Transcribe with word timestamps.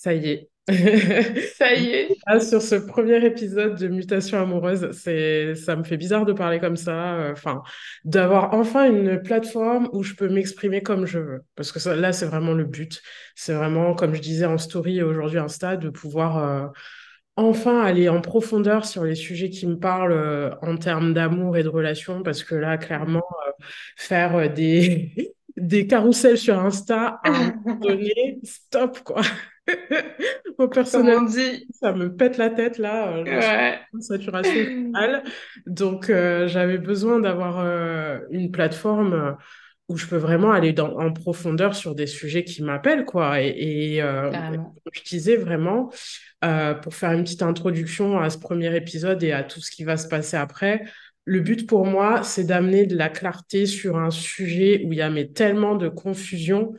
Ça 0.00 0.14
y 0.14 0.28
est. 0.30 0.50
Ça 1.56 1.74
y 1.74 1.88
est. 1.90 2.08
Ah, 2.26 2.38
sur 2.40 2.60
ce 2.62 2.74
premier 2.76 3.24
épisode 3.24 3.76
de 3.78 3.88
Mutation 3.88 4.38
amoureuse, 4.40 4.90
c'est, 4.92 5.54
ça 5.54 5.74
me 5.76 5.82
fait 5.82 5.96
bizarre 5.96 6.24
de 6.26 6.32
parler 6.32 6.60
comme 6.60 6.76
ça. 6.76 7.14
euh, 7.16 7.32
Enfin, 7.32 7.62
d'avoir 8.04 8.52
enfin 8.54 8.84
une 8.88 9.20
plateforme 9.22 9.88
où 9.92 10.02
je 10.02 10.14
peux 10.14 10.28
m'exprimer 10.28 10.82
comme 10.82 11.06
je 11.06 11.18
veux. 11.18 11.40
Parce 11.56 11.72
que 11.72 11.80
ça, 11.80 11.96
là, 11.96 12.12
c'est 12.12 12.26
vraiment 12.26 12.52
le 12.52 12.64
but. 12.64 13.00
C'est 13.34 13.54
vraiment, 13.54 13.94
comme 13.94 14.14
je 14.14 14.20
disais 14.20 14.44
en 14.46 14.58
story 14.58 14.98
et 14.98 15.02
aujourd'hui 15.02 15.38
Insta, 15.38 15.76
de 15.76 15.88
pouvoir 15.88 16.36
euh, 16.38 16.66
enfin 17.36 17.82
aller 17.82 18.08
en 18.08 18.20
profondeur 18.20 18.84
sur 18.86 19.04
les 19.04 19.14
sujets 19.16 19.50
qui 19.50 19.66
me 19.66 19.78
parlent 19.78 20.12
euh, 20.12 20.50
en 20.62 20.76
termes 20.76 21.14
d'amour 21.14 21.56
et 21.56 21.62
de 21.64 21.68
relations. 21.68 22.22
Parce 22.22 22.44
que 22.44 22.54
là, 22.54 22.78
clairement, 22.78 23.24
faire 23.96 24.52
des, 24.52 25.34
des 25.56 25.86
carousels 25.86 26.38
sur 26.38 26.58
Insta 26.58 27.20
à 27.24 27.30
un 27.30 27.52
moment 27.64 27.76
donné, 27.80 28.40
stop, 28.44 29.00
quoi. 29.04 29.22
On 30.58 30.68
personnellement, 30.68 31.22
dit? 31.22 31.66
ça 31.80 31.92
me 31.92 32.14
pète 32.14 32.36
la 32.36 32.50
tête 32.50 32.78
là, 32.78 33.16
euh, 33.16 33.24
Ouais. 33.24 33.78
saturation 34.00 34.64
générale. 34.64 35.22
Donc, 35.66 36.10
euh, 36.10 36.48
j'avais 36.48 36.78
besoin 36.78 37.20
d'avoir 37.20 37.60
euh, 37.60 38.18
une 38.30 38.50
plateforme 38.50 39.36
où 39.88 39.96
je 39.96 40.06
peux 40.06 40.16
vraiment 40.16 40.52
aller 40.52 40.72
dans, 40.72 40.98
en 40.98 41.12
profondeur 41.12 41.74
sur 41.74 41.94
des 41.94 42.06
sujets 42.06 42.44
qui 42.44 42.62
m'appellent, 42.62 43.04
quoi. 43.04 43.40
Et, 43.40 43.94
et, 43.94 44.02
euh, 44.02 44.30
je 44.92 45.02
disais 45.02 45.36
vraiment, 45.36 45.90
pour 46.82 46.94
faire 46.94 47.12
une 47.12 47.24
petite 47.24 47.42
introduction 47.42 48.18
à 48.20 48.28
ce 48.30 48.38
premier 48.38 48.74
épisode 48.76 49.22
et 49.22 49.32
à 49.32 49.42
tout 49.42 49.60
ce 49.60 49.70
qui 49.70 49.84
va 49.84 49.96
se 49.96 50.08
passer 50.08 50.36
après, 50.36 50.82
le 51.24 51.40
but 51.40 51.66
pour 51.66 51.84
moi, 51.84 52.22
c'est 52.22 52.44
d'amener 52.44 52.86
de 52.86 52.96
la 52.96 53.08
clarté 53.10 53.66
sur 53.66 53.98
un 53.98 54.10
sujet 54.10 54.82
où 54.86 54.92
il 54.92 54.98
y 54.98 55.02
a 55.02 55.10
mais 55.10 55.28
tellement 55.28 55.74
de 55.74 55.88
confusion 55.88 56.72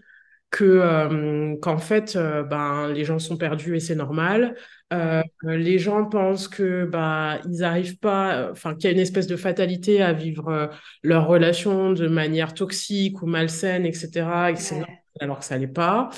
que 0.51 0.63
euh, 0.65 1.55
qu'en 1.61 1.77
fait 1.77 2.15
euh, 2.15 2.43
ben 2.43 2.87
les 2.91 3.05
gens 3.05 3.19
sont 3.19 3.37
perdus 3.37 3.75
et 3.75 3.79
c'est 3.79 3.95
normal. 3.95 4.55
Euh, 4.91 5.21
les 5.43 5.77
gens 5.77 6.05
pensent 6.05 6.47
que 6.47 6.85
bah 6.85 7.39
ils 7.47 7.63
arrivent 7.63 7.99
pas 7.99 8.49
enfin 8.51 8.73
qu'il 8.73 8.85
y 8.85 8.87
a 8.87 8.91
une 8.91 8.99
espèce 8.99 9.27
de 9.27 9.35
fatalité 9.35 10.01
à 10.01 10.13
vivre 10.13 10.71
leur 11.03 11.27
relation 11.27 11.91
de 11.91 12.07
manière 12.07 12.53
toxique 12.55 13.21
ou 13.21 13.27
malsaine 13.27 13.85
etc 13.85 14.25
Ouais. 14.71 14.85
alors 15.21 15.39
que 15.39 15.45
ça 15.45 15.57
l'est 15.57 15.67
pas. 15.67 16.09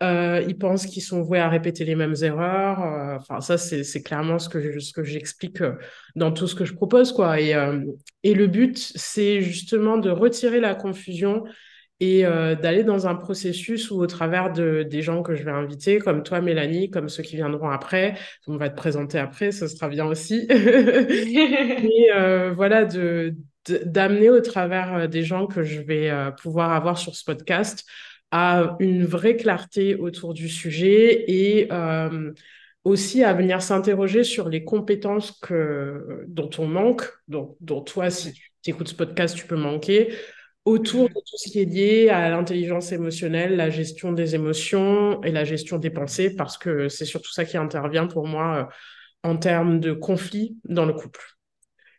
Ils 0.00 0.56
pensent 0.58 0.86
qu'ils 0.86 1.02
sont 1.02 1.22
voués 1.22 1.38
à 1.38 1.48
répéter 1.48 1.84
les 1.84 1.94
mêmes 1.94 2.14
erreurs 2.22 2.80
enfin 3.20 3.40
ça 3.40 3.56
c'est 3.56 3.84
c'est 3.84 4.02
clairement 4.02 4.38
ce 4.40 4.48
que 4.48 4.60
je- 4.60 4.78
ce 4.80 4.92
que 4.92 5.04
j'explique 5.04 5.62
dans 6.16 6.32
tout 6.32 6.46
ce 6.48 6.54
que 6.56 6.64
je 6.64 6.74
propose 6.74 7.12
quoi. 7.12 7.40
Et 7.40 7.54
et 8.24 8.34
le 8.34 8.46
but 8.48 8.76
c'est 8.96 9.42
justement 9.42 9.98
de 9.98 10.10
retirer 10.10 10.60
la 10.60 10.74
confusion 10.74 11.44
et 12.02 12.26
euh, 12.26 12.56
d'aller 12.56 12.82
dans 12.82 13.06
un 13.06 13.14
processus 13.14 13.92
où 13.92 14.00
au 14.00 14.08
travers 14.08 14.52
de, 14.52 14.82
des 14.82 15.02
gens 15.02 15.22
que 15.22 15.36
je 15.36 15.44
vais 15.44 15.52
inviter, 15.52 16.00
comme 16.00 16.24
toi, 16.24 16.40
Mélanie, 16.40 16.90
comme 16.90 17.08
ceux 17.08 17.22
qui 17.22 17.36
viendront 17.36 17.70
après, 17.70 18.14
on 18.48 18.56
va 18.56 18.68
te 18.70 18.74
présenter 18.74 19.20
après, 19.20 19.52
ce 19.52 19.68
sera 19.68 19.88
bien 19.88 20.04
aussi. 20.06 20.44
Et 20.50 22.08
euh, 22.12 22.52
voilà, 22.56 22.86
de, 22.86 23.36
d'amener 23.86 24.30
au 24.30 24.40
travers 24.40 24.94
euh, 24.94 25.06
des 25.06 25.22
gens 25.22 25.46
que 25.46 25.62
je 25.62 25.80
vais 25.80 26.10
euh, 26.10 26.32
pouvoir 26.32 26.72
avoir 26.72 26.98
sur 26.98 27.14
ce 27.14 27.22
podcast 27.22 27.84
à 28.32 28.76
une 28.80 29.04
vraie 29.04 29.36
clarté 29.36 29.94
autour 29.94 30.34
du 30.34 30.48
sujet 30.48 31.30
et 31.30 31.68
aussi 32.82 33.22
à 33.22 33.32
venir 33.32 33.62
s'interroger 33.62 34.24
sur 34.24 34.48
les 34.48 34.64
compétences 34.64 35.38
que, 35.40 36.24
dont 36.26 36.50
on 36.58 36.66
manque, 36.66 37.04
dont, 37.28 37.56
dont 37.60 37.82
toi, 37.82 38.10
si 38.10 38.32
tu 38.32 38.70
écoutes 38.70 38.88
ce 38.88 38.94
podcast, 38.96 39.36
tu 39.36 39.46
peux 39.46 39.54
manquer 39.54 40.12
autour 40.64 41.08
de 41.08 41.14
tout 41.14 41.36
ce 41.36 41.50
qui 41.50 41.60
est 41.60 41.64
lié 41.64 42.08
à 42.08 42.28
l'intelligence 42.30 42.92
émotionnelle, 42.92 43.56
la 43.56 43.70
gestion 43.70 44.12
des 44.12 44.34
émotions 44.34 45.22
et 45.22 45.32
la 45.32 45.44
gestion 45.44 45.78
des 45.78 45.90
pensées, 45.90 46.36
parce 46.36 46.56
que 46.56 46.88
c'est 46.88 47.04
surtout 47.04 47.32
ça 47.32 47.44
qui 47.44 47.56
intervient 47.56 48.06
pour 48.06 48.26
moi 48.26 48.56
euh, 48.56 49.28
en 49.28 49.36
termes 49.36 49.80
de 49.80 49.92
conflit 49.92 50.56
dans 50.64 50.84
le 50.84 50.92
couple 50.92 51.20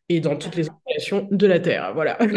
et 0.10 0.20
dans 0.20 0.36
toutes 0.36 0.56
les 0.56 0.66
relations 0.86 1.28
de 1.32 1.48
la 1.48 1.60
Terre. 1.60 1.94
Voilà. 1.94 2.18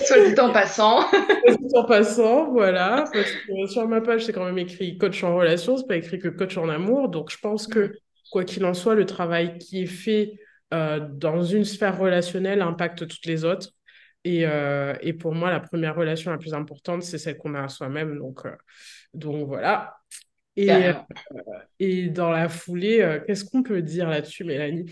Soit 0.00 0.30
dit 0.30 0.40
en 0.40 0.52
passant. 0.52 1.04
Tout 1.46 1.76
en 1.76 1.84
passant, 1.84 2.50
voilà, 2.52 3.04
parce 3.12 3.30
que 3.30 3.66
sur 3.66 3.88
ma 3.88 4.00
page, 4.00 4.24
c'est 4.24 4.32
quand 4.32 4.44
même 4.44 4.58
écrit 4.58 4.98
coach 4.98 5.22
en 5.24 5.36
relation, 5.36 5.76
c'est 5.76 5.86
pas 5.86 5.96
écrit 5.96 6.18
que 6.18 6.28
coach 6.28 6.56
en 6.56 6.68
amour. 6.68 7.08
Donc, 7.08 7.30
je 7.30 7.38
pense 7.38 7.66
que, 7.66 7.94
quoi 8.30 8.44
qu'il 8.44 8.64
en 8.64 8.74
soit, 8.74 8.94
le 8.94 9.06
travail 9.06 9.58
qui 9.58 9.82
est 9.82 9.86
fait 9.86 10.38
euh, 10.74 11.00
dans 11.00 11.42
une 11.42 11.64
sphère 11.64 11.98
relationnelle 11.98 12.60
impacte 12.60 13.06
toutes 13.06 13.26
les 13.26 13.44
autres. 13.44 13.70
Et, 14.24 14.46
euh, 14.46 14.94
et 15.00 15.12
pour 15.12 15.34
moi, 15.34 15.50
la 15.50 15.60
première 15.60 15.94
relation 15.96 16.30
la 16.30 16.38
plus 16.38 16.54
importante, 16.54 17.02
c'est 17.02 17.18
celle 17.18 17.38
qu'on 17.38 17.54
a 17.54 17.62
à 17.64 17.68
soi-même. 17.68 18.18
Donc, 18.18 18.44
euh, 18.46 18.54
donc 19.14 19.46
voilà. 19.46 19.96
Et, 20.56 20.66
Carrément. 20.66 21.06
et 21.78 22.08
dans 22.08 22.30
la 22.30 22.48
foulée, 22.48 23.00
euh, 23.00 23.20
qu'est-ce 23.24 23.44
qu'on 23.44 23.62
peut 23.62 23.82
dire 23.82 24.08
là-dessus, 24.08 24.44
Mélanie? 24.44 24.86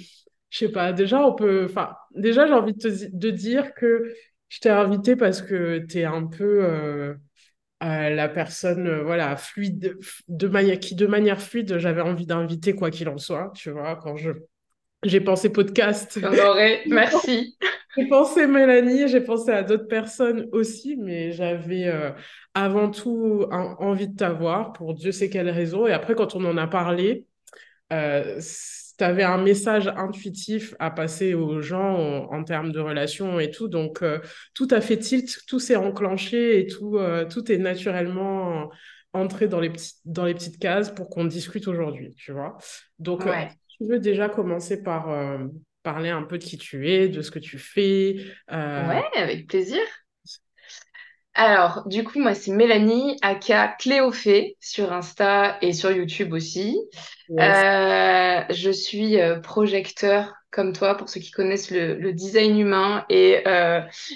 Je 0.51 0.59
sais 0.59 0.69
pas, 0.71 0.93
déjà, 0.93 1.21
on 1.27 1.35
peut. 1.35 1.67
Enfin, 1.69 1.97
déjà, 2.15 2.47
j'ai 2.47 2.53
envie 2.53 2.73
de 2.73 2.79
te 2.79 3.07
de 3.13 3.31
dire 3.31 3.75
que 3.75 4.15
je 4.49 4.61
t'ai 4.61 4.71
invité 4.71 5.17
parce 5.17 5.43
que 5.43 5.79
tu 5.79 5.99
es 5.99 6.05
un 6.05 6.27
peu 6.27 6.65
euh, 6.65 7.15
euh, 7.83 8.11
la 8.11 8.29
personne, 8.29 8.87
euh, 8.87 9.03
voilà, 9.03 9.37
fluide, 9.37 9.99
de 10.29 10.49
manière, 10.49 10.79
qui 10.81 10.95
de 10.95 11.07
manière 11.07 11.41
fluide, 11.43 11.79
j'avais 11.79 12.01
envie 12.01 12.27
d'inviter 12.27 12.75
quoi 12.75 12.91
qu'il 12.91 13.09
en 13.09 13.19
soit, 13.19 13.53
tu 13.55 13.71
vois, 13.71 13.97
quand 13.97 14.17
je, 14.17 14.31
j'ai 15.03 15.21
pensé 15.21 15.51
podcast. 15.51 16.19
Honoré. 16.23 16.83
Merci. 16.87 17.57
J'ai 17.99 18.09
pensé 18.09 18.47
Mélanie, 18.47 19.09
j'ai 19.09 19.23
pensé 19.23 19.51
à 19.53 19.63
d'autres 19.63 19.89
personnes 19.89 20.49
aussi, 20.53 20.97
mais 20.99 21.33
j'avais 21.33 21.87
euh, 21.87 22.11
avant 22.53 22.91
tout 22.91 23.47
un- 23.51 23.75
envie 23.79 24.07
de 24.09 24.15
t'avoir 24.15 24.75
pour 24.75 24.93
Dieu 24.93 25.13
sait 25.13 25.31
quelle 25.31 25.49
raison. 25.49 25.87
Et 25.87 25.93
après, 25.93 26.15
quand 26.15 26.35
on 26.35 26.45
en 26.45 26.59
a 26.59 26.67
parlé, 26.67 27.25
euh, 27.95 28.39
tu 28.99 29.03
avais 29.05 29.23
un 29.23 29.39
message 29.39 29.89
intuitif 29.97 30.75
à 30.79 30.91
passer 30.91 31.33
aux 31.33 31.63
gens 31.63 31.95
en, 32.29 32.35
en 32.35 32.45
termes 32.45 32.71
de 32.71 32.81
relations 32.81 33.41
et 33.41 33.51
tout. 33.51 33.69
Donc, 33.69 34.03
euh, 34.03 34.19
tout 34.53 34.69
a 34.73 34.83
fait 34.83 34.99
tilt, 34.99 35.39
tout 35.49 35.59
s'est 35.59 35.77
enclenché 35.77 36.61
et 36.61 36.67
tout, 36.67 36.99
euh, 36.99 37.25
tout 37.25 37.51
est 37.51 37.57
naturellement 37.59 38.69
entré 39.15 39.49
dans 39.49 39.61
les 39.61 39.71
petites, 39.71 39.97
dans 40.05 40.27
les 40.27 40.35
petites 40.35 40.59
cases 40.59 40.91
pour 40.95 41.09
qu'on 41.09 41.25
discute 41.25 41.67
aujourd'hui, 41.67 42.13
tu 42.15 42.33
vois. 42.33 42.59
Donc, 42.99 43.25
Ouais. 43.25 43.49
Tu 43.79 43.87
veux 43.87 43.99
déjà 44.01 44.29
commencer 44.29 44.83
par 44.83 45.09
euh, 45.11 45.47
parler 45.83 46.11
un 46.11 46.23
peu 46.23 46.39
de 46.39 46.45
qui 46.45 46.59
tu 46.59 46.91
es, 46.91 47.09
de 47.09 47.23
ce 47.23 47.31
que 47.31 47.39
tu 47.39 47.59
fais. 47.59 48.17
euh, 48.53 48.89
Ouais, 48.89 49.05
avec 49.17 49.47
plaisir. 49.49 49.81
Alors, 51.35 51.87
du 51.87 52.03
coup, 52.03 52.19
moi, 52.19 52.35
c'est 52.35 52.51
Mélanie, 52.53 53.19
aka 53.23 53.69
Cléophée, 53.79 54.57
sur 54.61 54.93
Insta 54.93 55.59
et 55.61 55.73
sur 55.75 55.91
YouTube 55.93 56.33
aussi. 56.33 56.79
yes. 57.29 57.65
Euh, 57.67 58.43
je 58.51 58.71
suis 58.71 59.21
euh, 59.21 59.41
projecteur, 59.41 60.35
comme 60.51 60.73
toi, 60.73 60.97
pour 60.97 61.09
ceux 61.11 61.21
qui 61.21 61.31
connaissent 61.31 61.71
le, 61.71 61.95
le 61.97 62.13
design 62.15 62.59
humain. 62.59 63.05
Et, 63.11 63.43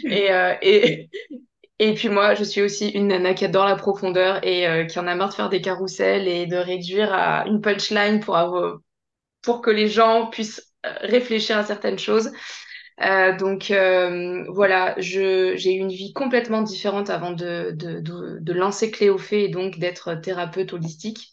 et, 0.08 0.28
et, 0.62 1.10
et 1.78 1.94
puis 1.94 2.08
moi, 2.08 2.34
je 2.34 2.44
suis 2.44 2.62
aussi 2.62 2.88
une 2.90 3.08
nana 3.08 3.34
qui 3.34 3.44
adore 3.44 3.66
la 3.66 3.76
profondeur 3.76 4.44
et 4.46 4.66
euh, 4.68 4.84
qui 4.86 4.98
en 4.98 5.06
a 5.06 5.14
marre 5.14 5.30
de 5.30 5.34
faire 5.34 5.48
des 5.50 5.60
carousels 5.60 6.28
et 6.28 6.46
de 6.46 6.56
réduire 6.56 7.12
à 7.12 7.46
une 7.46 7.60
punchline 7.60 8.20
pour, 8.20 8.36
avoir, 8.36 8.78
pour 9.42 9.60
que 9.62 9.70
les 9.70 9.88
gens 9.88 10.26
puissent 10.26 10.72
euh, 10.86 10.92
réfléchir 11.02 11.58
à 11.58 11.64
certaines 11.64 11.98
choses. 11.98 12.30
Euh, 13.02 13.34
donc 13.36 13.70
euh, 13.70 14.44
voilà, 14.48 14.94
j'ai 14.98 15.54
eu 15.54 15.78
une 15.78 15.88
vie 15.88 16.12
complètement 16.12 16.60
différente 16.60 17.08
avant 17.08 17.30
de, 17.30 17.70
de, 17.74 18.00
de, 18.00 18.38
de 18.40 18.52
lancer 18.52 18.90
Cléophée 18.90 19.44
et 19.44 19.48
donc 19.48 19.78
d'être 19.78 20.14
thérapeute 20.16 20.74
holistique. 20.74 21.30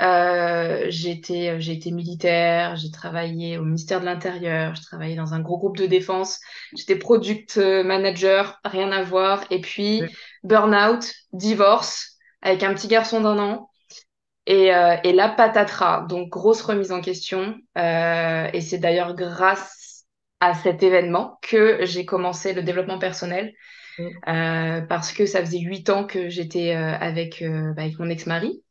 Euh, 0.00 0.86
j'ai 0.88 1.10
été, 1.10 1.60
j'ai 1.60 1.72
été 1.72 1.90
militaire, 1.90 2.76
j'ai 2.76 2.90
travaillé 2.90 3.58
au 3.58 3.64
ministère 3.64 4.00
de 4.00 4.06
l'Intérieur, 4.06 4.74
j'ai 4.74 4.82
travaillé 4.82 5.16
dans 5.16 5.34
un 5.34 5.40
gros 5.40 5.58
groupe 5.58 5.76
de 5.76 5.86
défense, 5.86 6.40
j'étais 6.74 6.96
product 6.96 7.58
manager, 7.58 8.58
rien 8.64 8.90
à 8.90 9.02
voir, 9.02 9.44
et 9.50 9.60
puis 9.60 10.02
burn-out, 10.44 11.12
divorce, 11.32 12.16
avec 12.40 12.62
un 12.62 12.72
petit 12.72 12.88
garçon 12.88 13.20
d'un 13.20 13.38
an, 13.38 13.68
et, 14.46 14.74
euh, 14.74 14.96
et 15.04 15.12
la 15.12 15.28
patatras, 15.28 16.06
donc 16.08 16.28
grosse 16.28 16.62
remise 16.62 16.92
en 16.92 17.00
question. 17.00 17.56
Euh, 17.78 18.48
et 18.52 18.60
c'est 18.60 18.78
d'ailleurs 18.78 19.14
grâce 19.14 20.04
à 20.40 20.54
cet 20.54 20.82
événement 20.82 21.38
que 21.42 21.84
j'ai 21.84 22.04
commencé 22.04 22.52
le 22.52 22.62
développement 22.62 22.98
personnel, 22.98 23.52
euh, 24.28 24.82
parce 24.82 25.12
que 25.12 25.26
ça 25.26 25.40
faisait 25.40 25.60
huit 25.60 25.90
ans 25.90 26.04
que 26.06 26.30
j'étais 26.30 26.74
euh, 26.76 26.94
avec, 26.98 27.42
euh, 27.42 27.72
bah, 27.74 27.82
avec 27.82 27.98
mon 27.98 28.10
ex-mari. 28.10 28.62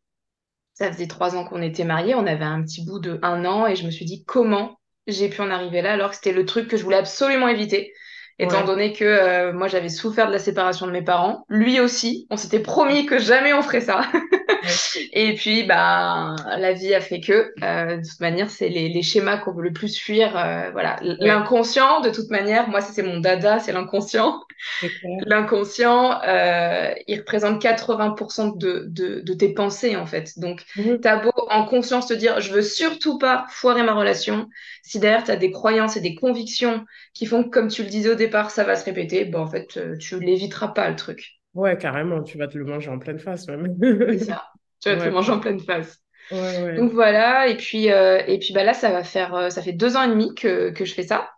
Ça 0.74 0.92
faisait 0.92 1.08
trois 1.08 1.36
ans 1.36 1.46
qu'on 1.46 1.62
était 1.62 1.84
mariés, 1.84 2.16
on 2.16 2.26
avait 2.28 2.46
un 2.46 2.62
petit 2.64 2.86
bout 2.86 3.00
de 3.00 3.20
un 3.22 3.46
an, 3.46 3.68
et 3.68 3.76
je 3.76 3.86
me 3.86 3.92
suis 3.92 4.06
dit 4.06 4.24
comment 4.26 4.80
j'ai 5.08 5.30
pu 5.30 5.42
en 5.42 5.50
arriver 5.52 5.82
là, 5.82 5.94
alors 5.94 6.10
que 6.12 6.16
c'était 6.16 6.32
le 6.34 6.46
truc 6.46 6.68
que 6.68 6.78
je 6.78 6.84
voulais 6.84 6.98
absolument 6.98 7.48
éviter. 7.48 7.94
Étant 8.40 8.64
Ouais. 8.64 8.66
donné 8.66 8.94
que 8.94 9.04
euh, 9.06 9.54
moi 9.54 9.68
j'avais 9.68 9.90
souffert 9.90 10.28
de 10.28 10.32
la 10.32 10.40
séparation 10.40 10.88
de 10.88 10.92
mes 10.92 11.04
parents, 11.04 11.46
lui 11.50 11.80
aussi, 11.80 12.28
on 12.32 12.38
s'était 12.38 12.60
promis 12.62 13.06
que 13.06 13.20
jamais 13.20 13.54
on 13.54 13.62
ferait 13.62 13.82
ça. 13.82 14.02
Et 15.14 15.36
puis, 15.36 15.64
bah, 15.64 16.36
la 16.58 16.74
vie 16.74 16.94
a 16.94 17.02
fait 17.02 17.20
que, 17.20 17.54
euh, 17.64 17.98
de 17.98 18.08
toute 18.08 18.20
manière, 18.20 18.50
c'est 18.50 18.70
les, 18.70 18.90
les 18.90 19.02
schémas 19.04 19.38
qu'on 19.38 19.54
veut 19.54 19.64
le 19.64 19.74
plus 19.74 19.98
fuir. 20.00 20.38
euh, 20.38 20.72
voilà, 20.72 20.98
l'inconscient, 21.02 22.02
de 22.02 22.10
toute 22.10 22.30
manière, 22.30 22.68
moi, 22.70 22.82
ça, 22.82 22.94
c'est 22.94 23.04
mon 23.04 23.20
dada, 23.20 23.60
c'est 23.60 23.74
l'inconscient. 23.74 24.42
L'inconscient, 25.26 26.22
euh, 26.24 26.94
il 27.08 27.20
représente 27.20 27.62
80% 27.62 28.50
de, 28.58 28.86
de, 28.90 29.22
de 29.22 29.34
tes 29.34 29.54
pensées, 29.54 29.96
en 29.98 30.06
fait. 30.08 30.40
Donc, 30.40 30.66
Mhm. 30.76 31.02
t'as 31.02 31.18
beau 31.18 31.32
en 31.50 31.66
conscience 31.66 32.08
te 32.08 32.14
dire, 32.14 32.42
je 32.42 32.54
veux 32.54 32.62
surtout 32.64 33.18
pas 33.20 33.46
foirer 33.50 33.84
ma 33.84 33.94
relation. 33.94 34.50
Si 34.84 35.00
derrière, 35.00 35.24
t'as 35.24 35.36
des 35.38 35.52
croyances 35.52 35.98
et 35.98 36.02
des 36.02 36.16
convictions 36.16 36.86
qui 37.14 37.26
font 37.28 37.44
que, 37.44 37.50
comme 37.50 37.70
tu 37.70 37.84
le 37.84 37.90
disais 37.90 38.10
au 38.12 38.16
départ, 38.16 38.52
ça 38.52 38.64
va 38.64 38.76
se 38.76 38.86
répéter, 38.86 39.26
bah, 39.26 39.40
en 39.42 39.48
fait, 39.48 39.80
tu 40.00 40.20
l'éviteras 40.20 40.70
pas, 40.70 40.90
le 40.90 40.96
truc. 40.96 41.41
Ouais, 41.54 41.78
carrément, 41.78 42.24
tu 42.24 42.38
vas 42.38 42.48
te 42.48 42.58
le 42.58 42.66
manger 42.66 42.90
en 42.90 43.00
pleine 43.00 43.20
face 43.20 43.48
même. 43.48 43.76
C'est 43.82 44.20
ça. 44.20 44.48
Tu 44.80 44.90
vas 44.90 44.96
te 44.98 45.04
le 45.04 45.12
manger 45.12 45.32
en 45.32 45.40
pleine 45.40 45.60
face. 45.60 45.98
ouais, 46.32 46.64
ouais. 46.64 46.78
Donc 46.78 46.92
voilà, 46.94 47.48
et 47.48 47.58
puis, 47.58 47.92
euh, 47.92 48.22
et 48.28 48.40
puis 48.40 48.54
bah 48.54 48.64
là, 48.64 48.74
ça 48.74 48.92
va 48.92 49.04
faire, 49.04 49.36
euh, 49.36 49.50
ça 49.50 49.62
fait 49.62 49.74
deux 49.74 49.98
ans 49.98 50.04
et 50.04 50.10
demi 50.10 50.34
que, 50.36 50.72
que 50.72 50.86
je 50.86 50.94
fais 50.94 51.04
ça. 51.04 51.30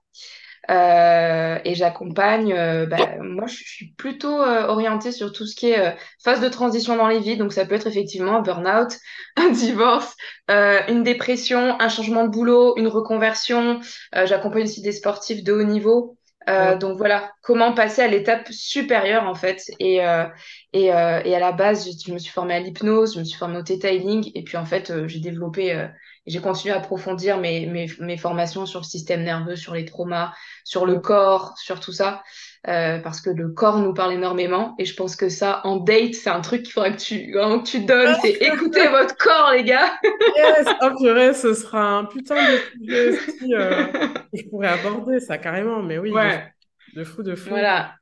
Euh, 0.72 1.60
et 1.66 1.76
j'accompagne, 1.76 2.54
euh, 2.54 2.86
bah, 2.86 3.18
moi 3.22 3.48
je 3.48 3.56
suis 3.56 3.94
plutôt 3.98 4.42
euh, 4.42 4.66
orientée 4.68 5.12
sur 5.12 5.34
tout 5.34 5.46
ce 5.46 5.56
qui 5.56 5.72
est 5.72 5.80
euh, 5.80 5.92
phase 6.24 6.40
de 6.40 6.48
transition 6.48 6.96
dans 6.96 7.08
les 7.08 7.20
vies. 7.20 7.36
Donc 7.38 7.52
ça 7.52 7.66
peut 7.66 7.76
être 7.76 7.88
effectivement 7.88 8.38
un 8.38 8.42
burn-out, 8.42 8.98
un 9.38 9.50
divorce, 9.50 10.16
euh, 10.52 10.80
une 10.88 11.04
dépression, 11.04 11.76
un 11.82 11.90
changement 11.90 12.24
de 12.24 12.30
boulot, 12.30 12.78
une 12.78 12.88
reconversion. 12.88 13.82
Euh, 14.16 14.26
j'accompagne 14.26 14.64
aussi 14.64 14.82
des 14.82 14.94
sportifs 14.94 15.44
de 15.44 15.52
haut 15.52 15.64
niveau. 15.64 16.18
Ouais, 16.52 16.74
Euh, 16.74 16.78
donc 16.78 16.98
voilà, 16.98 17.32
comment 17.42 17.74
passer 17.74 18.02
à 18.02 18.08
l'étape 18.08 18.50
supérieure 18.52 19.24
en 19.28 19.36
fait. 19.36 19.64
Et, 19.80 20.06
euh, 20.06 20.26
et, 20.74 20.94
euh, 20.94 21.22
et 21.24 21.36
à 21.36 21.40
la 21.40 21.52
base, 21.52 21.86
je, 21.86 21.92
je 22.08 22.14
me 22.14 22.18
suis 22.20 22.32
formée 22.32 22.54
à 22.56 22.60
l'hypnose, 22.60 23.14
je 23.16 23.20
me 23.20 23.24
suis 23.24 23.38
formée 23.38 23.58
au 23.58 23.64
Theta 23.64 23.92
Healing, 23.92 24.32
et 24.36 24.44
puis 24.44 24.58
en 24.58 24.66
fait, 24.66 24.92
j'ai 25.08 25.20
développé, 25.20 25.88
j'ai 26.26 26.40
continué 26.42 26.74
à 26.74 26.78
approfondir 26.78 27.38
mes, 27.40 27.66
mes, 27.68 27.88
mes 28.00 28.18
formations 28.18 28.66
sur 28.66 28.80
le 28.82 28.86
système 28.86 29.24
nerveux, 29.24 29.56
sur 29.56 29.74
les 29.74 29.86
traumas, 29.86 30.34
sur 30.64 30.86
le 30.86 31.00
corps, 31.00 31.54
sur 31.58 31.80
tout 31.80 31.92
ça, 31.94 32.24
euh, 32.68 33.00
parce 33.00 33.20
que 33.22 33.30
le 33.30 33.50
corps 33.50 33.80
nous 33.80 33.94
parle 33.94 34.14
énormément, 34.14 34.74
et 34.80 34.86
je 34.86 34.96
pense 34.96 35.16
que 35.16 35.28
ça, 35.30 35.62
en 35.66 35.78
date, 35.78 36.14
c'est 36.14 36.30
un 36.30 36.42
truc 36.42 36.64
qu'il 36.64 36.72
faudra 36.74 36.92
que 36.92 37.02
tu, 37.02 37.32
vraiment 37.34 37.60
que 37.60 37.68
tu 37.68 37.82
donnes, 37.82 38.16
c'est 38.22 38.32
écouter 38.42 38.88
votre 38.88 39.18
corps, 39.18 39.52
les 39.54 39.64
gars. 39.64 39.94
Yes, 40.38 40.68
oh 40.82 40.90
purée, 40.98 41.34
ce 41.34 41.54
sera 41.54 41.82
un 41.98 42.06
putain 42.06 42.36
de 42.44 42.58
sujet 42.58 43.10
aussi 43.10 43.54
euh, 43.54 43.86
que 43.88 44.38
je 44.40 44.50
pourrais 44.50 44.70
aborder, 44.70 45.20
ça 45.20 45.38
carrément, 45.38 45.84
mais 45.84 45.98
oui, 45.98 46.10
de, 46.10 46.14
fou, 46.14 46.20
Ouais, 46.20 46.54
de 46.96 47.04
fou, 47.04 47.24
de 47.24 47.36
fou. 47.36 47.50
voilà. 47.50 47.94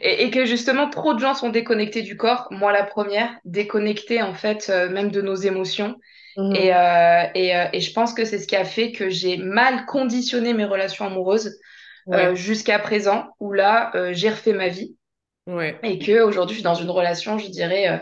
Et, 0.00 0.24
et 0.24 0.30
que 0.30 0.44
justement, 0.44 0.90
trop 0.90 1.14
de 1.14 1.20
gens 1.20 1.34
sont 1.34 1.50
déconnectés 1.50 2.02
du 2.02 2.16
corps, 2.16 2.48
moi 2.50 2.72
la 2.72 2.84
première, 2.84 3.30
déconnectés 3.44 4.22
en 4.22 4.34
fait, 4.34 4.68
euh, 4.70 4.88
même 4.90 5.10
de 5.10 5.22
nos 5.22 5.34
émotions. 5.36 5.96
Et, 6.36 6.40
Mhm. 6.40 6.54
et, 6.54 7.56
euh, 7.56 7.64
et 7.72 7.80
je 7.80 7.92
pense 7.92 8.14
que 8.14 8.24
c'est 8.24 8.38
ce 8.38 8.46
qui 8.46 8.54
a 8.54 8.64
fait 8.64 8.92
que 8.92 9.10
j'ai 9.10 9.38
mal 9.38 9.86
conditionné 9.86 10.54
mes 10.54 10.64
relations 10.64 11.04
amoureuses 11.04 11.58
Ouais, 12.12 12.34
jusqu'à 12.34 12.78
présent, 12.78 13.28
où 13.40 13.52
là, 13.52 13.90
euh, 13.94 14.10
j'ai 14.14 14.30
refait 14.30 14.52
ma 14.52 14.68
vie 14.68 14.96
ouais. 15.46 15.80
et 15.82 15.98
que 15.98 16.22
aujourd'hui, 16.22 16.54
je 16.54 16.60
suis 16.60 16.64
dans 16.64 16.74
une 16.74 16.90
relation, 16.90 17.38
je 17.38 17.48
dirais, 17.48 17.88
euh, 17.90 17.98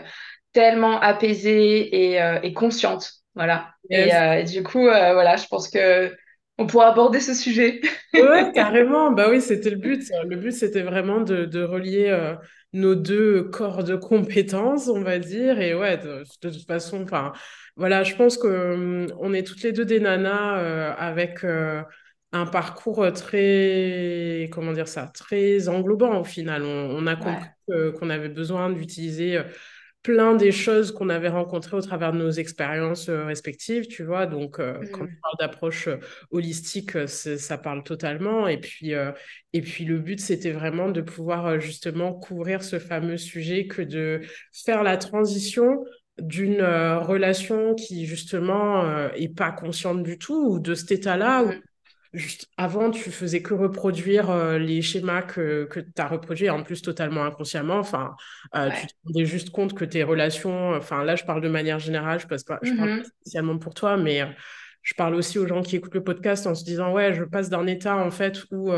tellement 0.53 0.99
apaisée 1.01 2.11
et, 2.13 2.21
euh, 2.21 2.39
et 2.43 2.53
consciente. 2.53 3.11
Voilà. 3.35 3.69
Et, 3.91 4.05
Yes. 4.05 4.13
euh, 4.13 4.33
et 4.35 4.43
du 4.45 4.63
coup, 4.63 4.87
euh, 4.87 5.13
voilà, 5.13 5.37
je 5.37 5.47
pense 5.47 5.69
que 5.69 6.15
on 6.57 6.67
pourra 6.67 6.89
aborder 6.89 7.19
ce 7.21 7.33
sujet. 7.35 7.81
Ouais, 8.15 8.51
carrément. 8.53 9.11
Bah 9.11 9.27
oui, 9.29 9.41
c'était 9.41 9.69
le 9.69 9.75
but. 9.77 10.03
Le 10.27 10.35
but, 10.37 10.51
c'était 10.51 10.81
vraiment 10.81 11.21
de, 11.21 11.45
de 11.45 11.61
relier 11.63 12.07
euh, 12.09 12.35
nos 12.73 12.95
deux 12.95 13.43
corps 13.43 13.83
de 13.83 13.95
compétences, 13.95 14.87
on 14.87 15.01
va 15.03 15.19
dire. 15.19 15.59
Et 15.61 15.75
ouais, 15.75 15.97
de, 15.97 16.23
de 16.41 16.49
toute 16.49 16.65
façon, 16.65 17.03
enfin, 17.03 17.31
voilà, 17.75 18.03
je 18.03 18.15
pense 18.15 18.37
que 18.39 18.47
hum, 18.73 19.07
on 19.19 19.33
est 19.33 19.43
toutes 19.45 19.61
les 19.61 19.71
deux 19.71 19.85
des 19.85 19.99
nanas 19.99 20.57
euh, 20.59 20.93
avec 20.97 21.43
euh, 21.43 21.83
un 22.33 22.45
parcours 22.45 23.11
très, 23.13 24.49
comment 24.51 24.73
dire 24.73 24.87
ça, 24.87 25.07
très 25.13 25.67
englobant 25.69 26.19
au 26.21 26.23
final. 26.23 26.63
On, 26.63 26.67
on 26.97 27.07
a 27.07 27.15
compris 27.15 27.45
Ouais. 27.45 27.57
qu'on 27.67 28.09
avait 28.09 28.29
besoin 28.29 28.69
d'utiliser 28.71 29.37
euh, 29.37 29.43
plein 30.03 30.35
des 30.35 30.51
choses 30.53 30.91
qu'on 30.93 31.09
avait 31.09 31.27
rencontrées 31.29 31.75
au 31.77 31.81
travers 31.81 32.13
de 32.13 32.17
nos 32.19 32.31
expériences 32.31 33.09
euh, 33.09 33.25
respectives, 33.25 33.87
tu 33.87 34.03
vois. 34.03 34.25
Donc, 34.25 34.59
euh, 34.59 34.85
quand 34.93 35.05
tu 35.05 35.11
Mhm. 35.11 35.21
parles 35.21 35.35
d'approche 35.39 35.87
euh, 35.89 35.97
holistique, 36.31 36.95
euh, 36.95 37.07
ça 37.07 37.57
parle 37.57 37.83
totalement. 37.83 38.47
Et 38.47 38.57
puis, 38.59 38.93
euh, 38.93 39.11
et 39.53 39.61
puis 39.61 39.85
le 39.85 39.99
but, 39.99 40.19
c'était 40.19 40.51
vraiment 40.51 40.89
de 40.91 41.01
pouvoir 41.01 41.45
euh, 41.47 41.59
justement 41.59 42.13
couvrir 42.13 42.63
ce 42.63 42.79
fameux 42.79 43.17
sujet 43.17 43.67
que 43.67 43.81
de 43.81 44.21
faire 44.53 44.83
la 44.83 44.97
transition 44.97 45.83
d'une 46.19 46.61
euh, 46.61 46.99
relation 46.99 47.75
qui 47.75 48.05
justement 48.05 48.85
euh, 48.85 49.09
est 49.15 49.35
pas 49.35 49.51
consciente 49.51 50.03
du 50.03 50.17
tout 50.17 50.35
ou 50.53 50.59
de 50.59 50.73
cet 50.73 50.91
état-là 50.91 51.43
où 51.43 51.51
Mhm. 51.51 51.61
Juste 52.13 52.47
avant 52.57 52.89
tu 52.91 53.11
faisais 53.11 53.41
que 53.41 53.53
reproduire 53.53 54.29
euh, 54.29 54.57
les 54.57 54.81
schémas 54.81 55.21
que, 55.21 55.65
que 55.65 55.79
tu 55.79 55.91
as 55.97 56.07
reproduits 56.07 56.49
en 56.49 56.63
plus 56.63 56.81
totalement 56.81 57.23
inconsciemment 57.25 57.77
enfin 57.79 58.15
euh, 58.55 58.69
tu 58.71 58.87
te 58.87 58.93
rendais 59.05 59.25
juste 59.25 59.49
compte 59.51 59.73
que 59.73 59.85
tes 59.85 60.03
relations 60.03 60.71
enfin 60.73 61.03
là 61.03 61.15
je 61.15 61.23
parle 61.25 61.41
de 61.41 61.49
manière 61.49 61.79
générale 61.79 62.19
je 62.19 62.27
passe 62.27 62.43
pas 62.43 62.59
je 62.63 62.73
parle 62.73 62.89
pas 62.89 62.95
Mhm. 62.97 63.03
spécialement 63.21 63.57
pour 63.57 63.73
toi 63.73 63.97
mais 63.97 64.21
euh, 64.21 64.27
je 64.83 64.93
parle 64.93 65.15
aussi 65.15 65.37
aux 65.37 65.47
gens 65.47 65.61
qui 65.61 65.75
écoutent 65.75 65.95
le 65.95 66.03
podcast 66.03 66.47
en 66.47 66.55
se 66.55 66.63
disant 66.63 66.93
ouais 66.93 67.13
je 67.13 67.23
passe 67.23 67.49
d'un 67.49 67.67
état 67.67 67.97
en 67.97 68.11
fait 68.11 68.43
où 68.51 68.71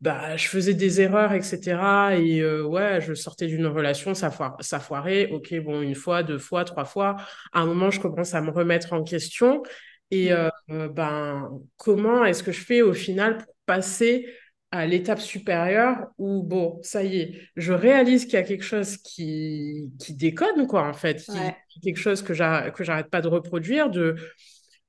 bah, 0.00 0.36
je 0.36 0.46
faisais 0.46 0.74
des 0.74 1.00
erreurs, 1.00 1.32
etc. 1.32 2.16
Et 2.16 2.40
euh, 2.40 2.62
ouais, 2.62 3.00
je 3.00 3.14
sortais 3.14 3.46
d'une 3.48 3.66
relation, 3.66 4.14
ça, 4.14 4.30
foire, 4.30 4.56
ça 4.60 4.78
foirait. 4.78 5.30
Ok, 5.32 5.52
bon, 5.64 5.82
une 5.82 5.96
fois, 5.96 6.22
deux 6.22 6.38
fois, 6.38 6.64
trois 6.64 6.84
fois. 6.84 7.16
À 7.52 7.60
un 7.62 7.66
moment, 7.66 7.90
je 7.90 7.98
commence 8.00 8.34
à 8.34 8.40
me 8.40 8.50
remettre 8.50 8.92
en 8.92 9.02
question. 9.02 9.62
Et 10.10 10.32
euh, 10.32 10.48
Mhm. 10.48 10.52
euh, 10.70 10.88
ben, 10.88 11.60
comment 11.76 12.24
est-ce 12.24 12.42
que 12.42 12.52
je 12.52 12.60
fais 12.64 12.82
au 12.82 12.94
final 12.94 13.38
pour 13.38 13.54
passer 13.66 14.26
à 14.70 14.86
l'étape 14.86 15.20
supérieure 15.20 16.08
où, 16.18 16.42
bon, 16.42 16.78
ça 16.82 17.02
y 17.04 17.18
est, 17.20 17.40
je 17.56 17.72
réalise 17.72 18.24
qu'il 18.24 18.34
y 18.34 18.36
a 18.36 18.42
quelque 18.42 18.64
chose 18.64 18.96
qui, 18.98 19.90
qui 19.98 20.14
déconne, 20.14 20.66
quoi, 20.66 20.86
en 20.88 20.92
fait, 20.92 21.22
qui, 21.24 21.50
Ouais. 21.50 21.56
quelque 21.82 21.98
chose 21.98 22.22
que 22.22 22.34
j'arrête 22.34 23.08
pas 23.10 23.20
de 23.22 23.28
reproduire, 23.28 23.90
de, 23.90 24.16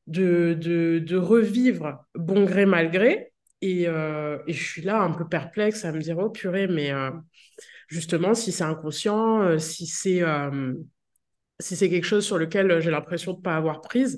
de, 0.07 0.55
de, 0.59 0.99
de 0.99 1.17
revivre 1.17 2.05
bon 2.15 2.45
gré, 2.45 2.65
mal 2.65 2.91
gré. 2.91 3.31
Et, 3.61 3.87
euh, 3.87 4.37
et 4.47 4.53
je 4.53 4.63
suis 4.63 4.81
là 4.81 5.01
un 5.01 5.11
peu 5.11 5.27
perplexe 5.27 5.85
à 5.85 5.91
me 5.91 5.99
dire, 5.99 6.17
oh 6.17 6.29
purée, 6.29 6.67
mais 6.67 6.91
euh, 6.91 7.11
justement, 7.87 8.33
si 8.35 8.51
c'est 8.51 8.63
inconscient, 8.65 9.59
si 9.59 9.87
c'est 9.87 10.23
si 11.59 11.77
quelque 11.89 12.05
chose 12.05 12.25
sur 12.25 12.37
lequel 12.37 12.79
j'ai 12.81 12.91
l'impression 12.91 13.33
de 13.33 13.37
ne 13.37 13.43
pas 13.43 13.55
avoir 13.55 13.81
prise, 13.81 14.17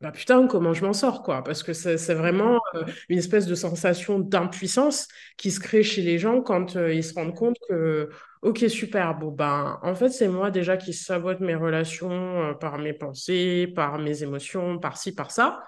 bah 0.00 0.12
putain, 0.12 0.46
comment 0.46 0.72
je 0.72 0.82
m'en 0.84 0.94
sors, 0.94 1.22
quoi? 1.22 1.44
Parce 1.44 1.62
que 1.62 1.74
c'est 1.74 2.14
vraiment 2.14 2.58
euh, 2.74 2.84
une 3.10 3.18
espèce 3.18 3.46
de 3.46 3.54
sensation 3.54 4.18
d'impuissance 4.18 5.08
qui 5.36 5.50
se 5.50 5.60
crée 5.60 5.82
chez 5.82 6.00
les 6.00 6.18
gens 6.18 6.40
quand 6.40 6.76
euh, 6.76 6.94
ils 6.94 7.04
se 7.04 7.12
rendent 7.12 7.34
compte 7.34 7.56
que, 7.68 8.08
ok, 8.40 8.64
super, 8.70 9.14
bon, 9.18 9.30
ben, 9.30 9.78
en 9.82 9.94
fait, 9.94 10.08
c'est 10.08 10.28
moi 10.28 10.50
déjà 10.50 10.78
qui 10.78 10.94
sabote 10.94 11.40
mes 11.40 11.54
relations 11.54 12.10
euh, 12.50 12.54
par 12.54 12.78
mes 12.78 12.94
pensées, 12.94 13.70
par 13.76 13.98
mes 13.98 14.22
émotions, 14.22 14.78
par 14.78 14.96
ci, 14.96 15.14
par 15.14 15.30
ça. 15.30 15.62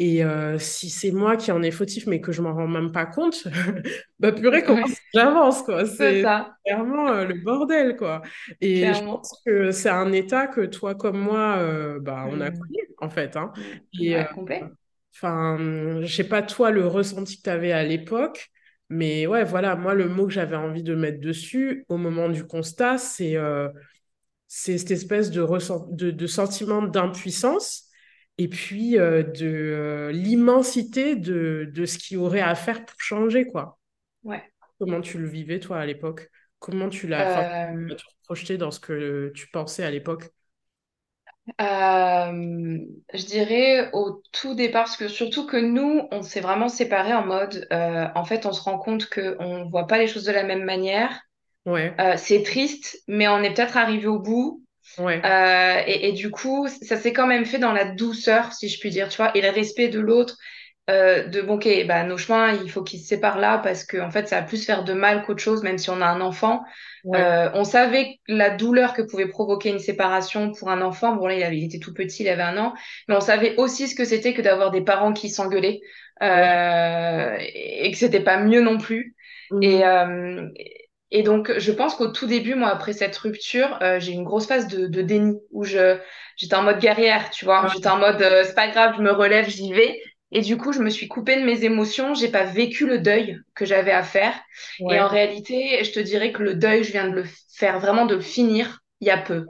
Et 0.00 0.24
euh, 0.24 0.58
si 0.58 0.90
c'est 0.90 1.12
moi 1.12 1.36
qui 1.36 1.52
en 1.52 1.62
ai 1.62 1.70
fautif, 1.70 2.06
mais 2.08 2.22
que 2.22 2.32
je 2.32 2.42
m'en 2.42 2.54
rends 2.54 2.68
même 2.68 2.92
pas 2.92 3.06
compte, 3.06 3.44
bah 4.20 4.32
purée, 4.32 4.64
comment 4.64 4.80
Ouais. 4.80 5.00
j'avance, 5.14 5.62
quoi. 5.62 5.86
C'est 5.86 6.32
clairement 6.64 7.08
euh, 7.10 7.26
le 7.26 7.34
bordel, 7.34 7.96
quoi. 7.98 8.22
Et 8.62 8.94
je 8.94 9.02
clairement. 9.02 9.20
pense 9.20 9.42
que 9.46 9.72
c'est 9.72 9.90
un 9.90 10.12
état 10.12 10.46
que 10.48 10.62
toi 10.62 10.94
comme 10.96 11.18
moi, 11.20 11.58
euh, 11.58 12.00
bah, 12.00 12.26
on 12.30 12.40
a 12.40 12.50
Mhm. 12.50 12.52
connu, 12.52 12.78
en 13.00 13.10
fait. 13.10 13.36
Hein. 13.36 13.52
Et 14.00 14.16
enfin, 15.14 15.58
je 16.02 16.06
sais 16.16 16.24
pas 16.28 16.42
toi 16.42 16.70
le 16.70 16.86
ressenti 16.86 17.38
que 17.38 17.42
tu 17.44 17.50
avais 17.50 17.72
à 17.72 17.84
l'époque, 17.84 18.50
mais 18.88 19.26
ouais, 19.26 19.44
voilà, 19.44 19.76
moi, 19.76 19.94
le 19.94 20.08
mot 20.08 20.26
que 20.26 20.32
j'avais 20.32 20.56
envie 20.56 20.82
de 20.82 20.94
mettre 20.94 21.20
dessus 21.20 21.84
au 21.88 21.96
moment 21.98 22.28
du 22.28 22.46
constat, 22.46 22.98
c'est 22.98 23.36
c'est 24.48 24.78
cette 24.78 24.90
espèce 24.90 25.30
de, 25.30 25.42
de, 25.94 26.10
de 26.10 26.26
sentiment 26.26 26.82
d'impuissance 26.82 27.88
et 28.40 28.48
puis 28.48 28.98
euh, 28.98 29.22
de 29.22 29.46
euh, 29.46 30.12
l'immensité 30.12 31.14
de, 31.14 31.70
de 31.72 31.84
ce 31.84 31.98
qu'il 31.98 32.16
y 32.16 32.18
aurait 32.18 32.40
à 32.40 32.54
faire 32.54 32.86
pour 32.86 32.98
changer, 32.98 33.46
quoi. 33.46 33.78
Ouais. 34.24 34.42
Comment 34.78 35.02
tu 35.02 35.18
le 35.18 35.28
vivais, 35.28 35.60
toi, 35.60 35.78
à 35.78 35.84
l'époque? 35.86 36.30
Comment 36.58 36.88
tu 36.88 37.06
l'as, 37.06 37.70
Euh, 37.70 37.94
projeté 38.24 38.56
dans 38.56 38.70
ce 38.70 38.80
que 38.80 39.30
tu 39.34 39.48
pensais 39.48 39.84
à 39.84 39.90
l'époque? 39.90 40.30
Je 41.58 43.26
dirais 43.26 43.90
au 43.92 44.22
tout 44.32 44.54
départ, 44.54 44.84
parce 44.84 44.96
que 44.96 45.08
surtout 45.08 45.46
que 45.46 45.56
nous, 45.58 46.08
on 46.10 46.22
s'est 46.22 46.40
vraiment 46.40 46.68
séparés 46.68 47.12
en 47.14 47.26
mode, 47.26 47.66
en 47.70 48.24
fait, 48.24 48.46
on 48.46 48.52
se 48.52 48.62
rend 48.62 48.78
compte 48.78 49.08
qu'on 49.10 49.64
ne 49.64 49.70
voit 49.70 49.86
pas 49.86 49.98
les 49.98 50.06
choses 50.06 50.24
de 50.24 50.32
la 50.32 50.44
même 50.44 50.64
manière. 50.64 51.20
Ouais, 51.66 51.94
c'est 52.16 52.42
triste, 52.42 53.02
mais 53.06 53.28
on 53.28 53.42
est 53.42 53.52
peut-être 53.54 53.76
arrivé 53.76 54.06
au 54.06 54.18
bout. 54.18 54.64
Ouais, 54.98 55.26
Euh, 55.26 55.82
et, 55.86 56.08
et 56.08 56.12
du 56.12 56.30
coup, 56.30 56.68
ça 56.82 56.96
s'est 56.96 57.12
quand 57.12 57.26
même 57.26 57.44
fait 57.44 57.58
dans 57.58 57.72
la 57.72 57.84
douceur, 57.84 58.52
si 58.54 58.68
je 58.68 58.80
puis 58.80 58.90
dire, 58.90 59.08
tu 59.08 59.18
vois, 59.18 59.36
et 59.36 59.42
le 59.42 59.50
respect 59.50 59.88
de 59.88 60.00
l'autre. 60.00 60.36
euh, 60.90 61.26
de 61.28 61.42
bon, 61.42 61.54
ok, 61.54 61.68
bah, 61.86 62.04
nos 62.04 62.16
chemins, 62.18 62.52
il 62.52 62.70
faut 62.70 62.82
qu'ils 62.82 63.00
se 63.00 63.06
séparent 63.08 63.38
là 63.38 63.58
parce 63.58 63.84
que 63.84 63.98
en 63.98 64.10
fait, 64.10 64.28
ça 64.28 64.40
va 64.40 64.46
plus 64.46 64.64
faire 64.64 64.84
de 64.84 64.92
mal 64.94 65.22
qu'autre 65.24 65.42
chose, 65.42 65.62
même 65.62 65.78
si 65.78 65.90
on 65.90 66.00
a 66.00 66.06
un 66.06 66.20
enfant. 66.20 66.62
Euh, 67.14 67.50
on 67.54 67.64
savait 67.64 68.18
la 68.28 68.50
douleur 68.50 68.94
que 68.94 69.02
pouvait 69.02 69.28
provoquer 69.28 69.70
une 69.70 69.78
séparation 69.78 70.52
pour 70.52 70.70
un 70.70 70.80
enfant. 70.82 71.14
Bon, 71.16 71.26
là, 71.26 71.34
il, 71.34 71.42
avait, 71.44 71.58
il 71.58 71.64
était 71.66 71.78
tout 71.78 71.94
petit, 71.94 72.24
il 72.24 72.28
avait 72.28 72.42
un 72.42 72.56
an, 72.58 72.74
mais 73.08 73.14
on 73.16 73.20
savait 73.20 73.56
aussi 73.56 73.88
ce 73.88 73.94
que 73.94 74.04
c'était 74.04 74.34
que 74.34 74.42
d'avoir 74.42 74.70
des 74.70 74.82
parents 74.82 75.12
qui 75.12 75.28
s'engueulaient 75.30 75.80
et 76.22 77.90
que 77.90 77.96
c'était 77.98 78.20
pas 78.22 78.38
mieux 78.38 78.60
non 78.62 78.78
plus. 78.78 79.14
Mhm. 79.50 79.62
Et, 79.62 79.84
et 81.10 81.22
donc, 81.22 81.52
je 81.58 81.72
pense 81.72 81.94
qu'au 81.94 82.08
tout 82.08 82.26
début, 82.26 82.54
moi, 82.54 82.68
après 82.68 82.92
cette 82.92 83.16
rupture, 83.16 83.78
euh, 83.82 83.98
j'ai 83.98 84.12
eu 84.12 84.14
une 84.14 84.24
grosse 84.24 84.46
phase 84.46 84.68
de, 84.68 84.86
de 84.86 85.02
déni 85.02 85.38
où 85.50 85.64
je 85.64 85.98
j'étais 86.36 86.54
en 86.54 86.62
mode 86.62 86.78
guerrière, 86.78 87.30
tu 87.30 87.44
vois. 87.44 87.66
J'étais 87.72 87.88
en 87.88 87.98
mode 87.98 88.22
euh, 88.22 88.44
c'est 88.44 88.54
pas 88.54 88.68
grave, 88.68 88.94
je 88.96 89.02
me 89.02 89.10
relève, 89.10 89.48
j'y 89.48 89.72
vais. 89.72 90.00
Et 90.32 90.40
du 90.40 90.56
coup, 90.56 90.72
je 90.72 90.78
me 90.78 90.90
suis 90.90 91.08
coupée 91.08 91.40
de 91.40 91.44
mes 91.44 91.64
émotions. 91.64 92.14
J'ai 92.14 92.28
pas 92.28 92.44
vécu 92.44 92.86
le 92.86 92.98
deuil 92.98 93.36
que 93.56 93.64
j'avais 93.64 93.90
à 93.90 94.04
faire. 94.04 94.34
Et 94.78 95.00
en 95.00 95.08
réalité, 95.08 95.82
je 95.82 95.90
te 95.90 95.98
dirais 95.98 96.30
que 96.30 96.44
le 96.44 96.54
deuil, 96.54 96.84
je 96.84 96.92
viens 96.92 97.08
de 97.08 97.14
le 97.14 97.24
faire 97.56 97.80
vraiment 97.80 98.06
de 98.06 98.14
le 98.14 98.20
finir 98.20 98.80
il 99.00 99.08
y 99.08 99.10
a 99.10 99.18
peu. 99.18 99.46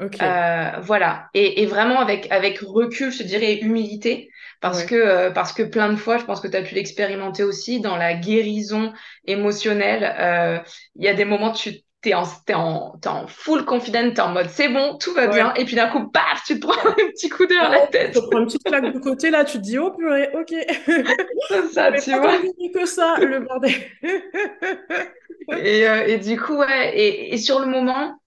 Euh, 0.00 0.70
voilà. 0.80 1.28
Et, 1.34 1.62
et, 1.62 1.66
vraiment 1.66 2.00
avec 2.00 2.30
avec 2.30 2.60
recul, 2.60 3.10
je 3.10 3.18
te 3.18 3.22
dirais 3.24 3.58
humilité, 3.58 4.28
parce 4.64 4.82
que 4.84 4.94
euh, 4.94 5.30
parce 5.30 5.52
que 5.52 5.62
plein 5.62 5.92
de 5.92 5.96
fois, 5.96 6.16
je 6.16 6.24
pense 6.24 6.40
que 6.40 6.48
tu 6.48 6.56
as 6.56 6.62
pu 6.62 6.74
l'expérimenter 6.74 7.42
aussi 7.42 7.80
dans 7.80 7.98
la 7.98 8.14
guérison 8.14 8.94
émotionnelle. 9.26 10.16
Euh, 10.18 10.58
il 10.96 11.04
y 11.04 11.08
a 11.08 11.12
des 11.12 11.26
moments 11.26 11.52
tu 11.52 11.82
t'es 12.00 12.14
en, 12.14 12.22
t'es 12.46 12.54
en, 12.54 12.96
t'es 12.98 13.10
en 13.10 13.26
full 13.26 13.66
confident, 13.66 14.10
t'es 14.14 14.22
en 14.22 14.30
mode 14.30 14.48
c'est 14.48 14.70
bon, 14.70 14.96
tout 14.96 15.12
va 15.12 15.26
bien, 15.26 15.52
et 15.52 15.66
puis 15.66 15.76
d'un 15.76 15.88
coup, 15.88 16.08
paf, 16.08 16.44
tu 16.46 16.58
te 16.58 16.66
prends 16.66 16.80
un 16.88 16.94
petit 16.94 17.28
coup 17.28 17.44
de 17.44 17.54
dans 17.54 17.68
la 17.68 17.86
tête. 17.88 18.12
Tu 18.12 18.20
te 18.20 18.26
prends 18.30 18.38
une 18.38 18.46
petite 18.46 18.64
claque 18.64 18.94
de 18.94 18.98
côté, 19.00 19.28
là, 19.28 19.44
tu 19.44 19.58
te 19.58 19.62
dis, 19.62 19.76
oh 19.76 19.90
purée, 19.90 20.30
ok. 20.32 20.54
C'est 21.48 21.68
ça, 21.68 21.92
tu 21.92 22.12
vois. 22.12 22.38
que 22.74 22.86
ça, 22.86 23.16
le 23.18 23.40
bordel. 23.40 23.70
et, 25.58 25.86
euh, 25.86 26.06
et 26.06 26.16
du 26.16 26.40
coup, 26.40 26.56
ouais, 26.56 26.96
et, 26.96 27.34
et 27.34 27.36
sur 27.36 27.60
le 27.60 27.66
moment, 27.66 28.18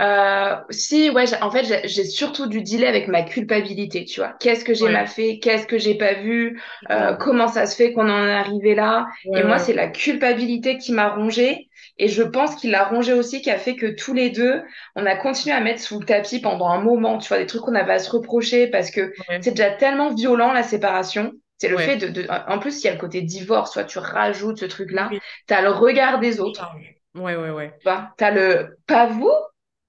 euh, 0.00 0.56
si, 0.70 1.10
ouais, 1.10 1.24
en 1.42 1.50
fait, 1.50 1.86
j'ai 1.86 2.04
surtout 2.04 2.46
du 2.46 2.62
dealer 2.62 2.88
avec 2.88 3.08
ma 3.08 3.22
culpabilité, 3.22 4.04
tu 4.04 4.20
vois. 4.20 4.34
Qu'est-ce 4.40 4.64
que 4.64 4.72
j'ai 4.74 4.88
mal 4.88 5.06
fait? 5.06 5.38
Qu'est-ce 5.40 5.66
que 5.66 5.78
j'ai 5.78 5.94
pas 5.96 6.14
vu? 6.14 6.60
Euh, 6.90 7.14
Comment 7.14 7.48
ça 7.48 7.66
se 7.66 7.76
fait 7.76 7.92
qu'on 7.92 8.08
en 8.08 8.26
est 8.26 8.32
arrivé 8.32 8.74
là? 8.74 9.06
Et 9.34 9.42
moi, 9.42 9.58
c'est 9.58 9.74
la 9.74 9.88
culpabilité 9.88 10.78
qui 10.78 10.92
m'a 10.92 11.10
rongée. 11.10 11.68
Et 11.98 12.08
je 12.08 12.22
pense 12.22 12.56
qu'il 12.56 12.70
l'a 12.70 12.84
rongée 12.84 13.12
aussi, 13.12 13.42
qui 13.42 13.50
a 13.50 13.58
fait 13.58 13.76
que 13.76 13.86
tous 13.86 14.14
les 14.14 14.30
deux, 14.30 14.62
on 14.96 15.04
a 15.06 15.16
continué 15.16 15.54
à 15.54 15.60
mettre 15.60 15.80
sous 15.80 16.00
le 16.00 16.06
tapis 16.06 16.40
pendant 16.40 16.68
un 16.68 16.80
moment, 16.80 17.18
tu 17.18 17.28
vois, 17.28 17.38
des 17.38 17.46
trucs 17.46 17.62
qu'on 17.62 17.74
avait 17.74 17.92
à 17.94 17.98
se 17.98 18.10
reprocher 18.10 18.68
parce 18.68 18.90
que 18.90 19.12
c'est 19.40 19.50
déjà 19.52 19.70
tellement 19.70 20.14
violent 20.14 20.52
la 20.52 20.62
séparation. 20.62 21.32
C'est 21.58 21.68
le 21.68 21.76
fait 21.76 21.96
de, 21.98 22.08
de, 22.08 22.26
En 22.48 22.58
plus, 22.58 22.82
il 22.82 22.86
y 22.86 22.88
a 22.88 22.94
le 22.94 22.98
côté 22.98 23.20
divorce, 23.20 23.72
toi, 23.72 23.84
tu 23.84 23.98
rajoutes 23.98 24.58
ce 24.60 24.64
truc-là. 24.64 25.10
Tu 25.46 25.52
as 25.54 25.60
le 25.60 25.70
regard 25.70 26.20
des 26.20 26.40
autres. 26.40 26.66
Ouais, 27.14 27.36
ouais, 27.36 27.50
ouais. 27.50 27.72
Tu 27.82 28.24
as 28.24 28.30
le 28.30 28.78
pas 28.86 29.06
vous, 29.06 29.30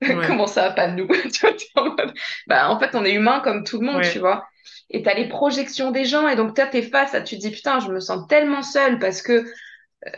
Comment 0.28 0.48
ça, 0.48 0.72
pas 0.72 0.88
nous? 0.88 1.08
Bah, 2.48 2.70
En 2.70 2.80
fait, 2.80 2.96
on 2.96 3.06
est 3.06 3.14
humain 3.14 3.40
comme 3.42 3.64
tout 3.64 3.80
le 3.80 3.86
monde, 3.88 4.02
tu 4.02 4.20
vois. 4.20 4.46
Et 4.90 5.04
tu 5.04 5.10
as 5.10 5.14
les 5.14 5.28
projections 5.30 5.92
des 5.92 6.06
gens, 6.06 6.28
et 6.28 6.36
donc 6.36 6.56
tu 6.56 6.78
es 6.78 6.82
face 6.82 7.14
à, 7.14 7.22
tu 7.22 7.36
te 7.38 7.42
dis, 7.42 7.52
putain, 7.52 7.80
je 7.80 7.90
me 7.90 8.00
sens 8.00 8.28
tellement 8.28 8.62
seule 8.62 9.00
parce 9.00 9.22
que 9.22 9.32
euh, 9.34 9.46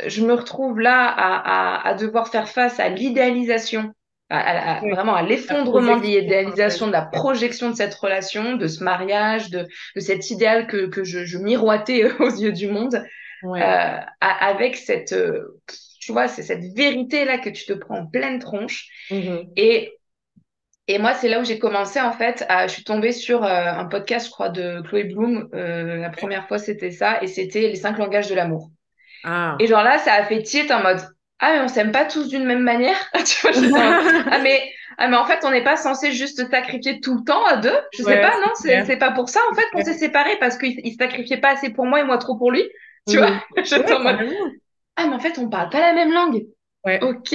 je 0.08 0.25
me 0.25 0.34
retrouve 0.34 0.80
là 0.80 1.08
à, 1.08 1.82
à, 1.84 1.88
à 1.90 1.94
devoir 1.94 2.30
faire 2.30 2.50
face 2.50 2.80
à 2.80 2.90
l'idéalisation, 2.90 3.94
à, 4.30 4.80
vraiment 4.92 5.13
à 5.16 5.22
l'effondrement 5.22 5.98
de 5.98 6.04
l'idéalisation, 6.04 6.88
de 6.88 6.92
la 6.92 7.04
projection 7.04 7.70
de 7.70 7.75
cette 7.75 7.94
relation, 7.94 8.56
de 8.56 8.68
ce 8.68 8.84
mariage, 8.84 9.50
de, 9.52 9.68
de 9.96 10.00
cet 10.00 10.32
idéal 10.32 10.66
que, 10.68 10.88
que 10.88 11.04
je, 11.04 11.25
je 11.25 11.38
miroitais 11.38 12.12
aux 12.20 12.30
yeux 12.30 12.54
du 12.54 12.68
monde, 12.68 13.04
euh, 13.46 13.98
avec 14.22 14.75
cette... 14.75 15.13
Euh, 15.13 15.60
tu 16.05 16.12
vois, 16.12 16.27
c'est 16.27 16.43
cette 16.43 16.63
vérité-là 16.75 17.38
que 17.38 17.50
tu 17.50 17.65
te 17.65 17.74
prends 17.74 18.00
en 18.00 18.05
pleine 18.05 18.39
tronche. 18.39 18.88
Mm-hmm. 19.10 19.50
Et, 19.55 19.93
et 20.88 21.00
moi, 21.00 21.13
c'est 21.13 21.29
là 21.29 21.39
où 21.39 21.45
j'ai 21.45 21.60
commencé, 21.60 22.01
en 22.01 22.12
fait, 22.12 22.45
à, 22.50 22.67
je 22.67 22.74
suis 22.74 22.83
tombée 22.83 23.12
sur 23.12 23.43
euh, 23.43 23.50
un 23.50 23.86
podcast, 23.86 24.27
je 24.27 24.31
crois, 24.31 24.50
de 24.50 24.81
Chloé 24.81 25.05
Bloom. 25.05 25.50
Euh, 25.53 25.98
la 25.98 26.10
première 26.10 26.48
fois, 26.48 26.57
c'était 26.57 26.91
ça, 26.91 27.22
et 27.22 27.27
c'était 27.27 27.62
les 27.62 27.75
cinq 27.75 27.98
langages 27.98 28.29
de 28.29 28.36
l'amour. 28.36 28.69
Ah. 29.24 29.55
Et 29.60 29.67
genre 29.67 29.83
là, 29.83 29.98
ça 30.00 30.13
a 30.13 30.24
fait 30.25 30.41
tilt 30.41 30.69
en 30.72 30.83
mode, 30.83 31.00
ah, 31.39 31.53
mais 31.53 31.62
on 31.62 31.67
s'aime 31.67 31.91
pas 31.91 32.05
tous 32.05 32.27
d'une 32.27 32.45
même 32.45 32.63
manière? 32.63 32.98
tu 33.25 33.48
vois, 33.48 33.51
ah, 34.31 34.39
mais, 34.41 34.62
ah, 34.98 35.07
mais 35.07 35.17
en 35.17 35.25
fait, 35.25 35.39
on 35.43 35.51
n'est 35.51 35.63
pas 35.63 35.77
censé 35.77 36.12
juste 36.12 36.50
sacrifier 36.50 37.00
tout 37.00 37.17
le 37.17 37.24
temps 37.24 37.45
à 37.45 37.57
deux? 37.57 37.77
Je 37.93 38.03
sais 38.03 38.22
pas, 38.22 38.33
non, 38.39 38.53
c'est 38.55 38.98
pas 38.98 39.12
pour 39.12 39.29
ça, 39.29 39.39
en 39.51 39.55
fait, 39.55 39.65
qu'on 39.72 39.83
s'est 39.83 39.93
séparés 39.93 40.38
parce 40.39 40.57
qu'il 40.57 40.75
ne 40.83 40.91
sacrifiait 40.91 41.39
pas 41.39 41.51
assez 41.51 41.69
pour 41.69 41.86
moi 41.86 42.01
et 42.01 42.03
moi 42.03 42.17
trop 42.17 42.38
pour 42.38 42.51
lui. 42.51 42.63
Tu 43.07 43.17
vois, 43.17 43.43
je 43.57 44.01
mode, 44.01 44.29
ah, 44.96 45.08
mais 45.08 45.16
en 45.16 45.20
fait, 45.20 45.38
on 45.38 45.50
parle 45.50 45.70
pas 45.70 45.80
la 45.80 45.94
même 45.94 46.12
langue. 46.12 46.46
Ouais. 46.86 47.02
Ok, 47.04 47.30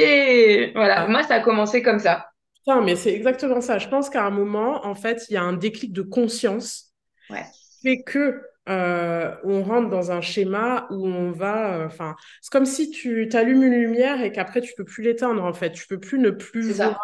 voilà. 0.74 1.02
Ah. 1.02 1.06
Moi, 1.08 1.22
ça 1.22 1.36
a 1.36 1.40
commencé 1.40 1.82
comme 1.82 1.98
ça. 1.98 2.28
Non, 2.66 2.82
mais 2.82 2.96
c'est 2.96 3.14
exactement 3.14 3.60
ça. 3.60 3.78
Je 3.78 3.88
pense 3.88 4.10
qu'à 4.10 4.24
un 4.24 4.30
moment, 4.30 4.84
en 4.86 4.94
fait, 4.94 5.24
il 5.30 5.34
y 5.34 5.36
a 5.36 5.42
un 5.42 5.54
déclic 5.54 5.92
de 5.92 6.02
conscience 6.02 6.92
ouais. 7.30 7.44
qui 7.52 7.88
fait 7.88 8.02
que 8.02 8.42
euh, 8.68 9.34
on 9.44 9.62
rentre 9.62 9.88
dans 9.88 10.12
un 10.12 10.20
schéma 10.20 10.86
où 10.90 11.06
on 11.06 11.30
va. 11.30 11.76
Euh, 11.76 11.86
enfin, 11.86 12.14
c'est 12.42 12.52
comme 12.52 12.66
si 12.66 12.90
tu 12.90 13.28
allumes 13.32 13.62
une 13.62 13.74
lumière 13.74 14.22
et 14.22 14.30
qu'après 14.30 14.60
tu 14.60 14.74
peux 14.76 14.84
plus 14.84 15.02
l'éteindre. 15.02 15.42
En 15.42 15.54
fait, 15.54 15.72
tu 15.72 15.86
peux 15.86 15.98
plus 15.98 16.18
ne 16.18 16.30
plus 16.30 16.72
voir 16.72 17.00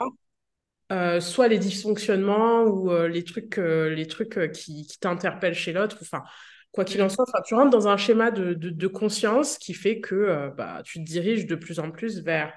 euh, 0.93 1.21
soit 1.21 1.49
les 1.49 1.59
dysfonctionnements 1.59 2.65
ou 2.65 2.95
les 3.07 3.25
trucs, 3.25 3.57
les 3.57 4.07
trucs 4.07 4.53
qui, 4.53 4.87
qui 4.87 4.99
t'interpellent 4.99 5.55
chez 5.55 5.73
l'autre. 5.73 5.97
Enfin, 6.03 6.23
quoi 6.75 6.85
qu'il 6.85 7.01
en 7.03 7.09
soit, 7.09 7.25
tu 7.47 7.55
rentres 7.55 7.71
dans 7.71 7.87
un 7.87 7.97
schéma 7.97 8.33
de, 8.33 8.53
de, 8.53 8.87
conscience 8.89 9.59
qui 9.59 9.75
fait 9.75 10.01
que 10.01 10.15
euh, 10.15 10.51
bah, 10.51 10.83
tu 10.85 10.99
te 10.99 11.05
diriges 11.05 11.47
de 11.47 11.55
plus 11.55 11.79
en 11.79 11.93
plus 11.93 12.21
vers 12.21 12.53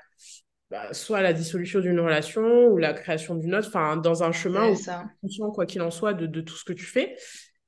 bah, 0.71 0.91
soit 0.91 1.21
la 1.21 1.33
dissolution 1.33 1.79
d'une 1.81 2.00
relation 2.00 2.65
ou 2.65 2.77
la 2.77 2.93
création 2.93 3.36
d'une 3.36 3.53
autre, 3.53 3.67
enfin, 3.67 3.95
dans 3.95 4.24
un 4.24 4.31
chemin 4.31 4.71
où 4.71 4.75
tu 4.75 4.89
es 4.89 4.93
conscient, 5.21 5.51
quoi 5.51 5.67
qu'il 5.67 5.83
en 5.83 5.91
soit, 5.91 6.15
de, 6.15 6.25
de, 6.25 6.41
tout 6.41 6.55
ce 6.55 6.65
que 6.65 6.74
tu 6.74 6.86
fais. 6.86 7.15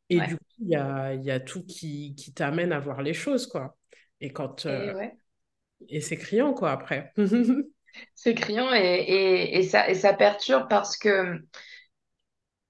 Et 0.10 0.20
du 0.22 0.38
coup, 0.38 0.44
il 0.60 0.70
y 0.70 0.76
a, 0.76 1.14
y 1.14 1.30
a, 1.30 1.40
tout 1.40 1.64
qui, 1.64 2.16
qui 2.16 2.34
t'amène 2.34 2.74
à 2.74 2.80
voir 2.80 3.04
les 3.04 3.14
choses, 3.14 3.46
quoi. 3.46 3.78
Et 4.20 4.34
quand... 4.34 4.66
et, 4.66 4.70
euh, 4.70 5.06
et 5.88 6.02
c'est 6.02 6.18
criant, 6.18 6.54
quoi, 6.54 6.72
après. 6.72 7.14
c'est 8.16 8.34
criant 8.34 8.74
et, 8.74 8.80
et, 8.80 9.60
et, 9.60 9.64
ça, 9.64 9.88
et 9.88 9.94
ça 9.94 10.14
perturbe 10.14 10.68
parce 10.68 10.98
que 10.98 11.40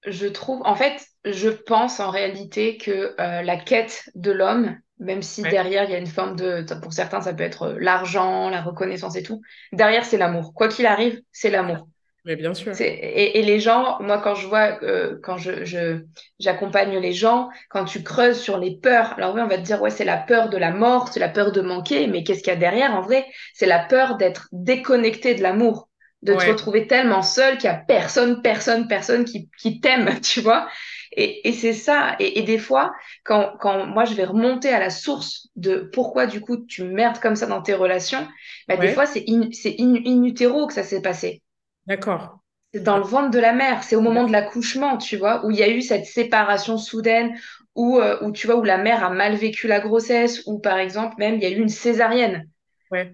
je 0.06 0.26
trouve, 0.26 0.62
en 0.64 0.74
fait, 0.74 1.06
je 1.24 1.48
pense 1.48 2.00
en 2.00 2.10
réalité 2.10 2.76
que 2.76 3.14
euh, 3.20 3.42
la 3.42 3.56
quête 3.56 4.10
de 4.14 4.30
l'homme, 4.30 4.76
même 4.98 5.22
si 5.22 5.42
derrière 5.42 5.84
il 5.84 5.90
y 5.90 5.94
a 5.94 5.98
une 5.98 6.06
forme 6.06 6.36
de, 6.36 6.64
pour 6.82 6.92
certains 6.92 7.20
ça 7.20 7.32
peut 7.32 7.42
être 7.42 7.62
euh, 7.62 7.76
l'argent, 7.78 8.50
la 8.50 8.62
reconnaissance 8.62 9.16
et 9.16 9.22
tout, 9.22 9.42
derrière 9.72 10.04
c'est 10.04 10.18
l'amour. 10.18 10.54
Quoi 10.54 10.68
qu'il 10.68 10.86
arrive, 10.86 11.20
c'est 11.32 11.50
l'amour. 11.50 11.88
Mais 12.26 12.36
bien 12.36 12.52
sûr. 12.52 12.78
Et, 12.80 13.38
et, 13.38 13.42
les 13.42 13.60
gens, 13.60 13.96
moi 14.00 14.18
quand 14.18 14.34
je 14.34 14.46
vois, 14.46 14.78
euh, 14.82 15.18
quand 15.22 15.38
je 15.38 16.04
j'accompagne 16.38 16.98
les 16.98 17.14
gens, 17.14 17.48
quand 17.70 17.86
tu 17.86 18.02
creuses 18.02 18.38
sur 18.38 18.58
les 18.58 18.76
peurs, 18.76 19.14
alors 19.14 19.34
oui 19.34 19.40
on 19.42 19.46
va 19.46 19.56
te 19.56 19.62
dire 19.62 19.80
ouais 19.80 19.90
c'est 19.90 20.04
la 20.04 20.18
peur 20.18 20.50
de 20.50 20.58
la 20.58 20.70
mort, 20.70 21.08
c'est 21.08 21.20
la 21.20 21.30
peur 21.30 21.50
de 21.50 21.62
manquer, 21.62 22.06
mais 22.06 22.22
qu'est-ce 22.22 22.40
qu'il 22.40 22.52
y 22.52 22.56
a 22.56 22.58
derrière 22.58 22.94
en 22.94 23.00
vrai? 23.00 23.26
C'est 23.54 23.66
la 23.66 23.78
peur 23.78 24.16
d'être 24.16 24.48
déconnecté 24.52 25.34
de 25.34 25.42
l'amour 25.42 25.89
de 26.22 26.34
te 26.34 26.46
retrouver 26.46 26.86
tellement 26.86 27.22
seul 27.22 27.56
qu'il 27.56 27.64
y 27.64 27.72
a 27.72 27.76
personne, 27.76 28.42
personne, 28.42 28.88
personne 28.88 29.24
qui, 29.24 29.48
qui 29.58 29.80
t'aime, 29.80 30.20
tu 30.22 30.40
vois. 30.40 30.68
Et, 31.12 31.48
et 31.48 31.52
c'est 31.52 31.72
ça. 31.72 32.14
Et, 32.20 32.38
et, 32.38 32.42
des 32.42 32.58
fois, 32.58 32.92
quand, 33.24 33.54
quand 33.58 33.86
moi 33.86 34.04
je 34.04 34.14
vais 34.14 34.24
remonter 34.24 34.68
à 34.68 34.78
la 34.78 34.90
source 34.90 35.48
de 35.56 35.90
pourquoi 35.92 36.26
du 36.26 36.40
coup 36.40 36.64
tu 36.64 36.84
merdes 36.84 37.18
comme 37.18 37.34
ça 37.34 37.46
dans 37.46 37.62
tes 37.62 37.74
relations, 37.74 38.26
bah, 38.68 38.76
des 38.76 38.92
fois 38.92 39.06
c'est 39.06 39.24
in, 39.28 39.42
in, 39.42 39.94
in, 40.06 40.22
utero 40.22 40.66
que 40.66 40.74
ça 40.74 40.84
s'est 40.84 41.02
passé. 41.02 41.42
D'accord. 41.86 42.38
C'est 42.72 42.84
dans 42.84 42.98
le 42.98 43.02
ventre 43.02 43.30
de 43.30 43.40
la 43.40 43.52
mère. 43.52 43.82
C'est 43.82 43.96
au 43.96 44.00
moment 44.00 44.24
de 44.24 44.30
l'accouchement, 44.30 44.98
tu 44.98 45.16
vois, 45.16 45.44
où 45.44 45.50
il 45.50 45.56
y 45.56 45.62
a 45.64 45.68
eu 45.68 45.82
cette 45.82 46.06
séparation 46.06 46.78
soudaine, 46.78 47.36
où, 47.74 47.98
euh, 47.98 48.18
où 48.22 48.30
tu 48.30 48.46
vois 48.46 48.56
où 48.56 48.62
la 48.62 48.78
mère 48.78 49.02
a 49.02 49.10
mal 49.10 49.34
vécu 49.34 49.66
la 49.66 49.80
grossesse, 49.80 50.42
ou 50.46 50.60
par 50.60 50.78
exemple 50.78 51.16
même 51.18 51.34
il 51.36 51.42
y 51.42 51.46
a 51.46 51.50
eu 51.50 51.58
une 51.58 51.68
césarienne. 51.68 52.48
Ouais. 52.92 53.12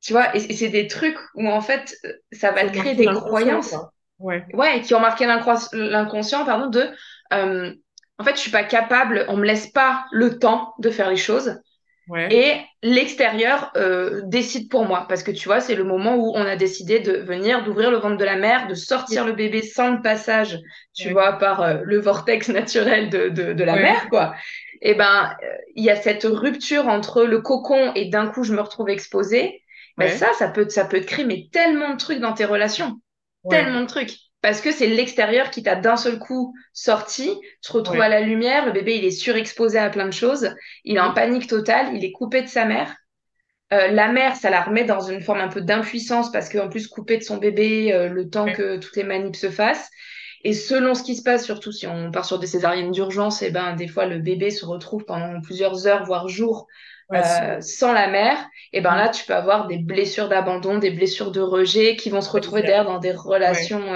Tu 0.00 0.12
vois, 0.12 0.34
et, 0.36 0.40
c'est 0.54 0.68
des 0.68 0.86
trucs 0.86 1.18
où 1.34 1.48
en 1.48 1.60
fait 1.60 1.96
ça 2.32 2.52
va 2.52 2.64
te 2.64 2.76
créer 2.76 2.94
des 2.94 3.06
croyances. 3.06 3.74
Ouais. 4.18 4.44
ouais, 4.52 4.80
qui 4.80 4.94
ont 4.94 5.00
marqué 5.00 5.26
l'inconscient, 5.26 6.44
pardon, 6.44 6.66
de 6.66 6.90
euh, 7.32 7.72
en 8.18 8.24
fait, 8.24 8.34
je 8.34 8.40
suis 8.40 8.50
pas 8.50 8.64
capable, 8.64 9.24
on 9.28 9.36
me 9.36 9.44
laisse 9.44 9.68
pas 9.68 10.04
le 10.10 10.38
temps 10.38 10.74
de 10.78 10.90
faire 10.90 11.10
les 11.10 11.16
choses. 11.16 11.60
Et 12.30 12.54
l'extérieur 12.82 13.70
euh, 13.76 14.22
décide 14.24 14.70
pour 14.70 14.86
moi. 14.86 15.04
Parce 15.10 15.22
que 15.22 15.30
tu 15.30 15.46
vois, 15.46 15.60
c'est 15.60 15.74
le 15.74 15.84
moment 15.84 16.16
où 16.16 16.32
on 16.34 16.40
a 16.40 16.56
décidé 16.56 17.00
de 17.00 17.18
venir, 17.18 17.64
d'ouvrir 17.64 17.90
le 17.90 17.98
ventre 17.98 18.16
de 18.16 18.24
la 18.24 18.36
mère, 18.36 18.66
de 18.66 18.72
sortir 18.72 19.26
le 19.26 19.32
bébé 19.32 19.60
sans 19.60 19.90
le 19.90 20.00
passage, 20.00 20.58
tu 20.94 21.10
vois, 21.10 21.34
par 21.34 21.60
euh, 21.60 21.76
le 21.84 22.00
vortex 22.00 22.48
naturel 22.48 23.10
de, 23.10 23.28
de, 23.28 23.52
de 23.52 23.64
la 23.64 23.76
mère, 23.76 24.08
quoi. 24.08 24.34
Et 24.80 24.94
ben, 24.94 25.36
il 25.74 25.84
y 25.84 25.90
a 25.90 25.96
cette 25.96 26.24
rupture 26.24 26.88
entre 26.88 27.24
le 27.24 27.42
cocon 27.42 27.92
et 27.94 28.06
d'un 28.06 28.28
coup, 28.28 28.42
je 28.42 28.54
me 28.54 28.60
retrouve 28.62 28.88
exposée. 28.88 29.62
Ben 29.98 30.16
ça, 30.16 30.32
ça 30.38 30.48
peut, 30.48 30.68
ça 30.68 30.84
peut 30.84 31.00
te 31.00 31.06
créer 31.06 31.24
mais 31.24 31.48
tellement 31.52 31.90
de 31.90 31.98
trucs 31.98 32.20
dans 32.20 32.32
tes 32.32 32.44
relations. 32.44 33.00
Tellement 33.50 33.80
de 33.80 33.86
trucs. 33.86 34.12
parce 34.42 34.60
que 34.60 34.70
c'est 34.70 34.86
l'extérieur 34.86 35.50
qui 35.50 35.62
t'a 35.62 35.74
d'un 35.74 35.96
seul 35.96 36.18
coup 36.18 36.54
sorti, 36.72 37.34
tu 37.62 37.68
te 37.68 37.72
retrouves 37.72 38.00
à 38.00 38.08
la 38.08 38.20
lumière, 38.20 38.66
le 38.66 38.72
bébé 38.72 38.96
il 38.96 39.04
est 39.04 39.10
surexposé 39.10 39.78
à 39.78 39.90
plein 39.90 40.06
de 40.06 40.12
choses, 40.12 40.54
il 40.84 40.96
est 40.96 41.00
en 41.00 41.14
panique 41.14 41.46
totale, 41.46 41.94
il 41.94 42.04
est 42.04 42.12
coupé 42.12 42.42
de 42.42 42.48
sa 42.48 42.64
mère. 42.64 42.94
Euh, 43.72 43.88
la 43.88 44.08
mère, 44.08 44.36
ça 44.36 44.50
la 44.50 44.62
remet 44.62 44.84
dans 44.84 45.00
une 45.00 45.20
forme 45.20 45.40
un 45.40 45.48
peu 45.48 45.60
d'impuissance 45.60 46.32
parce 46.32 46.48
qu'en 46.48 46.68
plus 46.68 46.86
coupé 46.88 47.18
de 47.18 47.22
son 47.22 47.36
bébé 47.36 47.92
euh, 47.92 48.08
le 48.08 48.30
temps 48.30 48.50
que 48.50 48.78
toutes 48.78 48.96
les 48.96 49.04
manips 49.04 49.36
se 49.36 49.50
fassent. 49.50 49.90
Et 50.44 50.54
selon 50.54 50.94
ce 50.94 51.02
qui 51.02 51.16
se 51.16 51.22
passe, 51.22 51.44
surtout 51.44 51.72
si 51.72 51.86
on 51.86 52.10
part 52.10 52.24
sur 52.24 52.38
des 52.38 52.46
césariennes 52.46 52.92
d'urgence, 52.92 53.42
et 53.42 53.46
eh 53.46 53.50
ben 53.50 53.74
des 53.74 53.88
fois 53.88 54.06
le 54.06 54.18
bébé 54.18 54.50
se 54.50 54.64
retrouve 54.64 55.04
pendant 55.04 55.40
plusieurs 55.40 55.86
heures 55.86 56.04
voire 56.04 56.28
jours 56.28 56.66
euh, 57.12 57.60
sans 57.60 57.92
la 57.92 58.08
mère. 58.08 58.38
Et 58.72 58.78
eh 58.78 58.80
ben 58.80 58.96
là 58.96 59.08
tu 59.08 59.24
peux 59.24 59.34
avoir 59.34 59.66
des 59.66 59.78
blessures 59.78 60.28
d'abandon, 60.28 60.78
des 60.78 60.90
blessures 60.90 61.32
de 61.32 61.40
rejet 61.40 61.96
qui 61.96 62.10
vont 62.10 62.20
se 62.20 62.30
retrouver 62.30 62.62
derrière 62.62 62.84
dans 62.84 62.98
des 62.98 63.12
relations. 63.12 63.92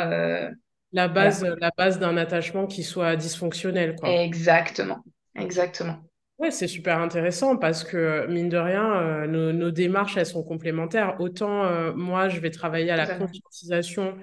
la 0.93 1.09
base, 1.09 1.45
la 1.61 1.71
base 1.77 1.99
d'un 1.99 2.17
attachement 2.17 2.67
qui 2.67 2.83
soit 2.83 3.17
dysfonctionnel, 3.17 3.97
quoi. 3.97 4.11
Exactement, 4.11 5.05
exactement. 5.35 5.99
Ouais, 6.43 6.51
c'est 6.51 6.67
super 6.67 6.99
intéressant 6.99 7.57
parce 7.57 7.85
que, 7.85 8.27
mine 8.27 8.49
de 8.49 8.57
rien, 8.57 9.01
euh, 9.01 9.27
nos, 9.29 9.71
démarches, 9.71 10.17
elles 10.17 10.27
sont 10.27 10.43
complémentaires. 10.43 11.15
Autant 11.21 11.65
euh, 11.65 11.93
moi, 11.95 12.29
je 12.29 12.41
vais 12.41 12.51
travailler 12.51 12.91
à 12.91 12.97
la 12.97 13.07
conscientisation 13.07 14.17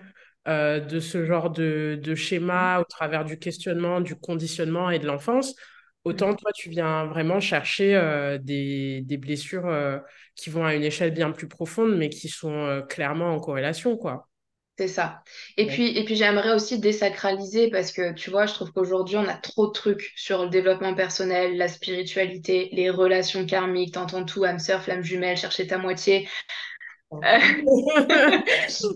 euh, 0.49 0.81
de 0.81 0.99
ce 0.99 1.23
genre 1.23 1.49
de, 1.49 1.97
de, 2.03 2.15
schéma 2.15 2.81
au 2.81 2.83
travers 2.83 3.23
du 3.23 3.39
questionnement, 3.39 4.01
du 4.01 4.15
conditionnement 4.15 4.89
et 4.89 4.99
de 4.99 5.07
l'enfance. 5.07 5.55
Autant 6.05 6.33
toi, 6.33 6.51
tu 6.53 6.69
viens 6.69 7.05
vraiment 7.05 7.39
chercher 7.39 8.37
des, 8.41 9.01
des, 9.03 9.17
blessures 9.17 9.69
qui 10.35 10.49
vont 10.49 10.65
à 10.65 10.73
une 10.73 10.83
échelle 10.83 11.11
bien 11.11 11.31
plus 11.31 11.47
profonde, 11.47 11.97
mais 11.97 12.09
qui 12.09 12.29
sont 12.29 12.83
clairement 12.89 13.33
en 13.33 13.39
corrélation, 13.39 13.97
quoi. 13.97 14.29
C'est 14.79 14.87
ça. 14.87 15.23
Et 15.57 15.67
puis, 15.67 15.97
et 15.97 16.05
puis 16.05 16.15
j'aimerais 16.15 16.53
aussi 16.53 16.79
désacraliser 16.79 17.69
parce 17.69 17.91
que 17.91 18.13
tu 18.13 18.29
vois, 18.29 18.45
je 18.45 18.53
trouve 18.53 18.71
qu'aujourd'hui, 18.71 19.17
on 19.17 19.27
a 19.27 19.33
trop 19.33 19.67
de 19.67 19.73
trucs 19.73 20.13
sur 20.15 20.43
le 20.43 20.49
développement 20.49 20.95
personnel, 20.95 21.57
la 21.57 21.67
spiritualité, 21.67 22.69
les 22.71 22.89
relations 22.89 23.45
karmiques, 23.45 23.95
t'entends 23.95 24.23
tout, 24.23 24.45
âme 24.45 24.57
sœur, 24.57 24.81
flamme 24.81 25.03
jumelle, 25.03 25.35
chercher 25.35 25.67
ta 25.67 25.77
moitié. 25.77 26.29
Euh, 27.11 27.17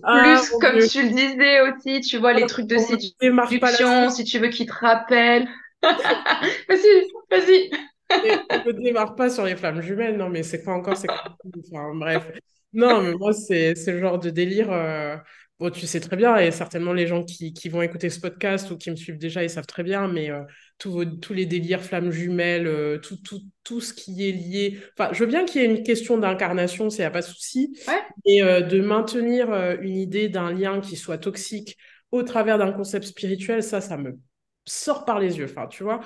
ah, 0.03 0.23
plus, 0.23 0.49
comme 0.61 0.79
tu 0.87 1.01
le 1.03 1.09
disais 1.09 1.59
aussi, 1.59 1.99
tu 1.99 2.17
vois, 2.17 2.31
les 2.31 2.45
trucs 2.45 2.67
de 2.67 2.77
séduction, 2.77 4.09
si 4.09 4.23
tu 4.23 4.39
veux 4.39 4.47
qu'ils 4.47 4.67
te 4.67 4.73
rappellent. 4.73 5.49
vas-y, 6.69 7.07
vas-y. 7.29 7.71
on 8.09 8.67
ne 8.67 8.83
démarre 8.83 9.15
pas 9.15 9.29
sur 9.29 9.45
les 9.45 9.55
flammes 9.55 9.81
jumelles, 9.81 10.17
non, 10.17 10.29
mais 10.29 10.43
c'est 10.43 10.63
quoi 10.63 10.73
encore 10.73 10.97
c'est 10.97 11.09
enfin, 11.09 11.93
Bref. 11.95 12.31
Non, 12.73 13.01
mais 13.01 13.13
moi, 13.13 13.33
c'est 13.33 13.73
le 13.87 13.99
genre 13.99 14.19
de 14.19 14.29
délire. 14.29 14.71
Euh, 14.71 15.15
Bon, 15.59 15.69
tu 15.69 15.85
sais 15.85 15.99
très 15.99 16.15
bien, 16.15 16.35
et 16.37 16.49
certainement 16.51 16.93
les 16.93 17.05
gens 17.05 17.23
qui, 17.23 17.53
qui, 17.53 17.69
vont 17.69 17.81
écouter 17.83 18.09
ce 18.09 18.19
podcast 18.19 18.71
ou 18.71 18.77
qui 18.77 18.89
me 18.89 18.95
suivent 18.95 19.19
déjà, 19.19 19.43
ils 19.43 19.49
savent 19.49 19.67
très 19.67 19.83
bien, 19.83 20.07
mais 20.07 20.31
euh, 20.31 20.41
tous, 20.79 21.05
tous 21.21 21.33
les 21.33 21.45
délires, 21.45 21.81
flammes 21.81 22.11
jumelles, 22.11 22.65
euh, 22.67 22.97
tout, 22.97 23.17
tout, 23.17 23.39
tout 23.63 23.79
ce 23.79 23.93
qui 23.93 24.27
est 24.27 24.31
lié. 24.31 24.79
Enfin, 24.97 25.13
je 25.13 25.19
veux 25.19 25.27
bien 25.27 25.45
qu'il 25.45 25.61
y 25.61 25.63
ait 25.63 25.67
une 25.67 25.83
question 25.83 26.17
d'incarnation, 26.17 26.89
il 26.89 26.97
n'y 26.97 27.05
a 27.05 27.11
pas 27.11 27.21
de 27.21 27.27
souci, 27.27 27.71
ouais. 27.87 28.01
et 28.25 28.41
euh, 28.41 28.61
de 28.61 28.81
maintenir 28.81 29.53
une 29.79 29.95
idée 29.95 30.27
d'un 30.27 30.51
lien 30.51 30.81
qui 30.81 30.95
soit 30.95 31.19
toxique 31.19 31.77
au 32.11 32.23
travers 32.23 32.57
d'un 32.57 32.73
concept 32.73 33.05
spirituel, 33.05 33.61
ça, 33.61 33.79
ça 33.79 33.95
me 33.95 34.17
sort 34.65 35.05
par 35.05 35.19
les 35.19 35.37
yeux. 35.37 35.45
Enfin, 35.45 35.67
tu 35.67 35.83
vois, 35.83 36.01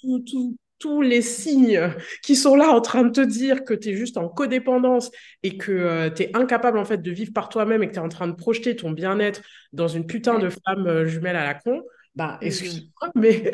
tout, 0.00 0.24
tout, 0.28 0.56
tous 0.78 1.00
les 1.00 1.22
signes 1.22 1.94
qui 2.22 2.36
sont 2.36 2.56
là 2.56 2.68
en 2.68 2.80
train 2.80 3.04
de 3.04 3.10
te 3.10 3.20
dire 3.20 3.64
que 3.64 3.74
tu 3.74 3.90
es 3.90 3.94
juste 3.94 4.18
en 4.18 4.28
codépendance 4.28 5.10
et 5.42 5.56
que 5.56 5.72
euh, 5.72 6.10
tu 6.10 6.24
es 6.24 6.36
incapable 6.36 6.78
en 6.78 6.84
fait 6.84 6.98
de 6.98 7.10
vivre 7.10 7.32
par 7.32 7.48
toi-même 7.48 7.82
et 7.82 7.88
que 7.88 7.92
tu 7.92 7.98
es 7.98 8.02
en 8.02 8.08
train 8.08 8.28
de 8.28 8.34
projeter 8.34 8.76
ton 8.76 8.90
bien-être 8.90 9.40
dans 9.72 9.88
une 9.88 10.06
putain 10.06 10.38
de 10.38 10.50
femme 10.50 10.86
euh, 10.86 11.06
jumelle 11.06 11.36
à 11.36 11.44
la 11.44 11.54
con, 11.54 11.82
bah 12.14 12.38
excuse-moi, 12.40 13.10
mais 13.16 13.50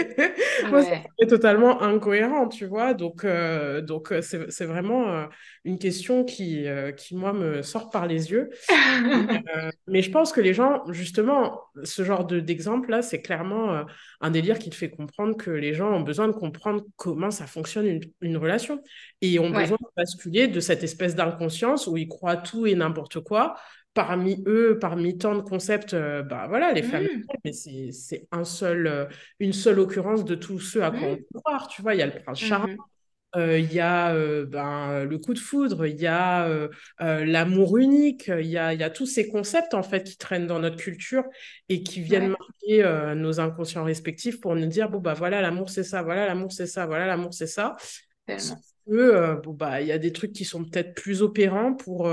moi, 0.69 0.83
c'est 1.19 1.26
totalement 1.26 1.81
incohérent, 1.83 2.47
tu 2.49 2.67
vois. 2.67 2.93
Donc, 2.93 3.25
euh, 3.25 3.81
donc 3.81 4.12
c'est 4.21 4.67
vraiment 4.67 5.26
une 5.64 5.79
question 5.79 6.25
qui, 6.25 6.67
qui, 6.97 7.17
moi, 7.17 7.33
me 7.33 7.62
sort 7.62 7.88
par 7.88 8.07
les 8.07 8.31
yeux. 8.31 8.50
mais 9.88 10.02
je 10.02 10.11
pense 10.11 10.33
que 10.33 10.43
les 10.43 10.52
gens, 10.52 10.85
justement, 10.90 11.61
ce 11.85 12.05
genre 12.05 12.26
d'exemple-là, 12.26 13.00
c'est 13.00 13.23
clairement 13.23 13.85
un 14.21 14.31
délire 14.31 14.59
qui 14.59 14.69
te 14.69 14.75
fait 14.75 14.90
comprendre 14.90 15.37
que 15.38 15.50
les 15.50 15.73
gens 15.73 15.90
ont 15.90 16.02
besoin 16.02 16.29
de 16.29 16.33
comprendre 16.33 16.85
comment 16.97 17.31
ça 17.31 17.47
fonctionne 17.47 17.87
une, 17.87 18.00
une 18.21 18.37
relation 18.37 18.83
et 19.23 19.38
ont 19.38 19.50
besoin 19.50 19.79
de 19.81 19.88
basculer 19.97 20.49
de 20.49 20.61
cette 20.61 20.85
espèce 20.85 21.14
d'inconscience 21.14 21.87
où 21.87 21.97
ils 21.97 22.09
croient 22.09 22.37
tout 22.37 22.67
et 22.67 22.75
n'importe 22.75 23.21
quoi 23.21 23.57
parmi 23.94 24.42
eux, 24.47 24.78
parmi 24.80 25.18
tant 25.18 25.35
de 25.35 25.40
concepts, 25.40 25.94
euh, 25.94 26.23
bah 26.23 26.47
voilà, 26.49 26.73
les 26.73 26.82
femmes, 26.82 27.04
mmh. 27.04 27.25
mais 27.44 27.52
c'est 27.52 28.28
un 28.30 28.44
seul, 28.44 28.87
euh, 28.87 29.06
une 29.40 29.52
seule 29.52 29.80
occurrence 29.80 30.25
de 30.25 30.35
tous 30.35 30.61
ceux 30.61 30.85
à 30.85 30.90
quoi 30.90 31.09
on 31.09 31.14
mmh. 31.14 31.24
peut 31.33 31.40
croire. 31.44 31.68
Tu 31.68 31.83
vois, 31.83 31.94
il 31.94 31.98
y 31.98 32.03
a 32.03 32.07
le 32.07 32.22
prince 32.22 32.38
charmant, 32.38 32.68
mmh. 32.68 33.38
euh, 33.38 33.59
il 33.59 33.72
y 33.72 33.81
a 33.81 34.14
ben, 34.44 35.05
le 35.05 35.18
coup 35.18 35.35
de 35.35 35.40
foudre, 35.40 35.87
il 35.87 36.00
y 36.00 36.07
a 36.07 36.48
l'amour 37.00 37.79
unique, 37.79 38.29
il 38.29 38.46
y 38.46 38.59
a, 38.59 38.74
y 38.74 38.83
a 38.85 38.90
tous 38.90 39.07
ces 39.07 39.29
concepts 39.29 39.74
en 39.74 39.83
fait 39.83 40.05
qui 40.05 40.16
traînent 40.16 40.46
dans 40.46 40.61
notre 40.61 40.76
culture 40.76 41.24
et 41.68 41.83
qui 41.83 42.00
viennent 42.00 42.29
marquer 42.29 43.14
nos 43.16 43.40
inconscients 43.40 43.85
respectifs 43.85 44.40
pour 44.40 44.55
nous 44.55 44.66
dire 44.66 44.88
bon 44.88 44.98
bah 44.98 45.14
voilà 45.14 45.42
l'amour 45.42 45.68
c'est 45.68 45.85
ça, 45.85 46.03
voilà 46.03 46.26
l'amour 46.26 46.53
c'est 46.53 46.66
ça, 46.66 46.87
voilà 46.87 47.07
l'amour 47.07 47.35
c'est 47.35 47.48
ça. 47.48 47.76
Bon 48.87 49.53
bah 49.53 49.81
il 49.81 49.88
y 49.88 49.92
a 49.92 49.98
des 49.98 50.12
trucs 50.12 50.33
qui 50.33 50.44
sont 50.44 50.64
peut-être 50.64 50.94
plus 50.94 51.22
opérants 51.22 51.74
pour 51.74 52.09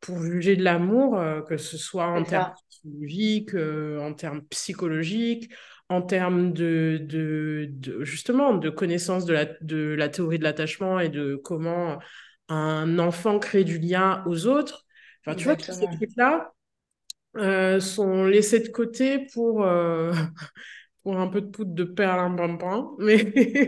pour 0.00 0.22
juger 0.22 0.56
de 0.56 0.62
l'amour, 0.64 1.18
euh, 1.18 1.42
que 1.42 1.56
ce 1.56 1.76
soit 1.78 2.06
en 2.06 2.22
termes 2.22 2.52
psychologiques, 2.70 3.54
euh, 3.54 4.00
en 4.00 4.14
termes 4.14 4.42
psychologiques, 4.50 5.52
en 5.88 6.02
termes 6.02 6.52
de, 6.52 6.98
de, 7.02 7.68
de, 7.70 8.04
justement 8.04 8.54
de 8.54 8.70
connaissance 8.70 9.24
de 9.24 9.32
la, 9.32 9.46
de 9.60 9.94
la 9.94 10.08
théorie 10.08 10.38
de 10.38 10.44
l'attachement 10.44 11.00
et 11.00 11.08
de 11.08 11.40
comment 11.42 11.98
un 12.48 12.98
enfant 12.98 13.38
crée 13.38 13.64
du 13.64 13.78
lien 13.78 14.22
aux 14.26 14.46
autres. 14.46 14.84
Enfin, 15.24 15.36
tu 15.36 15.44
vois, 15.44 15.56
tous 15.56 15.72
ces 15.72 15.86
trucs-là 15.86 16.52
euh, 17.36 17.80
sont 17.80 18.24
laissés 18.24 18.60
de 18.60 18.68
côté 18.68 19.26
pour, 19.32 19.66
pour 21.02 21.18
un 21.18 21.28
peu 21.28 21.40
de 21.40 21.46
poudre 21.46 21.74
de 21.74 21.84
perlimpinpin. 21.84 22.90
Mais... 22.98 23.24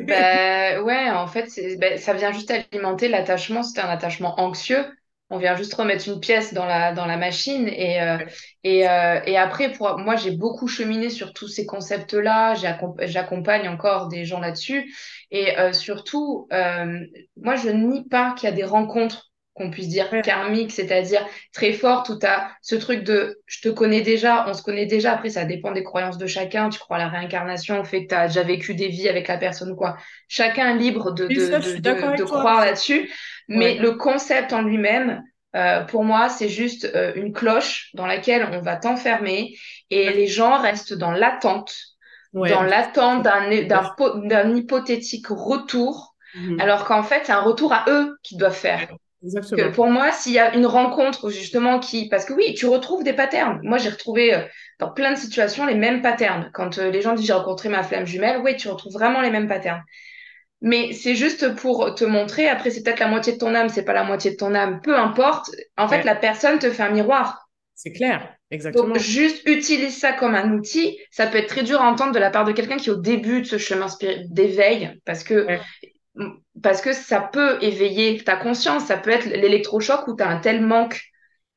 bah, 0.07 0.83
ouais, 0.83 1.11
en 1.11 1.27
fait, 1.27 1.49
bah, 1.79 1.97
ça 1.97 2.15
vient 2.15 2.33
juste 2.33 2.51
alimenter 2.51 3.09
l'attachement. 3.09 3.63
C'est 3.63 3.81
un 3.81 3.89
attachement 3.89 4.41
anxieux 4.41 4.85
on 5.31 5.39
vient 5.39 5.57
juste 5.57 5.75
remettre 5.75 6.09
une 6.09 6.21
pièce 6.21 6.55
dans 6.55 6.65
la, 6.65 6.93
dans 6.93 7.07
la 7.07 7.17
machine. 7.17 7.69
Et, 7.69 8.01
euh, 8.01 8.19
et, 8.65 8.89
euh, 8.89 9.21
et 9.27 9.37
après, 9.37 9.73
pour, 9.73 9.99
moi, 9.99 10.17
j'ai 10.17 10.31
beaucoup 10.31 10.69
cheminé 10.69 11.11
sur 11.11 11.33
tous 11.33 11.49
ces 11.49 11.67
concepts-là. 11.67 12.55
J'accompagne 13.01 13.69
encore 13.69 14.09
des 14.09 14.25
gens 14.25 14.41
là-dessus. 14.41 14.95
Et 15.31 15.59
euh, 15.59 15.73
surtout, 15.73 16.49
moi, 16.51 17.57
je 17.57 17.69
nie 17.69 18.09
pas 18.09 18.33
qu'il 18.33 18.49
y 18.49 18.53
a 18.53 18.55
des 18.55 18.65
rencontres 18.65 19.28
qu'on 19.59 19.71
puisse 19.71 19.89
dire 19.89 20.09
karmiques, 20.23 20.73
c'est-à-dire 20.73 21.27
très 21.53 21.73
fortes, 21.73 22.09
où 22.09 22.19
tu 22.19 22.27
as 22.27 22.51
ce 22.63 22.77
truc 22.77 23.05
de 23.05 23.41
je 23.47 23.61
te 23.61 23.69
connais 23.69 24.01
déjà, 24.01 24.47
on 24.49 24.55
se 24.55 24.63
connaît 24.63 24.87
déjà. 24.87 25.13
Après, 25.13 25.29
ça 25.29 25.45
dépend 25.45 25.73
des 25.73 25.83
croyances 25.83 26.17
de 26.17 26.27
chacun. 26.27 26.71
Tu 26.71 26.79
crois 26.79 26.97
à 26.97 27.01
la 27.01 27.09
réincarnation, 27.09 27.81
au 27.81 27.85
fait 27.85 28.05
que 28.05 28.09
tu 28.09 28.15
as 28.15 28.29
déjà 28.29 28.43
vécu 28.43 28.75
des 28.75 28.89
vies 28.89 29.09
avec 29.09 29.29
la 29.29 29.37
personne 29.37 29.73
ou 29.73 29.77
quoi. 29.77 29.97
Chacun 30.29 30.75
est 30.75 30.79
libre 30.79 31.13
de, 31.13 31.27
de, 31.27 31.81
de, 31.81 32.17
de 32.17 32.25
croire 32.25 32.65
là-dessus. 32.65 33.11
Mais 33.49 33.75
le 33.75 33.93
concept 33.93 34.53
en 34.53 34.63
lui-même, 34.63 35.23
euh, 35.57 35.83
pour 35.85 36.05
moi, 36.05 36.29
c'est 36.29 36.49
juste 36.49 36.91
euh, 36.95 37.13
une 37.17 37.33
cloche 37.33 37.91
dans 37.95 38.07
laquelle 38.07 38.47
on 38.53 38.61
va 38.61 38.77
t'enfermer 38.77 39.57
et 39.91 40.11
les 40.11 40.27
gens 40.27 40.61
restent 40.61 40.93
dans 40.93 41.11
l'attente, 41.11 41.75
dans 42.35 42.63
l'attente 42.63 43.23
d'un 43.23 44.55
hypothétique 44.55 45.29
retour, 45.29 46.15
mhm. 46.35 46.61
alors 46.61 46.85
qu'en 46.85 47.03
fait, 47.03 47.23
c'est 47.25 47.33
un 47.33 47.41
retour 47.41 47.73
à 47.73 47.87
eux 47.89 48.19
qu'ils 48.23 48.39
doivent 48.39 48.55
faire. 48.55 48.89
Que 49.21 49.71
pour 49.71 49.87
moi, 49.89 50.13
s'il 50.13 50.33
y 50.33 50.39
a 50.39 50.55
une 50.55 50.67
rencontre 50.67 51.31
justement 51.31 51.81
qui, 51.81 52.09
parce 52.09 52.25
que 52.25 52.33
oui, 52.33 52.55
tu 52.55 52.67
retrouves 52.67 53.03
des 53.03 53.13
patterns. 53.13 53.59
Moi, 53.65 53.79
j'ai 53.79 53.89
retrouvé 53.89 54.33
euh, 54.33 54.43
dans 54.79 54.91
plein 54.93 55.13
de 55.13 55.19
situations 55.19 55.67
les 55.67 55.75
mêmes 55.75 56.03
patterns. 56.03 56.51
Quand 56.55 56.79
les 56.79 57.03
gens 57.03 57.15
disent 57.15 57.27
j'ai 57.27 57.33
rencontré 57.33 57.69
ma 57.69 57.83
flamme 57.83 58.07
jumelle, 58.07 58.41
oui, 58.45 58.57
tu 58.57 58.69
retrouves 58.69 58.93
vraiment 58.93 59.21
les 59.21 59.31
mêmes 59.31 59.49
patterns. 59.49 59.83
Mais 60.61 60.93
c'est 60.93 61.15
juste 61.15 61.55
pour 61.55 61.95
te 61.95 62.05
montrer, 62.05 62.49
après 62.49 62.71
c'est 62.71 62.83
peut-être 62.83 62.99
la 62.99 63.07
moitié 63.07 63.33
de 63.33 63.39
ton 63.39 63.55
âme, 63.55 63.69
c'est 63.69 63.85
pas 63.85 63.93
la 63.93 64.03
moitié 64.03 64.33
de 64.33 64.37
ton 64.37 64.55
âme, 64.55 64.81
peu 64.83 64.97
importe. 64.97 65.51
En 65.77 65.87
fait, 65.87 66.03
la 66.03 66.17
personne 66.17 66.59
te 66.59 66.71
fait 66.71 66.83
un 66.83 66.91
miroir. 66.91 67.49
C'est 67.75 67.93
clair, 67.93 68.35
exactement. 68.51 68.89
Donc 68.89 68.99
juste 68.99 69.49
utilise 69.49 69.97
ça 69.97 70.13
comme 70.13 70.35
un 70.35 70.53
outil. 70.53 70.99
Ça 71.13 71.29
peut 71.29 71.39
être 71.39 71.47
très 71.47 71.63
dur 71.63 71.81
à 71.81 71.89
entendre 71.89 72.13
de 72.13 72.19
la 72.19 72.31
part 72.31 72.45
de 72.45 72.51
quelqu'un 72.51 72.77
qui 72.77 72.89
est 72.89 72.93
au 72.93 73.01
début 73.01 73.43
de 73.43 73.47
ce 73.47 73.57
chemin 73.57 73.87
d'éveil, 74.31 74.99
parce 75.05 75.23
que 75.23 75.47
parce 76.63 76.81
que 76.81 76.93
ça 76.93 77.21
peut 77.21 77.59
éveiller 77.63 78.23
ta 78.23 78.37
conscience. 78.37 78.87
Ça 78.87 78.97
peut 78.97 79.11
être 79.11 79.27
l'électrochoc 79.27 80.07
où 80.09 80.17
tu 80.17 80.23
as 80.23 80.29
un 80.29 80.39
tel 80.39 80.61
manque 80.65 81.03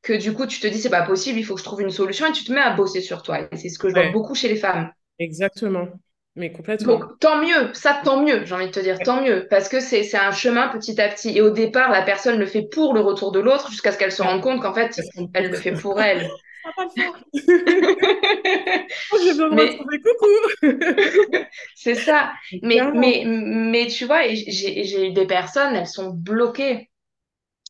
que 0.01 0.13
du 0.13 0.33
coup 0.33 0.47
tu 0.47 0.59
te 0.59 0.67
dis 0.67 0.79
c'est 0.79 0.89
pas 0.89 1.03
possible, 1.03 1.37
il 1.39 1.43
faut 1.43 1.53
que 1.53 1.59
je 1.59 1.65
trouve 1.65 1.81
une 1.81 1.91
solution 1.91 2.25
et 2.25 2.31
tu 2.31 2.43
te 2.43 2.51
mets 2.51 2.61
à 2.61 2.71
bosser 2.71 3.01
sur 3.01 3.21
toi. 3.21 3.41
Et 3.41 3.57
c'est 3.57 3.69
ce 3.69 3.77
que 3.77 3.89
je 3.89 3.93
vois 3.93 4.09
beaucoup 4.09 4.35
chez 4.35 4.47
les 4.47 4.55
femmes. 4.55 4.91
Exactement. 5.19 5.87
Mais 6.35 6.51
complètement. 6.51 6.97
Donc, 6.97 7.19
tant 7.19 7.41
mieux, 7.41 7.73
ça, 7.73 7.99
tant 8.03 8.23
mieux, 8.23 8.45
j'ai 8.45 8.55
envie 8.55 8.67
de 8.67 8.71
te 8.71 8.79
dire, 8.79 8.97
tant 8.99 9.21
mieux, 9.21 9.47
parce 9.49 9.67
que 9.67 9.81
c'est 9.81 10.15
un 10.15 10.31
chemin 10.31 10.69
petit 10.69 10.99
à 11.01 11.09
petit. 11.09 11.37
Et 11.37 11.41
au 11.41 11.49
départ, 11.49 11.91
la 11.91 12.03
personne 12.03 12.39
le 12.39 12.45
fait 12.45 12.61
pour 12.61 12.93
le 12.93 13.01
retour 13.01 13.33
de 13.33 13.39
l'autre 13.39 13.69
jusqu'à 13.69 13.91
ce 13.91 13.97
qu'elle 13.97 14.13
se 14.13 14.21
rende 14.21 14.41
compte 14.41 14.61
qu'en 14.61 14.73
fait, 14.73 14.99
elle 15.33 15.49
le 15.49 15.57
fait 15.57 15.73
pour 15.73 16.01
elle. 16.01 16.29
viens 16.95 17.13
de 19.49 19.53
Mais 19.55 19.61
retrouver 19.61 20.01
coucou. 20.01 20.27
c'est 21.75 21.95
ça. 21.95 22.33
Mais, 22.61 22.81
mais, 22.93 23.23
mais 23.25 23.87
tu 23.87 24.05
vois, 24.05 24.23
j'ai 24.33 25.07
eu 25.09 25.13
des 25.13 25.25
personnes, 25.27 25.75
elles 25.75 25.87
sont 25.87 26.11
bloquées. 26.11 26.89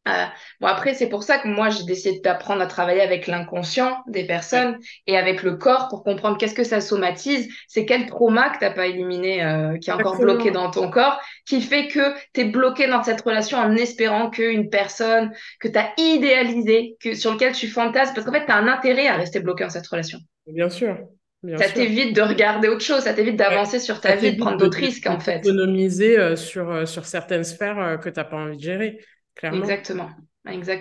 Euh, 0.08 0.26
bon, 0.60 0.68
après, 0.68 0.96
c'est 0.96 1.10
pour 1.10 1.22
ça 1.22 1.38
que 1.38 1.48
moi, 1.48 1.70
j'ai 1.70 1.84
décidé 1.84 2.20
d'apprendre 2.22 2.62
à 2.62 2.66
travailler 2.66 3.02
avec 3.02 3.28
l'inconscient 3.28 4.04
des 4.08 4.26
personnes 4.26 4.80
et 5.06 5.16
avec 5.16 5.44
le 5.44 5.58
corps 5.58 5.90
pour 5.90 6.04
comprendre 6.04 6.38
qu'est-ce 6.40 6.56
que 6.56 6.64
ça 6.64 6.82
somatise, 6.82 7.48
c'est 7.68 7.86
quel 7.86 8.08
trauma 8.08 8.50
que 8.50 8.58
t'as 8.60 8.72
pas 8.72 8.88
éliminé, 8.88 9.44
euh, 9.44 9.78
qui 9.78 9.92
est 9.92 9.94
encore 9.94 10.18
bloqué 10.18 10.50
dans 10.50 10.72
ton 10.72 10.90
corps, 10.90 11.22
qui 11.46 11.62
fait 11.62 11.88
que 11.88 12.00
t'es 12.34 12.46
bloqué 12.46 12.88
dans 12.88 13.04
cette 13.04 13.22
relation 13.22 13.60
en 13.60 13.76
espérant 13.76 14.32
qu'une 14.32 14.70
personne 14.72 15.32
que 15.60 15.68
t'as 15.68 15.90
idéalisée, 15.98 16.96
que, 17.00 17.14
sur 17.14 17.34
lequel 17.34 17.54
tu 17.54 17.68
fantasmes, 17.68 18.16
parce 18.16 18.26
qu'en 18.26 18.34
fait, 18.34 18.46
t'as 18.48 18.56
un 18.56 18.68
intérêt 18.68 19.08
à 19.08 19.16
rester 19.18 19.40
bloqué 19.40 19.64
dans 19.64 19.70
cette 19.70 19.88
relation. 19.88 20.18
Bien 20.48 20.70
sûr, 20.70 20.98
bien 21.44 21.58
Ça 21.58 21.70
t'évite 21.70 22.16
de 22.16 22.22
regarder 22.22 22.68
autre 22.68 22.84
chose, 22.84 23.02
ça 23.02 23.14
t'évite 23.14 23.34
Ouais. 23.34 23.38
d'avancer 23.38 23.80
sur 23.80 24.02
ta 24.02 24.16
vie, 24.16 24.34
de 24.34 24.38
prendre 24.38 24.58
d'autres 24.58 24.78
risques, 24.78 25.08
en 25.08 25.20
fait. 25.20 25.42
t'économiser 25.42 26.18
euh, 26.18 26.36
sur, 26.36 26.70
euh, 26.72 26.86
sur 26.86 27.06
certaines 27.06 27.44
sphères 27.44 28.00
que 28.02 28.10
tu 28.10 28.20
n'as 28.20 28.24
pas 28.24 28.38
envie 28.38 28.58
de 28.58 28.62
gérer, 28.62 29.00
clairement. 29.36 29.62
Exactement. 29.62 30.10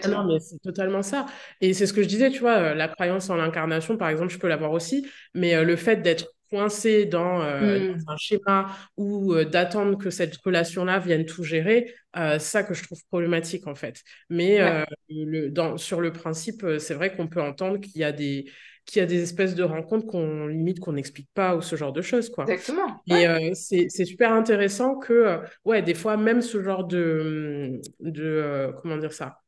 Ah 0.03 0.09
non, 0.09 0.25
Exactement. 0.25 0.25
mais 0.25 0.41
c'est 0.41 0.59
totalement 0.61 1.03
ça. 1.03 1.27
Et 1.61 1.75
c'est 1.75 1.87
ce 1.87 1.93
que 1.93 2.03
je 2.03 2.09
disais, 2.09 2.31
tu 2.31 2.41
vois, 2.41 2.57
euh, 2.59 2.75
la 2.75 2.89
croyance 2.89 3.29
en 3.31 3.37
l'incarnation, 3.37 3.97
par 3.99 4.09
exemple, 4.09 4.33
je 4.33 4.39
peux 4.39 4.49
l'avoir 4.49 4.73
aussi, 4.73 5.07
mais 5.35 5.55
euh, 5.55 5.65
le 5.65 5.77
fait 5.77 5.97
d'être 5.99 6.27
coincé 6.51 7.07
dans, 7.07 7.43
euh, 7.43 7.79
Hmm. 7.93 7.97
dans 8.05 8.13
un 8.13 8.17
schéma 8.17 8.77
ou 8.97 9.33
euh, 9.35 9.45
d'attendre 9.45 9.97
que 9.97 10.11
cette 10.11 10.37
relation-là 10.37 10.99
vienne 10.99 11.25
tout 11.25 11.45
gérer, 11.45 11.95
euh, 12.17 12.39
ça 12.39 12.63
que 12.63 12.75
je 12.75 12.83
trouve 12.83 12.99
problématique, 13.09 13.67
en 13.67 13.75
fait. 13.75 14.03
Mais 14.29 14.61
Ouais, 14.61 14.85
le, 15.09 15.49
dans, 15.49 15.77
sur 15.77 16.01
le 16.01 16.13
principe, 16.13 16.65
c'est 16.79 16.95
vrai 16.95 17.15
qu'on 17.15 17.29
peut 17.29 17.41
entendre 17.43 17.79
qu'il 17.79 18.01
y 18.01 18.05
a 18.05 18.13
des, 18.13 18.51
qu'il 18.85 19.01
y 19.01 19.03
a 19.03 19.07
des 19.07 19.23
espèces 19.23 19.55
de 19.55 19.63
rencontres 19.63 20.07
qu'on 20.07 20.47
limite 20.49 20.81
qu'on 20.81 20.93
n'explique 20.95 21.29
pas 21.35 21.55
ou 21.55 21.63
ce 21.63 21.77
genre 21.77 21.93
de 21.93 22.03
choses, 22.03 22.29
quoi. 22.31 22.45
exactement. 22.45 23.01
Ouais. 23.09 23.51
Et 23.51 23.55
c'est, 23.55 23.89
super 24.05 24.33
intéressant 24.33 24.97
que, 24.97 25.41
ouais, 25.65 25.83
des 25.83 25.95
fois, 25.95 26.17
même 26.17 26.43
ce 26.43 26.63
genre 26.63 26.85
de, 26.85 27.81
de 28.01 28.73
comment 28.83 28.97
dire 28.97 29.13
ça? 29.13 29.39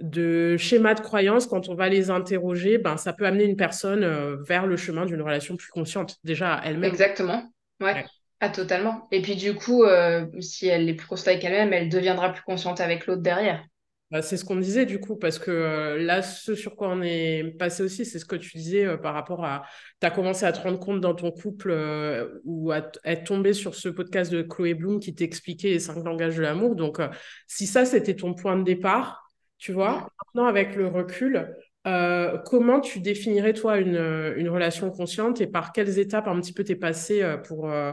De 0.00 0.56
schémas 0.56 0.94
de 0.94 1.00
croyance, 1.00 1.46
quand 1.46 1.68
on 1.68 1.74
va 1.74 1.88
les 1.88 2.10
interroger, 2.10 2.78
ben, 2.78 2.96
ça 2.96 3.12
peut 3.12 3.26
amener 3.26 3.44
une 3.44 3.56
personne 3.56 4.02
euh, 4.02 4.36
vers 4.42 4.66
le 4.66 4.76
chemin 4.76 5.06
d'une 5.06 5.22
relation 5.22 5.56
plus 5.56 5.70
consciente, 5.70 6.16
déjà 6.24 6.60
elle-même. 6.64 6.90
Exactement. 6.90 7.42
Ouais. 7.80 7.94
Ouais. 7.94 8.04
Ah, 8.40 8.50
totalement. 8.50 9.08
Et 9.10 9.22
puis 9.22 9.36
du 9.36 9.54
coup, 9.54 9.84
euh, 9.84 10.26
si 10.40 10.66
elle 10.66 10.88
est 10.88 10.94
plus 10.94 11.06
consciente 11.06 11.28
avec 11.28 11.44
elle-même, 11.44 11.72
elle 11.72 11.88
deviendra 11.88 12.32
plus 12.32 12.42
consciente 12.42 12.80
avec 12.80 13.06
l'autre 13.06 13.22
derrière. 13.22 13.64
Bah, 14.10 14.22
c'est 14.22 14.36
ce 14.36 14.44
qu'on 14.44 14.56
disait 14.56 14.86
du 14.86 15.00
coup, 15.00 15.16
parce 15.16 15.38
que 15.38 15.50
euh, 15.50 15.98
là, 15.98 16.22
ce 16.22 16.54
sur 16.54 16.76
quoi 16.76 16.88
on 16.88 17.02
est 17.02 17.56
passé 17.58 17.82
aussi, 17.82 18.04
c'est 18.04 18.18
ce 18.18 18.24
que 18.24 18.36
tu 18.36 18.56
disais 18.58 18.84
euh, 18.84 18.96
par 18.96 19.14
rapport 19.14 19.44
à... 19.44 19.64
Tu 20.00 20.06
as 20.06 20.10
commencé 20.10 20.44
à 20.44 20.52
te 20.52 20.60
rendre 20.60 20.78
compte 20.78 21.00
dans 21.00 21.14
ton 21.14 21.30
couple 21.30 21.70
euh, 21.70 22.38
ou 22.44 22.70
à 22.70 22.82
être 23.04 23.24
tombé 23.24 23.54
sur 23.54 23.74
ce 23.74 23.88
podcast 23.88 24.30
de 24.30 24.42
Chloé 24.42 24.74
Bloom 24.74 25.00
qui 25.00 25.14
t'expliquait 25.14 25.70
les 25.70 25.80
cinq 25.80 26.04
langages 26.04 26.36
de 26.36 26.42
l'amour. 26.42 26.76
Donc, 26.76 27.00
si 27.48 27.66
ça, 27.66 27.84
c'était 27.84 28.14
ton 28.14 28.34
point 28.34 28.56
de 28.56 28.62
départ, 28.62 29.23
tu 29.64 29.72
vois, 29.72 30.10
maintenant 30.26 30.44
avec 30.44 30.76
le 30.76 30.88
recul, 30.88 31.56
euh, 31.86 32.36
comment 32.44 32.80
tu 32.80 33.00
définirais 33.00 33.54
toi 33.54 33.78
une, 33.78 34.34
une 34.36 34.50
relation 34.50 34.90
consciente 34.90 35.40
et 35.40 35.46
par 35.46 35.72
quelles 35.72 35.98
étapes 35.98 36.28
un 36.28 36.38
petit 36.38 36.52
peu 36.52 36.64
t'es 36.64 36.76
passé 36.76 37.22
euh, 37.22 37.38
pour, 37.38 37.70
euh, 37.70 37.90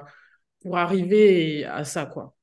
pour 0.62 0.78
arriver 0.78 1.64
à 1.64 1.86
ça, 1.86 2.06
quoi? 2.06 2.36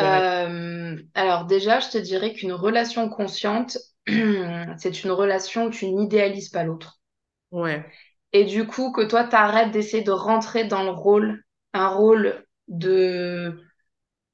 Euh, 0.00 0.96
alors 1.14 1.44
déjà, 1.44 1.78
je 1.78 1.90
te 1.90 1.98
dirais 1.98 2.32
qu'une 2.32 2.52
relation 2.52 3.08
consciente, 3.08 3.78
c'est 4.08 5.04
une 5.04 5.12
relation 5.12 5.66
où 5.66 5.70
tu 5.70 5.86
n'idéalises 5.86 6.48
pas 6.48 6.64
l'autre. 6.64 6.98
Ouais. 7.52 7.86
Et 8.32 8.42
du 8.46 8.66
coup, 8.66 8.90
que 8.90 9.06
toi, 9.06 9.22
t'arrêtes 9.22 9.70
d'essayer 9.70 10.02
de 10.02 10.10
rentrer 10.10 10.64
dans 10.64 10.82
le 10.82 10.90
rôle, 10.90 11.44
un 11.72 11.86
rôle 11.86 12.44
de 12.66 13.62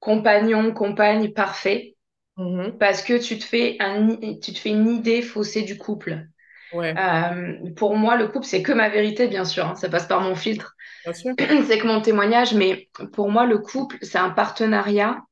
compagnon, 0.00 0.72
compagne 0.72 1.34
parfait, 1.34 1.93
Mhm. 2.36 2.78
parce 2.78 3.02
que 3.02 3.18
tu 3.22 3.38
te 3.38 3.44
fais 3.44 3.76
un, 3.80 4.16
tu 4.40 4.52
te 4.52 4.58
fais 4.58 4.70
une 4.70 4.88
idée 4.88 5.22
faussée 5.22 5.62
du 5.62 5.78
couple. 5.78 6.26
Ouais, 6.70 6.98
Euh, 6.98 7.54
pour 7.76 7.96
moi, 7.96 8.16
le 8.16 8.28
couple, 8.28 8.46
c'est 8.46 8.62
que 8.62 8.72
ma 8.72 8.88
vérité, 8.90 9.28
bien 9.28 9.44
sûr, 9.44 9.66
hein, 9.66 9.76
ça 9.76 9.88
passe 9.90 10.06
par 10.08 10.22
mon 10.22 10.36
filtre, 10.36 10.76
c'est 11.38 11.78
que 11.78 11.86
mon 11.86 12.00
témoignage, 12.02 12.54
mais 12.54 12.90
pour 13.12 13.30
moi, 13.30 13.46
le 13.46 13.58
couple, 13.58 13.98
c'est 14.02 14.18
un 14.18 14.30
partenariat 14.30 15.22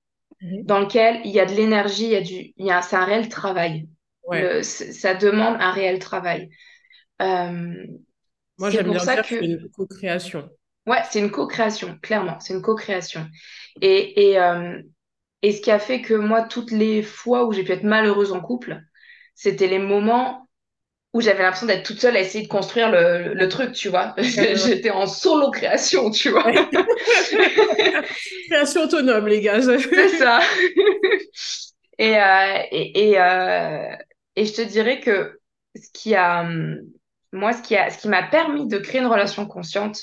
Mhm. 0.40 0.66
dans 0.66 0.80
lequel 0.80 1.20
il 1.24 1.32
y 1.32 1.40
a 1.40 1.46
de 1.46 1.52
l'énergie, 1.54 2.06
il 2.06 2.12
y 2.12 2.16
a 2.16 2.22
du, 2.22 2.34
il 2.56 2.66
y 2.66 2.70
a, 2.72 2.82
c'est 2.82 2.96
un 2.96 3.04
réel 3.06 3.28
travail. 3.28 3.88
Ouais. 4.24 4.48
Le, 4.48 4.62
c'est- 4.62 4.92
ça 4.92 5.14
demande 5.14 5.56
un 5.60 5.72
réel 5.72 5.98
travail. 6.00 6.50
Euh, 7.22 7.86
Moi, 8.56 8.70
c'est 8.70 8.84
j'aime 8.84 8.88
bien 8.88 9.04
ça 9.04 9.16
dire 9.16 9.26
que 9.26 9.36
c'est 9.38 9.44
une 9.44 9.68
co-création. 9.68 10.48
ouais, 10.86 11.02
c'est 11.10 11.20
une 11.20 11.30
co-création, 11.30 11.98
clairement, 12.02 12.38
c'est 12.40 12.54
une 12.54 12.62
co-création. 12.62 13.28
Et, 13.80 14.30
et, 14.32 14.38
euh, 14.40 14.82
et 15.42 15.52
ce 15.52 15.60
qui 15.60 15.70
a 15.70 15.78
fait 15.78 16.00
que 16.00 16.14
moi, 16.14 16.42
toutes 16.42 16.70
les 16.70 17.02
fois 17.02 17.44
où 17.46 17.52
j'ai 17.52 17.64
pu 17.64 17.72
être 17.72 17.82
malheureuse 17.82 18.32
en 18.32 18.40
couple, 18.40 18.80
c'était 19.34 19.66
les 19.66 19.78
moments 19.78 20.48
où 21.12 21.20
j'avais 21.20 21.42
l'impression 21.42 21.66
d'être 21.66 21.84
toute 21.84 22.00
seule 22.00 22.16
à 22.16 22.20
essayer 22.20 22.44
de 22.44 22.48
construire 22.48 22.90
le, 22.90 23.46
truc, 23.48 23.72
tu 23.72 23.88
vois. 23.88 24.14
J'étais 24.18 24.90
en 24.90 25.06
solo 25.06 25.50
création, 25.50 26.10
tu 26.10 26.30
vois. 26.30 26.50
Création 28.48 28.82
autonome, 28.82 29.28
les 29.28 29.42
gars. 29.42 29.60
C'est 29.78 30.08
ça. 30.08 30.40
Et, 31.98 32.16
euh, 32.16 32.62
et, 32.70 33.10
et, 33.10 33.20
euh, 33.20 33.94
et 34.36 34.46
je 34.46 34.54
te 34.54 34.62
dirais 34.62 35.00
que 35.00 35.38
ce 35.76 35.88
qui 35.92 36.14
a, 36.14 36.42
hum, 36.42 36.80
moi, 37.32 37.52
ce 37.52 37.62
qui 37.62 37.76
a, 37.76 37.90
ce 37.90 37.98
qui 37.98 38.08
m'a 38.08 38.22
permis 38.22 38.66
de 38.66 38.78
créer 38.78 39.00
une 39.00 39.06
relation 39.06 39.46
consciente, 39.46 40.00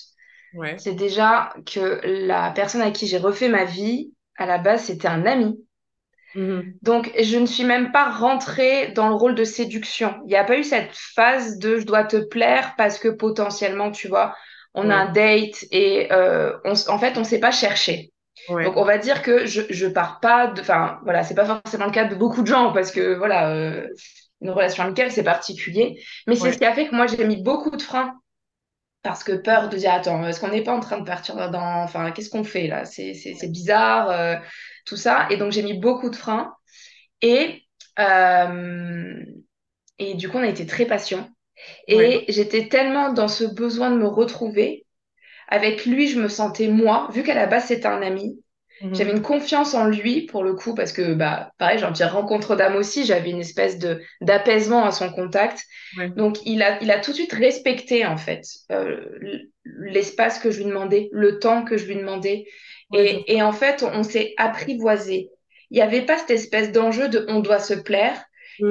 Ouais. 0.55 0.79
c'est 0.79 0.95
déjà 0.95 1.53
que 1.67 2.01
la 2.03 2.49
personne 2.49 2.81
à 2.81 2.89
qui 2.89 3.05
j'ai 3.05 3.19
refait 3.19 3.49
ma 3.49 3.65
vie, 3.65 4.11
à 4.41 4.45
la 4.45 4.57
base, 4.57 4.83
c'était 4.83 5.07
un 5.07 5.25
ami. 5.25 5.59
Mhm. 6.35 6.73
Donc, 6.81 7.11
je 7.19 7.37
ne 7.37 7.45
suis 7.45 7.63
même 7.63 7.91
pas 7.91 8.09
rentrée 8.09 8.91
dans 8.91 9.09
le 9.09 9.15
rôle 9.15 9.35
de 9.35 9.43
séduction. 9.43 10.15
Il 10.25 10.29
n'y 10.29 10.35
a 10.35 10.43
pas 10.43 10.57
eu 10.57 10.63
cette 10.63 10.91
phase 10.93 11.57
de 11.57 11.79
je 11.79 11.85
dois 11.85 12.03
te 12.03 12.17
plaire 12.17 12.75
parce 12.77 12.99
que 12.99 13.07
potentiellement, 13.07 13.91
tu 13.91 14.07
vois, 14.07 14.35
on 14.73 14.89
a 14.89 14.95
un 14.95 15.11
date 15.11 15.65
et 15.71 16.11
euh, 16.11 16.57
on, 16.63 16.73
en 16.87 16.99
fait, 16.99 17.17
on 17.17 17.21
ne 17.21 17.25
s'est 17.25 17.39
pas 17.39 17.51
cherché. 17.51 18.11
Donc, 18.47 18.77
on 18.77 18.85
va 18.85 18.97
dire 18.97 19.21
que 19.21 19.45
je, 19.45 19.61
je 19.69 19.85
pars 19.87 20.19
pas 20.21 20.47
de. 20.47 20.61
Enfin, 20.61 20.99
voilà, 21.03 21.23
c'est 21.23 21.35
pas 21.35 21.45
forcément 21.45 21.85
le 21.85 21.91
cas 21.91 22.05
de 22.05 22.15
beaucoup 22.15 22.41
de 22.41 22.47
gens 22.47 22.71
parce 22.71 22.91
que, 22.91 23.15
voilà, 23.15 23.51
euh, 23.51 23.87
une 24.41 24.49
relation 24.51 24.83
amicale, 24.83 25.11
c'est 25.11 25.23
particulier. 25.23 26.01
Mais 26.25 26.35
c'est 26.35 26.53
ce 26.53 26.57
qui 26.57 26.65
a 26.65 26.73
fait 26.73 26.87
que 26.87 26.95
moi, 26.95 27.05
j'ai 27.07 27.25
mis 27.25 27.41
beaucoup 27.43 27.75
de 27.75 27.81
freins 27.81 28.13
parce 29.09 29.23
que 29.23 29.31
peur 29.31 29.69
de 29.69 29.75
dire, 29.75 29.91
attends, 29.91 30.23
est-ce 30.27 30.39
qu'on 30.39 30.49
n'est 30.49 30.61
pas 30.61 30.71
en 30.71 30.81
train 30.81 30.99
de 30.99 31.03
partir 31.03 31.49
dans. 31.49 31.81
Enfin, 31.81 32.11
qu'est-ce 32.11 32.29
qu'on 32.29 32.43
fait 32.43 32.67
là? 32.67 32.85
C'est, 32.85 33.15
bizarre, 33.47 34.11
euh, 34.11 34.35
tout 34.85 34.97
ça. 34.97 35.25
Et 35.31 35.37
donc, 35.37 35.51
j'ai 35.51 35.63
mis 35.63 35.73
beaucoup 35.73 36.11
de 36.11 36.15
freins. 36.15 36.53
Et, 37.23 37.63
euh, 37.97 39.15
et 39.97 40.13
du 40.13 40.29
coup, 40.29 40.37
on 40.37 40.43
a 40.43 40.47
été 40.47 40.67
très 40.67 40.85
patients. 40.85 41.27
Ouais. 41.87 42.23
Et 42.27 42.31
j'étais 42.31 42.67
tellement 42.67 43.11
dans 43.11 43.27
ce 43.27 43.45
besoin 43.45 43.89
de 43.89 43.97
me 43.97 44.05
retrouver. 44.05 44.85
Avec 45.47 45.87
lui, 45.87 46.07
je 46.07 46.21
me 46.21 46.27
sentais 46.27 46.67
moi, 46.67 47.09
vu 47.11 47.23
qu'à 47.23 47.33
la 47.33 47.47
base, 47.47 47.65
c'était 47.65 47.87
un 47.87 48.03
ami. 48.03 48.39
J'avais 48.93 49.11
une 49.11 49.21
Mhm. 49.21 49.23
confiance 49.23 49.73
en 49.75 49.85
lui 49.85 50.23
pour 50.25 50.43
le 50.43 50.53
coup, 50.55 50.73
parce 50.75 50.91
que, 50.93 51.13
bah, 51.13 51.51
pareil, 51.57 51.79
j'ai 51.79 51.87
petit 51.87 52.03
rencontre 52.03 52.55
d'âme 52.55 52.75
aussi. 52.75 53.05
J'avais 53.05 53.29
une 53.31 53.39
espèce 53.41 53.77
de 53.79 54.01
d'apaisement 54.21 54.85
à 54.85 54.91
son 54.91 55.11
contact. 55.11 55.63
Donc, 56.15 56.37
il 56.45 56.63
a, 56.63 56.81
il 56.81 56.91
a 56.91 56.99
tout 56.99 57.11
de 57.11 57.15
suite 57.17 57.33
respecté, 57.33 58.05
en 58.05 58.17
fait, 58.17 58.43
euh, 58.71 59.01
l'espace 59.65 60.39
que 60.39 60.51
je 60.51 60.57
lui 60.59 60.65
demandais, 60.65 61.09
le 61.11 61.39
temps 61.39 61.63
que 61.63 61.77
je 61.77 61.85
lui 61.85 61.95
demandais. 61.95 62.45
Et, 62.91 63.35
et 63.35 63.41
en 63.41 63.51
fait, 63.51 63.83
on, 63.83 63.87
on 63.99 64.03
s'est 64.03 64.33
apprivoisé. 64.37 65.29
Il 65.71 65.75
n'y 65.75 65.81
avait 65.81 66.01
pas 66.05 66.17
cette 66.17 66.31
espèce 66.31 66.71
d'enjeu 66.71 67.09
de 67.09 67.25
on 67.29 67.39
doit 67.39 67.59
se 67.59 67.73
plaire 67.75 68.23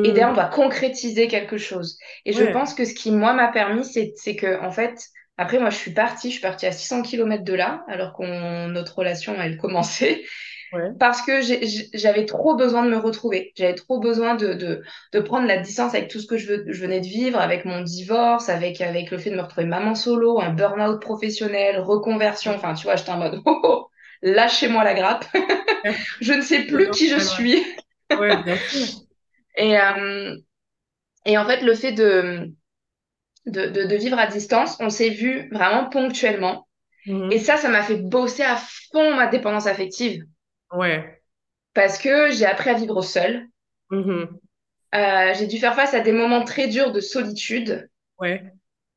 et 0.02 0.12
derrière, 0.12 0.30
on 0.30 0.32
Mhm. 0.32 0.34
doit 0.34 0.46
concrétiser 0.48 1.28
quelque 1.28 1.58
chose. 1.58 1.98
Et 2.24 2.32
je 2.32 2.44
pense 2.44 2.74
que 2.74 2.84
ce 2.84 2.94
qui, 2.94 3.10
moi, 3.10 3.32
m'a 3.32 3.48
permis, 3.48 3.84
c'est, 3.84 4.12
c'est 4.16 4.36
que, 4.36 4.60
en 4.62 4.70
fait, 4.70 5.00
après, 5.38 5.58
moi, 5.58 5.70
je 5.70 5.76
suis 5.76 5.92
partie, 5.92 6.28
je 6.28 6.34
suis 6.34 6.42
partie 6.42 6.66
à 6.66 6.72
600 6.72 7.02
kilomètres 7.02 7.44
de 7.44 7.54
là, 7.54 7.84
alors 7.88 8.12
qu'on 8.12 8.68
notre 8.68 8.98
relation, 8.98 9.34
elle 9.40 9.56
commençait 9.56 10.24
Ouais. 10.72 10.90
parce 10.98 11.22
que 11.22 11.40
j'avais 11.94 12.26
trop 12.26 12.56
besoin 12.56 12.84
de 12.84 12.90
me 12.90 12.98
retrouver. 12.98 13.52
J'avais 13.56 13.74
trop 13.74 14.00
besoin 14.00 14.34
de, 14.34 14.52
de, 14.52 14.82
de 15.12 15.20
prendre 15.20 15.46
la 15.46 15.58
distance 15.58 15.94
avec 15.94 16.08
tout 16.10 16.20
ce 16.20 16.26
que 16.26 16.36
je, 16.36 16.54
venais 16.54 17.00
de 17.00 17.06
vivre, 17.06 17.38
avec 17.40 17.64
mon 17.64 17.80
divorce, 17.82 18.48
avec, 18.48 18.80
avec 18.80 19.10
le 19.10 19.18
fait 19.18 19.30
de 19.30 19.36
me 19.36 19.42
retrouver 19.42 19.66
maman 19.66 19.94
solo, 19.94 20.40
un 20.40 20.50
burn-out 20.50 21.00
professionnel, 21.00 21.78
reconversion. 21.80 22.54
Enfin, 22.54 22.74
tu 22.74 22.84
vois, 22.84 22.96
j'étais 22.96 23.10
en 23.10 23.18
mode, 23.18 23.40
oh, 23.46 23.60
oh, 23.62 23.86
lâchez-moi 24.22 24.84
la 24.84 24.94
grappe. 24.94 25.24
Je 26.20 26.32
ne 26.32 26.42
sais 26.42 26.64
plus 26.64 26.90
qui 26.90 27.08
je 27.08 27.18
suis. 27.18 27.64
Ouais, 28.18 28.42
bien 28.42 28.56
sûr. 28.56 28.86
Et, 29.56 29.78
euh, 29.78 30.36
et 31.24 31.36
en 31.38 31.46
fait, 31.46 31.62
le 31.62 31.74
fait 31.74 31.92
de, 31.92 32.52
de, 33.50 33.66
de, 33.66 33.84
de 33.84 33.96
vivre 33.96 34.18
à 34.18 34.26
distance, 34.26 34.76
on 34.80 34.90
s'est 34.90 35.10
vu 35.10 35.48
vraiment 35.52 35.88
ponctuellement. 35.88 36.66
Et 37.06 37.12
Mhm. 37.12 37.38
ça, 37.38 37.56
ça 37.56 37.68
m'a 37.68 37.82
fait 37.82 37.96
bosser 37.96 38.42
à 38.42 38.56
fond 38.56 39.14
ma 39.16 39.26
dépendance 39.28 39.66
affective 39.66 40.24
Ouais. 40.72 41.20
parce 41.74 41.98
que 41.98 42.30
j'ai 42.32 42.46
appris 42.46 42.70
à 42.70 42.74
vivre 42.74 43.02
seule. 43.02 43.46
Mhm. 43.90 44.38
Euh, 44.94 45.34
j'ai 45.34 45.46
dû 45.46 45.58
faire 45.58 45.74
face 45.74 45.94
à 45.94 46.00
des 46.00 46.12
moments 46.12 46.44
très 46.44 46.68
durs 46.68 46.92
de 46.92 47.00
solitude. 47.00 47.88
Ouais. 48.18 48.42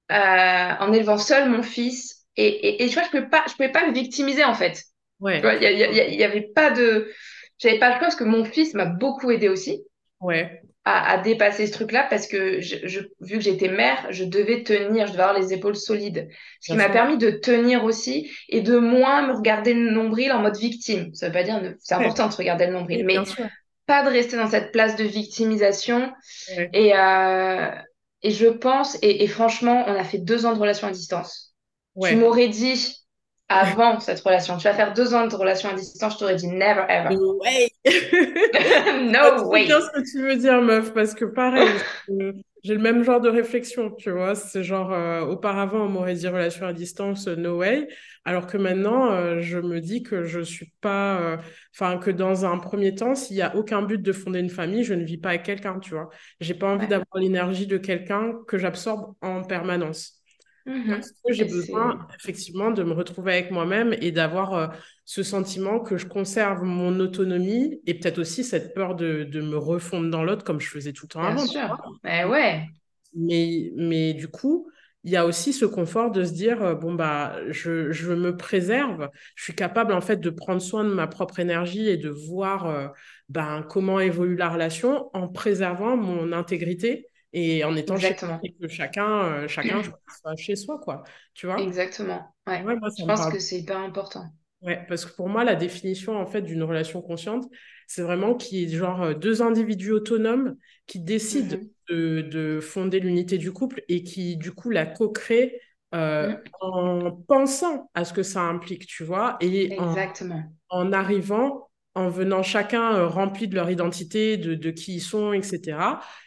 en 0.09 0.91
élevant 0.93 1.17
seul 1.17 1.49
mon 1.49 1.63
fils. 1.63 2.25
Et, 2.37 2.47
et, 2.47 2.83
et 2.83 2.87
tu 2.87 2.93
vois, 2.95 3.03
je 3.11 3.17
ne 3.17 3.23
je 3.23 3.51
pouvais 3.55 3.71
pas 3.71 3.85
le 3.85 3.93
victimiser 3.93 4.43
en 4.43 4.53
fait. 4.53 4.83
Ouais. 5.19 5.41
Il 5.61 6.13
y, 6.13 6.15
y, 6.17 6.23
avait 6.23 6.41
pas 6.55 6.71
de. 6.71 7.11
J'avais 7.59 7.77
pas 7.79 7.87
le 7.89 7.93
choix 7.93 8.01
parce 8.01 8.15
que 8.15 8.23
mon 8.23 8.43
fils 8.45 8.73
m'a 8.73 8.85
beaucoup 8.85 9.31
aidé 9.31 9.49
aussi. 9.49 9.83
Ouais. 10.19 10.61
À, 10.83 11.11
à, 11.11 11.17
dépasser 11.19 11.67
ce 11.67 11.73
truc-là 11.73 12.07
parce 12.09 12.25
que 12.25 12.59
je, 12.59 12.77
je, 12.85 13.01
vu 13.19 13.35
que 13.35 13.43
j'étais 13.43 13.67
mère, 13.67 14.07
je 14.09 14.23
devais 14.23 14.63
tenir, 14.63 15.05
je 15.05 15.11
devais 15.11 15.23
avoir 15.23 15.39
les 15.39 15.53
épaules 15.53 15.75
solides. 15.75 16.27
Ce 16.59 16.71
qui 16.71 16.77
m'a 16.77 16.89
permis 16.89 17.19
de 17.19 17.29
tenir 17.29 17.83
aussi 17.83 18.31
et 18.49 18.61
de 18.61 18.79
moins 18.79 19.27
me 19.27 19.33
regarder 19.33 19.75
le 19.75 19.91
nombril 19.91 20.31
en 20.31 20.39
mode 20.39 20.57
victime. 20.57 21.13
Ça 21.13 21.27
veut 21.27 21.33
pas 21.33 21.43
dire, 21.43 21.61
c'est 21.79 21.93
important 21.93 22.27
de 22.27 22.31
se 22.31 22.37
regarder 22.37 22.65
le 22.65 22.73
nombril, 22.73 23.05
mais 23.05 23.17
pas 23.85 24.03
de 24.03 24.09
rester 24.09 24.37
dans 24.37 24.49
cette 24.49 24.71
place 24.71 24.95
de 24.95 25.03
victimisation. 25.03 26.11
Et, 26.73 26.95
euh, 26.95 27.69
et 28.23 28.31
je 28.31 28.47
pense, 28.47 28.97
et, 29.01 29.23
et, 29.23 29.27
franchement, 29.27 29.83
on 29.87 29.93
a 29.93 30.03
fait 30.03 30.19
deux 30.19 30.45
ans 30.45 30.53
de 30.53 30.59
relation 30.59 30.87
à 30.87 30.91
distance. 30.91 31.53
Tu 32.01 32.15
m'aurais 32.15 32.47
dit, 32.47 33.00
avant 33.51 33.99
cette 33.99 34.21
relation. 34.21 34.57
Tu 34.57 34.63
vas 34.63 34.73
faire 34.73 34.93
deux 34.93 35.13
ans 35.13 35.27
de 35.27 35.35
relation 35.35 35.69
à 35.69 35.73
distance, 35.73 36.13
je 36.13 36.19
t'aurais 36.19 36.35
dit 36.35 36.47
never 36.47 36.83
ever. 36.87 37.15
No 37.15 37.37
way. 37.39 37.69
no 39.11 39.49
way. 39.49 39.67
C'est 39.67 39.81
ce 39.81 39.91
que 39.91 40.11
tu 40.11 40.21
veux 40.21 40.37
dire, 40.37 40.61
meuf, 40.61 40.93
parce 40.93 41.13
que 41.13 41.25
pareil, 41.25 41.69
j'ai 42.63 42.75
le 42.75 42.79
même 42.79 43.03
genre 43.03 43.19
de 43.19 43.29
réflexion, 43.29 43.91
tu 43.91 44.11
vois. 44.11 44.35
C'est 44.35 44.63
genre, 44.63 44.93
euh, 44.93 45.21
auparavant, 45.21 45.85
on 45.85 45.89
m'aurait 45.89 46.13
dit 46.13 46.27
relation 46.27 46.65
à 46.65 46.73
distance, 46.73 47.27
no 47.27 47.57
way. 47.57 47.87
Alors 48.23 48.47
que 48.47 48.57
maintenant, 48.57 49.11
euh, 49.11 49.41
je 49.41 49.57
me 49.57 49.81
dis 49.81 50.01
que 50.01 50.23
je 50.23 50.39
suis 50.39 50.71
pas. 50.79 51.19
Euh, 51.19 51.37
enfin, 51.75 51.97
que 51.97 52.11
dans 52.11 52.45
un 52.45 52.57
premier 52.57 52.95
temps, 52.95 53.15
s'il 53.15 53.35
n'y 53.35 53.41
a 53.41 53.55
aucun 53.55 53.81
but 53.81 54.01
de 54.01 54.13
fonder 54.13 54.39
une 54.39 54.49
famille, 54.49 54.83
je 54.83 54.93
ne 54.93 55.03
vis 55.03 55.17
pas 55.17 55.29
avec 55.29 55.43
quelqu'un, 55.43 55.79
tu 55.79 55.91
vois. 55.91 56.09
J'ai 56.39 56.53
pas 56.53 56.67
envie 56.67 56.87
d'avoir 56.87 57.17
l'énergie 57.17 57.67
de 57.67 57.77
quelqu'un 57.77 58.33
que 58.47 58.57
j'absorbe 58.57 59.15
en 59.21 59.43
permanence. 59.43 60.20
Parce 60.65 61.11
que 61.11 61.33
j'ai 61.33 61.45
besoin 61.45 62.07
effectivement 62.19 62.71
de 62.71 62.83
me 62.83 62.93
retrouver 62.93 63.33
avec 63.33 63.51
moi-même 63.51 63.95
et 63.99 64.11
d'avoir 64.11 64.53
euh, 64.53 64.67
ce 65.05 65.23
sentiment 65.23 65.79
que 65.79 65.97
je 65.97 66.05
conserve 66.05 66.63
mon 66.63 66.99
autonomie 66.99 67.81
et 67.85 67.93
peut-être 67.95 68.19
aussi 68.19 68.43
cette 68.43 68.73
peur 68.73 68.95
de, 68.95 69.23
de 69.23 69.41
me 69.41 69.57
refondre 69.57 70.09
dans 70.09 70.23
l'autre 70.23 70.43
comme 70.43 70.59
je 70.59 70.69
faisais 70.69 70.93
tout 70.93 71.05
le 71.05 71.13
temps 71.13 71.21
Bien 71.21 71.31
avant. 71.31 71.45
Sûr. 71.45 71.99
Mais 72.03 72.25
ouais. 72.25 72.65
Mais, 73.13 73.71
mais 73.75 74.13
du 74.13 74.27
coup, 74.27 74.69
il 75.03 75.11
y 75.11 75.17
a 75.17 75.25
aussi 75.25 75.51
ce 75.51 75.65
confort 75.65 76.11
de 76.11 76.23
se 76.23 76.31
dire 76.31 76.61
euh, 76.61 76.75
bon 76.75 76.93
bah 76.93 77.35
je, 77.49 77.91
je, 77.91 78.13
me 78.13 78.37
préserve, 78.37 79.09
je 79.35 79.43
suis 79.43 79.55
capable 79.55 79.93
en 79.93 80.01
fait 80.01 80.17
de 80.17 80.29
prendre 80.29 80.61
soin 80.61 80.83
de 80.83 80.93
ma 80.93 81.07
propre 81.07 81.39
énergie 81.39 81.87
et 81.89 81.97
de 81.97 82.09
voir 82.09 82.67
euh, 82.67 82.87
ben, 83.29 83.65
comment 83.67 83.99
évolue 83.99 84.35
la 84.35 84.49
relation 84.49 85.09
en 85.13 85.27
préservant 85.27 85.97
mon 85.97 86.31
intégrité 86.31 87.07
et 87.33 87.63
en 87.63 87.75
étant 87.75 87.97
Exactement. 87.97 88.41
chez 88.43 88.53
que 88.59 88.67
chacun, 88.67 89.23
euh, 89.43 89.47
chacun 89.47 89.81
soit 90.07 90.35
chez 90.37 90.55
soi, 90.55 90.79
quoi. 90.79 91.03
Tu 91.33 91.45
vois? 91.47 91.61
Exactement. 91.61 92.35
Ouais. 92.45 92.69
moi, 92.77 92.89
je 92.97 93.05
pense 93.05 93.25
que 93.27 93.39
c'est 93.39 93.59
hyper 93.59 93.77
important. 93.77 94.25
Ouais, 94.61 94.85
parce 94.87 95.05
que 95.05 95.15
pour 95.15 95.27
moi, 95.27 95.43
la 95.43 95.55
définition 95.55 96.17
en 96.19 96.27
fait 96.27 96.43
d'une 96.43 96.61
relation 96.63 97.01
consciente, 97.01 97.45
c'est 97.87 98.03
vraiment 98.03 98.35
qu'il 98.35 98.59
y 98.59 98.63
ait 98.63 98.77
genre 98.77 99.01
euh, 99.01 99.13
deux 99.15 99.41
individus 99.41 99.91
autonomes 99.91 100.55
qui 100.85 100.99
décident 100.99 101.55
Mhm. 101.55 101.71
de, 101.89 102.21
de 102.21 102.59
fonder 102.61 102.99
l'unité 102.99 103.39
du 103.39 103.51
couple 103.51 103.83
et 103.89 104.03
qui 104.03 104.37
du 104.37 104.51
coup 104.51 104.69
la 104.69 104.85
co-créent 104.85 105.59
euh, 105.95 106.29
Mhm. 106.29 106.51
en 106.61 107.11
pensant 107.27 107.89
à 107.95 108.05
ce 108.05 108.13
que 108.13 108.21
ça 108.23 108.41
implique, 108.43 108.85
tu 108.85 109.03
vois, 109.03 109.37
et 109.41 109.73
en, 109.77 109.95
Exactement. 109.95 110.53
en 110.69 110.93
arrivant 110.93 111.70
en 111.95 112.09
venant 112.09 112.43
chacun 112.43 112.95
euh, 112.95 113.07
rempli 113.07 113.47
de 113.47 113.55
leur 113.55 113.69
identité, 113.69 114.37
de, 114.37 114.55
de 114.55 114.71
qui 114.71 114.95
ils 114.95 115.01
sont, 115.01 115.33
etc. 115.33 115.77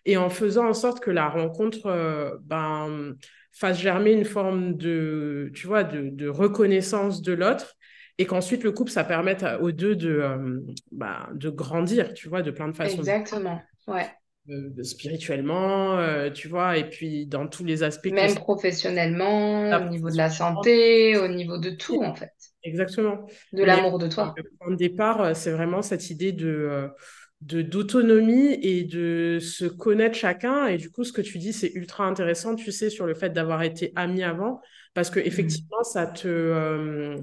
Et 0.04 0.16
en 0.16 0.28
faisant 0.28 0.68
en 0.68 0.74
sorte 0.74 1.00
que 1.00 1.10
la 1.10 1.28
rencontre 1.28 1.86
euh, 1.86 2.36
ben, 2.42 3.14
fasse 3.52 3.78
germer 3.78 4.12
une 4.12 4.24
forme 4.24 4.76
de, 4.76 5.50
tu 5.54 5.66
vois, 5.66 5.84
de, 5.84 6.28
reconnaissance 6.28 7.22
de 7.22 7.32
l'autre 7.32 7.76
et 8.18 8.26
qu'ensuite 8.26 8.62
le 8.62 8.72
couple, 8.72 8.90
ça 8.90 9.04
permette 9.04 9.44
aux 9.60 9.72
deux 9.72 9.96
de, 9.96 10.10
euh, 10.10 10.60
ben, 10.92 11.28
de 11.32 11.50
grandir, 11.50 12.12
tu 12.14 12.28
vois, 12.28 12.42
de 12.42 12.50
plein 12.50 12.68
de 12.68 12.76
façons. 12.76 12.98
Exactement. 12.98 13.60
Ouais. 13.86 14.08
Euh, 14.50 14.82
spirituellement, 14.82 15.98
euh, 15.98 16.30
tu 16.30 16.48
vois, 16.48 16.76
et 16.76 16.88
puis 16.90 17.26
dans 17.26 17.46
tous 17.48 17.64
les 17.64 17.82
aspects. 17.82 18.10
Même 18.10 18.34
professionnellement, 18.34 19.70
au 19.70 19.88
niveau 19.88 20.10
de 20.10 20.16
la 20.16 20.28
santé, 20.28 21.16
au 21.16 21.28
niveau 21.28 21.56
de 21.56 21.70
tout, 21.70 22.02
en 22.02 22.14
fait. 22.14 22.32
Exactement. 22.62 23.26
De 23.52 23.62
l'amour 23.64 23.98
de 23.98 24.06
toi. 24.08 24.34
le 24.36 24.42
point 24.58 24.70
de 24.70 24.76
départ, 24.76 25.22
euh, 25.22 25.34
c'est 25.34 25.50
vraiment 25.50 25.80
cette 25.80 26.10
idée 26.10 26.32
de, 26.32 26.90
d'autonomie 27.40 28.52
et 28.62 28.84
de 28.84 29.38
se 29.40 29.64
connaître 29.64 30.16
chacun. 30.16 30.66
Et 30.66 30.76
du 30.76 30.90
coup, 30.90 31.04
ce 31.04 31.12
que 31.12 31.22
tu 31.22 31.38
dis, 31.38 31.52
c'est 31.54 31.72
ultra 31.74 32.04
intéressant, 32.06 32.54
tu 32.54 32.70
sais, 32.70 32.90
sur 32.90 33.06
le 33.06 33.14
fait 33.14 33.30
d'avoir 33.30 33.62
été 33.62 33.92
ami 33.96 34.22
avant, 34.22 34.60
parce 34.92 35.10
que 35.10 35.20
Mhm. 35.20 35.26
effectivement, 35.26 35.82
ça 35.84 36.06
te, 36.06 36.28
euh, 36.28 37.16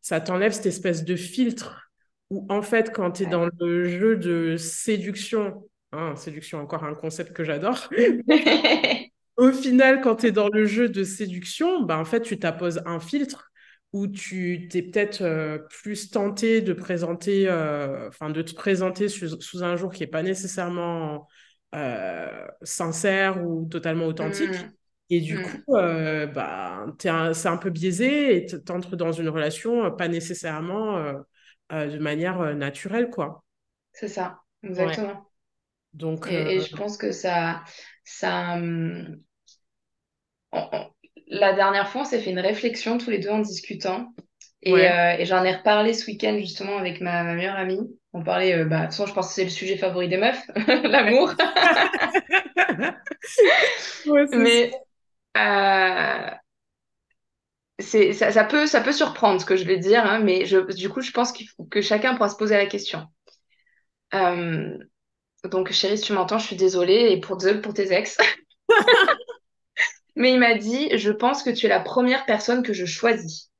ça 0.00 0.20
t'enlève 0.20 0.52
cette 0.52 0.66
espèce 0.66 1.04
de 1.04 1.16
filtre 1.16 1.90
où, 2.30 2.46
en 2.50 2.62
fait, 2.62 2.92
quand 2.92 3.12
tu 3.12 3.22
es 3.22 3.26
Ouais. 3.26 3.32
dans 3.32 3.48
le 3.60 3.84
jeu 3.88 4.16
de 4.16 4.56
séduction, 4.56 5.62
hein, 5.92 6.16
séduction, 6.16 6.60
encore 6.60 6.84
un 6.84 6.94
concept 6.94 7.32
que 7.32 7.44
j'adore, 7.44 7.88
au 9.36 9.52
final, 9.52 10.00
quand 10.00 10.16
tu 10.16 10.26
es 10.28 10.32
dans 10.32 10.48
le 10.48 10.66
jeu 10.66 10.88
de 10.88 11.04
séduction, 11.04 11.82
bah, 11.82 11.98
en 11.98 12.04
fait, 12.04 12.22
tu 12.22 12.38
t'imposes 12.38 12.82
un 12.86 13.00
filtre 13.00 13.50
où 13.92 14.06
tu 14.06 14.68
t'es 14.70 14.82
peut-être 14.82 15.22
euh, 15.22 15.58
plus 15.82 16.10
tenté 16.10 16.60
de 16.60 16.72
présenter, 16.72 17.48
euh, 17.48 18.08
enfin, 18.08 18.30
de 18.30 18.42
te 18.42 18.54
présenter 18.54 19.08
sous, 19.08 19.40
sous 19.40 19.62
un 19.64 19.76
jour 19.76 19.92
qui 19.92 20.02
n'est 20.02 20.06
pas 20.08 20.22
nécessairement 20.22 21.26
euh, 21.74 22.46
sincère 22.62 23.44
ou 23.46 23.66
totalement 23.66 24.06
authentique. 24.06 24.66
Mhm. 24.66 24.76
Et 25.10 25.20
du 25.20 25.38
Mhm. 25.38 25.40
coup, 25.40 25.74
bah, 26.34 26.84
c'est 26.98 27.48
un 27.48 27.56
peu 27.56 27.70
biaisé 27.70 28.36
et 28.36 28.46
tu 28.46 28.56
entres 28.70 28.94
dans 28.96 29.12
une 29.12 29.28
relation 29.30 29.90
pas 29.96 30.08
nécessairement 30.08 30.98
de 31.70 31.98
manière 31.98 32.54
naturelle, 32.54 33.08
quoi. 33.10 33.42
C'est 33.92 34.08
ça. 34.08 34.40
Ouais. 34.78 34.98
Donc, 35.94 36.26
Et, 36.26 36.56
et 36.56 36.60
euh, 36.60 36.60
je 36.60 36.74
pense 36.74 36.96
que 36.96 37.12
ça, 37.12 37.64
ça, 38.04 38.54
hum, 38.54 39.22
on- 40.52 40.68
on- 40.72 40.86
la 41.28 41.52
dernière 41.52 41.88
fois, 41.88 42.02
on 42.02 42.04
s'est 42.04 42.20
fait 42.20 42.30
une 42.30 42.38
réflexion 42.40 42.98
tous 42.98 43.10
les 43.10 43.18
deux 43.18 43.28
en 43.30 43.40
discutant. 43.40 44.12
Et, 44.62 44.72
ouais. 44.74 44.90
euh, 44.90 45.12
et 45.18 45.24
j'en 45.24 45.44
ai 45.44 45.54
reparlé 45.54 45.94
ce 45.94 46.06
week-end 46.06 46.36
justement 46.38 46.78
avec 46.78 47.00
ma, 47.00 47.22
ma 47.22 47.34
meilleure 47.34 47.56
amie. 47.56 47.78
On 48.12 48.22
parlait, 48.24 48.54
euh, 48.54 48.64
bah, 48.64 48.80
de 48.80 48.84
toute 48.86 48.92
façon, 48.92 49.06
je 49.06 49.14
pense 49.14 49.28
que 49.28 49.34
c'est 49.34 49.44
le 49.44 49.50
sujet 49.50 49.76
favori 49.76 50.08
des 50.08 50.16
meufs, 50.16 50.42
l'amour. 50.84 51.34
Ouais. 54.04 54.28
Mais 54.30 54.72
c'est, 57.80 58.12
ça, 58.12 58.30
ça 58.32 58.44
peut, 58.44 58.66
ça 58.66 58.80
peut 58.80 58.92
surprendre 58.92 59.40
ce 59.40 59.46
que 59.46 59.56
je 59.56 59.64
vais 59.64 59.78
dire, 59.78 60.04
hein, 60.04 60.20
mais 60.20 60.46
je, 60.46 60.58
du 60.74 60.88
coup, 60.88 61.00
je 61.00 61.12
pense 61.12 61.32
qu'il 61.32 61.48
faut 61.48 61.64
que 61.64 61.80
chacun 61.80 62.14
pourra 62.14 62.28
se 62.28 62.36
poser 62.36 62.56
la 62.56 62.66
question. 62.66 63.06
Euh, 64.14 64.78
donc, 65.50 65.72
chérie, 65.72 65.98
si 65.98 66.04
tu 66.04 66.12
m'entends, 66.12 66.38
je 66.38 66.46
suis 66.46 66.56
désolée 66.56 67.10
et 67.12 67.20
pour, 67.20 67.36
désolée 67.36 67.60
pour 67.60 67.74
tes 67.74 67.92
ex. 67.92 68.18
Mais 70.16 70.34
il 70.34 70.38
m'a 70.38 70.54
dit, 70.54 70.90
je 70.98 71.10
pense 71.10 71.42
que 71.42 71.48
tu 71.48 71.64
es 71.64 71.68
la 71.70 71.80
première 71.80 72.26
personne 72.26 72.62
que 72.62 72.74
je 72.74 72.84
choisis. 72.84 73.50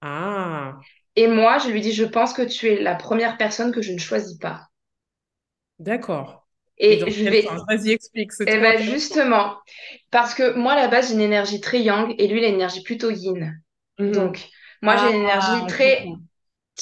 Ah, 0.00 0.86
Et 1.16 1.26
moi, 1.26 1.58
je 1.58 1.68
lui 1.70 1.80
dis, 1.80 1.92
je 1.92 2.04
pense 2.04 2.32
que 2.32 2.42
tu 2.42 2.68
es 2.68 2.80
la 2.80 2.94
première 2.94 3.36
personne 3.38 3.72
que 3.72 3.82
je 3.82 3.90
ne 3.92 3.98
choisis 3.98 4.38
pas. 4.38 4.68
d'accord. 5.78 6.46
Et 6.78 7.10
je 7.10 7.24
vais? 7.24 7.48
Vas-y, 7.68 7.90
explique, 7.90 8.32
c'est 8.32 8.46
eh 8.46 8.58
ben 8.60 8.78
justement, 8.82 9.56
parce 10.10 10.34
que 10.34 10.54
moi, 10.56 10.72
à 10.74 10.76
la 10.76 10.88
base, 10.88 11.08
j'ai 11.08 11.14
une 11.14 11.20
énergie 11.20 11.60
très 11.60 11.80
yang 11.82 12.14
et 12.18 12.28
lui, 12.28 12.40
il 12.40 12.44
a 12.44 12.48
une 12.48 12.54
énergie 12.56 12.82
plutôt 12.82 13.10
yin. 13.10 13.54
Mhm. 13.98 14.12
Donc, 14.14 14.48
moi, 14.82 14.96
j'ai 14.96 15.08
Ah, 15.08 15.10
une 15.10 15.22
énergie 15.22 15.66
je 15.66 15.66
très, 15.66 16.18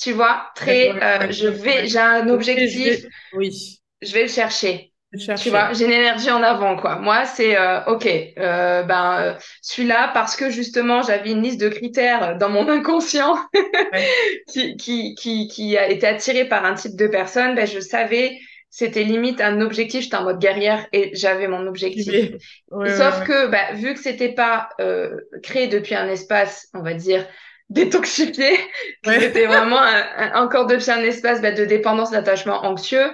tu 0.01 0.13
vois, 0.13 0.51
très, 0.57 0.97
euh, 1.03 1.33
je 1.33 1.49
vais, 1.49 1.87
j'ai 1.89 1.99
un 2.01 2.29
objectif. 2.31 3.07
Oui, 3.33 3.83
je 4.05 4.13
vais 4.13 4.23
le 4.23 4.29
chercher. 4.29 4.93
vais 5.13 5.19
Tu 5.37 5.51
vois, 5.51 5.73
chercher. 5.73 5.75
j'ai 5.75 5.87
une 5.87 5.93
énergie 5.93 6.31
en 6.31 6.43
avant, 6.43 6.77
quoi. 6.77 6.97
Moi, 6.97 7.25
c'est 7.27 7.59
euh, 7.59 7.85
OK. 7.87 8.07
euh, 8.07 8.83
ben, 8.85 9.19
euh, 9.21 9.35
celui-là, 9.63 10.11
parce 10.15 10.37
que 10.37 10.49
justement, 10.51 11.03
j'avais 11.03 11.33
une 11.33 11.43
liste 11.43 11.61
de 11.61 11.69
critères 11.69 12.39
dans 12.39 12.49
mon 12.51 12.69
inconscient 12.69 13.37
Ouais, 13.93 14.15
qui, 14.49 14.77
qui, 14.77 15.15
qui, 15.15 15.49
qui 15.49 15.77
a 15.77 15.89
été 15.89 16.07
attiré 16.07 16.47
par 16.49 16.65
un 16.65 16.75
type 16.75 16.97
de 16.97 17.07
personne, 17.07 17.55
ben, 17.55 17.67
je 17.67 17.81
savais, 17.81 18.39
c'était 18.71 19.05
limite 19.05 19.41
un 19.41 19.61
objectif. 19.61 20.03
J'étais 20.05 20.17
en 20.17 20.25
mode 20.25 20.39
guerrière 20.39 20.87
et 20.93 21.11
j'avais 21.15 21.49
mon 21.49 21.67
objectif. 21.67 22.31
vais. 22.31 22.39
Ouais, 22.71 22.97
ouais, 22.97 22.97
Sauf 22.97 23.25
que, 23.25 23.47
bah, 23.49 23.73
vu 23.75 23.95
que 23.95 24.01
c'était 24.01 24.33
pas 24.35 24.69
euh, 24.81 25.17
créé 25.43 25.69
depuis 25.69 25.95
un 25.95 26.09
espace, 26.09 26.69
on 26.75 26.83
va 26.83 26.95
dire, 26.95 27.27
détoxifié, 27.71 28.59
c'était 29.03 29.47
vraiment 29.47 29.79
un- 29.81 30.05
un- 30.19 30.43
encore 30.45 30.67
depuis 30.67 30.91
un 30.91 31.03
espace 31.03 31.41
bah, 31.41 31.53
de 31.53 31.65
dépendance, 31.65 32.11
d'attachement 32.11 32.65
anxieux, 32.65 33.11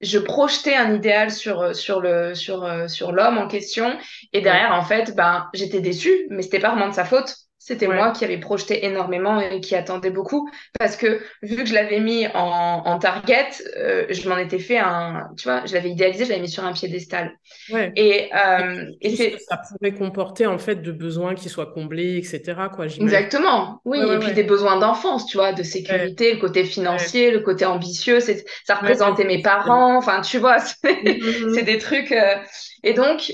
je 0.00 0.18
projetais 0.18 0.74
un 0.74 0.94
idéal 0.94 1.30
sur, 1.30 1.60
euh, 1.60 1.72
sur 1.72 2.00
le, 2.00 2.34
sur, 2.34 2.64
euh, 2.64 2.88
sur 2.88 3.12
l'homme 3.12 3.38
en 3.38 3.48
question. 3.48 3.98
Et 4.32 4.40
derrière, 4.40 4.72
en 4.72 4.82
fait, 4.82 5.14
ben, 5.16 5.48
j'étais 5.54 5.80
déçue, 5.80 6.26
mais 6.30 6.42
c'était 6.42 6.60
pas 6.60 6.70
vraiment 6.70 6.88
de 6.88 6.94
sa 6.94 7.04
faute. 7.04 7.47
C'était 7.68 7.86
moi 7.86 8.12
qui 8.12 8.24
avais 8.24 8.38
projeté 8.38 8.86
énormément 8.86 9.38
et 9.42 9.60
qui 9.60 9.74
attendait 9.74 10.08
beaucoup 10.08 10.48
parce 10.78 10.96
que 10.96 11.20
vu 11.42 11.56
que 11.56 11.66
je 11.66 11.74
l'avais 11.74 12.00
mis 12.00 12.26
en, 12.32 12.98
target, 12.98 13.50
euh, 13.76 14.06
je 14.08 14.26
m'en 14.26 14.38
étais 14.38 14.58
fait 14.58 14.78
un, 14.78 15.28
tu 15.36 15.46
vois, 15.46 15.66
je 15.66 15.74
l'avais 15.74 15.90
idéalisé, 15.90 16.24
je 16.24 16.30
l'avais 16.30 16.40
mis 16.40 16.48
sur 16.48 16.64
un 16.64 16.72
piédestal. 16.72 17.30
Ouais. 17.70 17.92
Et, 17.94 18.30
euh, 18.34 18.86
et 19.02 19.14
c'est 19.14 19.36
ça 19.46 19.60
pourrait 19.68 19.92
comporter 19.92 20.46
en 20.46 20.56
fait 20.56 20.76
de 20.76 20.92
besoins 20.92 21.34
qui 21.34 21.50
soient 21.50 21.70
comblés, 21.70 22.16
etc. 22.16 22.54
Quoi, 22.74 22.86
Exactement. 22.86 23.82
Oui, 23.84 23.98
et 23.98 24.18
puis 24.18 24.32
des 24.32 24.44
besoins 24.44 24.78
d'enfance, 24.78 25.26
tu 25.26 25.36
vois, 25.36 25.52
de 25.52 25.62
sécurité, 25.62 26.32
le 26.32 26.40
côté 26.40 26.64
financier, 26.64 27.30
le 27.30 27.40
côté 27.40 27.66
ambitieux, 27.66 28.20
c'est 28.20 28.46
ça 28.64 28.76
représentait 28.76 29.24
mes 29.24 29.42
parents. 29.42 29.98
Enfin, 29.98 30.22
tu 30.22 30.38
vois, 30.38 30.58
c'est 30.82 31.02
mm-hmm. 31.04 31.64
des 31.64 31.76
trucs. 31.76 32.12
Euh, 32.12 32.36
et 32.82 32.94
donc, 32.94 33.30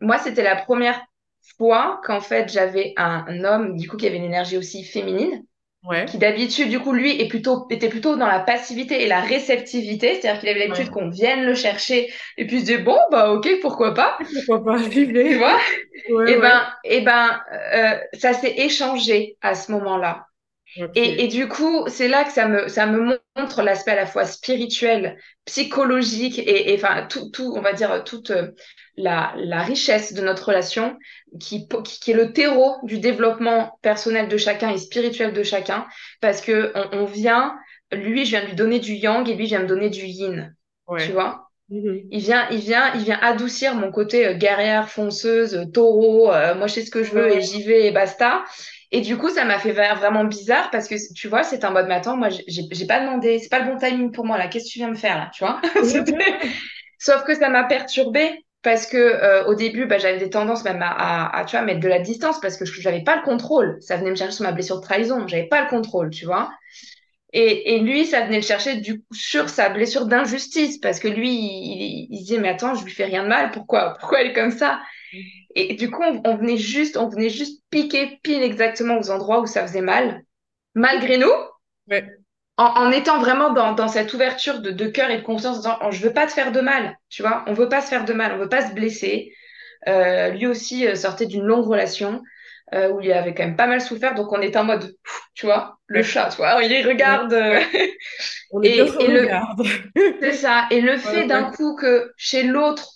moi, 0.00 0.18
c'était 0.18 0.44
la 0.44 0.54
première 0.54 1.00
qu'en 2.04 2.20
fait 2.20 2.50
j'avais 2.52 2.92
un, 2.96 3.44
homme 3.44 3.76
du 3.76 3.88
coup 3.88 3.96
qui 3.96 4.06
avait 4.06 4.16
une 4.16 4.24
énergie 4.24 4.56
aussi 4.56 4.84
féminine 4.84 5.44
qui 6.06 6.18
d'habitude 6.18 6.68
du 6.68 6.78
coup 6.78 6.92
lui 6.92 7.20
est 7.20 7.26
plutôt 7.26 7.66
était 7.68 7.88
plutôt 7.88 8.14
dans 8.14 8.28
la 8.28 8.38
passivité 8.38 9.02
et 9.02 9.08
la 9.08 9.20
réceptivité. 9.20 10.14
C'est-à-dire 10.14 10.40
qu'il 10.40 10.48
avait 10.48 10.60
l'habitude 10.60 10.90
qu'on 10.90 11.08
vienne 11.08 11.44
le 11.44 11.54
chercher 11.54 12.12
et 12.36 12.46
puis 12.46 12.60
se 12.60 12.66
dire 12.66 12.84
bon 12.84 12.98
bah 13.10 13.32
ok 13.32 13.48
pourquoi 13.60 13.92
pas. 13.92 14.16
Pourquoi 14.46 14.64
pas 14.64 14.88
tu 14.88 15.38
vois? 15.38 15.58
Et 16.28 16.36
ben 16.36 16.62
et 16.84 17.00
ben 17.00 17.40
euh, 17.74 17.98
ça 18.12 18.32
s'est 18.32 18.54
échangé 18.58 19.36
à 19.40 19.54
ce 19.54 19.72
moment-là. 19.72 20.26
Et, 20.94 21.24
et, 21.24 21.28
du 21.28 21.48
coup, 21.48 21.86
c'est 21.88 22.08
là 22.08 22.24
que 22.24 22.32
ça 22.32 22.48
me, 22.48 22.66
ça 22.68 22.86
me 22.86 23.20
montre 23.36 23.60
l'aspect 23.62 23.90
à 23.90 23.96
la 23.96 24.06
fois 24.06 24.24
spirituel, 24.24 25.18
psychologique 25.44 26.38
et, 26.38 26.74
enfin, 26.74 27.06
tout, 27.06 27.30
tout, 27.30 27.52
on 27.54 27.60
va 27.60 27.74
dire, 27.74 28.04
toute 28.04 28.30
euh, 28.30 28.52
la, 28.96 29.32
la 29.36 29.62
richesse 29.62 30.12
de 30.12 30.22
notre 30.22 30.48
relation 30.48 30.96
qui, 31.40 31.66
qui, 31.84 32.10
est 32.10 32.14
le 32.14 32.32
terreau 32.32 32.76
du 32.82 32.98
développement 32.98 33.78
personnel 33.82 34.28
de 34.28 34.36
chacun 34.36 34.70
et 34.70 34.78
spirituel 34.78 35.32
de 35.32 35.42
chacun. 35.42 35.86
Parce 36.20 36.40
que 36.40 36.72
on, 36.92 37.04
vient, 37.04 37.56
lui, 37.92 38.24
je 38.24 38.30
viens 38.30 38.42
de 38.42 38.48
lui 38.48 38.54
donner 38.54 38.78
du 38.80 38.92
yang 38.94 39.28
et 39.28 39.34
lui, 39.34 39.44
je 39.44 39.50
viens 39.50 39.62
me 39.62 39.66
donner 39.66 39.90
du 39.90 40.04
yin. 40.04 40.54
Tu 40.98 41.12
vois? 41.12 41.48
Mm-hmm. 41.70 42.06
Il 42.10 42.20
vient, 42.20 42.48
il 42.50 42.58
vient, 42.58 42.92
il 42.94 43.04
vient 43.04 43.18
adoucir 43.22 43.74
mon 43.74 43.90
côté 43.90 44.26
euh, 44.26 44.34
guerrière, 44.34 44.90
fonceuse, 44.90 45.70
taureau. 45.72 46.30
Euh, 46.30 46.54
moi, 46.54 46.66
je 46.66 46.74
sais 46.74 46.84
ce 46.84 46.90
que 46.90 47.02
je 47.02 47.12
veux 47.12 47.34
et 47.34 47.40
j'y 47.40 47.62
vais 47.62 47.86
et 47.86 47.92
basta. 47.92 48.44
Et 48.90 49.00
du 49.00 49.16
coup, 49.16 49.30
ça 49.30 49.46
m'a 49.46 49.58
fait 49.58 49.72
vraiment 49.72 50.24
bizarre 50.24 50.70
parce 50.70 50.86
que 50.86 50.96
tu 51.14 51.28
vois, 51.28 51.44
c'est 51.44 51.64
un 51.64 51.70
mode 51.70 51.88
matin. 51.88 52.14
Moi, 52.14 52.28
j'ai 52.46 52.86
pas 52.86 53.00
demandé, 53.00 53.38
c'est 53.38 53.48
pas 53.48 53.60
le 53.60 53.72
bon 53.72 53.78
timing 53.78 54.12
pour 54.12 54.26
moi 54.26 54.36
là. 54.36 54.48
Qu'est-ce 54.48 54.66
que 54.66 54.70
tu 54.72 54.78
viens 54.80 54.90
me 54.90 54.96
faire 54.96 55.16
là, 55.16 55.30
tu 55.32 55.44
vois? 55.44 55.62
Sauf 56.98 57.24
que 57.24 57.34
ça 57.34 57.48
m'a 57.48 57.64
perturbée 57.64 58.44
parce 58.62 58.86
que 58.86 58.96
euh, 58.96 59.44
au 59.46 59.54
début, 59.54 59.86
bah, 59.86 59.98
j'avais 59.98 60.18
des 60.18 60.30
tendances 60.30 60.64
même 60.64 60.82
à, 60.82 61.36
à, 61.36 61.44
tu 61.44 61.56
vois, 61.56 61.64
mettre 61.64 61.80
de 61.80 61.88
la 61.88 61.98
distance 61.98 62.40
parce 62.40 62.56
que 62.56 62.64
je 62.64 62.88
n'avais 62.88 63.02
pas 63.02 63.16
le 63.16 63.22
contrôle. 63.22 63.78
Ça 63.80 63.96
venait 63.96 64.10
me 64.10 64.16
chercher 64.16 64.36
sur 64.36 64.44
ma 64.44 64.52
blessure 64.52 64.76
de 64.76 64.84
trahison. 64.84 65.26
J'avais 65.26 65.48
pas 65.48 65.62
le 65.62 65.68
contrôle, 65.68 66.10
tu 66.10 66.24
vois. 66.24 66.52
Et, 67.32 67.74
et, 67.74 67.80
lui, 67.80 68.06
ça 68.06 68.24
venait 68.24 68.36
le 68.36 68.42
chercher 68.42 68.76
du, 68.76 69.02
sur 69.10 69.48
sa 69.48 69.70
blessure 69.70 70.06
d'injustice 70.06 70.78
parce 70.78 71.00
que 71.00 71.08
lui, 71.08 71.30
il, 71.30 72.06
il, 72.10 72.18
disait 72.18 72.38
mais 72.38 72.50
attends, 72.50 72.74
je 72.74 72.84
lui 72.84 72.92
fais 72.92 73.04
rien 73.04 73.24
de 73.24 73.28
mal. 73.28 73.50
Pourquoi 73.50 73.96
Pourquoi 73.98 74.20
elle 74.20 74.28
est 74.28 74.34
comme 74.34 74.50
ça? 74.50 74.80
Et 75.54 75.74
du 75.74 75.90
coup, 75.90 76.02
on, 76.02 76.36
venait 76.36 76.56
juste, 76.56 76.96
on 76.96 77.08
venait 77.08 77.28
juste 77.28 77.62
piquer 77.70 78.18
pile 78.22 78.42
exactement 78.42 78.98
aux 78.98 79.10
endroits 79.10 79.40
où 79.40 79.46
ça 79.46 79.66
faisait 79.66 79.82
mal, 79.82 80.22
malgré 80.74 81.18
nous, 81.18 81.32
en, 82.56 82.90
étant 82.90 83.18
vraiment 83.18 83.52
dans, 83.52 83.72
dans 83.72 83.88
cette 83.88 84.12
ouverture 84.12 84.60
de, 84.60 84.70
de 84.70 84.86
cœur 84.86 85.10
et 85.10 85.18
de 85.18 85.22
confiance, 85.22 85.56
en 85.56 85.60
disant 85.60 85.78
oh, 85.82 85.90
je 85.90 86.02
veux 86.02 86.12
pas 86.12 86.26
te 86.26 86.32
faire 86.32 86.52
de 86.52 86.60
mal, 86.60 86.98
tu 87.08 87.22
vois, 87.22 87.44
on 87.46 87.54
veut 87.54 87.68
pas 87.68 87.80
se 87.80 87.88
faire 87.88 88.04
de 88.04 88.12
mal, 88.12 88.32
on 88.32 88.38
veut 88.38 88.48
pas 88.48 88.68
se 88.68 88.74
blesser. 88.74 89.32
Euh, 89.88 90.28
lui 90.30 90.46
aussi 90.46 90.86
euh, 90.86 90.94
sortait 90.94 91.26
d'une 91.26 91.42
longue 91.42 91.66
relation 91.66 92.22
euh, 92.72 92.88
où 92.90 93.00
il 93.00 93.12
avait 93.12 93.34
quand 93.34 93.44
même 93.44 93.56
pas 93.56 93.66
mal 93.66 93.80
souffert, 93.80 94.14
donc 94.14 94.32
on 94.32 94.40
était 94.40 94.58
en 94.58 94.64
mode, 94.64 94.94
tu 95.34 95.46
vois, 95.46 95.78
le 95.86 96.02
chat, 96.02 96.28
tu 96.28 96.36
vois, 96.36 96.62
il 96.62 96.86
regarde. 96.86 97.32
on 98.52 98.62
et, 98.62 98.78
et 98.78 99.08
le, 99.08 99.28
c'est 100.20 100.32
ça. 100.34 100.66
Et 100.70 100.80
le 100.80 100.96
fait 100.98 101.26
d'un 101.26 101.50
coup 101.50 101.74
que 101.74 102.12
chez 102.16 102.44
l'autre, 102.44 102.88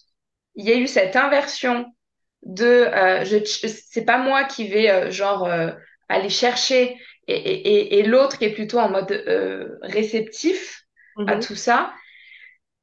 il 0.55 0.67
y 0.67 0.73
a 0.73 0.77
eu 0.77 0.87
cette 0.87 1.17
inversion 1.17 1.87
de 2.43 2.89
je 3.25 3.43
c'est 3.45 4.05
pas 4.05 4.19
moi 4.19 4.45
qui 4.45 4.69
vais 4.69 5.11
genre 5.11 5.51
aller 6.09 6.29
chercher 6.31 6.97
et, 7.29 7.35
et, 7.35 7.99
et, 7.99 8.03
l'autre 8.03 8.39
qui 8.39 8.45
est 8.45 8.53
plutôt 8.53 8.79
en 8.79 8.89
mode 8.89 9.11
réceptif 9.83 10.85
à 11.27 11.37
mhm. 11.37 11.41
tout 11.43 11.55
ça. 11.55 11.93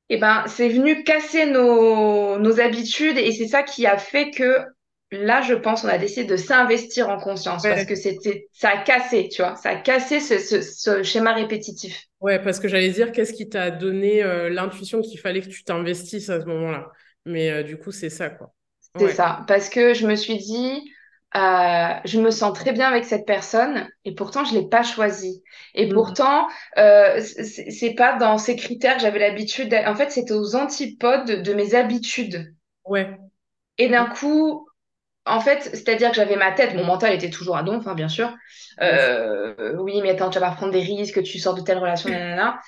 Et 0.09 0.15
eh 0.15 0.17
ben 0.19 0.43
c'est 0.47 0.69
venu 0.69 1.03
casser 1.03 1.45
nos, 1.45 2.37
nos 2.37 2.59
habitudes 2.59 3.17
et 3.17 3.31
c'est 3.31 3.47
ça 3.47 3.63
qui 3.63 3.87
a 3.87 3.97
fait 3.97 4.31
que 4.31 4.57
là 5.11 5.41
je 5.41 5.53
pense 5.53 5.85
on 5.85 5.87
a 5.87 5.97
décidé 5.97 6.25
de 6.25 6.35
s'investir 6.35 7.09
en 7.09 7.17
conscience 7.19 7.63
parce 7.63 7.85
que 7.85 7.95
c'était 7.95 8.47
ça 8.51 8.69
a 8.69 8.77
cassé 8.83 9.29
tu 9.29 9.41
vois. 9.41 9.55
Ça 9.55 9.69
a 9.69 9.75
cassé 9.77 10.19
ce, 10.19 10.39
ce, 10.39 10.61
ce 10.61 11.03
schéma 11.03 11.33
répétitif. 11.33 12.03
Ouais 12.19 12.37
parce 12.37 12.59
que 12.59 12.67
j'allais 12.67 12.89
dire 12.89 13.11
qu'est-ce 13.11 13.33
qui 13.33 13.47
t'a 13.47 13.71
donné 13.71 14.21
l'intuition 14.49 15.01
qu'il 15.01 15.19
fallait 15.19 15.41
que 15.41 15.49
tu 15.49 15.63
t'investisses 15.63 16.29
à 16.29 16.41
ce 16.41 16.45
moment-là? 16.45 16.91
Mais 17.25 17.63
du 17.63 17.77
coup 17.77 17.91
c'est 17.91 18.09
ça 18.09 18.29
quoi. 18.29 18.53
C'est 18.99 19.09
ça, 19.09 19.43
parce 19.47 19.69
que 19.69 19.93
je 19.93 20.05
me 20.05 20.15
suis 20.15 20.37
dit, 20.37 20.92
euh, 21.35 21.93
je 22.05 22.21
me 22.21 22.29
sens 22.29 22.53
très 22.53 22.73
bien 22.73 22.87
avec 22.87 23.05
cette 23.05 23.25
personne 23.25 23.87
et 24.05 24.13
pourtant 24.13 24.45
je 24.45 24.53
l'ai 24.53 24.67
pas 24.67 24.83
choisie. 24.83 25.43
Et 25.73 25.87
mm. 25.87 25.93
pourtant, 25.93 26.47
euh, 26.77 27.19
c'est 27.21 27.95
pas 27.95 28.17
dans 28.17 28.37
ces 28.37 28.55
critères 28.55 28.95
que 28.95 29.01
j'avais 29.01 29.19
l'habitude. 29.19 29.73
En 29.85 29.95
fait, 29.95 30.11
c'était 30.11 30.33
aux 30.33 30.55
antipodes 30.55 31.41
de, 31.41 31.53
mes 31.53 31.73
habitudes. 31.73 32.53
Ouais. 32.85 33.17
Et 33.79 33.89
d'un 33.89 34.05
coup, 34.05 34.67
en 35.25 35.39
fait, 35.39 35.61
c'est-à-dire 35.61 36.09
que 36.09 36.17
j'avais 36.17 36.35
ma 36.35 36.51
tête, 36.51 36.75
mon 36.75 36.83
mental 36.83 37.13
était 37.13 37.31
toujours 37.31 37.57
à 37.57 37.63
donf, 37.63 37.87
hein, 37.87 37.95
bien 37.95 38.09
sûr. 38.09 38.31
Euh, 38.81 39.75
oui, 39.79 40.01
mais 40.03 40.11
attends, 40.11 40.29
tu 40.29 40.37
vas 40.37 40.49
pas 40.49 40.55
prendre 40.55 40.73
des 40.73 40.81
risques, 40.81 41.23
tu 41.23 41.39
sors 41.39 41.55
de 41.55 41.61
telle 41.61 41.79
relation, 41.79 42.09
nanana. 42.09 42.59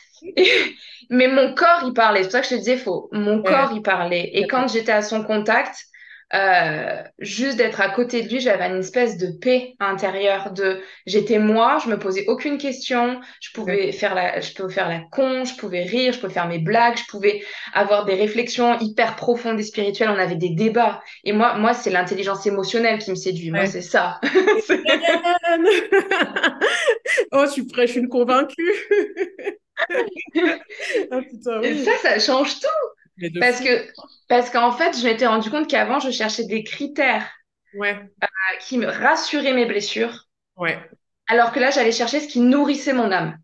mais 1.12 1.28
mon 1.28 1.54
corps, 1.54 1.84
il 1.86 1.94
parlait. 1.94 2.24
C'est 2.24 2.30
pour 2.30 2.32
ça 2.32 2.42
que 2.42 2.46
je 2.48 2.52
te 2.52 2.60
disais 2.60 2.78
faux. 2.78 3.10
Mon 3.12 3.44
corps, 3.44 3.74
il 3.74 3.84
parlait. 3.84 4.32
Et 4.34 4.48
quand 4.48 4.68
j'étais 4.68 4.94
à 4.94 5.04
son 5.04 5.24
contact, 5.24 5.86
euh, 6.34 7.04
juste 7.20 7.58
d'être 7.58 7.80
à 7.82 7.90
côté 7.90 8.24
de 8.24 8.30
lui, 8.30 8.40
j'avais 8.40 8.66
une 8.66 8.80
espèce 8.80 9.18
de 9.18 9.28
paix 9.40 9.76
intérieure. 9.80 10.52
De, 10.52 10.82
j'étais 11.06 11.38
moi, 11.38 11.78
je 11.84 11.90
me 11.90 12.00
posais 12.00 12.26
aucune 12.28 12.58
question, 12.58 13.20
je 13.40 13.52
pouvais 13.54 13.92
faire 13.92 14.16
la, 14.16 14.42
je 14.42 14.54
pouvais 14.54 14.74
faire 14.74 14.90
la 14.90 15.02
con, 15.12 15.46
je 15.46 15.56
pouvais 15.56 15.84
rire, 15.84 16.14
je 16.14 16.20
pouvais 16.20 16.34
faire 16.34 16.48
mes 16.48 16.60
blagues, 16.60 16.98
je 16.98 17.06
pouvais 17.10 17.44
avoir 17.74 18.06
des 18.06 18.16
réflexions 18.16 18.78
hyper 18.80 19.16
profondes 19.16 19.60
et 19.60 19.64
spirituelles. 19.64 20.10
On 20.10 20.20
avait 20.20 20.36
des 20.36 20.50
débats. 20.50 21.02
Et 21.24 21.32
moi, 21.32 21.58
moi, 21.58 21.74
c'est 21.74 21.92
l'intelligence 21.92 22.46
émotionnelle 22.46 23.00
qui 23.00 23.12
me 23.12 23.16
séduit. 23.16 23.52
Moi, 23.52 23.68
c'est 23.68 23.82
ça. 23.82 24.20
oh, 27.32 27.46
tu 27.54 27.66
prêches 27.68 27.96
une 27.96 28.10
convaincue. 28.10 28.74
oh, 31.12 31.22
putain, 31.30 31.62
Et 31.62 31.84
ça, 31.84 31.92
ça 32.02 32.20
change 32.20 32.60
tout. 32.60 32.95
Parce 33.40 33.62
que 33.62 33.88
parce 34.28 34.50
qu'en 34.50 34.72
fait, 34.72 34.98
je 34.98 35.06
m'étais 35.06 35.28
rendu 35.28 35.50
compte 35.50 35.70
qu'avant, 35.70 36.00
je 36.00 36.12
cherchais 36.12 36.46
des 36.46 36.64
critères 36.64 37.30
ouais. 37.76 37.96
Euh, 38.24 38.28
qui 38.62 38.78
me 38.78 38.88
rassuraient 38.88 39.54
mes 39.54 39.66
blessures. 39.66 40.28
Ouais. 40.58 40.80
Alors 41.28 41.52
que 41.52 41.60
là, 41.60 41.72
j'allais 41.72 41.92
chercher 41.92 42.20
ce 42.20 42.28
qui 42.28 42.40
nourrissait 42.40 42.94
mon 42.94 43.12
âme. 43.12 43.38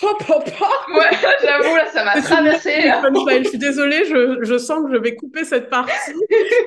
Pop, 0.00 0.24
pop, 0.26 0.42
pop. 0.44 0.96
Ouais, 0.96 1.10
j'avoue, 1.44 1.76
là, 1.76 1.86
ça 1.92 2.02
m'a 2.02 2.20
traversé. 2.22 2.90
Je 3.42 3.48
suis 3.48 3.58
désolée, 3.58 4.04
je, 4.06 4.38
je, 4.42 4.58
sens 4.58 4.86
que 4.86 4.94
je 4.94 4.98
vais 4.98 5.14
couper 5.14 5.44
cette 5.44 5.68
partie 5.68 6.14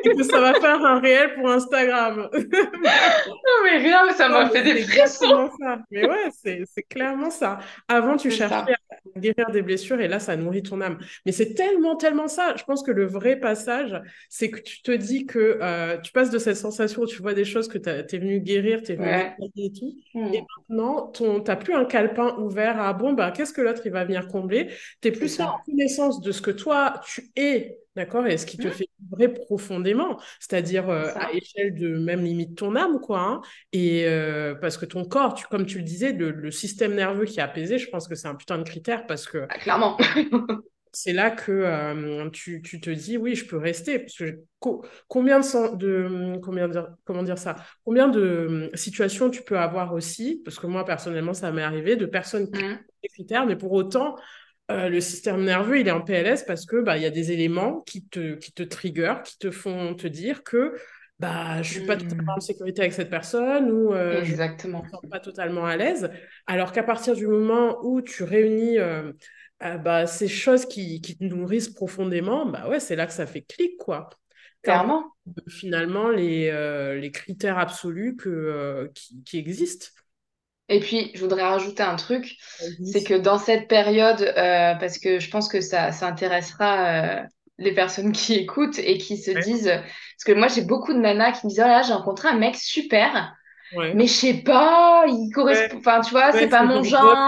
et 0.03 0.15
que 0.15 0.23
ça 0.23 0.39
va 0.39 0.53
faire 0.53 0.83
un 0.85 0.99
réel 0.99 1.33
pour 1.33 1.49
Instagram. 1.49 2.29
non, 2.33 3.53
mais 3.63 3.77
rien, 3.77 4.11
ça 4.13 4.29
m'a 4.29 4.49
fait 4.49 4.61
des 4.61 4.83
frissons. 4.83 5.49
Mais 5.91 6.07
ouais, 6.07 6.29
c'est 6.33 6.83
clairement 6.83 7.31
ça. 7.31 7.57
Avant, 7.87 8.15
tu 8.15 8.29
cherchais 8.29 8.55
à 8.55 9.19
guérir 9.19 9.49
des 9.51 9.63
blessures 9.63 9.99
et 9.99 10.07
là, 10.07 10.19
ça 10.19 10.35
nourrit 10.35 10.63
ton 10.63 10.79
âme. 10.81 10.99
Mais 11.25 11.31
c'est 11.31 11.55
tellement, 11.55 11.95
tellement 11.95 12.27
ça. 12.27 12.55
Je 12.55 12.63
pense 12.63 12.83
que 12.83 12.91
le 12.91 13.05
vrai 13.05 13.37
passage, 13.37 13.99
c'est 14.29 14.51
que 14.51 14.59
tu 14.59 14.83
te 14.83 14.91
dis 14.91 15.25
que 15.25 15.57
euh, 15.61 15.97
tu 15.97 16.11
passes 16.11 16.29
de 16.29 16.37
cette 16.37 16.57
sensation 16.57 17.01
où 17.01 17.07
tu 17.07 17.21
vois 17.23 17.33
des 17.33 17.45
choses 17.45 17.67
que 17.67 17.79
tu 17.79 17.89
es 17.89 18.19
venu 18.19 18.39
guérir, 18.39 18.83
tu 18.83 18.91
es 18.91 18.95
venu 18.95 19.07
guérir 19.07 19.33
et 19.57 19.71
tout. 19.71 19.93
Hmm. 20.13 20.33
Et 20.33 20.43
maintenant, 20.69 21.11
tu 21.11 21.23
n'as 21.23 21.55
plus 21.55 21.73
un 21.73 21.85
calepin 21.85 22.35
ouvert 22.37 22.79
à 22.79 22.93
bon, 22.93 23.14
bah, 23.15 23.31
qu'est-ce 23.31 23.53
que 23.53 23.61
l'autre 23.61 23.81
il 23.85 23.91
va 23.91 24.05
venir 24.05 24.27
combler? 24.27 24.69
Tu 25.01 25.07
es 25.07 25.11
plus 25.11 25.39
en 25.39 25.57
connaissance 25.65 26.21
de 26.21 26.31
ce 26.31 26.41
que 26.41 26.51
toi 26.51 27.01
tu 27.05 27.31
es, 27.35 27.79
d'accord, 27.95 28.27
et 28.27 28.37
ce 28.37 28.45
qui 28.45 28.57
te 28.57 28.67
mmh. 28.67 28.71
fait 28.71 28.89
vibrer 28.99 29.29
profondément, 29.29 30.19
c'est-à-dire 30.39 30.89
euh, 30.89 31.09
à 31.15 31.33
échelle 31.33 31.73
de 31.75 31.97
même 31.97 32.23
limite 32.23 32.57
ton 32.57 32.75
âme, 32.75 32.99
quoi. 32.99 33.21
Hein. 33.21 33.41
et 33.71 34.05
euh, 34.05 34.53
parce 34.55 34.77
que 34.77 34.85
ton 34.85 35.05
corps, 35.05 35.33
tu, 35.33 35.45
comme 35.47 35.65
tu 35.65 35.77
le 35.77 35.83
disais, 35.83 36.11
le, 36.11 36.51
système 36.51 36.93
nerveux 36.93 37.25
qui 37.25 37.39
est 37.39 37.43
apaisé, 37.43 37.79
je 37.79 37.89
pense 37.89 38.07
que 38.07 38.15
c'est 38.15 38.27
un 38.27 38.35
putain 38.35 38.57
de 38.57 38.63
critère 38.63 39.07
parce 39.07 39.25
que. 39.25 39.45
Ah, 39.49 39.57
clairement. 39.57 39.97
c'est 40.95 41.13
là 41.13 41.31
que 41.31 41.51
euh, 41.51 42.29
tu, 42.31 42.61
tu, 42.61 42.79
te 42.81 42.89
dis 42.89 43.17
oui 43.17 43.35
je 43.35 43.45
peux 43.45 43.57
rester 43.57 43.99
parce 43.99 44.17
que 44.17 44.41
combien 45.07 45.39
de, 45.41 45.75
de 45.75 46.37
combien 46.39 46.67
dire, 46.67 46.87
comment 47.05 47.23
dire 47.23 47.37
ça? 47.37 47.55
Combien 47.83 48.07
de 48.07 48.71
situations 48.73 49.29
tu 49.29 49.43
peux 49.43 49.59
avoir 49.59 49.93
aussi? 49.93 50.41
Parce 50.45 50.59
que 50.59 50.67
moi 50.67 50.85
personnellement 50.85 51.33
ça 51.33 51.51
m'est 51.51 51.63
arrivé 51.63 51.95
de 51.95 52.05
personnes 52.05 52.51
qui 52.51 52.63
mmh 52.63 52.85
critères, 53.13 53.45
mais 53.45 53.55
pour 53.55 53.71
autant, 53.73 54.15
euh, 54.71 54.89
le 54.89 54.99
système 54.99 55.43
nerveux, 55.43 55.79
il 55.79 55.87
est 55.87 55.91
en 55.91 56.01
PLS 56.01 56.43
parce 56.45 56.65
que 56.65 56.81
bah, 56.81 56.97
il 56.97 57.03
y 57.03 57.05
a 57.05 57.11
des 57.11 57.31
éléments 57.31 57.81
qui 57.81 58.03
te, 58.07 58.35
qui 58.35 58.51
te 58.51 58.63
trigger, 58.63 59.15
qui 59.23 59.37
te 59.37 59.51
font 59.51 59.93
te 59.95 60.07
dire 60.07 60.43
que 60.43 60.73
bah, 61.19 61.61
je 61.61 61.69
suis 61.71 61.81
pas 61.85 61.97
totalement 61.97 62.33
Hmm. 62.33 62.37
en 62.37 62.41
sécurité 62.41 62.81
avec 62.81 62.93
cette 62.93 63.09
personne 63.09 63.71
ou 63.71 63.93
euh, 63.93 64.23
je 64.23 64.31
Exactement. 64.31 64.83
me 64.83 64.89
sens 64.89 65.01
pas 65.09 65.19
totalement 65.19 65.65
à 65.65 65.77
l'aise. 65.77 66.09
Alors 66.47 66.71
qu'à 66.71 66.83
partir 66.83 67.15
du 67.15 67.27
moment 67.27 67.77
où 67.83 68.01
tu 68.01 68.23
réunis 68.23 68.77
euh, 69.63 69.65
euh, 69.75 69.77
bah, 69.77 70.07
ces 70.07 70.27
choses 70.27 70.65
qui, 70.65 71.01
qui 71.01 71.17
te 71.17 71.23
nourrissent 71.23 71.69
profondément, 71.69 72.45
bah 72.45 72.67
ouais, 72.69 72.79
c'est 72.79 72.95
là 72.95 73.07
que 73.07 73.13
ça 73.13 73.27
fait 73.27 73.41
clic, 73.43 73.77
quoi. 73.77 74.09
Clairement. 74.63 75.13
finalement 75.49 76.09
les, 76.09 76.49
euh, 76.49 76.95
les 76.99 77.11
critères 77.11 77.57
absolus 77.57 78.15
que, 78.15 78.29
euh, 78.29 78.87
qui, 78.93 79.23
qui 79.23 79.37
existent. 79.37 79.87
Et 80.69 80.79
puis, 80.79 81.11
je 81.13 81.19
voudrais 81.21 81.43
rajouter 81.43 81.83
un 81.83 81.95
truc, 81.95 82.37
c'est 82.81 83.03
que 83.03 83.13
dans 83.13 83.37
cette 83.37 83.67
période, 83.67 84.21
euh, 84.21 84.73
parce 84.75 84.97
que 84.97 85.19
je 85.19 85.29
pense 85.29 85.47
que 85.47 85.61
ça, 85.61 85.91
ça 85.91 86.07
intéressera 86.07 87.23
les 87.59 87.73
personnes 87.73 88.11
qui 88.11 88.33
écoutent 88.35 88.79
et 88.79 88.97
qui 88.97 89.17
se 89.17 89.31
Ouais. 89.35 89.45
disent, 89.45 89.67
parce 89.67 90.23
que 90.25 90.31
moi 90.33 90.47
j'ai 90.47 90.63
beaucoup 90.63 90.93
de 90.93 90.99
nanas 90.99 91.33
qui 91.33 91.45
me 91.45 91.49
disent, 91.51 91.61
oh 91.63 91.67
là, 91.67 91.83
j'ai 91.83 91.93
rencontré 91.93 92.29
un 92.29 92.37
mec 92.37 92.55
super, 92.55 93.35
Ouais. 93.71 93.93
mais 93.93 94.07
je 94.07 94.13
sais 94.13 94.43
pas, 94.43 95.05
il 95.07 95.31
correspond, 95.33 95.77
enfin 95.79 96.01
tu 96.01 96.11
vois, 96.11 96.31
c'est 96.33 96.47
pas 96.47 96.63
mon 96.63 96.83
genre, 96.83 97.19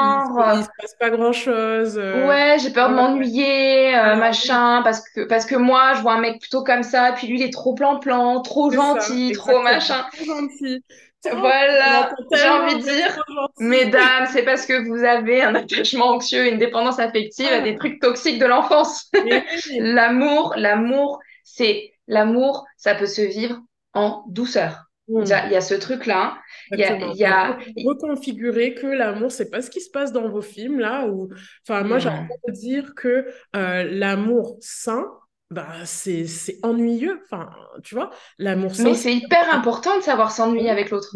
il, 0.53 0.63
se 0.63 0.69
passe 0.77 0.95
pas 0.99 1.09
grand-chose. 1.09 1.97
euh, 1.97 2.27
Ouais, 2.27 2.57
j'ai 2.59 2.71
peur 2.71 2.89
de 2.89 2.95
m'ennuyer, 2.95 3.95
euh, 3.97 4.15
oui, 4.15 4.17
machin, 4.17 4.81
parce 4.83 5.01
que 5.09 5.25
parce 5.25 5.45
que 5.45 5.55
moi, 5.55 5.93
je 5.95 6.01
vois 6.01 6.13
un 6.13 6.19
mec 6.21 6.39
plutôt 6.39 6.63
comme 6.63 6.83
ça, 6.83 7.13
puis 7.15 7.27
lui, 7.27 7.39
il 7.39 7.43
est 7.43 7.53
trop 7.53 7.73
plan-plan, 7.75 8.41
trop 8.41 8.71
ça, 8.71 8.77
gentil, 8.77 9.31
trop 9.33 9.61
machin. 9.61 10.05
Trop 10.13 10.25
gentil. 10.25 10.83
Voilà, 11.31 12.09
j'ai 12.31 12.47
envie 12.49 12.75
de 12.77 12.81
dire, 12.83 13.19
mesdames, 13.59 14.27
c'est 14.31 14.43
parce 14.43 14.65
que 14.65 14.87
vous 14.87 15.03
avez 15.03 15.41
un 15.43 15.55
attachement 15.55 16.11
anxieux, 16.11 16.47
une 16.51 16.57
dépendance 16.59 16.99
affective 16.99 17.51
à 17.51 17.61
des 17.61 17.75
Ah, 17.75 17.77
trucs 17.77 17.99
toxiques 17.99 18.39
de 18.39 18.45
l'enfance. 18.45 19.09
L'amour, 19.79 20.53
l'amour, 20.57 21.19
c'est 21.43 21.91
l'amour, 22.07 22.65
ça 22.77 22.95
peut 22.95 23.07
se 23.07 23.21
vivre 23.21 23.57
en 23.93 24.23
douceur. 24.29 24.86
Hmm. 25.07 25.23
il 25.23 25.51
y 25.51 25.55
a 25.55 25.61
ce 25.61 25.73
truc-là. 25.73 26.37
Il 26.71 26.79
y 26.79 26.83
a, 26.83 27.57
il 27.75 27.83
y 27.83 27.87
reconfigurer 27.87 28.73
que 28.73 28.87
l'amour, 28.87 29.31
c'est 29.31 29.49
pas 29.49 29.61
ce 29.61 29.69
qui 29.69 29.79
se 29.79 29.89
passe 29.89 30.11
dans 30.11 30.27
vos 30.27 30.41
films 30.41 30.79
là 30.79 31.07
où, 31.07 31.29
enfin, 31.67 31.83
moi, 31.83 31.97
de 31.99 32.51
dire 32.51 32.93
que 32.95 33.27
euh, 33.55 33.83
l'amour 33.83 34.57
sain, 34.59 35.05
bah, 35.49 35.67
c'est 35.85 36.25
ennuyeux. 36.63 37.21
Enfin, 37.25 37.49
tu 37.83 37.95
vois, 37.95 38.09
l'amour 38.37 38.75
sain, 38.75 38.83
Mais 38.83 38.95
c'est 38.95 39.15
hyper 39.15 39.53
important 39.53 39.95
de 39.97 40.03
savoir 40.03 40.31
s'ennuyer 40.31 40.69
avec 40.69 40.89
l'autre. 40.89 41.13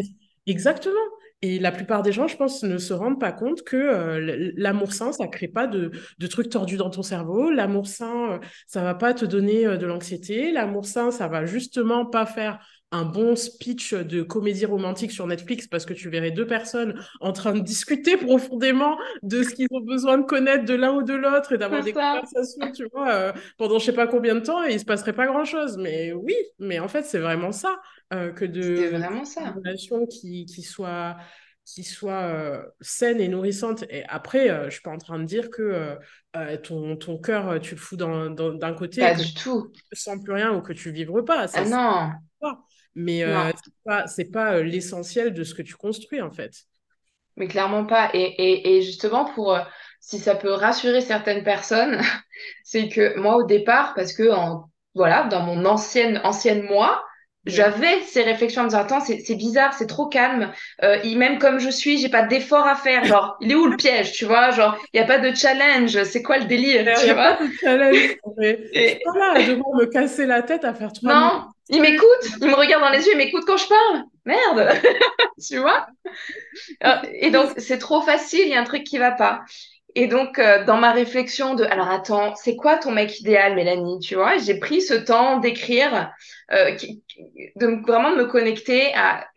Exactement. 0.48 0.96
Et 1.44 1.58
la 1.58 1.72
plupart 1.72 2.04
des 2.04 2.12
gens, 2.12 2.28
je 2.28 2.38
pense, 2.38 2.62
ne 2.64 2.78
se 2.78 2.94
rendent 2.94 3.20
pas 3.20 3.32
compte 3.32 3.64
que 3.64 3.76
euh, 3.76 4.52
l'amour 4.56 4.94
sain, 4.94 5.12
ça 5.12 5.28
crée 5.28 5.48
pas 5.48 5.66
de, 5.66 5.92
de 6.20 6.28
trucs 6.28 6.50
tordus 6.50 6.78
dans 6.78 6.92
ton 6.92 7.02
cerveau. 7.02 7.50
L'amour 7.50 7.88
sain, 7.88 8.34
euh, 8.34 8.40
ça 8.68 8.84
va 8.84 8.94
pas 8.94 9.16
te 9.16 9.26
donner 9.26 9.66
euh, 9.66 9.78
de 9.78 9.88
l'anxiété. 9.88 10.52
L'amour 10.52 10.86
sain, 10.86 11.10
ça 11.10 11.28
va 11.28 11.46
justement 11.46 12.06
pas 12.06 12.28
faire 12.28 12.60
un 12.92 13.06
bon 13.06 13.36
speech 13.36 13.94
de 13.94 14.22
comédie 14.22 14.66
romantique 14.66 15.12
sur 15.12 15.26
Netflix 15.28 15.68
parce 15.68 15.86
que 15.86 15.94
tu 15.94 16.10
verrais 16.10 16.32
deux 16.32 16.46
personnes 16.48 17.02
en 17.22 17.32
train 17.34 17.54
de 17.54 17.60
discuter 17.62 18.18
profondément 18.18 18.98
de 19.24 19.44
ce 19.44 19.54
qu'ils 19.54 19.68
ont 19.72 19.82
besoin 19.82 20.18
de 20.18 20.26
connaître 20.26 20.66
de 20.66 20.74
l'un 20.74 20.92
ou 20.94 21.04
de 21.04 21.14
l'autre 21.14 21.54
et 21.54 21.58
d'avoir 21.58 21.84
C'est 21.84 21.84
des 21.84 21.94
ça. 21.94 22.22
conversations, 22.22 22.72
tu 22.72 22.86
vois, 22.94 23.12
euh, 23.14 23.34
pendant 23.58 23.80
je 23.80 23.86
sais 23.86 23.94
pas 23.94 24.08
combien 24.08 24.36
de 24.36 24.42
temps 24.42 24.64
et 24.66 24.74
il 24.74 24.80
se 24.80 24.86
passerait 24.86 25.14
pas 25.14 25.26
grand-chose. 25.28 25.78
Mais 25.78 26.12
oui, 26.14 26.36
mais 26.60 26.80
en 26.80 26.88
fait, 26.88 27.04
c'est 27.04 27.20
vraiment 27.20 27.52
ça 27.52 27.80
euh, 28.14 28.32
que 28.34 28.46
C'est 28.60 28.88
de 28.88 28.90
vraiment 28.90 29.24
une 29.40 29.52
ça. 29.54 29.56
relation 29.56 30.06
qui, 30.08 30.46
qui 30.46 30.62
soit, 30.62 31.18
qui 31.66 31.84
soit 31.84 32.24
euh, 32.24 32.64
saine 32.82 33.22
et 33.22 33.28
nourrissante. 33.28 33.84
Et 33.90 34.04
après, 34.06 34.50
euh, 34.50 34.66
je 34.66 34.72
suis 34.72 34.82
pas 34.82 34.92
en 34.92 34.98
train 34.98 35.20
de 35.20 35.26
dire 35.26 35.50
que 35.50 35.98
euh, 36.36 36.58
ton, 36.58 36.98
ton 36.98 37.18
cœur, 37.20 37.60
tu 37.62 37.76
le 37.76 37.82
fous 37.82 37.98
dans, 37.98 38.30
dans- 38.30 38.54
d'un 38.54 38.74
côté 38.74 39.02
Pas 39.02 39.14
tu 39.16 39.22
du 39.22 39.34
tout. 39.34 39.76
ne 39.92 39.96
sens 39.98 40.24
plus 40.24 40.34
rien 40.34 40.54
ou 40.56 40.62
que 40.62 40.74
tu 40.74 40.92
vivres 40.92 41.22
pas. 41.22 41.48
Ah 41.54 41.62
Ça, 41.62 41.66
c'est 41.66 41.76
non, 41.76 42.12
pas. 42.42 42.60
Mais 42.96 43.24
euh, 43.24 43.52
c'est 43.64 43.74
pas, 43.84 44.08
c'est 44.08 44.26
pas 44.26 44.56
euh, 44.58 44.64
l'essentiel 44.64 45.34
de 45.34 45.44
ce 45.44 45.54
que 45.56 45.62
tu 45.62 45.76
construis, 45.76 46.22
en 46.22 46.32
fait. 46.32 46.66
Mais 47.38 47.48
clairement 47.48 47.86
pas. 47.86 48.10
Et, 48.14 48.22
et, 48.22 48.78
et 48.78 48.82
justement, 48.82 49.26
pour 49.26 49.54
euh, 49.54 49.62
si 50.00 50.20
ça 50.20 50.36
peut 50.36 50.52
rassurer 50.52 51.02
certaines 51.02 51.44
personnes, 51.44 52.02
c'est 52.64 52.90
que 52.90 53.18
moi, 53.18 53.38
au 53.38 53.44
départ, 53.44 53.94
parce 53.96 54.14
que 54.14 54.30
en, 54.32 54.70
voilà, 54.96 55.24
dans 55.26 55.42
mon 55.42 55.66
ancienne, 55.66 56.20
ancienne 56.24 56.64
moi, 56.64 57.04
j'avais 57.46 58.02
ces 58.04 58.22
réflexions 58.22 58.62
en 58.62 58.66
me 58.66 58.70
disant, 58.70 58.82
attends, 58.82 59.00
c'est 59.02 59.36
bizarre, 59.36 59.74
c'est 59.74 59.88
trop 59.88 60.08
calme. 60.08 60.52
Euh, 60.84 60.98
il, 61.04 61.18
même 61.18 61.40
comme 61.40 61.60
je 61.60 61.70
suis, 61.70 61.98
j'ai 61.98 62.10
pas 62.10 62.22
d'effort 62.24 62.68
à 62.68 62.76
faire. 62.76 63.04
Genre, 63.06 63.36
il 63.42 63.52
est 63.52 63.56
où 63.56 63.66
le 63.66 63.78
piège, 63.78 64.12
tu 64.12 64.26
vois? 64.26 64.52
Genre, 64.52 64.78
il 64.94 65.00
n'y 65.00 65.04
a 65.04 65.08
pas 65.08 65.18
de 65.20 65.34
challenge. 65.36 66.04
C'est 66.04 66.22
quoi 66.22 66.38
le 66.38 66.46
délire, 66.46 66.86
tu 66.94 67.12
a 67.12 67.16
pas 67.16 67.34
vois? 67.34 67.38
de 67.38 67.52
challenge. 67.60 68.18
mais 68.38 68.60
Je 68.74 68.90
suis 68.90 68.98
Et 68.98 69.04
pas 69.04 69.18
là 69.20 69.34
à 69.38 69.44
devoir 69.44 69.76
me 69.76 69.86
casser 69.86 70.26
la 70.26 70.42
tête 70.44 70.64
à 70.66 70.74
faire 70.74 70.94
3000 70.94 71.32
non, 71.32 71.52
il 71.72 71.82
m'écoute, 71.82 72.08
il 72.42 72.48
me 72.50 72.56
regarde 72.56 72.84
dans 72.84 72.90
les 72.92 73.06
yeux, 73.06 73.14
il 73.14 73.18
m'écoute 73.18 73.44
quand 73.48 73.58
je 73.58 73.68
parle. 73.68 74.04
Merde, 74.26 74.70
tu 75.48 75.58
vois? 75.60 75.88
Euh, 76.86 76.96
Et 77.14 77.32
donc, 77.32 77.52
c'est 77.58 77.78
trop 77.80 78.02
facile, 78.02 78.42
il 78.44 78.50
y 78.50 78.54
a 78.56 78.62
un 78.62 78.64
truc 78.66 78.84
qui 78.84 78.98
va 78.98 79.12
pas. 79.12 79.42
Et 79.96 80.08
donc, 80.08 80.40
euh, 80.40 80.64
dans 80.66 80.78
ma 80.78 80.92
réflexion 80.94 81.54
de, 81.56 81.66
alors 81.66 81.90
attends, 81.90 82.36
c'est 82.36 82.56
quoi 82.56 82.78
ton 82.78 82.92
mec 82.92 83.20
idéal, 83.20 83.56
Mélanie, 83.56 84.00
tu 84.00 84.16
vois? 84.16 84.38
J'ai 84.38 84.58
pris 84.60 84.82
ce 84.82 84.94
temps 84.94 85.40
d'écrire, 85.40 86.14
euh, 86.54 86.76
de 87.58 87.68
me- 87.68 87.82
vraiment 87.86 88.12
de 88.12 88.18
me 88.18 88.26
connecter 88.26 88.94
à, 88.96 89.28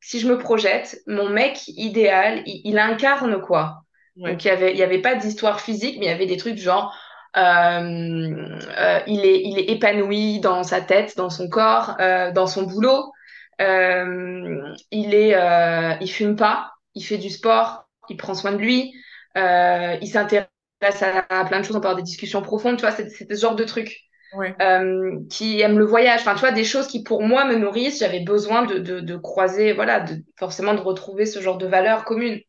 si 0.00 0.20
je 0.20 0.28
me 0.28 0.38
projette, 0.38 1.00
mon 1.06 1.28
mec 1.28 1.68
idéal, 1.68 2.42
il, 2.46 2.62
il 2.64 2.78
incarne 2.78 3.40
quoi? 3.40 3.82
Donc, 4.16 4.44
il 4.44 4.48
y 4.48 4.50
avait, 4.50 4.72
il 4.72 4.78
y 4.78 4.82
avait 4.82 5.00
pas 5.00 5.14
d'histoire 5.14 5.60
physique, 5.60 5.96
mais 5.98 6.06
il 6.06 6.08
y 6.08 6.12
avait 6.12 6.26
des 6.26 6.36
trucs 6.36 6.58
genre, 6.58 6.94
il 7.36 9.20
est, 9.24 9.42
il 9.44 9.58
est 9.58 9.70
épanoui 9.70 10.40
dans 10.40 10.62
sa 10.62 10.80
tête, 10.80 11.16
dans 11.16 11.30
son 11.30 11.48
corps, 11.48 11.96
euh, 12.00 12.32
dans 12.32 12.46
son 12.46 12.62
boulot. 12.64 13.12
Euh, 13.60 14.74
il 14.90 15.14
est, 15.14 15.34
euh, 15.34 15.94
il 16.00 16.10
fume 16.10 16.36
pas, 16.36 16.72
il 16.94 17.02
fait 17.04 17.18
du 17.18 17.30
sport, 17.30 17.84
il 18.08 18.16
prend 18.16 18.34
soin 18.34 18.52
de 18.52 18.56
lui, 18.58 18.92
euh, 19.36 19.96
il 20.00 20.08
s'intéresse 20.08 20.48
à, 20.80 21.44
plein 21.44 21.60
de 21.60 21.64
choses, 21.64 21.76
on 21.76 21.80
peut 21.80 21.88
avoir 21.88 21.96
des 21.96 22.02
discussions 22.02 22.42
profondes, 22.42 22.76
tu 22.76 22.82
vois, 22.82 22.92
c'est 22.92 23.08
ce 23.10 23.40
genre 23.40 23.56
de 23.56 23.64
trucs. 23.64 23.98
ouais, 24.32 24.56
Euh, 24.62 25.18
qui 25.30 25.60
aime 25.60 25.78
le 25.78 25.84
voyage, 25.86 26.20
enfin, 26.20 26.34
tu 26.34 26.40
vois, 26.40 26.52
des 26.52 26.64
choses 26.64 26.86
qui 26.86 27.02
pour 27.02 27.22
moi 27.22 27.46
me 27.46 27.56
nourrissent, 27.56 28.00
j'avais 28.00 28.20
besoin 28.20 28.64
de, 28.66 28.78
de, 28.78 29.00
de 29.00 29.16
croiser, 29.16 29.72
voilà, 29.72 30.00
de, 30.00 30.22
forcément 30.38 30.74
de 30.74 30.80
retrouver 30.80 31.26
ce 31.26 31.40
genre 31.40 31.58
de 31.58 31.66
valeurs 31.66 32.04
communes. 32.04 32.40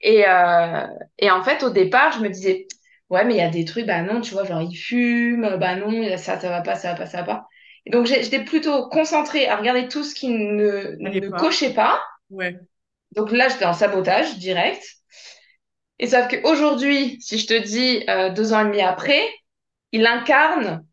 Et, 0.00 0.24
euh, 0.28 0.86
et 1.18 1.30
en 1.30 1.42
fait, 1.42 1.62
au 1.62 1.70
départ, 1.70 2.12
je 2.12 2.20
me 2.20 2.28
disais, 2.28 2.66
ouais, 3.14 3.24
mais 3.24 3.34
il 3.34 3.38
y 3.38 3.40
a 3.40 3.48
des 3.50 3.64
trucs, 3.64 3.86
bah 3.86 4.02
non, 4.02 4.20
tu 4.20 4.32
vois, 4.34 4.44
genre 4.44 4.62
il 4.62 4.74
fume, 4.76 5.56
bah 5.58 5.76
non, 5.76 5.90
ça, 6.18 6.38
ça 6.40 6.48
va 6.50 6.62
pas, 6.62 6.76
ça 6.76 6.90
va 6.92 6.96
pas, 6.98 7.06
ça 7.06 7.18
va 7.18 7.24
pas. 7.24 7.48
Et 7.86 7.90
donc, 7.90 8.06
j'étais 8.06 8.44
plutôt 8.44 8.88
concentrée 8.88 9.48
à 9.48 9.56
regarder 9.56 9.88
tout 9.88 10.04
ce 10.04 10.14
qui 10.14 10.28
ne, 10.30 10.96
ne 10.98 11.28
pas. 11.28 11.30
cochait 11.30 11.74
pas. 11.74 12.00
Ouais, 12.30 12.60
Donc 13.12 13.32
là, 13.32 13.48
j'étais 13.48 13.64
en 13.64 13.72
sabotage 13.72 14.36
direct. 14.38 14.84
Et 15.98 16.06
sauf 16.06 16.28
qu'aujourd'hui, 16.28 17.18
si 17.20 17.38
je 17.38 17.46
te 17.48 17.54
dis 17.62 18.04
euh, 18.08 18.30
deux 18.30 18.52
ans 18.52 18.60
et 18.60 18.64
demi 18.64 18.80
après, 18.82 19.22
il 19.92 20.06
incarne, 20.06 20.86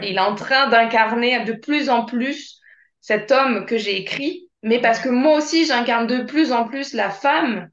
il 0.00 0.14
ouais, 0.14 0.14
est 0.16 0.20
en 0.20 0.34
train 0.36 0.68
d'incarner 0.68 1.44
de 1.44 1.52
plus 1.52 1.90
en 1.90 2.04
plus 2.04 2.60
cet 3.00 3.32
homme 3.32 3.66
que 3.66 3.78
j'ai 3.78 3.96
écrit, 3.98 4.48
mais 4.62 4.80
parce 4.80 5.00
que 5.00 5.08
moi 5.08 5.38
aussi, 5.38 5.66
j'incarne 5.66 6.06
de 6.06 6.22
plus 6.24 6.52
en 6.52 6.66
plus 6.68 6.94
la 6.94 7.10
femme 7.10 7.70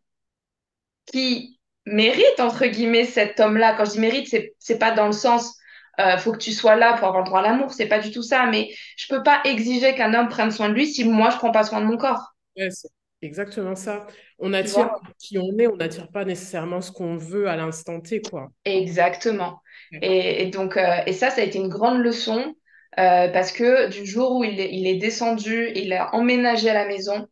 qui 1.06 1.60
mérite, 1.86 2.40
entre 2.40 2.66
guillemets, 2.68 3.06
cet 3.06 3.40
homme-là. 3.40 3.74
Quand 3.76 3.86
je 3.86 3.92
dis 3.92 4.00
mérite, 4.00 4.28
c'est, 4.30 4.54
c'est 4.60 4.78
pas 4.80 4.92
dans 4.92 5.08
le 5.08 5.12
sens, 5.14 5.58
euh, 6.00 6.18
faut 6.18 6.32
que 6.32 6.38
tu 6.38 6.52
sois 6.52 6.76
là 6.76 6.94
pour 6.98 7.08
avoir 7.08 7.24
le 7.24 7.28
droit 7.28 7.40
à 7.40 7.44
l'amour, 7.44 7.72
c'est 7.74 7.88
pas 7.88 8.00
du 8.00 8.12
tout 8.12 8.24
ça, 8.24 8.46
mais 8.48 8.70
je 8.98 9.08
peux 9.08 9.24
pas 9.24 9.42
exiger 9.46 9.96
qu'un 9.96 10.14
homme 10.14 10.30
prenne 10.30 10.52
soin 10.52 10.70
de 10.70 10.74
lui 10.74 10.88
si 10.88 11.04
moi, 11.06 11.30
je 11.32 11.38
prends 11.38 11.52
pas 11.52 11.64
soin 11.64 11.82
de 11.82 11.86
mon 11.86 11.98
corps, 11.98 12.34
ouais, 12.58 12.70
c'est 12.72 12.90
exactement 13.22 13.76
ça. 13.76 14.08
On 14.40 14.54
attire 14.54 14.90
qui 15.20 15.38
on 15.38 15.58
est, 15.60 15.68
on 15.68 15.76
n'attire 15.78 16.10
pas 16.12 16.26
nécessairement 16.26 16.82
ce 16.82 16.92
qu'on 16.92 17.18
veut 17.18 17.48
à 17.50 17.56
l'instant 17.56 18.00
T, 18.02 18.22
quoi. 18.22 18.52
Exactement. 18.66 19.62
Ouais, 19.92 20.02
Et, 20.02 20.44
et 20.44 20.46
donc, 20.50 20.78
euh, 20.78 21.02
et 21.06 21.14
ça, 21.14 21.30
ça 21.30 21.42
a 21.42 21.44
été 21.44 21.58
une 21.58 21.70
grande 21.70 22.00
leçon, 22.00 22.56
euh, 23.00 23.30
parce 23.30 23.52
que 23.52 23.90
du 23.90 24.06
jour 24.06 24.36
où 24.38 24.44
il 24.44 24.60
est, 24.60 24.74
il 24.74 24.88
est 24.88 24.98
descendu, 24.98 25.72
il 25.76 25.94
a 25.94 26.14
emménagé 26.16 26.70
à 26.70 26.74
la 26.74 26.88
maison, 26.88 27.28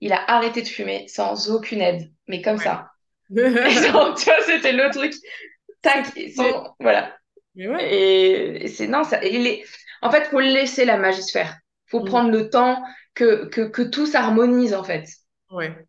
il 0.00 0.12
a 0.12 0.30
arrêté 0.30 0.62
de 0.62 0.68
fumer 0.68 1.08
sans 1.08 1.50
aucune 1.50 1.82
aide, 1.82 2.12
mais 2.28 2.42
comme 2.42 2.58
ouais. 2.58 2.64
ça. 2.64 2.89
Tu 4.16 4.24
vois, 4.24 4.40
c'était 4.46 4.72
le 4.72 4.90
truc, 4.92 5.14
tac, 5.82 6.06
voilà. 6.80 7.16
mais 7.54 7.68
ouais. 7.68 7.94
Et 8.64 8.68
c'est 8.68 8.88
non, 8.88 9.04
ça, 9.04 9.24
il 9.24 9.46
est... 9.46 9.64
En 10.02 10.10
fait, 10.10 10.26
faut 10.26 10.40
laisser 10.40 10.84
la 10.84 10.96
magie 10.98 11.22
se 11.22 11.32
faire. 11.32 11.56
Faut 11.86 12.02
Mm. 12.02 12.04
prendre 12.04 12.30
le 12.30 12.50
temps 12.50 12.82
que, 13.14 13.46
que, 13.46 13.62
que 13.62 13.82
tout 13.82 14.06
s'harmonise, 14.06 14.74
en 14.74 14.84
fait. 14.84 15.06
Ouais, 15.50 15.86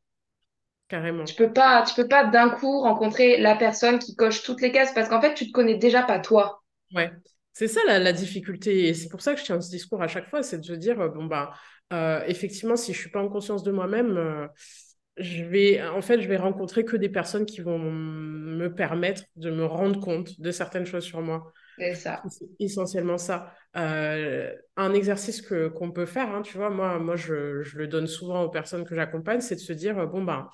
Tu 1.26 1.34
carrément. 1.34 1.34
peux 1.36 1.52
pas, 1.52 1.82
tu 1.84 1.96
peux 1.96 2.08
pas 2.08 2.26
d'un 2.26 2.52
coup 2.52 2.82
rencontrer 2.82 3.38
la 3.40 3.56
personne 3.56 3.98
qui 3.98 4.16
coche 4.16 4.44
toutes 4.44 4.62
les 4.62 4.72
cases 4.72 4.94
parce 4.94 5.10
qu'en 5.10 5.20
fait, 5.20 5.34
tu 5.34 5.48
te 5.48 5.52
connais 5.52 5.78
déjà 5.80 6.04
pas 6.04 6.20
toi. 6.20 6.62
Ouais, 6.94 7.12
c'est 7.54 7.68
ça 7.68 7.80
la, 7.88 8.00
la 8.00 8.14
difficulté. 8.14 8.90
Et 8.90 8.94
c'est 8.94 9.10
pour 9.10 9.22
ça 9.22 9.34
que 9.34 9.40
je 9.40 9.46
tiens 9.46 9.62
ce 9.62 9.70
discours 9.70 10.02
à 10.02 10.08
chaque 10.08 10.30
fois, 10.30 10.44
c'est 10.44 10.58
de 10.60 10.64
se 10.66 10.74
dire, 10.74 11.00
euh, 11.00 11.08
bon, 11.10 11.26
bah, 11.26 11.54
euh, 11.94 12.22
effectivement, 12.28 12.76
si 12.76 12.94
je 12.94 13.00
suis 13.00 13.10
pas 13.12 13.22
en 13.22 13.30
conscience 13.30 13.64
de 13.64 13.72
moi-même, 13.72 14.18
euh, 14.18 14.48
je 15.18 15.44
vais, 15.44 15.82
en 15.84 16.02
fait, 16.02 16.22
je 16.22 16.28
vais 16.28 16.38
rencontrer 16.38 16.86
que 16.86 16.96
des 16.96 17.10
personnes 17.10 17.46
qui 17.46 17.62
vont 17.62 17.80
me 17.80 18.74
permettre 18.74 19.24
de 19.36 19.52
me 19.52 19.66
rendre 19.66 20.00
compte 20.00 20.40
de 20.40 20.52
certaines 20.52 20.86
choses 20.86 21.04
sur 21.04 21.22
moi. 21.22 21.52
C'est 21.78 21.96
ça. 21.96 22.22
c'est 22.30 22.46
essentiellement 22.60 23.18
ça. 23.18 23.54
Euh, 23.76 24.54
un 24.78 24.94
exercice 24.94 25.42
que 25.42 25.68
qu'on 25.68 25.92
peut 25.92 26.06
faire, 26.06 26.30
hein, 26.30 26.42
tu 26.42 26.58
vois, 26.58 26.70
moi, 26.70 27.00
moi 27.00 27.16
je, 27.16 27.64
je 27.64 27.78
le 27.78 27.88
donne 27.88 28.08
souvent 28.08 28.44
aux 28.44 28.50
personnes 28.50 28.86
que 28.86 28.96
j'accompagne, 28.96 29.42
c'est 29.42 29.56
de 29.56 29.62
se 29.62 29.74
dire, 29.74 30.08
bon, 30.08 30.24
ben, 30.24 30.50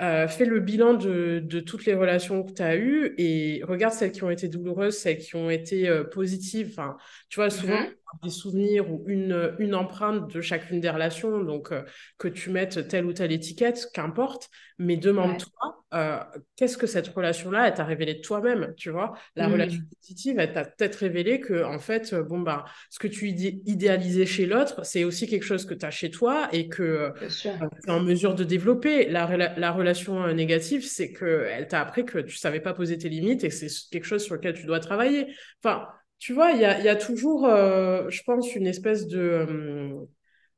euh, 0.00 0.28
fais 0.28 0.44
le 0.44 0.60
bilan 0.60 0.94
de, 0.94 1.40
de, 1.42 1.60
toutes 1.60 1.84
les 1.84 1.94
relations 1.94 2.44
que 2.44 2.52
tu 2.52 2.62
as 2.62 2.76
eues 2.76 3.14
et 3.18 3.62
regarde 3.64 3.92
celles 3.92 4.12
qui 4.12 4.22
ont 4.22 4.30
été 4.30 4.48
douloureuses, 4.48 4.96
celles 4.96 5.18
qui 5.18 5.34
ont 5.34 5.50
été 5.50 5.88
euh, 5.88 6.04
positives. 6.04 6.68
Enfin, 6.70 6.96
tu 7.28 7.40
vois, 7.40 7.50
souvent, 7.50 7.80
Mhm. 7.80 7.94
Des 8.22 8.30
souvenirs 8.30 8.90
ou 8.90 9.04
une, 9.06 9.54
une 9.58 9.74
empreinte 9.74 10.32
de 10.32 10.40
chacune 10.40 10.80
des 10.80 10.90
relations, 10.90 11.42
donc 11.44 11.72
euh, 11.72 11.82
que 12.18 12.28
tu 12.28 12.50
mettes 12.50 12.88
telle 12.88 13.04
ou 13.06 13.12
telle 13.12 13.32
étiquette, 13.32 13.88
qu'importe, 13.92 14.50
mais 14.78 14.96
demande-toi, 14.96 15.84
euh, 15.94 16.18
qu'est-ce 16.56 16.76
que 16.78 16.86
cette 16.86 17.08
relation-là, 17.08 17.68
elle 17.68 17.74
t'a 17.74 17.84
révélé 17.84 18.14
de 18.14 18.20
toi-même, 18.20 18.74
tu 18.76 18.90
vois? 18.90 19.12
La 19.36 19.48
relation 19.48 19.80
Mhm. 19.80 19.88
positive, 20.00 20.38
elle 20.38 20.52
t'a 20.52 20.64
peut-être 20.64 20.96
révélé 20.96 21.40
que, 21.40 21.64
en 21.64 21.78
fait, 21.78 22.12
euh, 22.12 22.22
bon, 22.22 22.40
bah, 22.40 22.64
ce 22.90 22.98
que 22.98 23.08
tu 23.08 23.28
idé- 23.28 23.62
idéalisais 23.66 24.26
chez 24.26 24.46
l'autre, 24.46 24.84
c'est 24.84 25.04
aussi 25.04 25.26
quelque 25.26 25.44
chose 25.44 25.64
que 25.64 25.74
tu 25.74 25.84
as 25.86 25.90
chez 25.90 26.10
toi 26.10 26.48
et 26.52 26.68
que 26.68 27.12
sûr. 27.28 27.58
tu 27.82 27.88
es 27.88 27.90
en 27.92 28.00
mesure 28.00 28.34
de 28.34 28.44
développer. 28.44 29.08
La, 29.08 29.26
rela- 29.26 29.54
la 29.58 29.70
relation 29.72 30.32
négative, 30.34 30.84
c'est 30.86 31.12
qu'elle 31.12 31.66
t'a 31.68 31.80
appris 31.80 32.04
que 32.04 32.18
tu 32.18 32.36
savais 32.36 32.60
pas 32.60 32.74
poser 32.74 32.98
tes 32.98 33.08
limites 33.08 33.44
et 33.44 33.48
que 33.48 33.54
c'est 33.54 33.68
quelque 33.90 34.04
chose 34.04 34.22
sur 34.24 34.34
lequel 34.34 34.54
tu 34.54 34.66
dois 34.66 34.80
travailler. 34.80 35.26
Enfin, 35.62 35.88
tu 36.18 36.32
vois, 36.34 36.50
il 36.52 36.60
y 36.60 36.64
a, 36.64 36.78
il 36.78 36.84
y 36.84 36.88
a 36.88 36.96
toujours, 36.96 37.46
euh, 37.46 38.08
je 38.10 38.22
pense, 38.24 38.54
une 38.54 38.66
espèce 38.66 39.06
de, 39.06 39.18
euh, 39.18 40.06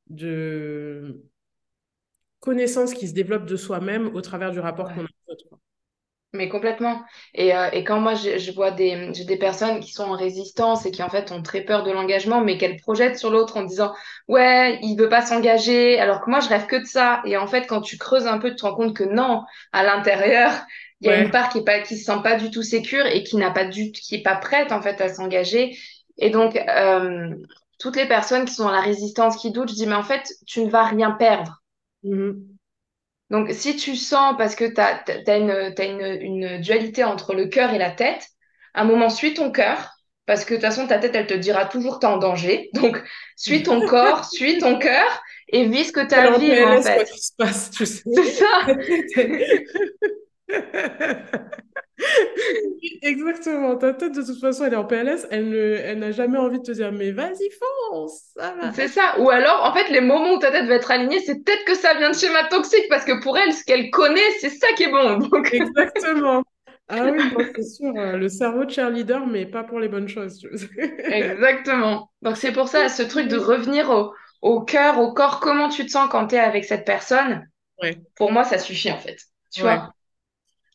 de 0.09 1.25
connaissance 2.41 2.93
qui 2.95 3.09
se 3.09 3.15
développe 3.15 3.47
de 3.47 3.57
soi-même 3.57 4.15
au 4.15 4.21
travers 4.21 4.51
du 4.51 4.61
rapport 4.61 4.93
qu'on 4.93 5.05
a 5.05 5.09
aux 5.29 5.33
autres. 5.33 5.61
Mais 6.33 6.49
complètement. 6.49 7.03
Et, 7.35 7.57
euh, 7.57 7.71
et 7.73 7.83
quand 7.83 7.99
moi, 7.99 8.15
je, 8.15 8.39
je 8.39 8.53
vois 8.53 8.71
des, 8.71 9.13
j'ai 9.15 9.25
des 9.25 9.37
personnes 9.37 9.81
qui 9.81 9.91
sont 9.93 10.05
en 10.05 10.13
résistance 10.17 10.87
et 10.87 10.93
qui, 10.93 11.03
en 11.03 11.09
fait, 11.09 11.33
ont 11.33 11.43
très 11.43 11.63
peur 11.63 11.83
de 11.83 11.91
l'engagement, 11.91 12.41
mais 12.41 12.57
qu'elles 12.57 12.77
projettent 12.77 13.19
sur 13.19 13.31
l'autre 13.31 13.57
en 13.57 13.65
disant, 13.65 13.93
ouais, 14.29 14.79
il 14.83 14.97
veut 14.97 15.09
pas 15.09 15.23
s'engager, 15.27 15.99
alors 15.99 16.21
que 16.21 16.31
moi, 16.31 16.39
je 16.39 16.49
rêve 16.49 16.67
que 16.67 16.77
de 16.77 16.85
ça. 16.85 17.21
Et 17.25 17.37
en 17.37 17.49
fait, 17.49 17.67
quand 17.67 17.81
tu 17.81 17.99
creuses 17.99 18.29
un 18.29 18.39
peu, 18.39 18.51
tu 18.51 18.57
te 18.57 18.63
rends 18.65 18.77
compte 18.77 18.95
que 18.97 19.03
non, 19.03 19.43
à 19.73 19.83
l'intérieur, 19.83 20.53
il 21.01 21.09
y 21.09 21.11
a 21.11 21.23
une 21.23 21.31
part 21.31 21.49
qui 21.49 21.59
est 21.59 21.65
pas, 21.65 21.81
qui 21.81 21.97
se 21.97 22.05
sent 22.05 22.21
pas 22.23 22.37
du 22.37 22.51
tout 22.51 22.63
sécure 22.63 23.07
et 23.07 23.23
qui 23.23 23.37
n'a 23.37 23.51
pas 23.51 23.65
du, 23.65 23.91
qui 23.93 24.17
est 24.17 24.23
pas 24.23 24.37
prête, 24.37 24.73
en 24.73 24.83
fait, 24.83 25.01
à 25.01 25.09
s'engager. 25.09 25.77
Et 26.19 26.31
donc, 26.31 26.57
euh, 26.57 27.35
toutes 27.79 27.97
les 27.97 28.07
personnes 28.07 28.45
qui 28.45 28.55
sont 28.55 28.65
dans 28.65 28.71
la 28.71 28.81
résistance, 28.81 29.37
qui 29.37 29.51
doutent, 29.51 29.71
je 29.71 29.75
dis, 29.75 29.87
mais 29.87 29.95
en 29.95 30.03
fait, 30.03 30.31
tu 30.47 30.63
ne 30.63 30.71
vas 30.71 30.85
rien 30.85 31.13
perdre. 31.13 31.63
Mhm. 32.03 32.47
Donc, 33.31 33.51
si 33.53 33.77
tu 33.77 33.97
sens, 33.97 34.35
parce 34.37 34.55
que 34.55 34.65
tu 34.65 34.81
as, 34.81 35.37
une, 35.37 35.75
t'as 35.75 35.87
une, 35.87 36.21
une 36.21 36.61
dualité 36.61 37.05
entre 37.05 37.33
le 37.33 37.47
cœur 37.47 37.73
et 37.73 37.79
la 37.79 37.91
tête, 37.91 38.27
à 38.75 38.83
un 38.83 38.85
moment, 38.85 39.09
suis 39.09 39.35
ton 39.35 39.51
cœur, 39.51 39.91
parce 40.27 40.45
que 40.45 40.55
de 40.55 40.61
toute 40.61 40.69
façon, 40.69 40.87
ta 40.87 40.99
tête, 40.99 41.15
elle 41.15 41.27
te 41.27 41.35
dira 41.35 41.65
toujours 41.65 41.95
que 41.95 42.01
tu 42.01 42.07
es 42.07 42.11
en 42.11 42.19
danger. 42.19 42.71
Donc, 42.75 43.03
suis 43.37 43.63
ton 43.63 43.81
corps, 43.87 44.25
suis 44.33 44.59
ton 44.59 44.79
cœur 44.79 45.23
et 45.49 45.67
vis 45.67 45.87
ce 45.87 45.93
que 45.93 46.07
tu 46.07 46.15
as 46.15 46.31
à 46.31 46.35
en 46.35 46.39
vivre, 46.39 46.83
fait. 46.83 47.09
C'est 48.15 48.25
ça. 48.25 48.67
Exactement. 53.03 53.77
Ta 53.77 53.95
tête, 53.95 54.15
de 54.15 54.23
toute 54.23 54.41
façon, 54.41 54.65
elle 54.65 54.75
est 54.75 54.77
en 54.77 54.85
PLS. 54.85 55.27
Elle 55.31 55.49
ne, 55.49 55.57
elle 55.57 55.99
n'a 55.99 56.13
jamais 56.13 56.39
envie 56.39 56.59
de 56.59 56.65
te 56.65 56.73
dire, 56.73 56.93
mais 56.93 57.13
vas-y, 57.13 57.51
fonce, 57.91 58.31
ça 58.37 58.55
va 58.61 58.73
C'est 58.73 58.89
ça. 58.89 59.19
Ou 59.19 59.31
alors, 59.31 59.65
en 59.65 59.75
fait, 59.75 59.89
les 59.91 60.01
moments 60.01 60.35
où 60.35 60.39
ta 60.39 60.51
tête 60.51 60.67
va 60.67 60.75
être 60.75 60.91
alignée, 60.91 61.21
c'est 61.21 61.43
peut-être 61.45 61.65
que 61.65 61.75
ça 61.75 61.95
vient 61.95 62.11
de 62.11 62.17
schéma 62.17 62.45
toxique, 62.45 62.87
parce 62.89 63.05
que 63.05 63.21
pour 63.23 63.37
elle, 63.39 63.53
ce 63.53 63.65
qu'elle 63.65 63.91
connaît, 63.91 64.31
c'est 64.41 64.51
ça 64.51 64.69
qui 64.77 64.85
est 64.85 64.91
bon. 64.91 65.19
Donc, 65.19 65.53
Exactement. 65.53 66.43
Ah 66.89 67.09
oui, 67.13 67.21
c'est 67.55 67.63
sûr, 67.63 67.93
euh, 67.97 68.17
le 68.17 68.29
cerveau 68.29 68.65
de 68.65 68.71
cheerleader, 68.71 69.25
mais 69.25 69.47
pas 69.47 69.63
pour 69.63 69.79
les 69.79 69.89
bonnes 69.89 70.09
choses. 70.09 70.45
exactement. 70.77 72.11
Donc, 72.23 72.37
c'est 72.37 72.53
pour 72.53 72.69
ça, 72.69 72.89
ce 72.89 73.03
truc 73.03 73.29
de 73.29 73.37
revenir 73.37 73.91
au, 73.91 74.13
au 74.43 74.63
cœur, 74.63 74.99
au 74.99 75.13
corps, 75.13 75.39
comment 75.39 75.69
tu 75.69 75.87
te 75.87 75.91
sens 75.91 76.09
quand 76.11 76.29
tu 76.29 76.35
es 76.35 76.39
avec 76.39 76.65
cette 76.65 76.85
personne, 76.85 77.47
Ouais, 77.83 77.97
pour 78.17 78.33
moi, 78.33 78.45
ça 78.45 78.59
suffit, 78.59 78.91
en 78.91 78.99
fait. 78.99 79.19
Tu 79.53 79.63
ouais. 79.63 79.65
vois? 79.77 79.95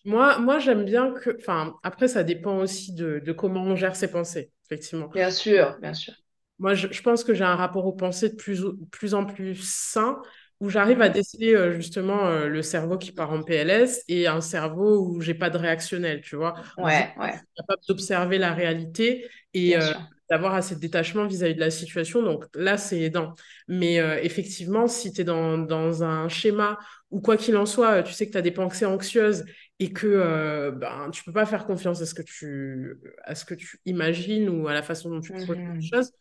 Moi, 0.06 0.39
moi 0.39 0.60
j'aime 0.60 0.86
bien 0.86 1.12
que. 1.14 1.36
Enfin, 1.39 1.78
après, 1.84 2.08
ça 2.08 2.24
dépend 2.24 2.58
aussi 2.60 2.93
de, 2.93 3.20
de 3.20 3.32
comment 3.34 3.64
on 3.64 3.76
gère 3.76 3.95
ses 3.95 4.10
pensées, 4.12 4.51
effectivement. 4.66 5.12
Bien 5.14 5.32
sûr, 5.32 5.80
bien 5.80 5.93
sûr. 5.95 6.14
Moi, 6.60 6.74
je, 6.74 6.88
je 6.91 7.01
pense 7.01 7.24
que 7.24 7.34
j'ai 7.34 7.43
un 7.43 7.56
rapport 7.56 7.86
aux 7.86 7.93
pensées 7.93 8.30
de 8.30 8.36
plus, 8.36 8.64
plus 8.91 9.14
en 9.14 9.26
plus 9.26 9.56
sain, 9.62 10.22
où 10.62 10.70
j'arrive 10.70 11.01
à 11.01 11.10
déceler 11.10 11.53
euh, 11.53 11.74
justement 11.74 12.28
euh, 12.28 12.47
le 12.47 12.62
cerveau 12.62 12.97
qui 12.97 13.12
part 13.12 13.32
en 13.32 13.43
PLS 13.43 14.03
et 14.08 14.28
un 14.28 14.39
cerveau 14.41 15.06
où 15.06 15.20
j'ai 15.22 15.34
pas 15.34 15.49
de 15.49 15.58
réactionnel, 15.58 16.22
tu 16.22 16.36
vois, 16.38 16.53
juste 16.82 17.03
Ouais, 17.03 17.14
je 17.20 17.20
ouais, 17.20 17.39
suis 17.39 17.45
capable 17.58 17.82
d'observer 17.89 18.38
la 18.38 18.53
réalité 18.53 19.28
et 19.53 19.78
euh, 19.78 19.93
d'avoir 20.30 20.53
assez 20.56 20.76
de 20.76 20.80
détachement 20.80 21.28
vis-à-vis 21.28 21.56
de 21.56 21.60
la 21.60 21.72
situation. 21.72 22.24
Donc 22.24 22.45
là, 22.56 22.78
c'est 22.78 23.01
aidant. 23.01 23.36
Mais 23.68 23.95
effectivement, 24.26 24.88
si 24.88 25.12
tu 25.14 25.22
es 25.22 25.24
dans, 25.24 25.58
dans 25.60 26.03
un 26.03 26.30
schéma 26.30 26.80
où 27.12 27.22
quoi 27.22 27.38
qu'il 27.38 27.56
en 27.58 27.66
soit, 27.66 28.01
tu 28.03 28.14
sais 28.14 28.26
que 28.28 28.32
tu 28.32 28.38
as 28.38 28.41
des 28.41 28.51
pensées 28.51 28.86
anxieuses 28.86 29.45
et 29.80 29.91
que 29.93 30.07
euh, 30.07 30.71
ben, 30.71 31.09
tu 31.11 31.23
peux 31.23 31.34
pas 31.34 31.45
faire 31.45 31.65
confiance 31.65 32.01
à 32.01 32.05
ce 32.05 32.13
que 32.13 32.21
tu, 32.21 32.97
à 33.23 33.36
ce 33.36 33.45
que 33.45 33.53
tu 33.55 33.80
imagines 33.86 34.49
ou 34.49 34.67
à 34.67 34.73
la 34.73 34.84
façon 34.84 35.09
dont 35.09 35.21
tu 35.21 35.34
projettes 35.34 35.61
les 35.80 35.82
Mhm. 35.82 35.95
choses, 35.97 36.11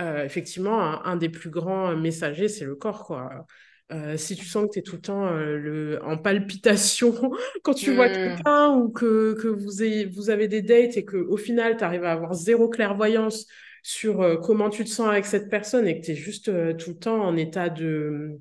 euh, 0.00 0.24
effectivement, 0.24 0.80
un, 0.82 1.04
un 1.04 1.16
des 1.16 1.28
plus 1.28 1.50
grands 1.50 1.94
messagers, 1.96 2.48
c'est 2.48 2.64
le 2.64 2.74
corps, 2.76 3.04
quoi. 3.06 3.46
Euh, 3.92 4.16
si 4.16 4.36
tu 4.36 4.46
sens 4.46 4.66
que 4.66 4.72
tu 4.72 4.78
es 4.78 4.82
tout 4.82 4.96
le 4.96 5.02
temps 5.02 5.26
euh, 5.26 5.58
le, 5.58 6.02
en 6.02 6.16
palpitation 6.16 7.12
quand 7.62 7.74
tu 7.74 7.90
vois 7.90 8.08
Mhm. 8.08 8.08
quelqu'un 8.08 8.70
ou 8.76 8.90
que, 8.90 9.34
que 9.34 9.48
vous, 9.48 9.82
ayez- 9.82 10.06
vous 10.06 10.30
avez 10.30 10.48
des 10.48 10.62
dates 10.62 10.96
et 10.96 11.04
qu'au 11.04 11.36
final, 11.36 11.76
tu 11.76 11.84
arrives 11.84 12.04
à 12.04 12.12
avoir 12.12 12.32
zéro 12.34 12.68
clairvoyance 12.70 13.46
sur 13.82 14.22
euh, 14.22 14.36
comment 14.38 14.70
tu 14.70 14.84
te 14.84 14.88
sens 14.88 15.08
avec 15.08 15.26
cette 15.26 15.50
personne 15.50 15.86
et 15.86 16.00
que 16.00 16.06
tu 16.06 16.12
es 16.12 16.14
juste 16.14 16.48
euh, 16.48 16.72
tout 16.74 16.90
le 16.90 16.98
temps 16.98 17.20
en 17.22 17.36
état 17.36 17.68
de, 17.68 18.40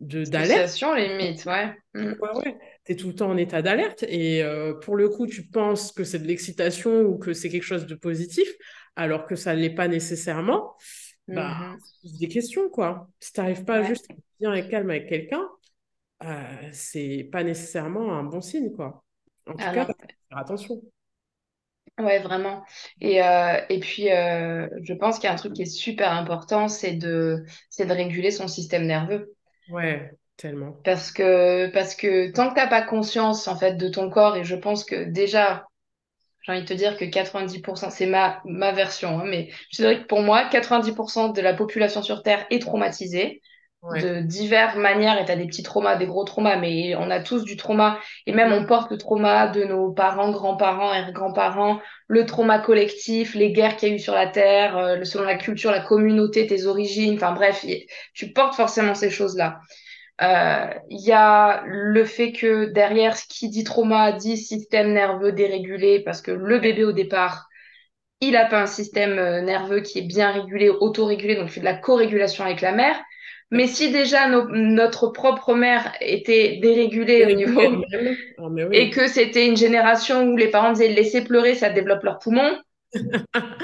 de, 0.00 0.24
d'alerte, 0.26 0.70
Dissociation, 0.74 0.94
limite, 0.94 1.44
ouais. 1.46 1.74
Ouais, 2.18 2.30
ouais. 2.32 2.58
Tu 2.86 2.92
es 2.92 2.96
tout 2.96 3.08
le 3.08 3.14
temps 3.14 3.30
en 3.30 3.36
état 3.36 3.62
d'alerte 3.62 4.04
et 4.08 4.42
euh, 4.42 4.74
pour 4.74 4.96
le 4.96 5.08
coup, 5.08 5.26
tu 5.26 5.46
penses 5.48 5.92
que 5.92 6.04
c'est 6.04 6.20
de 6.20 6.26
l'excitation 6.26 7.00
ou 7.02 7.18
que 7.18 7.32
c'est 7.32 7.48
quelque 7.48 7.62
chose 7.64 7.86
de 7.86 7.94
positif, 7.96 8.48
alors 8.96 9.26
que 9.26 9.36
ça 9.36 9.54
ne 9.54 9.60
l'est 9.60 9.74
pas 9.74 9.88
nécessairement. 9.88 10.76
Bah, 11.28 11.56
pose 12.02 12.18
des 12.18 12.28
questions, 12.28 12.70
quoi. 12.70 13.08
Si 13.20 13.32
tu 13.32 13.40
n'arrives 13.40 13.64
pas 13.64 13.82
Ouais, 13.82 13.84
juste 13.84 14.06
à 14.10 14.14
être 14.14 14.20
bien 14.40 14.54
et 14.54 14.68
calme 14.68 14.90
avec 14.90 15.08
quelqu'un, 15.08 15.42
euh, 16.24 16.68
c'est 16.72 17.28
pas 17.32 17.44
nécessairement 17.44 18.12
un 18.14 18.24
bon 18.24 18.40
signe, 18.40 18.72
quoi. 18.72 19.04
En 19.46 19.54
tout 19.56 19.58
ah 19.66 19.72
cas, 19.72 19.86
faut 19.86 19.92
faire 20.30 20.38
attention. 20.38 20.82
ouais, 21.98 22.20
vraiment. 22.20 22.64
Et, 23.00 23.22
euh, 23.22 23.60
et 23.68 23.80
puis, 23.80 24.10
euh, 24.12 24.68
je 24.82 24.92
pense 24.94 25.16
qu'il 25.18 25.24
y 25.24 25.28
a 25.28 25.32
un 25.32 25.36
truc 25.36 25.54
qui 25.54 25.62
est 25.62 25.64
super 25.66 26.12
important, 26.12 26.68
c'est 26.68 26.94
de, 26.94 27.44
c'est 27.70 27.86
de 27.86 27.92
réguler 27.92 28.30
son 28.30 28.48
système 28.48 28.86
nerveux. 28.86 29.34
Ouais, 29.68 30.16
tellement. 30.36 30.76
Parce 30.84 31.10
que, 31.10 31.68
parce 31.72 31.94
que 31.96 32.30
tant 32.32 32.50
que 32.50 32.54
t'as 32.54 32.68
pas 32.68 32.82
conscience, 32.82 33.48
en 33.48 33.56
fait, 33.56 33.74
de 33.74 33.88
ton 33.88 34.08
corps, 34.10 34.36
et 34.36 34.44
je 34.44 34.54
pense 34.54 34.84
que 34.84 35.04
déjà, 35.04 35.66
j'ai 36.42 36.52
envie 36.52 36.62
de 36.62 36.66
te 36.66 36.74
dire 36.74 36.96
que 36.96 37.04
90%, 37.04 37.90
c'est 37.90 38.06
ma, 38.06 38.40
ma 38.44 38.72
version, 38.72 39.20
hein, 39.20 39.24
mais 39.26 39.50
je 39.70 39.82
dirais 39.82 40.00
que 40.02 40.06
pour 40.06 40.22
moi, 40.22 40.44
90% 40.46 41.30
de 41.30 41.40
la 41.40 41.54
population 41.54 42.02
sur 42.02 42.22
Terre 42.22 42.46
est 42.50 42.60
traumatisée. 42.62 43.42
Ouais. 43.82 44.00
de 44.00 44.20
diverses 44.20 44.76
manières 44.76 45.20
et 45.20 45.24
tu 45.24 45.30
as 45.30 45.36
des 45.36 45.46
petits 45.46 45.62
traumas, 45.62 45.94
des 45.96 46.06
gros 46.06 46.24
traumas, 46.24 46.56
mais 46.56 46.96
on 46.96 47.08
a 47.10 47.20
tous 47.20 47.44
du 47.44 47.56
trauma 47.56 48.00
et 48.26 48.32
même 48.32 48.52
on 48.52 48.66
porte 48.66 48.90
le 48.90 48.98
trauma 48.98 49.46
de 49.46 49.62
nos 49.64 49.92
parents, 49.92 50.30
grands-parents 50.32 50.92
et 50.92 51.12
grands-parents, 51.12 51.80
le 52.08 52.26
trauma 52.26 52.58
collectif, 52.58 53.34
les 53.36 53.52
guerres 53.52 53.76
qu'il 53.76 53.90
y 53.90 53.92
a 53.92 53.94
eu 53.94 53.98
sur 54.00 54.14
la 54.14 54.26
Terre, 54.26 54.76
euh, 54.76 55.04
selon 55.04 55.24
la 55.24 55.36
culture, 55.36 55.70
la 55.70 55.80
communauté, 55.80 56.46
tes 56.48 56.66
origines, 56.66 57.14
enfin 57.14 57.32
bref, 57.32 57.62
y- 57.64 57.86
tu 58.14 58.32
portes 58.32 58.54
forcément 58.56 58.94
ces 58.96 59.10
choses-là. 59.10 59.60
Euh, 60.22 60.66
Il 60.90 61.00
y 61.00 61.12
a 61.12 61.62
le 61.66 62.04
fait 62.04 62.32
que 62.32 62.66
derrière 62.66 63.16
ce 63.16 63.24
qui 63.28 63.48
dit 63.50 63.64
trauma 63.64 64.12
dit 64.12 64.36
système 64.38 64.92
nerveux 64.92 65.32
dérégulé 65.32 66.00
parce 66.00 66.22
que 66.22 66.30
le 66.30 66.58
bébé 66.58 66.84
au 66.84 66.92
départ, 66.92 67.46
il 68.20 68.32
n'a 68.32 68.46
pas 68.46 68.62
un 68.62 68.66
système 68.66 69.18
euh, 69.18 69.40
nerveux 69.42 69.80
qui 69.80 69.98
est 70.00 70.02
bien 70.06 70.32
régulé, 70.32 70.70
autorégulé, 70.70 71.36
donc 71.36 71.46
il 71.48 71.52
fait 71.52 71.60
de 71.60 71.64
la 71.66 71.74
co-régulation 71.76 72.44
avec 72.44 72.60
la 72.60 72.72
mère. 72.72 72.96
Mais 73.50 73.66
si 73.68 73.92
déjà 73.92 74.28
no- 74.28 74.48
notre 74.50 75.08
propre 75.08 75.54
mère 75.54 75.92
était 76.00 76.58
dérégulée 76.62 77.26
au 77.26 77.30
niveau 77.32 77.60
et 78.72 78.90
que 78.90 79.08
c'était 79.08 79.46
une 79.46 79.56
génération 79.56 80.24
où 80.24 80.36
les 80.36 80.48
parents 80.50 80.72
disaient 80.72 80.88
laisser 80.88 81.22
pleurer, 81.24 81.54
ça 81.54 81.70
développe 81.70 82.02
leurs 82.04 82.18
poumons, 82.18 82.58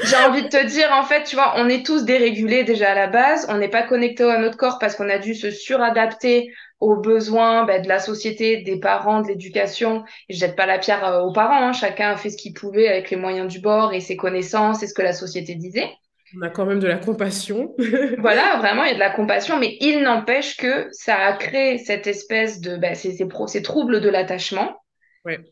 j'ai 0.03 0.17
envie 0.17 0.43
de 0.43 0.49
te 0.49 0.67
dire, 0.67 0.91
en 0.93 1.05
fait, 1.05 1.25
tu 1.25 1.37
vois, 1.37 1.55
on 1.57 1.69
est 1.69 1.85
tous 1.85 2.05
dérégulés 2.05 2.65
déjà 2.65 2.91
à 2.93 2.95
la 2.95 3.07
base, 3.07 3.47
on 3.49 3.59
n'est 3.59 3.69
pas 3.69 3.83
connecté 3.83 4.25
à 4.25 4.39
notre 4.39 4.57
corps 4.57 4.79
parce 4.79 4.97
qu'on 4.97 5.09
a 5.09 5.19
dû 5.19 5.35
se 5.35 5.51
suradapter 5.51 6.53
aux 6.81 6.97
besoins 6.97 7.65
ben, 7.65 7.81
de 7.83 7.89
la 7.89 8.01
société, 8.01 8.63
des 8.63 8.79
parents, 8.81 9.21
de 9.23 9.29
l'éducation. 9.29 10.05
Je 10.29 10.37
jette 10.37 10.57
pas 10.57 10.67
la 10.67 10.79
pierre 10.79 11.05
euh, 11.05 11.21
aux 11.21 11.33
parents, 11.33 11.69
hein. 11.69 11.73
Chacun 11.73 12.11
a 12.11 12.17
fait 12.17 12.31
ce 12.31 12.37
qu'il 12.37 12.55
pouvait 12.55 12.89
avec 12.89 13.11
les 13.11 13.17
moyens 13.17 13.53
du 13.53 13.61
bord 13.61 13.93
et 13.95 14.01
ses 14.01 14.17
connaissances 14.17 14.83
et 14.83 14.89
ce 14.89 14.95
que 14.95 15.03
la 15.03 15.13
société 15.13 15.55
disait. 15.55 15.89
On 16.37 16.43
a 16.43 16.51
quand 16.51 16.67
même 16.67 16.81
de 16.81 16.89
la 16.89 16.99
compassion. 16.99 17.75
Voilà, 18.17 18.57
vraiment, 18.59 18.85
il 18.85 18.89
y 18.89 18.91
a 18.93 18.95
de 18.95 18.99
la 18.99 19.11
compassion, 19.11 19.59
mais 19.59 19.77
il 19.81 20.01
n'empêche 20.03 20.57
que 20.57 20.89
ça 20.93 21.17
a 21.17 21.33
créé 21.35 21.79
cette 21.79 22.07
espèce 22.07 22.61
de, 22.61 22.77
ben, 22.77 22.95
ces, 22.95 23.13
ces, 23.13 23.27
pro- 23.27 23.47
ces 23.47 23.63
troubles 23.63 24.01
de 24.01 24.09
l'attachement. 24.09 24.77
Ouais. 25.25 25.52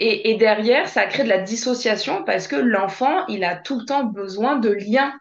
Et, 0.00 0.30
et 0.30 0.34
derrière, 0.36 0.88
ça 0.88 1.06
crée 1.06 1.24
de 1.24 1.28
la 1.28 1.38
dissociation 1.38 2.24
parce 2.24 2.48
que 2.48 2.56
l'enfant, 2.56 3.26
il 3.28 3.44
a 3.44 3.56
tout 3.56 3.78
le 3.80 3.84
temps 3.86 4.04
besoin 4.04 4.56
de 4.56 4.70
liens. 4.70 5.12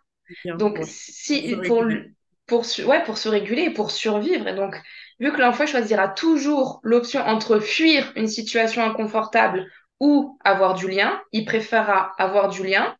Bien, 0.43 0.55
Donc, 0.57 0.73
ouais. 0.73 0.79
Pour 0.79 0.87
se 0.87 1.11
si, 1.11 1.55
pour, 1.65 1.83
réguler. 1.83 2.11
pour, 2.47 2.63
ouais, 2.87 3.03
pour 3.03 3.17
se 3.17 3.29
réguler 3.29 3.63
et 3.63 3.69
pour 3.71 3.91
survivre. 3.91 4.47
Et 4.47 4.55
donc, 4.55 4.75
vu 5.19 5.31
que 5.33 5.41
l'enfant 5.41 5.65
choisira 5.65 6.07
toujours 6.07 6.79
l'option 6.83 7.21
entre 7.21 7.59
fuir 7.59 8.11
une 8.15 8.27
situation 8.27 8.83
inconfortable 8.83 9.65
ou 9.99 10.37
avoir 10.45 10.75
du 10.75 10.87
lien, 10.89 11.21
il 11.33 11.45
préférera 11.45 12.13
avoir 12.17 12.49
du 12.49 12.63
lien, 12.65 12.95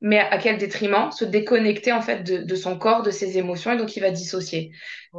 mais 0.00 0.20
à 0.20 0.38
quel 0.38 0.58
détriment? 0.58 1.10
Se 1.10 1.24
déconnecter 1.24 1.92
en 1.92 2.02
fait 2.02 2.22
de, 2.22 2.38
de 2.38 2.54
son 2.54 2.78
corps, 2.78 3.02
de 3.02 3.10
ses 3.10 3.38
émotions, 3.38 3.72
et 3.72 3.76
donc 3.76 3.96
il 3.96 4.00
va 4.00 4.10
dissocier. 4.10 4.72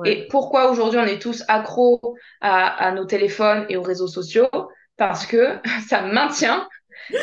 Et 0.06 0.28
pourquoi 0.30 0.72
aujourd'hui 0.72 1.00
on 1.00 1.06
est 1.06 1.20
tous 1.22 1.44
accros 1.48 2.00
à, 2.42 2.68
à 2.88 2.92
nos 2.94 3.06
téléphones 3.06 3.66
et 3.70 3.78
aux 3.78 3.84
réseaux 3.84 4.08
sociaux? 4.08 4.48
Parce 4.98 5.26
que 5.26 5.60
ça 5.88 6.02
maintient 6.02 6.68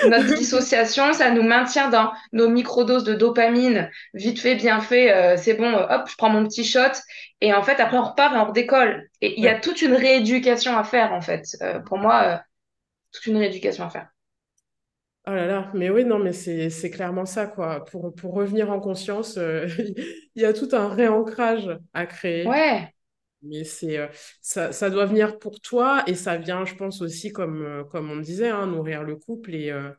notre 0.08 0.34
dissociation, 0.36 1.12
ça 1.12 1.30
nous 1.30 1.42
maintient 1.42 1.88
dans 1.88 2.12
nos 2.32 2.48
microdoses 2.48 3.04
de 3.04 3.14
dopamine, 3.14 3.90
vite 4.14 4.40
fait, 4.40 4.54
bien 4.54 4.80
fait, 4.80 5.12
euh, 5.12 5.36
c'est 5.36 5.54
bon, 5.54 5.72
euh, 5.72 5.86
hop, 5.88 6.08
je 6.08 6.16
prends 6.16 6.30
mon 6.30 6.44
petit 6.44 6.64
shot. 6.64 6.80
Et 7.40 7.52
en 7.52 7.62
fait, 7.62 7.80
après, 7.80 7.96
on 7.96 8.04
repart 8.04 8.34
et 8.34 8.38
on 8.38 8.46
redécolle. 8.46 9.08
Et 9.20 9.34
il 9.38 9.44
y 9.44 9.48
a 9.48 9.58
toute 9.58 9.82
une 9.82 9.94
rééducation 9.94 10.76
à 10.76 10.84
faire, 10.84 11.12
en 11.12 11.20
fait. 11.20 11.44
Euh, 11.62 11.80
pour 11.80 11.98
moi, 11.98 12.42
toute 13.12 13.26
une 13.26 13.36
rééducation 13.36 13.84
à 13.84 13.90
faire. 13.90 14.08
Oh 15.26 15.30
là 15.30 15.46
là, 15.46 15.70
mais 15.74 15.88
oui, 15.88 16.04
non, 16.04 16.18
mais 16.18 16.32
c'est 16.32 16.90
clairement 16.90 17.26
ça, 17.26 17.46
quoi. 17.46 17.84
Pour, 17.84 18.12
pour 18.14 18.34
revenir 18.34 18.70
en 18.70 18.80
conscience, 18.80 19.36
il 20.34 20.42
y 20.42 20.44
a 20.44 20.52
tout 20.52 20.68
un 20.72 20.88
réancrage 20.88 21.70
à 21.94 22.06
créer. 22.06 22.46
Ouais, 22.46 22.92
Mais 23.42 23.64
c'est 23.64 23.98
euh, 23.98 24.06
ça, 24.40 24.72
ça 24.72 24.88
doit 24.90 25.06
venir 25.06 25.38
pour 25.38 25.60
toi 25.60 26.04
et 26.06 26.14
ça 26.14 26.36
vient, 26.36 26.64
je 26.64 26.74
pense, 26.76 27.02
aussi, 27.02 27.32
comme, 27.32 27.62
euh, 27.64 27.84
comme 27.84 28.10
on 28.10 28.16
disait, 28.16 28.48
hein, 28.50 28.66
nourrir 28.66 29.02
le 29.02 29.16
couple 29.16 29.54
et, 29.54 29.70
euh, 29.70 29.90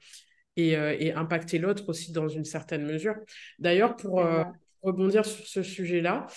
et, 0.57 0.71
et 0.73 1.13
impacter 1.13 1.59
l'autre 1.59 1.89
aussi 1.89 2.11
dans 2.13 2.27
une 2.29 2.45
certaine 2.45 2.85
mesure. 2.85 3.15
D'ailleurs, 3.59 3.95
pour 3.97 4.21
euh, 4.21 4.43
rebondir 4.83 5.25
sur 5.25 5.45
ce 5.47 5.63
sujet-là, 5.63 6.27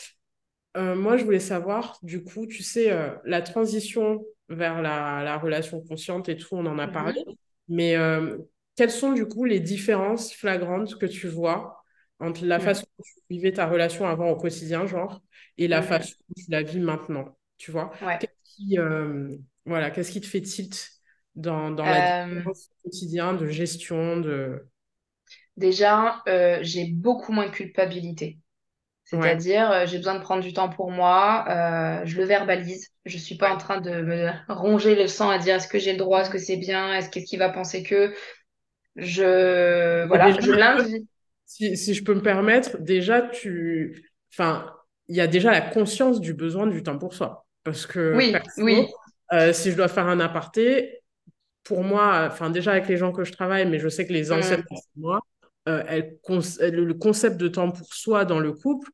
euh, 0.76 0.94
moi, 0.94 1.16
je 1.16 1.24
voulais 1.24 1.40
savoir, 1.40 1.98
du 2.02 2.22
coup, 2.22 2.46
tu 2.46 2.62
sais, 2.62 2.92
euh, 2.92 3.10
la 3.24 3.42
transition 3.42 4.24
vers 4.48 4.82
la, 4.82 5.22
la 5.24 5.38
relation 5.38 5.80
consciente 5.82 6.28
et 6.28 6.36
tout, 6.36 6.54
on 6.56 6.66
en 6.66 6.78
a 6.78 6.88
parlé, 6.88 7.14
Mhm, 7.18 7.36
mais 7.68 7.96
quelles 8.76 8.90
sont, 8.90 9.12
du 9.12 9.26
coup, 9.26 9.44
les 9.44 9.60
différences 9.60 10.32
flagrantes 10.34 10.98
que 10.98 11.06
tu 11.06 11.28
vois 11.28 11.75
entre 12.20 12.44
la 12.44 12.60
façon 12.60 12.86
dont 12.98 13.04
tu 13.04 13.20
vivais 13.30 13.52
ta 13.52 13.66
relation 13.66 14.06
avant 14.06 14.30
au 14.30 14.36
quotidien, 14.36 14.86
genre, 14.86 15.22
et 15.58 15.68
la 15.68 15.82
façon 15.82 16.14
dont 16.28 16.34
tu 16.42 16.50
la 16.50 16.62
vis 16.62 16.80
maintenant, 16.80 17.38
tu 17.58 17.70
vois? 17.70 17.92
Ouais. 18.00 18.20
Qu'est-ce 18.20 18.32
qui, 18.56 18.78
euh, 18.78 19.36
voilà, 19.66 19.90
qu'est-ce 19.90 20.12
qui 20.12 20.20
te 20.20 20.26
fait 20.26 20.42
tilt 20.42 20.90
dans, 21.34 21.70
dans 21.70 21.88
la 21.88 22.00
Euh, 22.00 22.40
différence 22.40 22.70
au 22.84 22.84
quotidien 22.90 23.34
de 23.34 23.46
gestion, 23.48 24.18
de... 24.20 24.68
déjà, 25.56 26.22
euh, 26.28 26.58
j'ai 26.62 26.86
beaucoup 26.86 27.32
moins 27.32 27.46
de 27.46 27.50
culpabilité. 27.52 28.38
C'est-à-dire, 29.04 29.70
euh, 29.72 29.86
j'ai 29.86 29.98
besoin 29.98 30.16
de 30.16 30.20
prendre 30.22 30.42
du 30.42 30.52
temps 30.54 30.68
pour 30.70 30.90
moi, 30.92 31.46
euh, 31.48 32.06
je 32.06 32.16
le 32.18 32.24
verbalise. 32.24 32.90
Je 33.06 33.18
suis 33.18 33.36
pas 33.36 33.54
en 33.54 33.58
train 33.58 33.80
de 33.80 33.90
me 34.02 34.30
ronger 34.48 34.96
le 34.96 35.08
sang 35.08 35.30
à 35.30 35.38
dire 35.38 35.56
est-ce 35.56 35.68
que 35.68 35.78
j'ai 35.78 35.92
le 35.92 35.98
droit, 35.98 36.22
est-ce 36.22 36.30
que 36.30 36.38
c'est 36.38 36.56
bien, 36.58 36.94
est-ce 36.94 37.10
qu'est-ce 37.10 37.26
qu'il 37.26 37.38
va 37.40 37.50
penser 37.50 37.82
que 37.84 38.14
je 38.96 40.06
voilà, 40.06 40.38
je 40.40 40.52
l'invite. 40.52 41.08
Si, 41.46 41.76
si 41.76 41.94
je 41.94 42.04
peux 42.04 42.14
me 42.14 42.22
permettre, 42.22 42.78
déjà, 42.78 43.22
tu... 43.22 44.10
Enfin, 44.32 44.74
il 45.08 45.16
y 45.16 45.20
a 45.20 45.26
déjà 45.28 45.52
la 45.52 45.60
conscience 45.62 46.20
du 46.20 46.34
besoin 46.34 46.66
du 46.66 46.82
temps 46.82 46.98
pour 46.98 47.14
soi. 47.14 47.46
Parce 47.64 47.86
que, 47.86 48.18
Oui, 48.18 48.32
perso, 48.32 48.58
oui, 48.58 48.88
euh, 49.32 49.52
si 49.52 49.70
je 49.70 49.76
dois 49.76 49.88
faire 49.88 50.06
un 50.08 50.20
aparté, 50.20 51.00
pour 51.64 51.84
moi, 51.84 52.28
enfin, 52.30 52.50
déjà 52.50 52.72
avec 52.72 52.88
les 52.88 52.96
gens 52.98 53.12
que 53.12 53.24
je 53.24 53.32
travaille, 53.32 53.66
mais 53.68 53.78
je 53.80 53.88
sais 53.88 54.06
que 54.06 54.12
les 54.12 54.32
anciennes 54.32 54.60
hum, 54.60 54.66
personnes, 54.68 54.90
moi, 54.96 55.20
euh, 55.68 55.84
elles 55.88 56.18
le 56.72 56.94
concept 56.94 57.36
de 57.38 57.48
temps 57.48 57.70
pour 57.72 57.92
soi 57.94 58.24
dans 58.24 58.40
le 58.40 58.52
couple, 58.52 58.90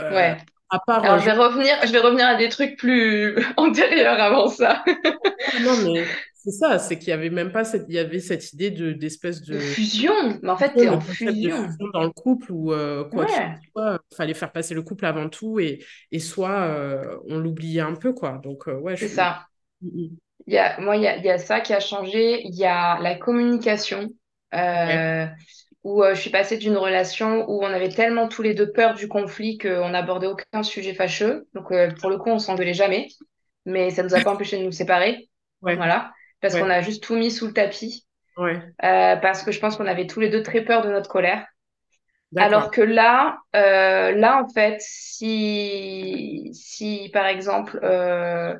euh, 0.00 0.10
ouais. 0.10 0.36
à 0.70 0.78
part... 0.86 1.06
euh, 1.08 1.12
Alors 1.12 1.20
je 1.20 1.24
je- 1.24 1.26
vais 1.26 1.32
revenir, 1.32 1.76
je 1.86 1.92
vais 1.92 2.00
revenir 2.00 2.26
à 2.28 2.36
des 2.36 2.48
trucs 2.50 2.76
plus 2.78 3.36
antérieurs 3.56 4.20
avant 4.20 4.48
ça. 4.48 4.84
Non, 5.58 5.76
mais 5.82 6.16
c'est 6.46 6.52
ça, 6.52 6.78
c'est 6.78 6.98
qu'il 6.98 7.08
y 7.08 7.12
avait 7.12 7.30
même 7.30 7.52
pas 7.52 7.64
cette... 7.64 7.86
Il 7.88 7.94
y 7.94 7.98
avait 7.98 8.20
cette 8.20 8.52
idée 8.52 8.70
de, 8.70 8.92
d'espèce 8.92 9.42
De 9.50 9.58
de 9.58 9.58
fusion, 9.58 10.12
mais 10.42 10.50
en 10.50 10.56
fait, 10.56 10.76
t'es 10.76 10.88
en 10.88 11.00
fusion. 11.00 11.68
fusion 11.68 11.88
dans 11.92 12.04
le 12.04 12.10
couple 12.10 12.52
où, 12.52 12.72
euh, 12.72 13.04
quoi 13.04 13.26
qu'il 13.26 13.42
Ouais, 13.42 13.56
soit, 13.72 14.00
il 14.12 14.16
fallait 14.16 14.34
faire 14.34 14.52
passer 14.52 14.74
le 14.74 14.82
couple 14.82 15.06
avant 15.06 15.28
tout 15.28 15.58
et, 15.60 15.84
et 16.12 16.18
soit 16.18 16.62
euh, 16.68 17.18
on 17.28 17.38
l'oubliait 17.38 17.80
un 17.80 17.94
peu, 17.94 18.12
quoi. 18.12 18.38
Donc, 18.42 18.68
euh, 18.68 18.78
ouais, 18.78 18.96
je 18.96 19.02
c'est 19.02 19.08
suis. 19.08 19.14
ça. 19.14 19.46
Mm, 19.82 20.08
Il 20.46 20.54
y 20.54 20.58
a, 20.58 20.78
moi, 20.80 20.96
il 20.96 21.02
y 21.02 21.06
a, 21.08 21.16
il 21.16 21.24
y 21.24 21.30
a 21.30 21.38
ça 21.38 21.60
qui 21.60 21.72
a 21.72 21.80
changé. 21.80 22.42
Il 22.46 22.54
y 22.54 22.64
a 22.64 22.98
la 23.00 23.16
communication. 23.16 24.10
mm. 24.82 24.86
Ouais, 24.88 25.00
Euh, 25.00 25.26
où 25.84 26.02
euh, 26.04 26.14
je 26.14 26.20
suis 26.20 26.30
passée 26.30 26.56
d'une 26.58 26.76
relation 26.76 27.48
où 27.50 27.62
on 27.64 27.66
avait 27.66 27.90
tellement 27.90 28.28
tous 28.28 28.42
les 28.42 28.54
deux 28.54 28.72
peur 28.72 28.94
du 28.94 29.08
conflit 29.08 29.58
qu'on 29.58 29.90
n'abordait 29.90 30.26
aucun 30.26 30.62
sujet 30.62 30.94
fâcheux. 30.94 31.48
Donc, 31.54 31.72
euh, 31.72 31.90
pour 32.00 32.10
le 32.10 32.18
coup, 32.18 32.30
on 32.30 32.38
s'engueulait 32.38 32.74
jamais, 32.74 33.08
mais 33.66 33.90
ça 33.90 34.02
nous 34.02 34.14
a 34.14 34.20
pas 34.20 34.32
empêché 34.34 34.58
de 34.58 34.64
nous 34.64 34.72
séparer. 34.72 35.28
ouais, 35.62 35.86
Voilà. 35.86 36.12
Parce 36.40 36.54
qu'on 36.56 36.70
a 36.70 36.80
juste 36.82 37.02
tout 37.02 37.16
mis 37.16 37.30
sous 37.30 37.46
le 37.46 37.52
tapis. 37.52 38.06
ouais. 38.36 38.76
Euh, 38.84 39.16
parce 39.16 39.42
que 39.42 39.52
je 39.52 39.60
pense 39.60 39.76
qu'on 39.76 39.86
avait 39.86 40.06
tous 40.06 40.20
les 40.20 40.28
deux 40.30 40.42
très 40.42 40.62
peur 40.64 40.82
de 40.84 40.90
notre 40.90 41.08
colère. 41.10 41.46
Alors 42.36 42.70
que 42.70 42.82
là, 42.82 43.38
euh, 43.54 44.12
là, 44.12 44.42
en 44.42 44.48
fait, 44.48 44.76
si, 44.80 46.50
si 46.52 47.08
par 47.12 47.26
exemple, 47.26 47.80
euh, 47.82 48.54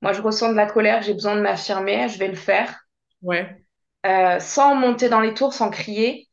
moi 0.00 0.12
je 0.12 0.22
ressens 0.22 0.50
de 0.50 0.56
la 0.56 0.66
colère, 0.66 1.02
j'ai 1.02 1.12
besoin 1.14 1.36
de 1.36 1.40
m'affirmer, 1.42 2.08
je 2.08 2.18
vais 2.18 2.28
le 2.28 2.36
faire, 2.36 2.74
Ouais. 3.22 3.64
euh, 4.06 4.38
sans 4.40 4.74
monter 4.74 5.08
dans 5.08 5.20
les 5.20 5.34
tours, 5.34 5.52
sans 5.52 5.70
crier. 5.70 6.27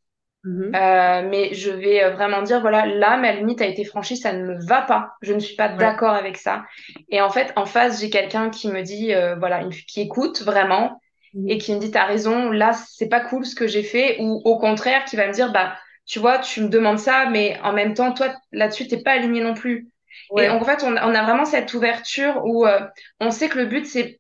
Mhm. 0.46 0.76
Euh, 0.76 1.28
mais 1.30 1.54
je 1.54 1.72
vais 1.72 2.04
euh, 2.04 2.12
vraiment 2.12 2.42
dire, 2.42 2.62
voilà, 2.62 2.86
là, 2.86 3.18
ma 3.18 3.32
limite 3.34 3.62
a 3.62 3.66
été 3.66 3.86
franchie, 3.86 4.18
ça 4.18 4.34
ne 4.34 4.44
me 4.46 4.66
va 4.68 4.82
pas. 4.82 5.14
Je 5.22 5.34
ne 5.34 5.40
suis 5.40 5.56
pas 5.56 5.70
Ouais. 5.76 5.76
d'accord 5.80 6.14
avec 6.14 6.38
ça. 6.38 6.66
Et 7.10 7.22
en 7.22 7.30
fait, 7.30 7.54
en 7.56 7.66
face, 7.66 8.02
j'ai 8.02 8.10
quelqu'un 8.10 8.50
qui 8.50 8.70
me 8.70 8.82
dit, 8.82 9.14
euh, 9.14 9.36
voilà, 9.36 9.62
une, 9.62 9.72
qui 9.72 10.02
écoute 10.02 10.42
vraiment 10.42 11.00
et 11.46 11.58
Mhm. 11.58 11.60
qui 11.60 11.74
me 11.74 11.80
dit, 11.80 11.92
t'as 11.92 12.06
raison, 12.06 12.52
là, 12.52 12.74
c'est 12.74 13.08
pas 13.10 13.22
cool 13.22 13.46
ce 13.46 13.56
que 13.56 13.68
j'ai 13.68 13.84
fait. 13.84 14.18
Ou 14.20 14.42
au 14.44 14.58
contraire, 14.60 15.06
qui 15.06 15.16
va 15.16 15.28
me 15.28 15.34
dire, 15.34 15.52
bah, 15.54 15.76
tu 16.06 16.20
vois, 16.20 16.40
tu 16.40 16.62
me 16.62 16.70
demandes 16.70 17.00
ça, 17.00 17.30
mais 17.30 17.58
en 17.64 17.72
même 17.74 17.94
temps, 17.94 18.14
toi, 18.14 18.34
là-dessus, 18.52 18.88
t'es 18.88 19.02
pas 19.02 19.12
aligné 19.14 19.42
non 19.42 19.54
plus. 19.54 19.90
Et 20.38 20.50
en 20.50 20.64
fait, 20.64 20.84
on, 20.84 20.92
on 20.94 21.16
a 21.16 21.24
vraiment 21.24 21.46
cette 21.46 21.74
ouverture 21.74 22.42
où 22.46 22.66
euh, 22.66 22.82
on 23.20 23.32
sait 23.32 23.50
que 23.50 23.58
le 23.58 23.66
but, 23.66 23.86
c'est 23.86 24.18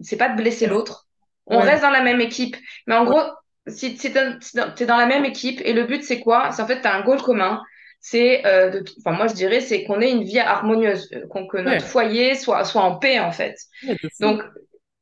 c'est 0.00 0.16
pas 0.16 0.28
de 0.28 0.36
blesser 0.36 0.66
l'autre. 0.66 1.06
On 1.46 1.60
Ouais. 1.60 1.64
reste 1.64 1.82
dans 1.82 1.90
la 1.90 2.02
même 2.02 2.20
équipe. 2.20 2.56
Mais 2.86 2.94
en 2.94 3.04
gros, 3.04 3.20
si, 3.66 3.96
si 3.96 4.12
t'es 4.12 4.86
dans 4.86 4.96
la 4.96 5.06
même 5.06 5.24
équipe 5.24 5.60
et 5.64 5.72
le 5.72 5.84
but, 5.84 6.02
c'est 6.02 6.20
quoi? 6.20 6.50
C'est 6.52 6.62
en 6.62 6.66
fait, 6.66 6.80
tu 6.80 6.86
as 6.88 6.94
un 6.94 7.02
goal 7.02 7.20
commun. 7.22 7.62
C'est, 8.00 8.44
euh, 8.46 8.82
enfin, 9.04 9.16
moi, 9.16 9.26
je 9.28 9.34
dirais, 9.34 9.60
c'est 9.60 9.84
qu'on 9.84 10.00
ait 10.00 10.10
une 10.10 10.24
vie 10.24 10.38
harmonieuse, 10.38 11.08
euh, 11.14 11.26
qu'on, 11.28 11.46
que 11.46 11.56
notre 11.58 11.84
Ouais. 11.84 11.88
foyer 11.88 12.34
soit, 12.34 12.64
soit 12.64 12.82
en 12.82 12.98
paix, 12.98 13.18
en 13.18 13.32
fait. 13.32 13.56
Ouais, 13.82 13.96
Donc, 14.20 14.42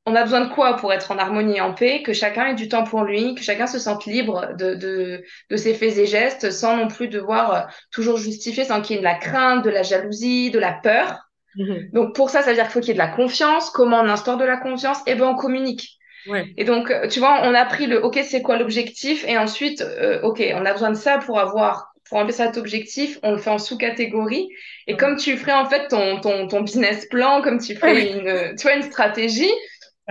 on 0.06 0.14
a 0.16 0.22
besoin 0.24 0.42
de 0.46 0.52
quoi 0.54 0.76
pour 0.76 0.92
être 0.92 1.10
en 1.12 1.18
harmonie 1.18 1.56
et 1.58 1.60
en 1.60 1.74
paix? 1.74 2.02
Que 2.02 2.12
chacun 2.12 2.46
ait 2.46 2.54
du 2.54 2.68
temps 2.68 2.84
pour 2.84 3.04
lui, 3.04 3.34
que 3.36 3.42
chacun 3.42 3.66
se 3.66 3.78
sente 3.78 4.06
libre 4.06 4.54
de, 4.56 4.74
de, 4.74 5.24
de 5.50 5.56
ses 5.56 5.74
faits 5.74 5.96
et 5.98 6.06
gestes 6.06 6.50
sans 6.50 6.76
non 6.76 6.88
plus 6.88 7.08
devoir 7.08 7.54
euh, 7.54 7.60
toujours 7.92 8.18
justifier, 8.18 8.64
sans 8.64 8.82
qu'il 8.82 8.96
y 8.96 8.98
ait 8.98 9.02
de 9.02 9.04
la 9.06 9.14
crainte, 9.16 9.64
de 9.64 9.70
la 9.70 9.82
jalousie, 9.82 10.50
de 10.50 10.58
la 10.58 10.72
peur. 10.72 11.20
Mhm. 11.54 11.92
Donc 11.92 12.14
pour 12.14 12.30
ça, 12.30 12.42
ça 12.42 12.50
veut 12.50 12.54
dire 12.56 12.64
qu'il 12.64 12.72
faut 12.72 12.80
qu'il 12.80 12.88
y 12.88 12.92
ait 12.92 12.94
de 12.94 12.98
la 12.98 13.08
confiance. 13.08 13.70
Comment 13.70 14.00
on 14.00 14.08
instaure 14.08 14.38
de 14.38 14.44
la 14.44 14.56
confiance? 14.58 14.98
Eh 15.06 15.14
ben 15.14 15.26
on 15.26 15.36
communique. 15.36 15.98
Ouais. 16.24 16.56
Et 16.56 16.64
donc, 16.64 16.90
euh, 16.90 17.08
tu 17.08 17.18
vois, 17.20 17.40
on 17.44 17.54
a 17.54 17.64
pris 17.64 17.86
le 17.86 18.02
OK, 18.04 18.20
c'est 18.24 18.42
quoi 18.42 18.58
l'objectif? 18.58 19.24
Et 19.26 19.38
ensuite, 19.38 19.80
euh, 19.80 20.20
OK, 20.22 20.42
on 20.54 20.64
a 20.66 20.72
besoin 20.72 20.90
de 20.90 20.96
ça 20.96 21.18
pour 21.18 21.38
avoir, 21.40 21.92
pour 22.08 22.18
remplir 22.18 22.34
cet 22.34 22.56
objectif. 22.58 23.18
On 23.22 23.32
le 23.32 23.38
fait 23.38 23.50
en 23.50 23.58
sous-catégorie. 23.58 24.48
Et 24.86 24.96
Ouais. 24.96 24.96
comme 24.96 25.16
tu 25.16 25.36
ferais 25.36 25.52
en 25.52 25.66
fait 25.66 25.88
ton, 25.88 26.20
ton, 26.20 26.48
ton 26.48 26.60
business 26.62 27.06
plan, 27.06 27.42
comme 27.42 27.58
tu 27.60 27.74
ferais 27.76 28.10
une, 28.12 28.28
euh, 28.28 28.54
tu 28.56 28.62
vois, 28.64 28.74
une 28.76 28.82
stratégie, 28.82 29.50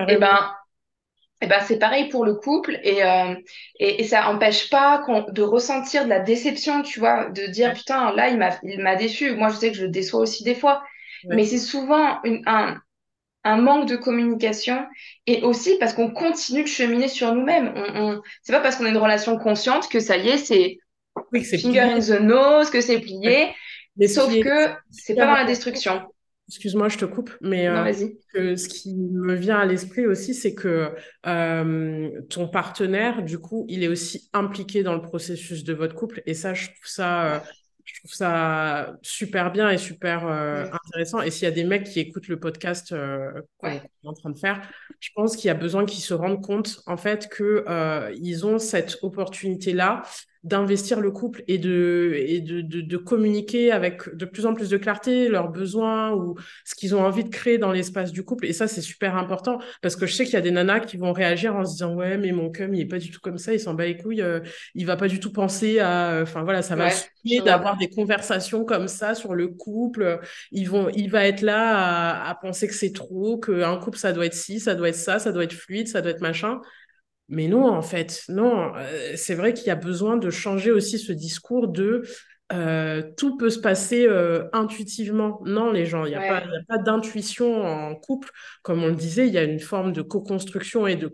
et 0.08 0.18
Carrément. 0.18 0.18
ben, 0.18 0.52
et 1.42 1.48
ben 1.48 1.60
c'est 1.62 1.80
pareil 1.80 2.08
pour 2.10 2.24
le 2.26 2.36
couple. 2.36 2.80
Et, 2.84 3.04
euh, 3.04 3.34
et, 3.80 4.02
et 4.02 4.04
ça 4.04 4.30
empêche 4.30 4.70
pas 4.70 5.04
de 5.30 5.42
ressentir 5.42 6.04
de 6.06 6.10
la 6.10 6.20
déception, 6.20 6.84
tu 6.84 7.00
vois, 7.00 7.30
de 7.30 7.48
dire 7.48 7.74
putain, 7.74 8.14
là, 8.14 8.30
il 8.30 8.38
m'a, 8.38 8.52
il 8.64 8.80
m'a 8.82 8.96
déçu. 8.96 9.36
Moi, 9.36 9.50
je 9.50 9.56
sais 9.56 9.72
que 9.72 9.78
je 9.78 9.84
le 9.84 9.90
déçois 9.90 10.22
aussi 10.22 10.44
des 10.44 10.56
fois. 10.56 10.84
Mais 11.30 11.46
c'est 11.46 11.58
souvent 11.58 12.22
une, 12.24 12.44
un, 12.46 12.78
un 13.44 13.58
manque 13.58 13.88
de 13.88 13.96
communication 13.96 14.86
et 15.28 15.42
aussi 15.44 15.78
parce 15.80 15.94
qu'on 15.94 16.12
continue 16.12 16.64
de 16.64 16.68
cheminer 16.68 17.08
sur 17.08 17.34
nous-mêmes. 17.34 17.74
On, 17.76 18.02
on... 18.18 18.22
C'est 18.44 18.54
pas 18.54 18.60
parce 18.62 18.76
qu'on 18.76 18.86
a 18.86 18.90
une 18.90 18.98
relation 18.98 19.38
consciente 19.38 19.90
que 19.90 20.00
ça 20.00 20.18
y 20.18 20.30
est, 20.30 20.38
c'est 20.38 20.78
Oui, 21.32 21.44
finger 21.44 21.82
plié. 21.82 21.82
in 21.82 22.00
the 22.00 22.22
nose, 22.22 22.70
que 22.70 22.82
c'est 22.82 23.00
plié. 23.00 23.54
Sauf 24.08 24.40
que 24.40 24.70
c'est 24.90 25.16
pas 25.16 25.26
dans 25.26 25.34
la 25.34 25.46
destruction. 25.46 26.02
excuse-moi, 26.48 26.90
je 26.90 26.98
te 26.98 27.06
coupe, 27.06 27.32
mais 27.42 27.68
Non, 27.68 27.86
euh, 27.86 27.94
que 28.34 28.56
ce 28.56 28.68
qui 28.68 28.94
me 28.96 29.36
vient 29.36 29.58
à 29.60 29.66
l'esprit 29.66 30.06
aussi, 30.06 30.34
c'est 30.34 30.54
que 30.54 30.94
euh, 31.26 32.22
ton 32.30 32.48
partenaire, 32.48 33.24
du 33.24 33.40
coup, 33.40 33.66
il 33.70 33.84
est 33.84 33.88
aussi 33.88 34.30
impliqué 34.34 34.84
dans 34.84 34.94
le 34.96 35.02
processus 35.02 35.64
de 35.64 35.74
votre 35.74 35.96
couple. 35.96 36.22
Et 36.26 36.34
ça, 36.34 36.54
je 36.54 36.66
trouve 36.68 36.86
ça 36.88 37.36
euh, 37.36 37.40
je 37.86 38.00
trouve 38.00 38.12
ça 38.14 38.96
super 39.02 39.52
bien 39.52 39.70
et 39.70 39.78
super 39.78 40.26
euh, 40.28 40.66
intéressant. 40.72 41.22
Et 41.22 41.32
s'il 41.32 41.44
y 41.44 41.48
a 41.48 41.52
des 41.52 41.64
mecs 41.64 41.86
qui 41.86 42.00
écoutent 42.00 42.28
le 42.28 42.40
podcast 42.40 42.92
euh, 42.92 43.32
qu'on 43.58 43.70
Ouais, 43.70 43.82
est 44.04 44.08
en 44.08 44.14
train 44.14 44.30
de 44.30 44.38
faire, 44.38 44.62
je 45.00 45.10
pense 45.16 45.36
qu'il 45.36 45.48
y 45.48 45.52
a 45.52 45.54
besoin 45.56 45.86
qu'ils 45.86 46.04
se 46.04 46.14
rendent 46.14 46.42
compte 46.44 46.82
en 46.88 46.98
fait 46.98 47.28
que 47.30 47.66
euh, 47.68 48.14
ils 48.22 48.46
ont 48.46 48.60
cette 48.60 48.98
opportunité-là 49.02 50.04
d'investir 50.44 51.00
le 51.02 51.12
couple 51.12 51.44
et 51.48 51.58
de 51.60 52.14
et 52.18 52.42
de, 52.42 52.62
de, 52.62 52.82
de 52.82 52.98
communiquer 52.98 53.72
avec 53.72 54.16
de 54.16 54.26
plus 54.26 54.46
en 54.48 54.54
plus 54.56 54.70
de 54.70 54.78
clarté 54.78 55.30
leurs 55.30 55.50
besoins 55.50 56.14
ou 56.14 56.36
ce 56.66 56.74
qu'ils 56.76 56.96
ont 56.96 57.04
envie 57.04 57.24
de 57.24 57.30
créer 57.30 57.58
dans 57.60 57.72
l'espace 57.72 58.12
du 58.12 58.24
couple. 58.24 58.48
Et 58.48 58.54
ça, 58.54 58.68
c'est 58.68 58.82
super 58.82 59.16
important 59.18 59.60
parce 59.82 59.96
que 59.96 60.06
je 60.08 60.14
sais 60.14 60.24
qu'il 60.26 60.34
y 60.34 60.38
a 60.38 60.42
des 60.42 60.52
nanas 60.52 60.82
qui 60.82 60.98
vont 60.98 61.14
réagir 61.14 61.56
en 61.56 61.64
se 61.66 61.74
disant 61.74 61.94
ouais, 61.96 62.18
mais 62.18 62.32
mon 62.32 62.50
cum, 62.52 62.74
il 62.74 62.82
est 62.82 62.86
pas 62.86 62.98
du 62.98 63.12
tout 63.12 63.20
comme 63.22 63.38
ça, 63.38 63.54
il 63.54 63.60
s'en 63.60 63.74
bat 63.76 63.86
les 63.86 63.98
couilles, 63.98 64.22
euh, 64.22 64.40
il 64.76 64.86
va 64.86 64.98
pas 64.98 65.08
du 65.08 65.20
tout 65.20 65.32
penser 65.32 65.80
à, 65.80 66.20
enfin 66.24 66.44
voilà, 66.44 66.62
ça 66.62 66.76
va 66.76 66.88
ouais, 66.88 67.42
d'avoir 67.42 67.78
des 67.78 67.90
conversations 67.90 68.66
comme 68.66 68.88
ça 68.88 69.16
sur 69.16 69.36
le 69.36 69.48
couple. 69.48 70.20
Ils 70.52 70.70
vont, 70.70 70.90
il 70.90 71.10
va 71.10 71.28
être 71.28 71.42
là 71.42 72.24
à, 72.26 72.30
à 72.30 72.36
penser 72.36 72.68
que 72.68 72.74
c'est 72.74 72.94
trop, 72.94 73.38
qu'un 73.40 73.78
couple 73.78 73.98
ça 73.98 74.14
doit 74.14 74.26
être 74.26 74.34
ci, 74.34 74.60
ça 74.60 74.76
doit 74.76 74.90
être 74.90 74.96
ça, 74.96 75.20
ça 75.20 75.32
doit 75.32 75.44
être 75.44 75.54
fluide, 75.54 75.88
ça 75.88 76.02
doit 76.02 76.12
être 76.12 76.22
machin. 76.22 76.62
Mais 77.32 77.48
non, 77.48 77.68
en 77.70 77.82
fait, 77.82 78.24
non. 78.30 78.76
Euh, 78.76 79.14
c'est 79.16 79.36
vrai 79.36 79.54
qu'il 79.54 79.68
y 79.68 79.72
a 79.72 79.76
besoin 79.76 80.18
de 80.18 80.30
changer 80.30 80.72
aussi 80.72 81.00
ce 81.00 81.14
discours 81.14 81.70
de 81.70 82.04
euh, 82.54 83.02
tout 83.18 83.38
peut 83.38 83.50
se 83.50 83.60
passer 83.60 84.06
euh, 84.08 84.50
intuitivement. 84.54 85.42
Non, 85.46 85.72
les 85.72 85.86
gens, 85.86 86.06
il 86.06 86.10
n'y 86.10 86.16
a 86.16 86.22
pas, 86.22 86.42
il 86.46 86.48
Ouais, 86.48 86.52
y 86.52 86.58
a 86.58 86.78
pas 86.78 86.78
d'intuition 86.84 87.64
en 87.64 87.96
couple. 87.96 88.32
Comme 88.64 88.84
on 88.84 88.90
le 88.90 88.96
disait, 88.96 89.28
il 89.28 89.34
y 89.34 89.38
a 89.40 89.44
une 89.44 89.62
forme 89.62 89.94
de 89.94 90.02
co-construction 90.04 90.88
et 90.88 90.98
de 90.98 91.08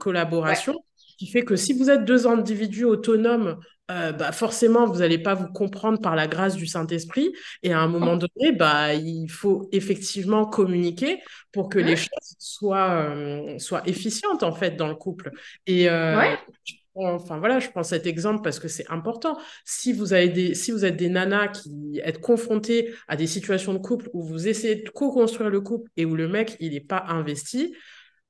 ouais, 0.43 0.57
collaboration 0.57 0.83
qui 1.19 1.27
fait 1.27 1.43
que 1.45 1.55
si 1.55 1.73
vous 1.73 1.89
êtes 1.91 2.05
deux 2.05 2.27
individus 2.27 2.85
autonomes, 2.85 3.59
euh, 3.89 4.11
bah 4.11 4.31
forcément, 4.33 4.85
vous 4.85 4.99
n'allez 4.99 5.17
pas 5.17 5.33
vous 5.33 5.47
comprendre 5.47 5.99
par 6.01 6.15
la 6.15 6.27
grâce 6.27 6.55
du 6.55 6.67
Saint-Esprit. 6.67 7.31
Et 7.63 7.71
à 7.73 7.79
un 7.79 7.87
moment 7.87 8.17
donné, 8.17 8.51
bah, 8.51 8.93
il 8.93 9.29
faut 9.29 9.69
effectivement 9.71 10.45
communiquer 10.45 11.21
pour 11.53 11.69
que 11.69 11.79
les 11.79 11.95
choses 11.95 12.35
soient, 12.39 12.91
euh, 12.91 13.57
soient 13.59 13.87
efficientes, 13.87 14.43
en 14.43 14.51
fait, 14.51 14.75
dans 14.75 14.87
le 14.87 14.95
couple. 14.95 15.31
Et 15.67 15.89
euh, 15.89 16.17
ouais, 16.17 16.37
je 16.65 16.73
prends- 16.93 17.13
enfin 17.13 17.37
voilà, 17.39 17.59
je 17.59 17.69
prends 17.69 17.83
cet 17.83 18.07
exemple 18.07 18.41
parce 18.43 18.59
que 18.59 18.67
c'est 18.67 18.89
important. 18.91 19.37
Si 19.63 19.93
vous 19.93 20.13
avez 20.13 20.29
des, 20.29 20.53
si 20.55 20.71
vous 20.71 20.83
êtes 20.83 20.97
des 20.97 21.09
nanas 21.09 21.47
qui 21.49 22.01
êtes 22.03 22.19
confrontées 22.19 22.93
à 23.07 23.15
des 23.15 23.27
situations 23.27 23.73
de 23.73 23.79
couple 23.79 24.09
où 24.13 24.21
vous 24.23 24.47
essayez 24.47 24.75
de 24.75 24.89
co-construire 24.89 25.49
le 25.49 25.61
couple 25.61 25.89
et 25.95 26.05
où 26.05 26.15
le 26.15 26.27
mec, 26.27 26.57
il 26.59 26.73
n'est 26.73 26.79
pas 26.81 27.05
investi, 27.07 27.73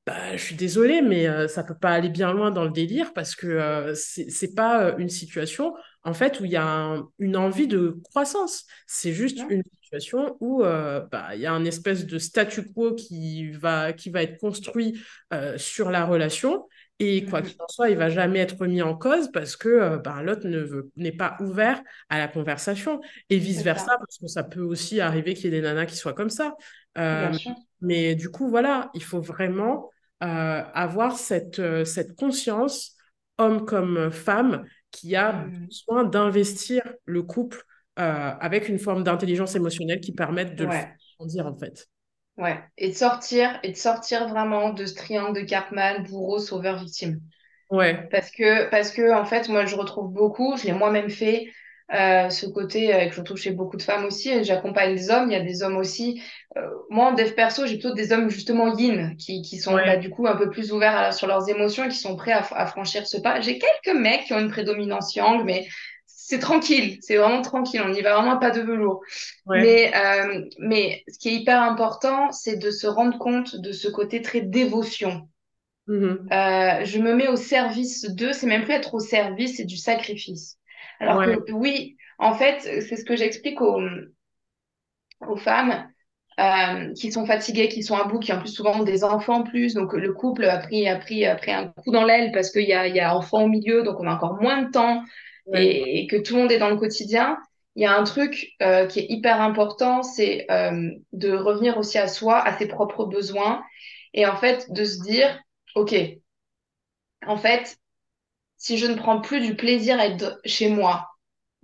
bah, 0.07 0.37
je 0.37 0.41
suis 0.43 0.55
désolée, 0.55 1.01
mais 1.03 1.27
euh, 1.27 1.47
ça 1.49 1.63
peut 1.63 1.77
pas 1.77 1.91
aller 1.91 2.09
bien 2.09 2.33
loin 2.33 2.51
dans 2.51 2.63
le 2.63 2.71
délire 2.71 3.13
parce 3.13 3.35
que 3.35 3.45
euh, 3.47 3.93
c'est 3.95 4.55
pas 4.55 4.85
euh, 4.85 4.97
une 4.97 5.09
situation 5.09 5.73
en 6.03 6.13
fait 6.13 6.39
où 6.39 6.45
il 6.45 6.51
y 6.51 6.55
a 6.55 6.65
un- 6.65 7.09
une 7.19 7.35
envie 7.37 7.67
de 7.67 7.99
croissance. 8.05 8.65
C'est 8.87 9.13
juste 9.13 9.43
une 9.49 9.63
situation 9.83 10.37
où 10.39 10.63
euh, 10.63 11.01
bah, 11.11 11.35
il 11.35 11.41
y 11.41 11.45
a 11.45 11.51
un 11.53 11.65
espèce 11.65 12.05
de 12.05 12.17
statu 12.19 12.71
quo 12.73 12.95
qui 12.95 13.51
va, 13.51 13.93
qui 13.93 14.09
va 14.09 14.23
être 14.23 14.39
construit 14.39 14.99
euh, 15.33 15.57
sur 15.57 15.91
la 15.91 16.05
relation. 16.05 16.67
Et 16.99 17.25
quoi 17.25 17.43
qu'il 17.43 17.57
en 17.61 17.67
soit, 17.67 17.89
il 17.91 17.97
va 17.97 18.09
jamais 18.09 18.39
être 18.39 18.57
remis 18.59 18.81
en 18.81 18.95
cause 18.97 19.29
parce 19.31 19.55
que 19.57 19.69
euh, 19.69 19.97
bah, 19.97 20.23
l'autre 20.23 20.47
ne 20.47 20.59
veut, 20.59 20.89
n'est 20.95 21.11
pas 21.11 21.37
ouvert 21.41 21.81
à 22.09 22.17
la 22.17 22.27
conversation 22.29 23.01
et 23.29 23.39
c'est 23.39 23.39
vice-versa, 23.39 23.85
ça, 23.91 23.97
parce 23.99 24.17
que 24.17 24.27
ça 24.27 24.43
peut 24.43 24.61
aussi 24.61 24.99
arriver 25.01 25.33
qu'il 25.35 25.45
y 25.45 25.47
ait 25.49 25.51
des 25.51 25.61
nanas 25.61 25.85
qui 25.85 25.95
soient 25.97 26.13
comme 26.13 26.29
ça. 26.31 26.55
Euh, 26.97 27.37
mais 27.81 28.15
du 28.15 28.29
coup, 28.31 28.49
voilà, 28.49 28.89
il 28.95 29.03
faut 29.03 29.21
vraiment 29.21 29.91
euh, 30.23 30.63
avoir 30.73 31.17
cette, 31.17 31.59
euh, 31.59 31.85
cette 31.85 32.15
conscience, 32.15 32.95
homme 33.37 33.65
comme 33.65 34.11
femme, 34.11 34.65
qui 34.91 35.15
a 35.15 35.31
Mhm. 35.31 35.69
besoin 35.69 36.03
d'investir 36.05 36.81
le 37.05 37.23
couple 37.23 37.63
euh, 37.99 38.33
avec 38.39 38.69
une 38.69 38.79
forme 38.79 39.03
d'intelligence 39.03 39.55
émotionnelle 39.55 40.01
qui 40.01 40.13
permette 40.13 40.55
de 40.55 40.65
le 40.65 40.69
Ouais, 40.69 40.97
grandir, 41.19 41.45
en 41.47 41.57
fait. 41.57 41.87
ouais. 42.37 42.63
Et 42.77 42.89
de 42.89 42.93
sortir, 42.95 43.59
et 43.63 43.71
de 43.71 43.77
sortir 43.77 44.27
vraiment 44.27 44.71
de 44.73 44.85
ce 44.85 44.95
triangle 44.95 45.39
de 45.41 45.45
Cartman, 45.45 46.03
bourreau, 46.03 46.39
sauveur, 46.39 46.77
victime. 46.79 47.19
Ouais, 47.69 48.11
Parce 48.11 48.31
que, 48.31 48.69
parce 48.71 48.91
que, 48.91 49.13
en 49.13 49.25
fait, 49.25 49.49
moi, 49.49 49.65
je 49.65 49.75
retrouve 49.75 50.11
beaucoup, 50.13 50.57
je 50.57 50.65
l'ai 50.65 50.73
moi-même 50.73 51.09
fait, 51.09 51.47
euh, 51.93 52.29
ce 52.29 52.45
côté 52.47 52.93
euh, 52.93 53.05
que 53.07 53.13
je 53.13 53.19
retrouve 53.21 53.37
chez 53.37 53.51
beaucoup 53.51 53.77
de 53.77 53.81
femmes 53.81 54.05
aussi, 54.05 54.43
j'accompagne 54.43 54.93
les 54.93 55.09
hommes, 55.09 55.29
il 55.29 55.33
y 55.33 55.37
a 55.37 55.43
des 55.43 55.63
hommes 55.63 55.77
aussi. 55.77 56.21
Euh, 56.57 56.61
moi, 56.89 57.07
en 57.07 57.13
dev 57.13 57.31
perso, 57.33 57.65
j'ai 57.65 57.75
plutôt 57.77 57.93
des 57.93 58.11
hommes 58.11 58.29
justement 58.29 58.75
yin, 58.77 59.15
qui, 59.17 59.41
qui 59.41 59.57
sont 59.57 59.73
bah, 59.73 59.83
ouais, 59.83 59.97
du 59.97 60.09
coup 60.09 60.27
un 60.27 60.35
peu 60.35 60.49
plus 60.49 60.71
ouverts 60.73 60.97
à- 60.97 61.11
sur 61.13 61.27
leurs 61.27 61.49
émotions 61.49 61.85
et 61.85 61.89
qui 61.89 61.97
sont 61.97 62.15
prêts 62.15 62.33
à, 62.33 62.45
à 62.51 62.65
franchir 62.65 63.07
ce 63.07 63.17
pas. 63.17 63.39
J'ai 63.41 63.57
quelques 63.59 63.97
mecs 63.97 64.25
qui 64.25 64.33
ont 64.33 64.39
une 64.39 64.49
prédominance 64.49 65.15
yang, 65.15 65.43
mais 65.45 65.67
c'est 66.05 66.39
tranquille, 66.39 66.97
c'est 67.01 67.15
vraiment 67.15 67.41
tranquille, 67.41 67.81
on 67.85 67.89
n'y 67.89 68.01
va 68.01 68.15
vraiment 68.15 68.37
pas 68.37 68.51
de 68.51 68.59
velours. 68.61 69.01
ouais. 69.45 69.61
Mais, 69.61 69.91
euh, 69.95 70.41
mais 70.59 71.03
ce 71.07 71.17
qui 71.19 71.29
est 71.29 71.35
hyper 71.35 71.61
important, 71.61 72.31
c'est 72.33 72.57
de 72.57 72.69
se 72.69 72.85
rendre 72.87 73.17
compte 73.17 73.55
de 73.55 73.71
ce 73.71 73.87
côté 73.87 74.21
très 74.21 74.41
dévotion. 74.41 75.29
Mhm. 75.87 76.27
Euh, 76.31 76.83
je 76.83 76.99
me 76.99 77.13
mets 77.15 77.29
au 77.29 77.37
service 77.37 78.03
d'eux, 78.11 78.33
c'est 78.33 78.47
même 78.47 78.63
plus 78.63 78.73
être 78.73 78.93
au 78.93 78.99
service, 78.99 79.57
c'est 79.57 79.65
du 79.65 79.77
sacrifice. 79.77 80.57
Alors 80.99 81.19
Ouais, 81.19 81.25
que 81.25 81.51
oui, 81.53 81.97
en 82.19 82.33
fait, 82.35 82.61
c'est 82.61 82.95
ce 82.97 83.05
que 83.05 83.15
j'explique 83.15 83.61
aux, 83.61 83.79
aux 85.27 85.35
femmes 85.37 85.87
euh, 86.39 86.93
qui 86.93 87.11
sont 87.11 87.25
fatiguées, 87.25 87.69
qui 87.69 87.83
sont 87.83 87.95
à 87.97 88.05
bout, 88.05 88.19
qui 88.19 88.31
en 88.33 88.39
plus 88.39 88.49
souvent 88.53 88.79
ont 88.79 88.83
des 88.83 89.03
enfants 89.03 89.37
en 89.39 89.43
plus. 89.43 89.73
Donc 89.73 89.93
le 89.93 90.13
couple 90.13 90.45
a 90.45 90.59
pris, 90.59 90.87
a 90.87 90.97
pris, 90.97 91.25
a 91.25 91.35
pris 91.35 91.51
un 91.51 91.67
coup 91.69 91.91
dans 91.91 92.03
l'aile 92.03 92.31
parce 92.31 92.51
qu'il 92.51 92.63
y 92.67 92.73
a, 92.73 92.87
il 92.87 92.95
y 92.95 92.99
a 92.99 93.15
enfants 93.15 93.43
au 93.43 93.47
milieu, 93.47 93.83
donc 93.83 93.99
on 93.99 94.07
a 94.07 94.13
encore 94.15 94.41
moins 94.41 94.63
de 94.63 94.71
temps 94.71 95.03
ouais. 95.45 95.65
et, 95.65 96.01
et 96.01 96.07
que 96.07 96.17
tout 96.17 96.35
le 96.35 96.41
monde 96.43 96.51
est 96.51 96.59
dans 96.59 96.69
le 96.69 96.77
quotidien. 96.77 97.37
Il 97.75 97.83
y 97.83 97.85
a 97.85 97.97
un 97.97 98.03
truc 98.03 98.49
euh, 98.61 98.87
qui 98.87 98.99
est 98.99 99.05
hyper 99.09 99.41
important, 99.41 100.03
c'est 100.03 100.47
euh, 100.51 100.89
de 101.13 101.33
revenir 101.33 101.77
aussi 101.77 101.97
à 101.99 102.07
soi, 102.07 102.39
à 102.39 102.57
ses 102.57 102.67
propres 102.67 103.05
besoins 103.05 103.63
et 104.13 104.25
en 104.25 104.35
fait 104.35 104.71
de 104.71 104.83
se 104.83 105.01
dire, 105.03 105.39
OK, 105.75 105.93
en 107.25 107.37
fait, 107.37 107.77
si 108.57 108.77
je 108.77 108.87
ne 108.87 108.95
prends 108.95 109.21
plus 109.21 109.41
du 109.41 109.55
plaisir 109.55 109.99
à 109.99 110.07
être 110.07 110.39
chez 110.45 110.69
moi, 110.69 111.09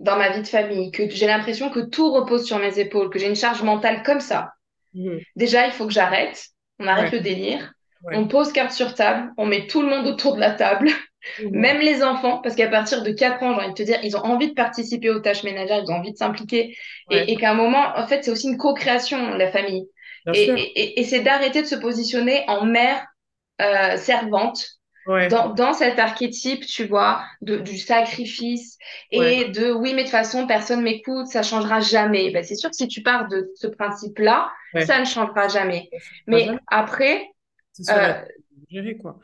dans 0.00 0.16
ma 0.18 0.30
vie 0.30 0.42
de 0.42 0.46
famille, 0.48 0.90
que 0.92 1.08
j'ai 1.10 1.26
l'impression 1.26 1.70
que 1.70 1.80
tout 1.80 2.12
repose 2.12 2.46
sur 2.46 2.58
mes 2.58 2.78
épaules, 2.78 3.10
que 3.10 3.18
j'ai 3.18 3.28
une 3.28 3.36
charge 3.36 3.62
mentale 3.62 4.02
comme 4.04 4.20
ça, 4.20 4.52
Mhm. 4.94 5.24
déjà, 5.36 5.66
il 5.66 5.72
faut 5.72 5.86
que 5.86 5.92
j'arrête. 5.92 6.46
On 6.78 6.86
arrête 6.86 7.10
Ouais, 7.10 7.12
le 7.12 7.20
délire. 7.20 7.72
ouais. 8.02 8.20
On 8.20 8.28
pose 8.28 8.52
carte 8.52 8.72
sur 8.72 8.94
table. 8.94 9.32
On 9.36 9.46
met 9.46 9.66
tout 9.66 9.82
le 9.82 9.88
monde 9.88 10.06
autour 10.06 10.34
de 10.36 10.40
la 10.40 10.52
table, 10.52 10.88
Mhm. 11.38 11.48
même 11.52 11.80
les 11.80 12.02
enfants, 12.02 12.38
parce 12.42 12.54
qu'à 12.54 12.68
partir 12.68 13.02
de 13.02 13.10
4 13.12 13.42
ans, 13.42 13.54
j'ai 13.54 13.60
envie 13.64 13.68
de 13.70 13.74
te 13.74 13.82
dire, 13.82 13.98
ils 14.04 14.16
ont 14.16 14.20
envie 14.24 14.48
de 14.48 14.54
participer 14.54 15.10
aux 15.10 15.20
tâches 15.20 15.42
ménagères, 15.44 15.82
ils 15.84 15.90
ont 15.90 15.96
envie 15.96 16.12
de 16.12 16.16
s'impliquer. 16.18 16.76
Et, 17.10 17.32
Ouais, 17.32 17.32
et 17.32 17.36
qu'à 17.36 17.50
un 17.50 17.54
moment, 17.54 17.92
en 17.96 18.06
fait, 18.06 18.22
c'est 18.24 18.30
aussi 18.30 18.48
une 18.48 18.58
co-création, 18.58 19.34
la 19.34 19.50
famille. 19.50 19.88
bien 20.24 20.34
Et, 20.34 20.44
sûr. 20.44 20.60
et, 20.60 20.80
et- 20.82 21.00
et 21.00 21.04
c'est 21.04 21.20
d'arrêter 21.20 21.62
de 21.62 21.66
se 21.66 21.74
positionner 21.76 22.44
en 22.48 22.64
mère 22.66 23.06
euh, 23.60 23.96
servante 23.96 24.66
Ouais, 25.06 25.28
dans, 25.28 25.50
dans 25.50 25.74
cet 25.74 25.98
archétype, 25.98 26.64
tu 26.64 26.86
vois, 26.86 27.22
de, 27.42 27.58
du 27.58 27.76
sacrifice 27.78 28.78
ouais, 29.12 29.36
et 29.36 29.48
de 29.50 29.70
oui, 29.70 29.92
mais 29.92 30.02
de 30.02 30.08
toute 30.08 30.12
façon, 30.12 30.46
personne 30.46 30.82
m'écoute, 30.82 31.26
ça 31.26 31.42
changera 31.42 31.80
jamais. 31.80 32.30
Ben, 32.30 32.42
c'est 32.42 32.56
sûr 32.56 32.70
que 32.70 32.76
si 32.76 32.88
tu 32.88 33.02
pars 33.02 33.28
de 33.28 33.50
ce 33.54 33.66
principe-là, 33.66 34.50
ça 34.86 34.98
ne 34.98 35.04
changera 35.04 35.48
jamais. 35.48 35.90
Mais 36.26 36.46
jamais. 36.46 36.58
après, 36.68 37.28
euh, 37.90 38.14
gérer, 38.70 38.96
quoi. 38.96 39.18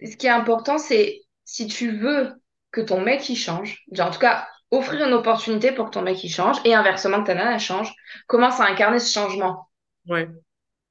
ce 0.00 0.16
qui 0.16 0.26
est 0.26 0.30
important, 0.30 0.78
c'est 0.78 1.20
si 1.44 1.66
tu 1.66 1.90
veux 1.90 2.32
que 2.70 2.80
ton 2.80 3.00
mec 3.00 3.28
il 3.28 3.36
change, 3.36 3.84
en 3.98 4.10
tout 4.10 4.20
cas, 4.20 4.46
offrir 4.70 5.06
une 5.06 5.14
opportunité 5.14 5.72
pour 5.72 5.86
que 5.86 5.90
ton 5.90 6.02
mec 6.02 6.22
il 6.22 6.28
change 6.28 6.58
et 6.64 6.74
inversement 6.74 7.22
que 7.22 7.26
ta 7.26 7.34
nana 7.34 7.58
change, 7.58 7.92
commence 8.26 8.60
à 8.60 8.66
incarner 8.66 8.98
ce 8.98 9.12
changement. 9.12 9.68
Ouais. 10.08 10.28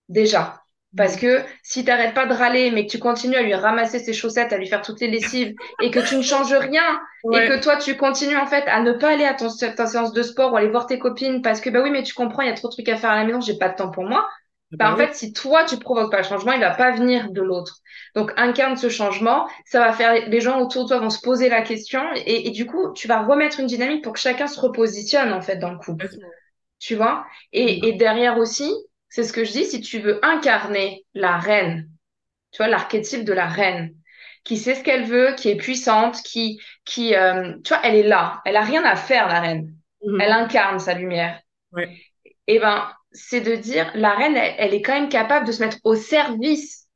Déjà. 0.09 0.61
Parce 0.95 1.15
Mhm. 1.15 1.17
que 1.17 1.43
si 1.63 1.85
t'arrêtes 1.85 2.13
pas 2.15 2.25
de 2.25 2.33
râler, 2.33 2.71
mais 2.71 2.85
que 2.85 2.91
tu 2.91 2.99
continues 2.99 3.35
à 3.35 3.43
lui 3.43 3.53
ramasser 3.53 3.99
ses 3.99 4.13
chaussettes, 4.13 4.53
à 4.53 4.57
lui 4.57 4.67
faire 4.67 4.81
toutes 4.81 4.99
les 5.01 5.09
lessives, 5.09 5.53
et 5.79 5.91
que 5.91 5.99
tu 5.99 6.15
ne 6.15 6.21
changes 6.23 6.53
rien, 6.53 6.99
et 7.29 7.43
que 7.43 7.59
toi, 7.61 7.77
tu 7.77 7.97
continues 7.97 8.37
en 8.37 8.47
fait 8.47 8.63
à 8.67 8.81
ne 8.81 8.93
pas 8.93 9.09
aller 9.13 9.25
à 9.25 9.33
ton, 9.33 9.49
ta 9.75 9.85
séance 9.85 10.13
de 10.13 10.23
sport 10.23 10.53
ou 10.53 10.55
aller 10.57 10.69
voir 10.69 10.87
tes 10.87 10.97
copines 10.97 11.41
parce 11.41 11.61
que, 11.61 11.69
bah 11.69 11.81
oui, 11.83 11.91
mais 11.91 12.03
tu 12.03 12.13
comprends, 12.13 12.41
il 12.41 12.47
y 12.47 12.51
a 12.51 12.55
trop 12.55 12.69
de 12.69 12.73
trucs 12.73 12.89
à 12.89 12.97
faire 12.97 13.11
à 13.11 13.17
la 13.17 13.25
maison, 13.25 13.41
j'ai 13.41 13.57
pas 13.57 13.69
de 13.69 13.75
temps 13.75 13.91
pour 13.91 14.05
moi. 14.05 14.27
Bah, 14.71 14.77
bah 14.79 14.93
en 14.93 14.97
oui, 14.97 15.07
fait, 15.07 15.13
si 15.15 15.33
toi, 15.33 15.63
tu 15.65 15.77
provoques 15.77 16.11
pas 16.11 16.17
le 16.17 16.23
changement, 16.23 16.51
il 16.53 16.59
va 16.59 16.71
pas 16.75 16.91
venir 16.91 17.31
de 17.31 17.41
l'autre. 17.41 17.77
Donc, 18.15 18.31
incarne 18.37 18.77
ce 18.77 18.89
changement, 18.89 19.47
ça 19.65 19.79
va 19.79 19.91
faire, 19.93 20.27
les 20.29 20.41
gens 20.41 20.59
autour 20.61 20.83
de 20.83 20.89
toi 20.89 20.99
vont 20.99 21.09
se 21.09 21.21
poser 21.21 21.49
la 21.49 21.61
question, 21.63 22.01
et, 22.15 22.47
et 22.47 22.51
du 22.51 22.65
coup, 22.65 22.93
tu 22.93 23.07
vas 23.07 23.23
remettre 23.23 23.59
une 23.59 23.67
dynamique 23.67 24.03
pour 24.03 24.13
que 24.13 24.19
chacun 24.19 24.47
se 24.47 24.59
repositionne, 24.59 25.33
en 25.33 25.41
fait, 25.41 25.57
dans 25.57 25.71
le 25.71 25.77
couple 25.79 26.07
tu 26.79 26.95
vois? 26.95 27.25
Et, 27.53 27.87
Mhm. 27.87 27.89
et 27.89 27.93
derrière 27.93 28.37
aussi, 28.37 28.73
c'est 29.09 29.23
ce 29.23 29.33
que 29.33 29.43
je 29.45 29.51
dis, 29.51 29.65
si 29.65 29.81
tu 29.81 29.99
veux 29.99 30.23
incarner 30.25 31.05
la 31.13 31.37
reine, 31.37 31.89
tu 32.51 32.57
vois, 32.59 32.67
l'archétype 32.67 33.25
de 33.25 33.33
la 33.33 33.47
reine, 33.47 33.95
qui 34.43 34.57
sait 34.57 34.75
ce 34.75 34.83
qu'elle 34.83 35.05
veut, 35.05 35.35
qui 35.37 35.49
est 35.49 35.57
puissante, 35.57 36.21
qui, 36.23 36.61
qui 36.85 37.15
euh, 37.15 37.53
tu 37.63 37.73
vois, 37.73 37.81
elle 37.85 37.95
est 37.95 38.03
là, 38.07 38.41
elle 38.45 38.57
a 38.57 38.61
rien 38.63 38.85
à 38.85 38.95
faire, 38.95 39.27
la 39.27 39.41
reine. 39.41 39.75
Elle 40.17 40.31
Mhm. 40.31 40.33
incarne 40.33 40.79
sa 40.79 40.93
lumière. 40.95 41.41
Ouais, 41.71 42.03
Et 42.47 42.59
ben, 42.59 42.87
c'est 43.11 43.41
de 43.41 43.55
dire, 43.55 43.91
la 43.95 44.13
reine, 44.15 44.35
elle, 44.35 44.55
elle 44.57 44.73
est 44.73 44.81
quand 44.81 44.93
même 44.93 45.09
capable 45.09 45.45
de 45.47 45.51
se 45.51 45.63
mettre 45.63 45.77
au 45.83 45.95
service 45.95 46.87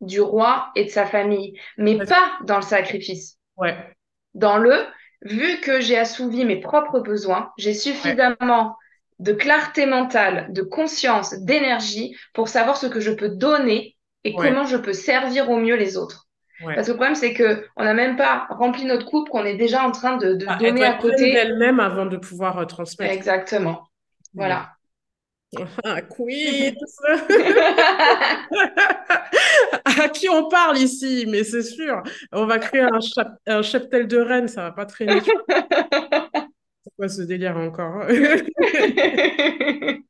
du 0.00 0.20
roi 0.20 0.72
et 0.76 0.84
de 0.86 0.90
sa 0.90 1.06
famille, 1.06 1.58
mais 1.78 2.04
pas 2.06 2.38
dans 2.44 2.56
le 2.56 2.62
sacrifice 2.62 3.38
ouais, 3.56 3.96
dans 4.34 4.58
le 4.58 4.86
vu 5.22 5.60
que 5.60 5.80
j'ai 5.80 5.98
assouvi 5.98 6.44
mes 6.44 6.60
propres 6.60 7.00
besoins, 7.00 7.52
j'ai 7.58 7.74
suffisamment 7.74 8.76
de 9.18 9.32
clarté 9.32 9.86
mentale, 9.86 10.48
de 10.50 10.62
conscience, 10.62 11.34
d'énergie 11.40 12.16
pour 12.32 12.48
savoir 12.48 12.76
ce 12.76 12.86
que 12.86 13.00
je 13.00 13.12
peux 13.12 13.28
donner 13.28 13.96
et 14.24 14.34
comment 14.34 14.64
je 14.64 14.76
peux 14.76 14.92
servir 14.92 15.50
au 15.50 15.58
mieux 15.58 15.76
les 15.76 15.96
autres. 15.96 16.26
Parce 16.62 16.86
que 16.86 16.92
le 16.92 16.96
problème, 16.96 17.14
c'est 17.14 17.34
que 17.34 17.66
on 17.76 17.84
n'a 17.84 17.94
même 17.94 18.16
pas 18.16 18.46
rempli 18.48 18.84
notre 18.84 19.06
coupe, 19.06 19.28
qu'on 19.28 19.44
est 19.44 19.56
déjà 19.56 19.82
en 19.84 19.90
train 19.90 20.16
de, 20.16 20.34
de 20.34 20.46
ah, 20.48 20.56
donner 20.56 20.84
à 20.84 20.94
côté. 20.94 21.32
d'elle-même 21.32 21.80
avant 21.80 22.06
de 22.06 22.16
pouvoir 22.16 22.58
euh, 22.58 22.64
transmettre. 22.64 23.12
Exactement. 23.12 23.88
Voilà. 24.34 24.70
Ah, 25.84 26.02
quiz 26.02 26.74
À 29.84 30.08
qui 30.08 30.28
on 30.28 30.48
parle 30.48 30.78
ici? 30.78 31.26
Mais 31.28 31.44
c'est 31.44 31.62
sûr, 31.62 32.02
on 32.32 32.46
va 32.46 32.58
créer 32.58 32.80
un, 32.80 32.98
un 33.46 33.62
cheptel 33.62 34.08
de 34.08 34.18
reine, 34.18 34.48
ça 34.48 34.62
va 34.62 34.72
pas 34.72 34.86
traîner. 34.86 35.20
quoi 36.96 37.08
ce 37.08 37.22
délire 37.22 37.56
encore 37.56 38.06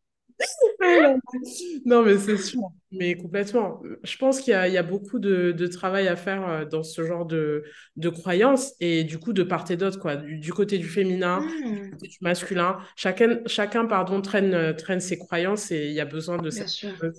non, 1.84 2.02
mais 2.02 2.18
c'est 2.18 2.36
sûr, 2.36 2.62
mais 2.90 3.14
complètement. 3.14 3.82
Je 4.02 4.16
pense 4.16 4.40
qu'il 4.40 4.52
y, 4.52 4.72
y 4.72 4.78
a, 4.78 4.82
beaucoup 4.82 5.18
de, 5.18 5.52
de, 5.52 5.66
travail 5.66 6.08
à 6.08 6.16
faire 6.16 6.48
euh, 6.48 6.64
dans 6.64 6.82
ce 6.82 7.04
genre 7.04 7.24
de, 7.24 7.64
de 7.96 8.08
croyances 8.08 8.74
et 8.80 9.04
du 9.04 9.18
coup 9.18 9.32
de 9.32 9.42
part 9.42 9.70
et 9.70 9.76
d'autre, 9.76 9.98
quoi. 9.98 10.16
Du, 10.16 10.52
côté 10.52 10.78
du 10.78 10.88
féminin, 10.88 11.40
du, 11.40 11.68
hmm. 11.68 11.96
du 11.96 12.18
masculin. 12.20 12.78
Chacun, 12.96 13.40
chacun 13.46 13.86
pardon, 13.86 14.20
traîne, 14.20 14.54
euh, 14.54 14.72
traîne 14.72 15.00
ses 15.00 15.18
croyances 15.18 15.70
et 15.70 15.86
il 15.86 15.94
y 15.94 16.00
a 16.00 16.04
besoin 16.04 16.38
de 16.38 16.50
cette 16.50 16.84
euh, 17.02 17.12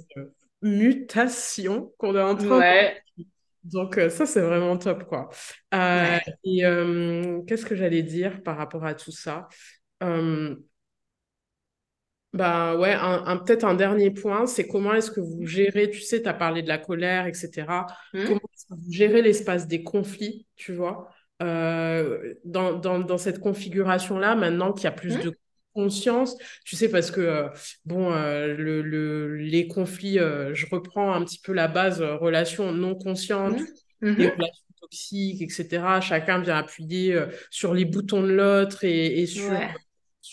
mutation 0.61 1.93
qu'on 1.97 2.15
est 2.15 2.21
en 2.21 2.35
train 2.35 2.59
ouais. 2.59 3.01
Donc, 3.65 3.99
ça, 4.09 4.25
c'est 4.25 4.41
vraiment 4.41 4.77
top, 4.77 5.05
quoi. 5.05 5.29
Euh, 5.73 6.17
Et 6.43 6.61
qu'est-ce 7.47 7.65
que 7.65 7.75
j'allais 7.75 8.03
dire 8.03 8.41
par 8.43 8.57
rapport 8.57 8.85
à 8.85 8.93
tout 8.93 9.11
ça? 9.11 9.47
Bah 12.35 12.75
ouais, 12.75 12.91
un, 12.91 13.37
peut-être 13.37 13.63
un 13.63 13.75
dernier 13.75 14.11
point, 14.11 14.45
c'est 14.45 14.67
comment 14.67 14.93
est-ce 14.93 15.09
que 15.09 15.21
vous 15.21 15.45
gérez, 15.45 15.89
tu 15.89 16.01
sais, 16.01 16.21
tu 16.21 16.27
as 16.27 16.33
parlé 16.33 16.61
de 16.61 16.67
la 16.67 16.77
colère, 16.77 17.27
etc. 17.27 17.85
Mmh. 18.13 18.25
Comment 18.25 18.41
est-ce 18.53 18.65
que 18.65 18.73
vous 18.73 18.91
gérez 18.91 19.21
l'espace 19.21 19.69
des 19.69 19.83
conflits, 19.83 20.45
tu 20.57 20.73
vois, 20.73 21.07
euh, 21.41 22.33
dans, 22.43 22.73
dans, 22.73 22.99
dans, 22.99 23.17
cette 23.17 23.39
configuration-là, 23.39 24.35
maintenant 24.35 24.73
qu'il 24.73 24.83
y 24.83 24.87
a 24.87 24.91
plus 24.91 25.15
mmh. 25.15 25.21
de 25.21 25.37
conscience, 25.75 26.35
tu 26.63 26.75
sais, 26.75 26.89
parce 26.89 27.11
que, 27.11 27.21
euh, 27.21 27.49
bon, 27.85 28.11
euh, 28.11 28.55
le, 28.55 28.81
le, 28.81 29.35
les 29.35 29.67
conflits, 29.67 30.17
je 30.17 30.65
reprends 30.71 31.13
un 31.13 31.23
petit 31.23 31.39
peu 31.39 31.53
la 31.53 31.67
base, 31.67 32.01
relations 32.01 32.71
non 32.71 32.95
conscientes, 32.95 33.59
mmh. 34.01 34.11
les 34.13 34.29
relations 34.29 34.63
toxiques, 34.81 35.41
etc. 35.41 35.83
Chacun 36.01 36.39
vient 36.39 36.57
appuyer 36.57 37.19
sur 37.51 37.73
les 37.73 37.85
boutons 37.85 38.23
de 38.23 38.31
l'autre 38.31 38.83
et, 38.83 39.21
et 39.21 39.25
sur 39.27 39.51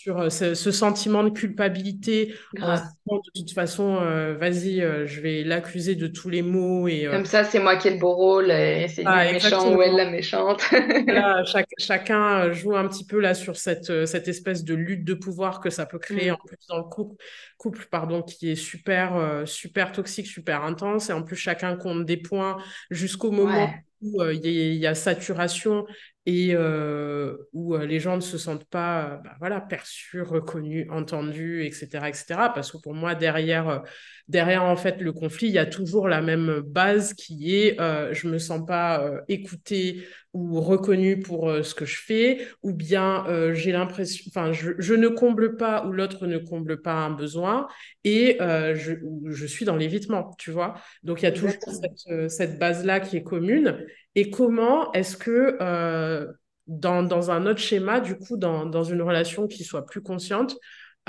sur 0.03 0.19
euh, 0.19 0.29
ce, 0.29 0.71
sentiment 0.71 1.23
de 1.23 1.29
culpabilité. 1.29 2.35
de 2.53 3.31
toute 3.33 3.51
façon, 3.53 3.99
euh, 4.01 4.35
vas-y, 4.35 4.81
euh, 4.81 5.07
je 5.07 5.21
vais 5.21 5.43
l'accuser 5.43 5.95
de 5.95 6.07
tous 6.07 6.29
les 6.29 6.41
maux. 6.41 6.89
Et, 6.89 7.07
Comme 7.09 7.25
ça, 7.25 7.45
c'est 7.45 7.59
moi 7.59 7.77
qui 7.77 7.87
ai 7.87 7.91
le 7.91 7.99
beau 7.99 8.13
rôle 8.13 8.51
et 8.51 8.87
c'est 8.89 9.03
ah, 9.05 9.25
lui 9.25 9.33
méchant 9.33 9.73
ou 9.73 9.81
elle 9.81 9.95
la 9.95 10.11
méchante. 10.11 10.61
chacun 11.79 12.51
joue 12.51 12.75
un 12.75 12.85
petit 12.89 13.05
peu 13.05 13.21
là 13.21 13.33
sur 13.33 13.55
cette, 13.55 14.05
cette 14.05 14.27
espèce 14.27 14.65
de 14.65 14.73
lutte 14.73 15.05
de 15.05 15.13
pouvoir 15.13 15.61
que 15.61 15.69
ça 15.69 15.85
peut 15.85 15.99
créer 15.99 16.31
mm. 16.31 16.33
en 16.33 16.37
plus 16.45 16.57
dans 16.67 16.77
le 16.79 16.83
couple, 16.83 17.15
couple 17.57 17.87
pardon, 17.89 18.21
qui 18.23 18.51
est 18.51 18.55
super, 18.55 19.43
super 19.45 19.93
toxique, 19.93 20.27
super 20.27 20.63
intense. 20.63 21.09
Et 21.09 21.13
en 21.13 21.23
plus, 21.23 21.37
chacun 21.37 21.77
compte 21.77 22.05
des 22.05 22.17
points 22.17 22.57
jusqu'au 22.91 23.31
moment 23.31 23.73
où 24.01 24.21
il 24.21 24.75
y, 24.75 24.85
a 24.85 24.95
saturation 24.95 25.85
et 26.25 26.51
euh, 26.53 27.35
où 27.51 27.75
euh, 27.75 27.85
les 27.85 27.99
gens 27.99 28.15
ne 28.15 28.21
se 28.21 28.37
sentent 28.37 28.63
pas 28.65 29.05
euh, 29.05 29.17
bah, 29.17 29.35
voilà, 29.39 29.59
perçus, 29.59 30.21
reconnus, 30.21 30.87
entendus, 30.89 31.65
etc., 31.65 32.07
etc. 32.07 32.25
Parce 32.55 32.71
que 32.71 32.77
pour 32.77 32.93
moi, 32.93 33.13
derrière, 33.13 33.83
derrière 34.29 34.63
en 34.63 34.77
fait 34.77 35.01
le 35.01 35.11
conflit, 35.11 35.47
il 35.47 35.53
y 35.53 35.59
a 35.59 35.65
toujours 35.65 36.07
la 36.07 36.21
même 36.21 36.61
base 36.65 37.13
qui 37.13 37.55
est 37.55 37.77
je 38.13 38.27
me 38.27 38.37
sens 38.37 38.65
pas 38.65 39.11
écouté 39.27 40.05
ou 40.33 40.61
reconnu 40.61 41.19
pour 41.19 41.51
ce 41.63 41.75
que 41.75 41.85
je 41.85 42.01
fais, 42.01 42.47
ou 42.63 42.73
bien 42.73 43.25
j'ai 43.53 43.71
l'impression, 43.71 44.23
enfin, 44.29 44.51
je, 44.51 44.71
je, 44.79 44.93
ne 44.93 45.07
comble 45.09 45.57
pas 45.57 45.85
ou 45.85 45.91
l'autre 45.91 46.25
ne 46.25 46.37
comble 46.37 46.81
pas 46.81 46.93
un 46.93 47.11
besoin 47.11 47.67
et 48.03 48.37
je, 48.39 48.93
je 49.25 49.45
suis 49.45 49.65
dans 49.65 49.75
l'évitement, 49.75 50.33
tu 50.39 50.51
vois. 50.51 50.75
Donc 51.03 51.21
il 51.21 51.25
y 51.25 51.27
a 51.27 51.31
toujours 51.31 51.53
cette, 51.67 52.29
cette 52.31 52.59
base-là 52.59 53.01
qui 53.01 53.17
est 53.17 53.23
commune. 53.23 53.85
Et 54.15 54.29
comment 54.29 54.91
est-ce 54.93 55.17
que 55.17 55.57
euh, 55.61 56.31
dans, 56.67 57.03
dans, 57.03 57.31
un 57.31 57.45
autre 57.45 57.59
schéma, 57.59 57.99
du 57.99 58.17
coup, 58.17 58.37
dans, 58.37 58.65
dans, 58.65 58.83
une 58.83 59.01
relation 59.01 59.47
qui 59.47 59.63
soit 59.63 59.85
plus 59.85 60.01
consciente, 60.01 60.55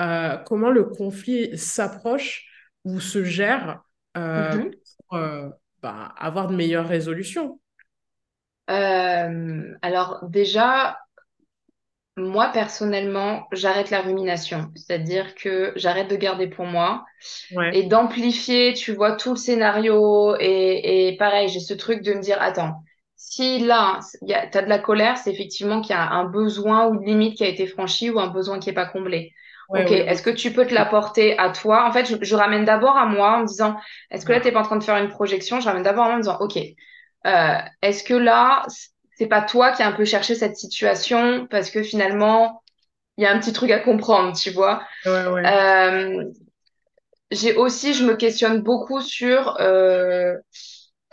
euh, 0.01 0.37
comment 0.39 0.71
le 0.71 0.85
conflit 0.85 1.57
s'approche 1.57 2.47
ou 2.85 3.01
se 3.01 3.23
gère 3.23 3.83
euh, 4.17 4.53
mm-hmm. 4.53 4.71
pour 5.09 5.19
bah, 5.83 6.15
avoir 6.17 6.49
de 6.49 6.57
meilleures 6.57 6.89
résolutions? 6.89 7.61
Alors 8.67 10.21
déjà, 10.23 10.97
moi 12.17 12.51
personnellement, 12.53 13.47
j'arrête 13.53 13.91
la 13.91 14.01
rumination, 14.01 14.71
c'est-à-dire 14.75 15.35
que 15.35 15.73
j'arrête 15.77 16.09
de 16.09 16.17
garder 16.17 16.47
pour 16.47 16.65
moi 16.65 17.05
et 17.73 17.83
d'amplifier, 17.83 18.73
tu 18.73 18.93
vois, 18.95 19.17
tout 19.17 19.31
le 19.31 19.37
scénario. 19.37 20.35
Et, 20.41 21.09
et 21.09 21.17
pareil, 21.19 21.49
j'ai 21.49 21.61
ce 21.61 21.75
truc 21.75 22.03
de 22.03 22.15
me 22.15 22.21
dire, 22.21 22.41
attends, 22.41 22.83
si 23.27 23.59
là, 23.59 24.01
tu 24.27 24.35
as 24.35 24.63
de 24.63 24.69
la 24.69 24.79
colère, 24.79 25.17
c'est 25.17 25.33
effectivement 25.33 25.81
qu'il 25.81 25.97
y 25.97 25.99
a 25.99 26.11
un 26.11 26.25
besoin 26.25 26.87
ou 26.87 27.01
une 27.01 27.07
limite 27.07 27.39
qui 27.39 27.45
a 27.45 27.49
été 27.49 27.67
franchie 27.67 28.11
ou 28.11 28.21
un 28.21 28.29
besoin 28.29 28.59
qui 28.61 28.69
n'est 28.69 28.75
pas 28.75 28.85
comblé. 28.85 29.33
ok, 29.71 29.91
est-ce 29.91 30.23
que 30.23 30.31
tu 30.31 30.53
peux 30.53 30.67
te 30.67 30.75
l'apporter 30.75 31.37
à 31.39 31.51
toi? 31.51 31.89
En 31.89 31.93
fait, 31.93 32.23
je, 32.23 32.37
ramène 32.37 32.65
d'abord 32.65 32.97
à 32.97 33.07
moi 33.07 33.39
en 33.39 33.41
me 33.41 33.47
disant, 33.47 33.77
est-ce 34.11 34.27
que 34.27 34.33
là, 34.33 34.41
tu 34.41 34.47
n'es 34.47 34.53
pas 34.53 34.61
en 34.61 34.65
train 34.65 34.77
de 34.77 34.85
faire 34.85 34.99
une 34.99 35.09
projection? 35.09 35.59
Je 35.59 35.65
ramène 35.65 35.83
d'abord 35.83 36.05
à 36.05 36.09
moi 36.09 36.15
en 36.15 36.19
me 36.19 36.23
disant, 36.23 36.39
ok, 36.39 36.59
euh, 37.27 37.59
est-ce 37.81 38.05
que 38.05 38.15
là, 38.15 38.67
c'est 39.17 39.27
pas 39.27 39.41
toi 39.41 39.73
qui 39.73 39.83
as 39.83 39.89
un 39.89 39.93
peu 39.93 40.05
cherché 40.05 40.35
cette 40.35 40.57
situation? 40.57 41.47
Parce 41.51 41.71
que 41.71 41.83
finalement, 41.83 42.63
il 43.17 43.25
y 43.25 43.27
a 43.27 43.33
un 43.33 43.39
petit 43.41 43.55
truc 43.55 43.71
à 43.71 43.81
comprendre, 43.81 44.37
tu 44.37 44.51
vois? 44.51 44.83
Euh, 45.07 46.25
J'ai 47.31 47.57
aussi, 47.57 47.95
je 47.95 48.05
me 48.05 48.17
questionne 48.17 48.61
beaucoup 48.61 49.01
sur... 49.01 49.57
Euh, 49.61 50.35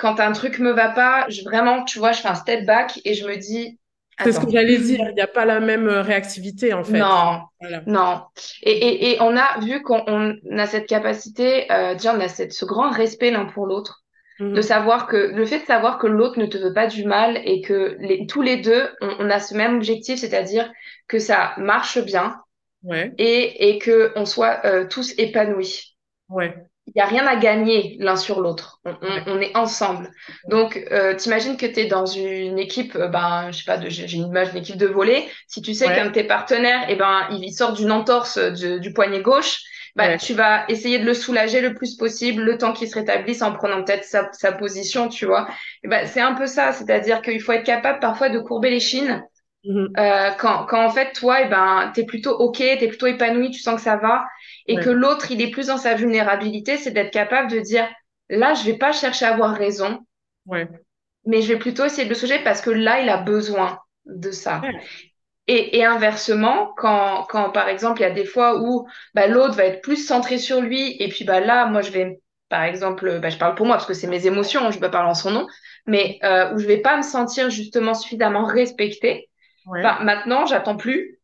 quand 0.02 0.20
un 0.20 0.32
truc 0.32 0.58
me 0.58 0.72
va 0.72 0.90
pas, 0.90 1.30
je, 1.30 1.44
vraiment, 1.44 1.84
tu 1.84 2.00
vois, 2.00 2.12
je 2.12 2.22
fais 2.22 2.28
un 2.28 2.36
step 2.36 2.66
back 2.66 3.00
et 3.06 3.14
je 3.14 3.28
me 3.28 3.38
dis. 3.38 3.78
C'est 4.24 4.32
ce 4.32 4.40
que 4.40 4.52
j'allais 4.52 4.78
dire, 4.78 5.08
il 5.10 5.16
n'y 5.16 5.22
a 5.22 5.28
pas 5.28 5.46
la 5.46 5.60
même 5.60 5.88
euh, 5.88 6.02
réactivité 6.02 6.74
en 6.74 6.84
fait. 6.84 7.00
Non, 7.00 7.42
non. 7.88 8.22
Et, 8.62 8.72
et, 8.72 9.12
et, 9.12 9.22
on 9.22 9.36
a 9.36 9.60
vu 9.62 9.82
qu'on 9.82 10.36
a 10.58 10.66
cette 10.68 10.88
capacité, 10.88 11.72
euh, 11.72 11.96
on 12.06 12.20
a 12.20 12.28
cette, 12.28 12.54
ce 12.54 12.66
grand 12.66 12.92
respect 12.92 13.32
l'un 13.32 13.46
pour 13.46 13.66
l'autre, 13.66 14.04
de 14.40 14.46
mhm. 14.46 14.62
savoir 14.62 15.08
que 15.08 15.18
le 15.18 15.46
fait 15.46 15.60
de 15.60 15.66
savoir 15.66 15.98
que 15.98 16.08
l'autre 16.08 16.40
ne 16.40 16.46
te 16.46 16.58
veut 16.58 16.74
pas 16.74 16.88
du 16.88 17.06
mal 17.06 17.40
et 17.46 17.62
que 17.62 17.96
les, 18.00 18.28
tous 18.28 18.42
les 18.42 18.58
deux, 18.58 18.90
on, 19.02 19.30
a 19.30 19.40
ce 19.40 19.56
même 19.56 19.78
objectif, 19.78 20.20
c'est-à-dire 20.20 20.72
que 21.08 21.18
ça 21.18 21.54
marche 21.58 22.04
bien 22.04 22.36
ouais. 22.84 23.12
et, 23.18 23.70
et 23.70 23.80
que 23.80 24.12
on 24.16 24.26
soit 24.26 24.62
euh, 24.66 24.86
tous 24.88 25.14
épanouis. 25.18 25.96
Ouais 26.30 26.56
il 26.88 26.94
n'y 26.96 27.02
a 27.02 27.06
rien 27.06 27.26
à 27.26 27.36
gagner 27.36 27.96
l'un 28.00 28.16
sur 28.16 28.42
l'autre. 28.42 28.80
On, 29.28 29.40
est 29.40 29.56
ensemble. 29.56 30.10
Donc, 30.50 30.84
euh, 30.92 31.16
t'imagines 31.16 31.56
que 31.56 31.66
tu 31.66 31.82
es 31.82 31.86
dans 31.86 32.06
une 32.06 32.60
équipe, 32.60 32.96
euh, 32.96 33.08
ben, 33.08 33.50
je 33.52 33.60
sais 33.60 33.64
pas, 33.66 33.80
j'ai 33.88 34.12
une 34.12 34.28
image 34.28 34.50
d'une 34.50 34.62
équipe 34.62 34.78
de 34.78 34.88
volley. 34.88 35.30
Si 35.48 35.62
tu 35.62 35.74
sais 35.74 35.86
qu'un 35.86 36.08
de 36.08 36.12
tes 36.12 36.26
partenaires, 36.26 36.86
eh 36.90 36.96
ben, 36.96 37.28
il 37.32 37.52
sort 37.54 37.74
d'une 37.74 37.92
entorse 37.92 38.38
du 38.38 38.92
poignet 38.94 39.22
gauche, 39.22 39.62
ben, 39.96 40.18
tu 40.18 40.34
vas 40.34 40.66
essayer 40.70 41.00
de 41.00 41.06
le 41.06 41.14
soulager 41.14 41.62
le 41.62 41.74
plus 41.74 41.96
possible 41.96 42.44
le 42.44 42.58
temps 42.58 42.74
qu'il 42.74 42.88
se 42.88 42.96
rétablisse 42.96 43.42
en 43.42 43.54
prenant 43.54 43.84
peut-être 43.84 44.06
sa, 44.06 44.52
position, 44.52 45.10
tu 45.10 45.26
vois. 45.26 45.48
Et 45.84 45.88
ben, 45.88 46.08
c'est 46.08 46.22
un 46.22 46.34
peu 46.34 46.46
ça, 46.46 46.72
c'est-à-dire 46.72 47.22
qu'il 47.22 47.42
faut 47.42 47.52
être 47.52 47.66
capable 47.66 48.00
parfois 48.00 48.30
de 48.30 48.40
courber 48.40 48.70
les 48.70 48.80
chines. 48.80 49.24
Mm-hmm. 49.64 50.00
Euh, 50.00 50.32
quand, 50.40 50.66
quand 50.66 50.84
en 50.84 50.90
fait 50.90 51.14
toi 51.14 51.42
eh 51.42 51.48
ben 51.48 51.92
t'es 51.94 52.04
plutôt 52.04 52.32
ok 52.32 52.58
t'es 52.58 52.88
plutôt 52.88 53.06
épanoui 53.06 53.52
tu 53.52 53.60
sens 53.60 53.76
que 53.76 53.82
ça 53.82 53.96
va 53.96 54.26
et 54.68 54.76
que 54.78 54.90
l'autre, 54.90 55.32
il 55.32 55.42
est 55.42 55.52
plus 55.52 55.68
dans 55.68 55.78
sa 55.78 55.96
vulnérabilité, 55.96 56.78
c'est 56.78 56.92
d'être 56.92 57.12
capable 57.12 57.52
de 57.52 57.60
dire, 57.60 57.88
là, 58.30 58.54
je 58.54 58.66
vais 58.66 58.78
pas 58.78 58.92
chercher 58.92 59.26
à 59.26 59.34
avoir 59.34 59.54
raison, 59.56 60.00
ouais. 60.46 60.68
mais 61.26 61.42
je 61.42 61.54
vais 61.54 61.60
plutôt 61.60 61.86
essayer 61.86 62.06
de 62.06 62.10
le 62.10 62.16
soulager 62.16 62.44
parce 62.44 62.62
que 62.62 62.70
là, 62.70 63.02
il 63.02 63.10
a 63.10 63.18
besoin 63.18 63.80
de 64.06 64.32
ça. 64.32 64.62
Et, 65.48 65.80
et, 65.80 65.86
inversement, 65.86 66.74
quand, 66.78 67.26
quand 67.28 67.50
par 67.50 67.68
exemple, 67.68 68.00
il 68.00 68.04
y 68.04 68.08
a 68.08 68.12
des 68.12 68.26
fois 68.26 68.62
où 68.62 68.88
bah, 69.14 69.28
l'autre 69.28 69.56
va 69.56 69.66
être 69.66 69.82
plus 69.82 70.06
centré 70.06 70.38
sur 70.38 70.62
lui, 70.62 70.96
et 71.02 71.10
puis 71.10 71.26
bah, 71.26 71.40
là, 71.40 71.66
moi, 71.66 71.82
je 71.82 71.92
vais, 71.92 72.22
par 72.48 72.64
exemple, 72.64 73.20
bah, 73.20 73.30
je 73.30 73.38
parle 73.38 73.56
pour 73.56 73.66
moi 73.66 73.76
parce 73.76 73.88
que 73.88 73.94
c'est 73.94 74.08
mes 74.08 74.28
émotions, 74.28 74.70
je 74.72 74.80
pas 74.80 74.90
parler 74.90 75.10
en 75.10 75.16
son 75.16 75.32
nom, 75.32 75.48
mais 75.88 76.20
euh, 76.24 76.54
où 76.54 76.60
je 76.60 76.68
vais 76.68 76.78
pas 76.78 76.96
me 76.96 77.02
sentir 77.02 77.50
justement 77.50 77.96
suffisamment 77.96 78.46
respectée, 78.46 79.30
bah, 79.66 80.00
maintenant, 80.02 80.46
j'attends 80.46 80.78
plus 80.78 81.20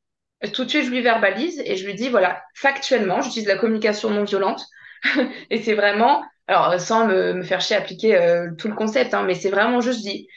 tout 0.54 0.66
de 0.66 0.70
suite, 0.70 0.86
je 0.86 0.92
lui 0.92 1.02
verbalise 1.02 1.60
et 1.66 1.76
je 1.76 1.86
lui 1.86 1.96
dis, 1.96 2.10
voilà, 2.10 2.44
factuellement, 2.54 3.22
j'utilise 3.22 3.48
la 3.48 3.58
communication 3.58 4.12
non 4.12 4.24
violente. 4.24 4.64
et 5.50 5.62
c'est 5.62 5.74
vraiment, 5.74 6.24
alors 6.48 6.80
sans 6.80 7.08
me, 7.08 7.34
me 7.34 7.44
faire 7.44 7.62
chier 7.62 7.76
à 7.76 7.80
appliquer 7.80 8.16
euh, 8.16 8.52
tout 8.58 8.68
le 8.68 8.76
concept, 8.76 9.14
hein, 9.14 9.24
mais 9.24 9.34
c'est 9.36 9.50
vraiment 9.50 9.82
juste 9.82 10.02
dit, 10.02 10.28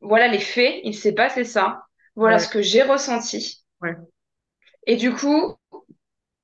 voilà 0.00 0.28
les 0.28 0.38
faits, 0.40 0.80
il 0.84 0.94
s'est 0.94 1.14
passé 1.14 1.44
ça. 1.44 1.82
voilà 2.16 2.36
Ouais. 2.36 2.42
ce 2.42 2.48
que 2.48 2.60
j'ai 2.62 2.82
ressenti. 2.82 3.64
Ouais. 3.80 3.96
Et 4.86 4.96
du 4.96 5.12
coup, 5.12 5.56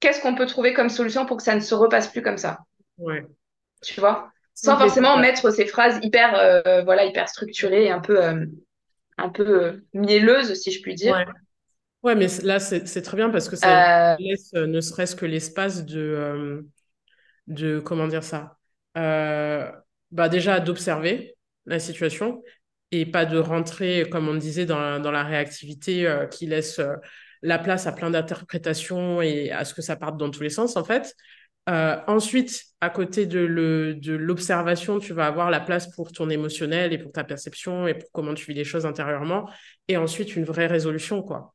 qu'est-ce 0.01 0.21
qu'on 0.23 0.35
peut 0.35 0.47
trouver 0.47 0.75
comme 0.75 0.91
solution 0.91 1.27
pour 1.27 1.39
que 1.39 1.43
ça 1.43 1.55
ne 1.55 1.61
se 1.61 1.75
repasse 1.75 2.09
plus 2.09 2.23
comme 2.23 2.39
ça? 2.39 2.61
Ouais. 2.99 3.27
Tu 3.83 4.01
vois? 4.01 4.31
Sans 4.55 4.77
forcément 4.79 5.17
mettre 5.17 5.51
ces 5.51 5.67
phrases 5.67 5.99
hyper, 6.03 6.35
euh, 6.37 6.83
voilà, 6.85 7.05
hyper 7.05 7.29
structurées 7.29 7.85
et 7.87 7.91
un 7.91 8.01
peu, 8.01 8.23
euh, 8.23 8.45
un 9.19 9.29
peu 9.31 9.65
euh, 9.65 9.85
mielleuses, 9.95 10.55
si 10.55 10.71
je 10.73 10.83
puis 10.83 10.95
dire. 10.95 11.15
Ouais. 11.15 11.25
Ouais, 12.03 12.15
mais 12.17 12.27
là, 12.43 12.61
c'est 12.61 13.03
très 13.03 13.17
bien 13.17 13.31
parce 13.31 13.49
que 13.49 13.57
ça 13.57 13.69
Euh, 14.15 14.17
laisse 14.19 14.53
euh, 14.55 14.67
ne 14.67 14.81
serait-ce 14.81 15.17
que 15.17 15.27
l'espace 15.27 15.85
de, 15.87 16.67
de, 17.49 17.81
comment 17.81 18.09
dire 18.09 18.25
ça, 18.25 18.59
bah 20.11 20.29
déjà 20.29 20.61
d'observer 20.61 21.37
la 21.67 21.79
situation 21.79 22.43
et 22.91 23.07
pas 23.07 23.25
de 23.25 23.39
rentrer, 23.39 24.09
comme 24.11 24.29
on 24.29 24.35
disait, 24.35 24.67
dans 24.67 24.79
la, 24.81 24.99
dans 24.99 25.11
la 25.11 25.25
réactivité 25.25 26.07
euh, 26.07 26.27
qui 26.27 26.47
laisse 26.47 26.79
euh, 26.79 26.95
la 27.41 27.59
place 27.59 27.87
à 27.87 27.93
plein 27.93 28.11
d'interprétations 28.11 29.23
et 29.23 29.51
à 29.51 29.65
ce 29.65 29.73
que 29.75 29.81
ça 29.83 29.97
parte 29.97 30.19
dans 30.19 30.31
tous 30.31 30.43
les 30.43 30.51
sens, 30.51 30.77
en 30.77 30.85
fait. 30.85 31.15
Euh, 31.69 31.97
ensuite, 32.09 32.65
à 32.81 32.91
côté 32.91 33.27
de 33.27 33.39
l'observation, 34.17 34.99
tu 34.99 35.13
vas 35.13 35.27
avoir 35.27 35.51
la 35.51 35.61
place 35.61 35.89
pour 35.95 36.11
ton 36.13 36.29
émotionnel 36.29 36.93
et 36.93 36.99
pour 36.99 37.13
ta 37.13 37.25
perception 37.25 37.87
et 37.87 37.95
pour 37.95 38.11
comment 38.13 38.35
tu 38.35 38.47
vis 38.47 38.55
les 38.55 38.65
choses 38.65 38.87
intérieurement. 38.87 39.49
Et 39.89 39.97
ensuite, 39.97 40.35
une 40.37 40.45
vraie 40.45 40.67
résolution, 40.67 41.23
quoi. 41.23 41.55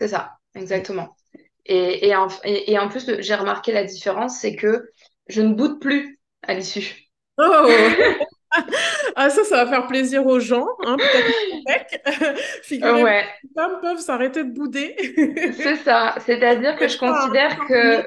c'est 0.00 0.08
ça, 0.08 0.38
exactement. 0.54 1.16
Et, 1.64 2.08
et, 2.08 2.16
en, 2.16 2.28
et, 2.44 2.72
et 2.72 2.78
en 2.78 2.88
plus, 2.88 3.20
j'ai 3.20 3.34
remarqué 3.34 3.72
la 3.72 3.84
différence, 3.84 4.38
c'est 4.40 4.56
que 4.56 4.90
je 5.28 5.42
ne 5.42 5.54
boude 5.54 5.80
plus 5.80 6.18
à 6.42 6.54
l'issue. 6.54 7.08
Oh! 7.38 7.68
Ah, 9.16 9.30
ça, 9.30 9.44
ça 9.44 9.64
va 9.64 9.70
faire 9.70 9.86
plaisir 9.86 10.26
aux 10.26 10.40
gens, 10.40 10.66
hein, 10.84 10.96
peut-être. 10.96 12.38
Figurez-vous 12.62 13.04
Ouais, 13.04 13.24
les 13.42 13.50
femmes 13.54 13.78
peuvent 13.80 13.98
s'arrêter 13.98 14.44
de 14.44 14.50
bouder. 14.50 14.96
c'est 15.56 15.76
ça. 15.76 16.14
C'est-à-dire 16.24 16.76
que 16.76 16.88
je 16.88 16.98
considère 16.98 17.56
30 17.56 17.68
que, 17.68 18.06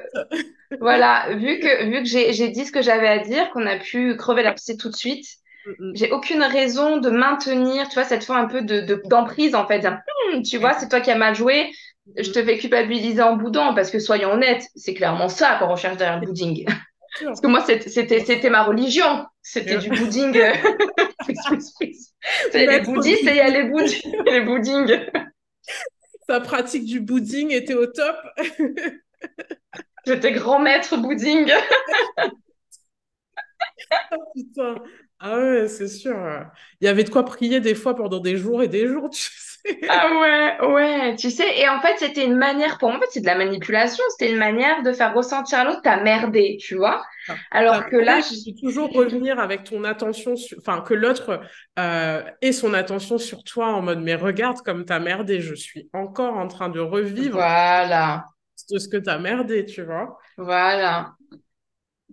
voilà, 0.80 1.28
vu 1.34 1.60
que, 1.60 1.84
vu 1.84 2.02
que 2.02 2.08
j'ai, 2.08 2.48
dit 2.48 2.64
ce 2.64 2.72
que 2.72 2.82
j'avais 2.82 3.08
à 3.08 3.18
dire, 3.18 3.50
qu'on 3.50 3.66
a 3.66 3.76
pu 3.76 4.16
crever 4.16 4.42
l'abcès 4.42 4.76
tout 4.76 4.88
de 4.88 4.96
suite, 4.96 5.26
Mm, 5.66 5.92
j'ai 5.94 6.10
aucune 6.12 6.42
raison 6.42 6.98
de 6.98 7.10
maintenir, 7.10 7.88
tu 7.88 7.94
vois, 7.94 8.04
cette 8.04 8.24
forme 8.24 8.40
un 8.40 8.46
peu 8.46 8.62
de, 8.62 8.80
de- 8.80 9.02
d'emprise, 9.06 9.54
en 9.54 9.66
fait. 9.66 9.84
Hum, 9.86 10.42
tu 10.42 10.58
vois, 10.58 10.74
c'est 10.74 10.88
toi 10.88 11.00
qui 11.00 11.10
as 11.10 11.16
mal 11.16 11.34
joué, 11.34 11.70
je 12.16 12.30
te 12.30 12.42
fais 12.42 12.58
culpabiliser 12.58 13.22
en 13.22 13.36
boudant, 13.36 13.74
parce 13.74 13.90
que 13.90 13.98
soyons 13.98 14.32
honnêtes, 14.32 14.64
c'est 14.76 14.94
clairement 14.94 15.28
ça 15.28 15.56
qu'on 15.58 15.68
recherche 15.68 15.96
derrière 15.96 16.20
le 16.20 16.26
bouding. 16.26 16.66
Parce 17.24 17.40
que 17.40 17.46
moi, 17.46 17.62
c'était, 17.64 17.88
ma 18.50 18.64
religion. 18.64 19.24
C'était 19.42 19.78
du 19.78 19.88
a 22.68 22.78
les 22.78 22.80
bouddhistes 22.80 23.26
et 23.26 23.30
il 23.30 23.36
y 23.36 23.40
a 23.40 23.48
les, 23.48 23.64
boudi- 23.68 24.02
les 24.30 24.40
sa 26.28 26.40
pratique 26.40 26.84
du 26.84 27.04
pudding 27.04 27.50
était 27.52 27.74
au 27.74 27.86
top. 27.86 28.16
J'étais 30.06 30.32
grand 30.32 30.58
maître 30.60 30.96
bouding. 30.96 31.50
Putain. 34.34 34.76
Ah 35.18 35.38
ouais, 35.38 35.68
c'est 35.68 35.88
sûr. 35.88 36.14
Il 36.80 36.84
y 36.84 36.88
avait 36.88 37.04
de 37.04 37.10
quoi 37.10 37.24
prier 37.24 37.60
des 37.60 37.74
fois 37.74 37.94
pendant 37.96 38.20
des 38.20 38.36
jours 38.36 38.62
et 38.62 38.68
des 38.68 38.86
jours, 38.86 39.10
tu 39.10 39.22
sais. 39.22 39.55
Ah 39.88 40.08
ouais, 40.20 40.66
ouais, 40.72 41.16
tu 41.16 41.30
sais, 41.30 41.58
et 41.60 41.68
en 41.68 41.80
fait, 41.80 41.96
c'était 41.98 42.24
une 42.24 42.36
manière, 42.36 42.76
pour 42.78 42.88
moi, 42.88 42.98
en 42.98 43.00
fait, 43.00 43.06
c'est 43.12 43.20
de 43.20 43.26
la 43.26 43.36
manipulation, 43.36 44.02
c'était 44.10 44.32
une 44.32 44.38
manière 44.38 44.82
de 44.82 44.92
faire 44.92 45.14
ressentir 45.14 45.60
à 45.60 45.64
l'autre, 45.64 45.80
t'as 45.84 46.02
merdé, 46.02 46.56
tu 46.60 46.74
vois. 46.76 47.04
Ta 47.26 47.40
Alors 47.52 47.86
que 47.86 47.96
là, 47.96 48.20
je- 48.20 48.60
toujours 48.60 48.92
revenir 48.92 49.38
avec 49.38 49.62
ton 49.64 49.84
attention, 49.84 50.34
sur- 50.36 50.58
enfin, 50.58 50.80
que 50.80 50.94
l'autre 50.94 51.40
euh, 51.78 52.22
ait 52.42 52.52
son 52.52 52.74
attention 52.74 53.18
sur 53.18 53.44
toi 53.44 53.68
en 53.74 53.82
mode, 53.82 54.00
mais 54.00 54.16
regarde 54.16 54.58
comme 54.62 54.84
t'as 54.84 54.98
merdé, 54.98 55.40
je 55.40 55.54
suis 55.54 55.88
encore 55.92 56.36
en 56.36 56.48
train 56.48 56.68
de 56.68 56.80
revivre 56.80 57.38
voilà, 57.38 58.26
de 58.70 58.78
ce 58.78 58.88
que 58.88 58.96
t'as 58.96 59.18
merdé, 59.18 59.64
tu 59.64 59.82
vois. 59.82 60.18
voilà, 60.36 61.16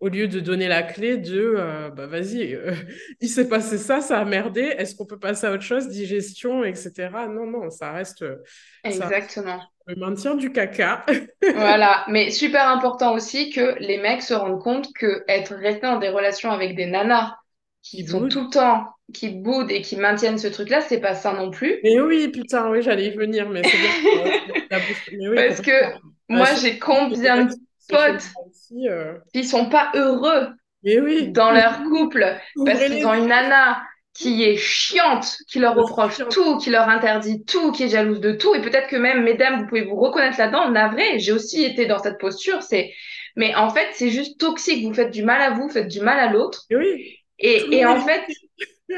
Au 0.03 0.09
lieu 0.09 0.27
de 0.27 0.41
donner 0.41 0.67
la 0.67 0.83
clé 0.83 1.15
de, 1.15 1.55
euh, 1.57 1.89
bah 1.89 2.07
vas-y, 2.07 2.55
euh, 2.55 2.73
il 3.21 3.29
s'est 3.29 3.47
passé 3.47 3.77
ça, 3.77 4.01
ça 4.01 4.19
a 4.19 4.25
merdé, 4.25 4.59
est-ce 4.59 4.97
qu'on 4.97 5.05
peut 5.05 5.17
passer 5.17 5.47
à 5.47 5.53
autre 5.53 5.63
chose, 5.63 5.87
digestion, 5.87 6.65
etc. 6.65 7.09
Non, 7.29 7.47
non, 7.47 7.69
ça 7.69 7.93
reste, 7.93 8.19
ça 8.19 8.35
reste 8.83 9.01
exactement. 9.01 9.61
le 9.87 9.95
maintien 9.95 10.35
du 10.35 10.51
caca. 10.51 11.05
Voilà, 11.55 12.03
mais 12.09 12.31
super 12.31 12.67
important 12.67 13.13
aussi 13.13 13.49
que 13.49 13.77
les 13.79 13.97
mecs 13.97 14.23
se 14.23 14.33
rendent 14.33 14.61
compte 14.61 14.89
que 14.93 15.23
être 15.29 15.55
resté 15.55 15.83
dans 15.83 15.99
des 15.99 16.09
relations 16.09 16.51
avec 16.51 16.75
des 16.75 16.85
nanas 16.85 17.37
qui 17.81 18.05
sont 18.05 18.27
tout 18.27 18.41
le 18.41 18.49
temps, 18.49 18.85
qui 19.13 19.29
boudent 19.29 19.71
et 19.71 19.81
qui 19.81 19.95
maintiennent 19.95 20.37
ce 20.37 20.47
truc-là, 20.47 20.81
c'est 20.81 20.99
pas 20.99 21.15
ça 21.15 21.31
non 21.31 21.49
plus. 21.49 21.79
Mais 21.81 22.01
oui, 22.01 22.27
putain, 22.27 22.69
oui, 22.69 22.81
j'allais 22.81 23.07
y 23.07 23.11
venir, 23.11 23.49
mais 23.49 23.61
c'est 23.63 23.77
bien. 23.77 24.31
Mais 25.13 25.29
oui, 25.29 25.35
Parce 25.35 25.61
que. 25.61 25.71
Euh, 25.71 25.97
moi, 26.29 26.47
j'ai 26.61 26.79
combien 26.79 27.45
de 27.45 27.53
potes 27.87 28.23
aussi. 28.45 28.87
euh, 28.89 29.17
qui 29.33 29.43
sont 29.43 29.69
pas 29.69 29.91
heureux 29.95 30.49
Mais 30.83 30.99
oui, 30.99 31.31
dans 31.31 31.51
leur 31.51 31.83
couple 31.83 32.25
parce 32.65 32.83
qu'ils 32.85 33.05
ont 33.05 33.13
une 33.13 33.27
nana 33.27 33.83
qui 34.13 34.43
est 34.43 34.57
chiante, 34.57 35.37
qui 35.47 35.59
leur 35.59 35.75
Le 35.75 35.81
reproche 35.81 36.17
tout, 36.29 36.57
qui 36.59 36.69
leur 36.69 36.87
interdit 36.87 37.43
tout, 37.45 37.71
qui 37.71 37.83
est 37.83 37.89
jalouse 37.89 38.19
de 38.19 38.31
tout. 38.33 38.53
Et 38.53 38.61
peut-être 38.61 38.87
que 38.87 38.95
même, 38.95 39.23
mesdames, 39.23 39.61
vous 39.61 39.67
pouvez 39.67 39.83
vous 39.83 39.95
reconnaître 39.95 40.37
là-dedans. 40.37 40.69
Navré, 40.69 41.17
j'ai 41.19 41.31
aussi 41.31 41.63
été 41.63 41.87
dans 41.87 41.97
cette 41.97 42.19
posture. 42.19 42.61
C'est, 42.61 42.93
mais 43.35 43.55
en 43.55 43.69
fait, 43.71 43.87
c'est 43.93 44.11
juste 44.11 44.39
toxique. 44.39 44.85
Vous 44.85 44.93
faites 44.93 45.09
du 45.11 45.23
mal 45.23 45.41
à 45.41 45.51
vous, 45.51 45.63
vous 45.63 45.69
faites 45.73 45.87
du 45.87 45.99
mal 46.01 46.19
à 46.19 46.31
l'autre. 46.31 46.63
Oui, 46.71 47.23
Et, 47.39 47.77
et 47.79 47.85
en 47.85 47.97
fait, 47.99 48.23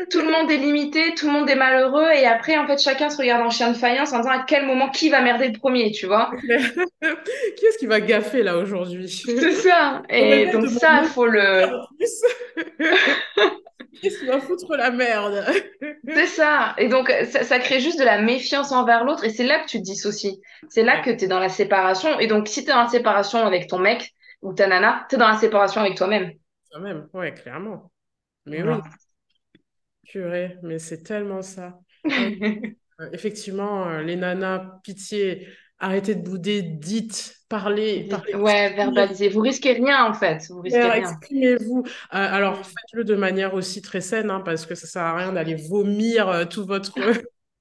tout 0.10 0.22
le 0.22 0.32
monde 0.32 0.50
est 0.52 0.58
limité, 0.58 1.14
tout 1.16 1.28
le 1.28 1.34
monde 1.34 1.50
est 1.50 1.56
malheureux. 1.56 2.10
Et 2.12 2.26
après, 2.26 2.58
en 2.58 2.68
fait, 2.68 2.80
chacun 2.82 3.10
se 3.10 3.18
regarde 3.18 3.42
en 3.46 3.50
chien 3.50 3.72
de 3.72 3.78
faïence 3.78 4.14
en 4.14 4.18
disant 4.20 4.32
à 4.32 4.44
quel 4.46 4.66
moment 4.66 4.90
qui 4.90 5.10
va 5.10 5.22
merder 5.22 5.48
le 5.50 5.58
premier, 5.60 5.92
tu 5.92 6.08
vois. 6.08 6.32
Qui 7.58 7.66
est-ce 7.66 7.78
qui 7.78 7.86
va 7.88 8.02
gaffer 8.02 8.44
là 8.44 8.58
aujourd'hui? 8.58 9.10
C'est 9.10 9.52
ça. 9.54 10.04
Et 10.10 10.48
donc 10.48 10.68
ça, 10.70 11.02
monde 11.02 11.06
faut 11.06 11.26
le, 11.28 11.68
plus. 11.98 12.22
Qui 14.02 14.26
va 14.26 14.40
foutre 14.40 14.76
la 14.76 14.92
merde? 14.92 15.46
C'est 16.08 16.28
ça. 16.28 16.74
Et 16.78 16.88
donc, 16.90 17.10
ça, 17.30 17.44
ça 17.44 17.60
crée 17.60 17.80
juste 17.80 18.00
de 18.00 18.04
la 18.06 18.22
méfiance 18.22 18.72
envers 18.72 19.04
l'autre. 19.06 19.24
Et 19.24 19.30
c'est 19.30 19.46
là 19.46 19.60
que 19.60 19.68
tu 19.68 19.78
te 19.80 19.84
dissocies. 19.84 20.40
C'est 20.70 20.84
là 20.84 20.98
Ouais, 20.98 21.02
que 21.02 21.12
tu 21.12 21.26
es 21.26 21.28
dans 21.28 21.40
la 21.40 21.50
séparation. 21.50 22.20
Et 22.20 22.28
donc, 22.28 22.48
si 22.48 22.64
tu 22.64 22.70
es 22.70 22.74
dans 22.74 22.84
la 22.84 22.90
séparation 22.90 23.40
avec 23.46 23.68
ton 23.68 23.80
mec 23.80 24.14
ou 24.42 24.54
ta 24.54 24.68
nana, 24.68 25.06
tu 25.10 25.16
es 25.16 25.18
dans 25.18 25.28
la 25.30 25.38
séparation 25.38 25.82
avec 25.82 25.96
toi-même. 25.96 26.34
quand 26.72 26.80
même, 26.82 27.08
ouais, 27.14 27.34
clairement. 27.34 27.92
Mais 28.46 28.62
Voilà. 28.62 28.82
oui, 28.82 28.82
purée, 30.16 30.58
mais 30.64 30.80
c'est 30.80 31.04
tellement 31.04 31.42
ça. 31.42 31.80
Euh, 33.02 33.10
effectivement, 33.12 33.90
euh, 33.90 34.04
les 34.04 34.16
nanas, 34.16 34.80
pitié, 34.82 35.50
arrêtez 35.80 36.16
de 36.16 36.22
bouder, 36.22 36.62
dites, 36.62 37.36
parlez, 37.50 38.08
Ouais, 38.34 38.74
exprimez 38.74 38.76
verbaliser. 38.76 39.28
Vous 39.28 39.42
risquez 39.42 39.74
rien, 39.74 40.06
en 40.06 40.14
fait. 40.14 40.46
Vous 40.50 40.62
risquez 40.62 40.80
Faire, 40.80 40.94
rien. 40.94 41.20
exprimez-vous. 41.20 41.84
Euh, 41.86 41.90
alors, 42.12 42.66
faites-le 42.66 43.04
de 43.04 43.16
manière 43.16 43.54
aussi 43.54 43.82
très 43.82 44.02
saine, 44.02 44.32
hein, 44.32 44.42
parce 44.42 44.66
que 44.66 44.76
ça 44.76 44.88
sert 44.88 45.02
à 45.04 45.16
rien 45.18 45.34
d'aller 45.34 45.56
vomir 45.56 46.30
euh, 46.30 46.46
tout 46.46 46.66
votre, 46.66 46.94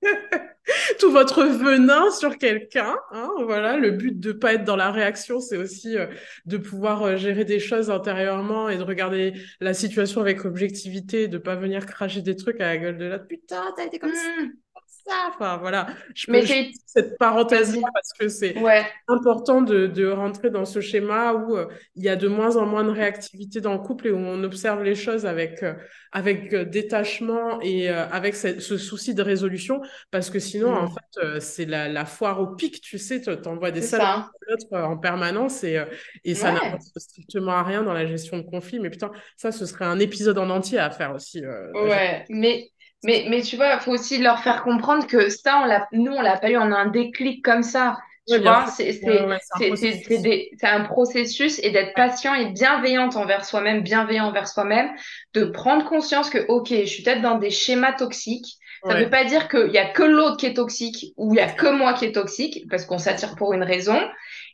tout 0.98 1.10
votre 1.10 1.44
venin 1.44 2.10
sur 2.10 2.38
quelqu'un. 2.38 2.96
hein, 3.12 3.30
voilà, 3.44 3.76
le 3.76 3.90
but 3.90 4.18
de 4.18 4.32
pas 4.32 4.54
être 4.54 4.64
dans 4.64 4.76
la 4.76 4.90
réaction, 4.90 5.40
c'est 5.40 5.56
aussi 5.56 5.96
euh, 5.96 6.06
de 6.46 6.56
pouvoir 6.56 7.02
euh, 7.02 7.16
gérer 7.16 7.44
des 7.44 7.60
choses 7.60 7.90
intérieurement 7.90 8.68
et 8.68 8.78
de 8.78 8.82
regarder 8.82 9.34
la 9.60 9.74
situation 9.74 10.20
avec 10.20 10.44
objectivité, 10.44 11.28
de 11.28 11.38
pas 11.38 11.56
venir 11.56 11.86
cracher 11.86 12.22
des 12.22 12.36
trucs 12.36 12.60
à 12.60 12.66
la 12.66 12.78
gueule 12.78 12.98
de 12.98 13.06
l'autre. 13.06 13.26
Putain, 13.26 13.72
t'as 13.76 13.84
été 13.86 13.98
comme 13.98 14.14
ça, 14.14 14.28
Mm. 14.42 14.63
Ça. 15.06 15.30
Enfin, 15.34 15.56
voilà. 15.58 15.86
Je 16.14 16.26
Mais 16.30 16.40
peux, 16.42 16.46
cette 16.86 17.18
parenthèse-là 17.18 17.88
parce 17.92 18.12
que 18.18 18.28
c'est 18.28 18.56
Ouais, 18.56 18.86
important 19.08 19.62
de, 19.62 19.86
de 19.86 20.06
rentrer 20.08 20.50
dans 20.50 20.64
ce 20.64 20.80
schéma 20.80 21.32
où 21.34 21.56
euh, 21.56 21.66
il 21.96 22.04
y 22.04 22.08
a 22.08 22.16
de 22.16 22.28
moins 22.28 22.56
en 22.56 22.66
moins 22.66 22.84
de 22.84 22.90
réactivité 22.90 23.60
dans 23.60 23.72
le 23.74 23.80
couple 23.80 24.08
et 24.08 24.10
où 24.12 24.16
on 24.16 24.42
observe 24.44 24.82
les 24.82 24.94
choses 24.94 25.26
avec, 25.26 25.62
euh, 25.62 25.74
avec 26.12 26.52
euh, 26.54 26.64
détachement 26.64 27.60
et 27.60 27.90
euh, 27.90 28.06
avec 28.10 28.34
ce, 28.36 28.60
ce 28.60 28.78
souci 28.78 29.14
de 29.14 29.22
résolution 29.22 29.80
parce 30.10 30.30
que 30.30 30.38
sinon, 30.38 30.72
en 30.74 30.84
Mm. 30.84 30.88
fait, 30.88 31.40
c'est 31.40 31.64
la, 31.66 31.88
la 31.88 32.04
foire 32.04 32.40
au 32.40 32.54
pic, 32.54 32.80
tu 32.80 32.98
sais, 32.98 33.20
tu 33.20 33.34
t'envoies 33.40 33.70
des 33.72 33.82
ça. 33.82 34.02
à 34.02 34.30
l'autre 34.48 34.66
en 34.86 34.96
permanence 34.98 35.64
et, 35.64 35.82
et 36.24 36.34
ça 36.34 36.52
Ouais. 36.52 36.54
n'apporte 36.54 36.82
strictement 36.98 37.52
à 37.52 37.62
rien 37.62 37.82
dans 37.82 37.92
la 37.92 38.06
gestion 38.06 38.38
de 38.38 38.42
conflits. 38.42 38.78
Mais 38.80 38.90
putain, 38.90 39.10
ça, 39.36 39.52
ce 39.52 39.66
serait 39.66 39.84
un 39.86 39.98
épisode 39.98 40.38
en 40.38 40.50
entier 40.50 40.78
à 40.78 40.90
faire 40.90 41.14
aussi. 41.14 41.42
Ouais, 41.74 42.24
mais, 42.28 42.70
mais, 43.04 43.26
mais 43.28 43.42
tu 43.42 43.56
vois, 43.56 43.74
il 43.74 43.80
faut 43.80 43.92
aussi 43.92 44.18
leur 44.18 44.40
faire 44.42 44.62
comprendre 44.64 45.06
que 45.06 45.28
ça, 45.30 45.60
on 45.62 45.66
l'a, 45.66 45.88
nous, 45.92 46.12
on 46.12 46.22
l'a 46.22 46.38
pas 46.38 46.50
eu 46.50 46.56
en 46.56 46.72
un 46.72 46.86
déclic 46.86 47.44
comme 47.44 47.62
ça. 47.62 47.98
Tu 48.26 48.40
vois, 48.40 48.66
sûr. 48.66 48.68
c'est, 48.68 48.92
Ouais, 49.02 49.22
c'est, 49.22 49.26
ouais, 49.26 49.38
c'est 49.40 49.54
un 49.54 49.60
c'est, 49.60 49.76
c'est, 49.76 50.02
c'est 50.08 50.18
des, 50.18 50.50
c'est 50.58 50.66
un 50.66 50.84
processus 50.84 51.58
et 51.62 51.70
d'être 51.70 51.94
patient 51.94 52.34
et 52.34 52.46
bienveillante 52.52 53.16
envers 53.16 53.44
soi-même, 53.44 53.82
bienveillant 53.82 54.26
envers 54.28 54.48
soi-même, 54.48 54.90
de 55.34 55.44
prendre 55.44 55.84
conscience 55.88 56.30
que, 56.30 56.44
ok, 56.48 56.68
je 56.70 56.84
suis 56.86 57.02
peut-être 57.02 57.22
dans 57.22 57.38
des 57.38 57.50
schémas 57.50 57.92
toxiques. 57.92 58.56
Ça 58.88 58.94
veut 58.94 59.08
Ouais. 59.08 59.10
pas 59.10 59.24
dire 59.24 59.48
qu'il 59.48 59.70
y 59.72 59.78
a 59.78 59.88
que 59.90 60.02
l'autre 60.02 60.36
qui 60.38 60.46
est 60.46 60.54
toxique 60.54 61.12
ou 61.16 61.34
il 61.34 61.38
y 61.38 61.40
a 61.40 61.50
que 61.50 61.66
moi 61.70 61.94
qui 61.94 62.06
est 62.06 62.12
toxique, 62.12 62.64
parce 62.70 62.84
qu'on 62.86 62.98
s'attire 62.98 63.34
pour 63.36 63.52
une 63.54 63.62
raison. 63.62 63.98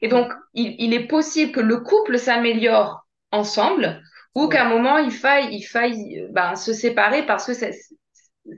Et 0.02 0.08
donc, 0.08 0.32
il, 0.54 0.74
il 0.78 0.94
est 0.94 1.06
possible 1.06 1.52
que 1.52 1.60
le 1.60 1.78
couple 1.80 2.18
s'améliore 2.18 3.06
ensemble 3.32 4.02
ou 4.34 4.48
qu'à 4.48 4.64
un 4.66 4.68
moment, 4.68 4.98
il 4.98 5.10
faille, 5.12 5.48
il 5.54 5.62
faille 5.62 6.20
euh, 6.20 6.28
ben, 6.30 6.54
se 6.56 6.72
séparer 6.72 7.26
parce 7.26 7.46
que 7.46 7.54
ça, 7.54 7.66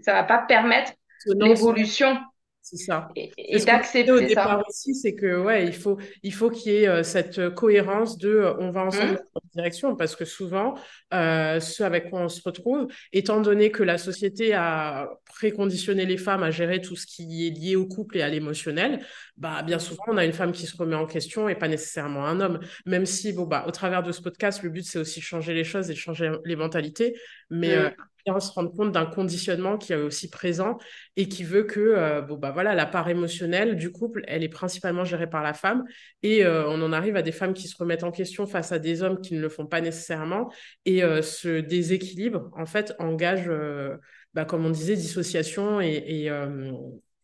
ça 0.02 0.12
va 0.14 0.24
pas 0.24 0.38
permettre 0.38 0.92
l'évolution. 1.26 2.18
C'est 2.64 2.76
ça. 2.76 3.08
Et, 3.16 3.32
ce 3.58 3.66
qu'on 3.66 3.78
disait 3.78 4.10
au 4.10 4.18
d'accepter 4.18 4.18
ça. 4.20 4.26
départ 4.26 4.62
aussi, 4.68 4.94
c'est 4.94 5.16
que 5.16 5.42
ouais, 5.42 5.66
il 5.66 5.74
faut, 5.74 5.98
il 6.22 6.32
faut 6.32 6.48
qu'il 6.48 6.72
y 6.72 6.76
ait 6.76 6.88
euh, 6.88 7.02
cette 7.02 7.52
cohérence 7.56 8.18
de 8.18 8.28
euh, 8.28 8.54
on 8.60 8.70
va 8.70 8.84
ensemble 8.84 9.14
Hmm, 9.14 9.16
dans 9.34 9.40
une 9.42 9.50
direction 9.52 9.96
parce 9.96 10.14
que 10.14 10.24
souvent, 10.24 10.74
euh, 11.12 11.58
ce 11.58 11.82
avec 11.82 12.08
quoi 12.08 12.20
on 12.20 12.28
se 12.28 12.40
retrouve, 12.44 12.86
étant 13.12 13.40
donné 13.40 13.72
que 13.72 13.82
la 13.82 13.98
société 13.98 14.54
a 14.54 15.08
préconditionné 15.26 16.06
les 16.06 16.16
femmes 16.16 16.44
à 16.44 16.52
gérer 16.52 16.80
tout 16.80 16.94
ce 16.94 17.04
qui 17.04 17.48
est 17.48 17.50
lié 17.50 17.74
au 17.74 17.86
couple 17.86 18.18
et 18.18 18.22
à 18.22 18.28
l'émotionnel, 18.28 19.04
bah 19.36 19.62
bien 19.64 19.80
souvent 19.80 20.04
on 20.06 20.16
a 20.16 20.24
une 20.24 20.32
femme 20.32 20.52
qui 20.52 20.66
se 20.66 20.76
remet 20.76 20.94
en 20.94 21.06
question 21.06 21.48
et 21.48 21.56
pas 21.56 21.68
nécessairement 21.68 22.26
un 22.26 22.40
homme. 22.40 22.60
Même 22.86 23.06
si 23.06 23.32
bon 23.32 23.44
bah 23.44 23.64
au 23.66 23.72
travers 23.72 24.04
de 24.04 24.12
ce 24.12 24.22
podcast, 24.22 24.62
le 24.62 24.70
but 24.70 24.84
c'est 24.84 25.00
aussi 25.00 25.20
changer 25.20 25.52
les 25.52 25.64
choses 25.64 25.90
et 25.90 25.96
changer 25.96 26.30
les 26.44 26.54
mentalités, 26.54 27.18
mais 27.52 27.74
euh, 27.76 27.88
hmm. 27.90 27.94
bien 28.26 28.40
se 28.40 28.52
rendre 28.52 28.72
compte 28.74 28.92
d'un 28.92 29.06
conditionnement 29.06 29.78
qui 29.78 29.92
est 29.92 29.96
aussi 29.96 30.30
présent 30.30 30.78
et 31.16 31.28
qui 31.28 31.44
veut 31.44 31.64
que 31.64 31.80
euh, 31.80 32.22
bon, 32.22 32.36
bah, 32.36 32.50
voilà, 32.50 32.74
la 32.74 32.86
part 32.86 33.08
émotionnelle 33.08 33.76
du 33.76 33.92
couple, 33.92 34.24
elle 34.26 34.42
est 34.42 34.48
principalement 34.48 35.04
gérée 35.04 35.28
par 35.28 35.42
la 35.42 35.54
femme. 35.54 35.84
Et 36.22 36.44
euh, 36.44 36.66
on 36.68 36.82
en 36.82 36.92
arrive 36.92 37.16
à 37.16 37.22
des 37.22 37.32
femmes 37.32 37.54
qui 37.54 37.68
se 37.68 37.76
remettent 37.76 38.04
en 38.04 38.10
question 38.10 38.46
face 38.46 38.72
à 38.72 38.78
des 38.78 39.02
hommes 39.02 39.20
qui 39.20 39.34
ne 39.34 39.40
le 39.40 39.48
font 39.48 39.66
pas 39.66 39.80
nécessairement. 39.80 40.50
Et 40.84 41.04
euh, 41.04 41.22
ce 41.22 41.60
déséquilibre, 41.60 42.50
en 42.56 42.66
fait, 42.66 42.94
engage, 42.98 43.44
euh, 43.48 43.96
bah, 44.34 44.44
comme 44.44 44.64
on 44.64 44.70
disait, 44.70 44.96
dissociation 44.96 45.80
et, 45.80 46.02
et, 46.06 46.30
euh, 46.30 46.72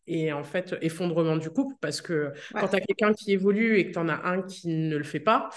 et 0.09 0.33
en 0.33 0.43
fait 0.43 0.75
effondrement 0.81 1.37
du 1.37 1.49
couple. 1.49 1.75
Parce 1.79 2.01
que 2.01 2.33
quand 2.53 2.67
tu 2.67 2.75
as 2.75 2.81
quelqu'un 2.81 3.13
qui 3.13 3.31
évolue 3.31 3.77
et 3.77 3.87
que 3.87 3.93
tu 3.93 3.99
en 3.99 4.09
as 4.09 4.27
un 4.27 4.41
qui 4.41 4.67
ne 4.67 4.97
le 4.97 5.03
fait 5.03 5.19
pas, 5.19 5.49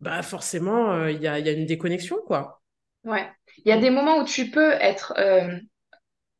bah 0.00 0.22
forcément, 0.22 0.92
euh, 0.92 1.10
il 1.10 1.20
y 1.20 1.28
a, 1.28 1.38
y 1.38 1.48
a 1.48 1.52
une 1.52 1.66
déconnexion, 1.66 2.18
quoi. 2.26 2.62
ouais. 3.04 3.28
Il 3.64 3.68
y 3.70 3.72
a 3.72 3.78
des 3.78 3.90
moments 3.90 4.18
où 4.18 4.24
tu 4.24 4.50
peux 4.50 4.72
être 4.72 5.14
euh, 5.18 5.58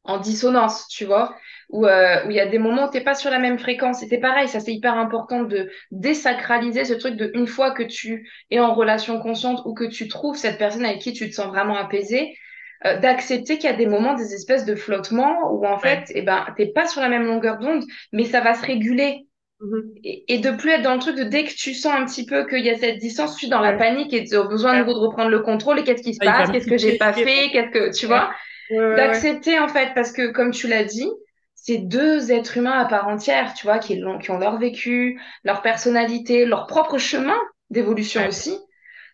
en 0.05 0.19
dissonance, 0.19 0.89
tu 0.89 1.05
vois, 1.05 1.37
où 1.71 1.87
euh, 1.87 2.27
où 2.27 2.31
il 2.31 2.37
y 2.37 2.41
a 2.41 2.47
des 2.47 2.59
moments 2.59 2.87
où 2.89 2.91
t'es 2.91 3.03
pas 3.03 3.15
sur 3.15 3.31
la 3.31 3.39
même 3.39 3.59
fréquence. 3.59 4.03
Et 4.03 4.09
c'est 4.09 4.19
pareil, 4.21 4.49
ça 4.49 4.61
c'est 4.61 4.73
hyper 4.75 4.97
important 4.97 5.43
de 5.45 5.71
désacraliser 5.91 6.85
ce 6.85 6.95
truc 6.95 7.17
de 7.17 7.31
une 7.35 7.47
fois 7.47 7.73
que 7.73 7.83
tu 7.83 8.29
es 8.51 8.61
en 8.61 8.75
relation 8.75 9.21
consciente 9.21 9.63
ou 9.67 9.75
que 9.75 9.85
tu 9.85 10.09
trouves 10.09 10.37
cette 10.37 10.59
personne 10.59 10.85
avec 10.85 11.01
qui 11.01 11.13
tu 11.13 11.29
te 11.31 11.35
sens 11.35 11.49
vraiment 11.49 11.77
apaisé, 11.77 12.37
euh, 12.87 12.99
d'accepter 12.99 13.59
qu'il 13.59 13.71
y 13.71 13.73
a 13.73 13.77
des 13.77 13.87
moments, 13.87 14.15
des 14.15 14.35
espèces 14.35 14.65
de 14.65 14.75
flottements 14.75 15.53
où 15.53 15.67
en 15.67 15.79
fait, 15.79 16.05
Ouais. 16.05 16.13
eh 16.15 16.23
ben, 16.23 16.47
t'es 16.57 16.69
pas 16.73 16.87
sur 16.89 17.01
la 17.03 17.09
même 17.11 17.27
longueur 17.27 17.59
d'onde, 17.59 17.85
mais 18.13 18.25
ça 18.25 18.41
va 18.41 18.55
se 18.55 18.65
réguler. 18.67 19.27
Mhm. 19.61 20.01
Et, 20.03 20.25
et 20.35 20.39
de 20.39 20.51
plus 20.53 20.71
être 20.71 20.83
dans 20.83 20.95
le 20.95 21.01
truc 21.01 21.17
de 21.17 21.25
dès 21.25 21.45
que 21.45 21.55
tu 21.55 21.75
sens 21.75 21.93
un 21.95 22.07
petit 22.07 22.25
peu 22.25 22.47
qu'il 22.47 22.65
y 22.65 22.71
a 22.71 22.79
cette 22.79 22.99
distance, 22.99 23.37
tu 23.37 23.47
es 23.47 23.49
dans 23.49 23.61
la 23.61 23.75
panique 23.75 24.13
et 24.15 24.25
tu 24.25 24.37
as 24.37 24.43
besoin 24.45 24.75
de 24.75 24.79
nouveau 24.81 24.95
de 24.95 24.99
reprendre 24.99 25.31
le 25.31 25.41
contrôle. 25.41 25.79
Et 25.79 25.85
qu'est-ce 25.85 26.03
qui 26.03 26.15
se 26.15 26.23
Ah, 26.27 26.33
passe, 26.33 26.51
qu'est-ce 26.51 26.67
que 26.67 26.79
j'ai 26.79 26.97
pas 26.97 27.13
fait, 27.13 27.51
qu'est-ce 27.53 27.71
que, 27.71 27.91
tu 27.97 28.07
vois? 28.07 28.31
Ouais, 28.69 28.79
ouais, 28.87 29.05
ouais. 29.09 29.31
d'accepter 29.31 29.59
en 29.61 29.69
fait 29.69 29.93
parce 29.95 30.13
que 30.13 30.33
comme 30.33 30.53
tu 30.53 30.69
l'as 30.69 30.85
dit 30.85 31.09
c'est 31.55 31.79
deux 31.79 32.33
êtres 32.33 32.59
humains 32.59 32.79
à 32.81 32.87
part 32.87 33.09
entière 33.09 33.55
tu 33.55 33.67
vois 33.67 33.79
qui 33.81 34.03
ont 34.05 34.39
leur 34.39 34.59
vécu 34.59 35.21
leur 35.45 35.63
personnalité 35.63 36.45
leur 36.47 36.67
propre 36.67 36.99
chemin 36.99 37.39
d'évolution 37.71 38.27
Ouais, 38.27 38.29
aussi. 38.29 38.59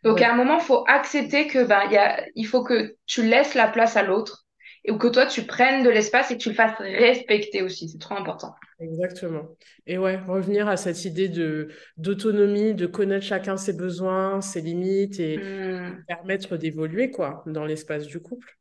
Donc 0.05 0.23
à 0.23 0.33
un 0.33 0.37
moment 0.37 0.61
faut 0.61 0.85
accepter 0.89 1.49
que 1.49 1.61
il 1.89 1.93
y 1.93 1.99
a 1.99 2.25
il 2.37 2.47
faut 2.47 2.65
que 2.65 2.97
tu 3.07 3.23
laisses 3.23 3.55
la 3.55 3.69
place 3.69 3.97
à 3.97 4.03
l'autre 4.03 4.45
et 4.85 4.93
ou 4.93 4.99
que 4.99 5.09
toi 5.09 5.27
tu 5.27 5.43
prennes 5.45 5.83
de 5.85 5.91
l'espace 5.91 6.31
et 6.33 6.37
que 6.39 6.43
tu 6.43 6.51
le 6.51 6.55
fasses 6.57 6.77
respecter 6.81 7.63
aussi. 7.63 7.89
C'est 7.89 7.99
trop 8.01 8.17
important 8.17 8.55
exactement. 8.81 9.49
Et 9.87 9.99
ouais, 9.99 10.17
revenir 10.19 10.69
à 10.69 10.77
cette 10.77 11.05
idée 11.05 11.29
de 11.29 11.69
d'autonomie, 11.97 12.75
de 12.75 12.87
connaître 12.87 13.25
chacun 13.25 13.57
ses 13.57 13.73
besoins, 13.73 14.41
ses 14.41 14.61
limites 14.61 15.19
et 15.21 15.43
Hmm, 15.43 16.07
permettre 16.09 16.57
d'évoluer, 16.57 17.11
quoi, 17.11 17.43
dans 17.47 17.65
l'espace 17.67 18.07
du 18.07 18.21
couple. 18.21 18.59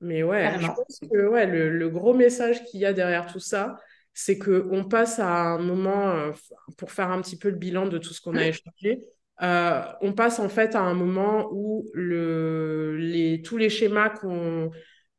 Mais 0.00 0.22
ouais, 0.24 0.58
je 0.58 0.70
pense 0.72 1.00
que 1.12 1.28
ouais, 1.28 1.46
le, 1.46 1.70
le 1.70 1.88
gros 1.90 2.14
message 2.14 2.64
qu'il 2.66 2.80
y 2.80 2.86
a 2.86 2.92
derrière 2.94 3.32
tout 3.32 3.40
ça, 3.40 3.76
c'est 4.14 4.38
qu'on 4.38 4.84
passe 4.88 5.18
à 5.20 5.28
un 5.54 5.58
moment, 5.58 6.10
euh, 6.10 6.32
pour 6.78 6.92
faire 6.92 7.10
un 7.10 7.20
petit 7.22 7.38
peu 7.38 7.50
le 7.50 7.56
bilan 7.56 7.86
de 7.88 7.98
tout 7.98 8.14
ce 8.14 8.20
qu'on 8.20 8.36
a 8.36 8.46
échangé, 8.46 9.04
euh, 9.42 9.82
on 10.02 10.12
passe 10.14 10.38
en 10.40 10.48
fait 10.48 10.74
à 10.74 10.80
un 10.82 10.94
moment 10.94 11.48
où 11.52 11.88
le, 11.94 12.96
les, 12.98 13.42
tous 13.42 13.56
les 13.56 13.70
schémas 13.70 14.10
qu'on 14.10 14.70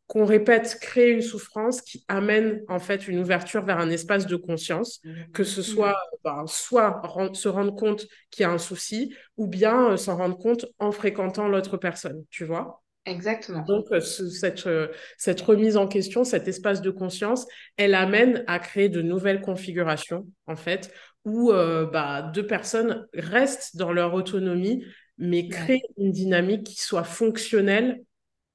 qu'on 0.10 0.26
répète 0.26 0.80
créent 0.82 1.12
une 1.12 1.24
souffrance 1.24 1.82
qui 1.84 2.05
amène 2.10 2.64
en 2.70 2.80
fait 2.80 3.07
une 3.07 3.20
ouverture 3.20 3.66
vers 3.66 3.80
un 3.80 3.91
espace 3.91 4.28
de 4.28 4.38
conscience, 4.38 5.01
que 5.34 5.45
ce 5.45 5.64
soit 5.64 5.97
ben, 6.26 6.45
soit 6.47 7.01
ren- 7.05 7.34
se 7.36 7.49
rendre 7.49 7.76
compte 7.76 8.07
qu'il 8.32 8.43
y 8.43 8.45
a 8.45 8.51
un 8.51 8.60
souci, 8.60 9.16
ou 9.38 9.47
bien 9.47 9.91
euh, 9.93 9.97
s'en 9.97 10.18
rendre 10.18 10.38
compte 10.39 10.68
en 10.80 10.91
fréquentant 10.91 11.49
l'autre 11.49 11.78
personne, 11.78 12.26
tu 12.32 12.45
vois? 12.45 12.84
exactement. 13.05 13.68
Donc, 13.68 13.86
euh, 13.91 13.99
ce- 13.99 14.30
cette, 14.30 14.68
euh, 14.68 14.88
cette 15.18 15.41
remise 15.41 15.78
en 15.78 15.88
question, 15.88 16.24
cet 16.24 16.47
espace 16.47 16.82
de 16.82 16.91
conscience, 16.91 17.47
elle 17.78 17.95
amène 17.95 18.43
à 18.47 18.60
créer 18.60 18.89
de 18.89 19.01
nouvelles 19.01 19.41
configurations, 19.41 20.28
en 20.47 20.55
fait, 20.55 20.93
où 21.26 21.51
bah, 21.53 22.24
deux 22.34 22.47
personnes 22.47 23.07
restent 23.14 23.76
dans 23.78 23.91
leur 23.91 24.14
autonomie, 24.14 24.86
mais 25.18 25.49
ouais. 25.49 25.49
créent 25.49 25.82
une 25.97 26.12
dynamique 26.12 26.66
qui 26.66 26.82
soit 26.82 27.03
fonctionnelle, 27.03 28.01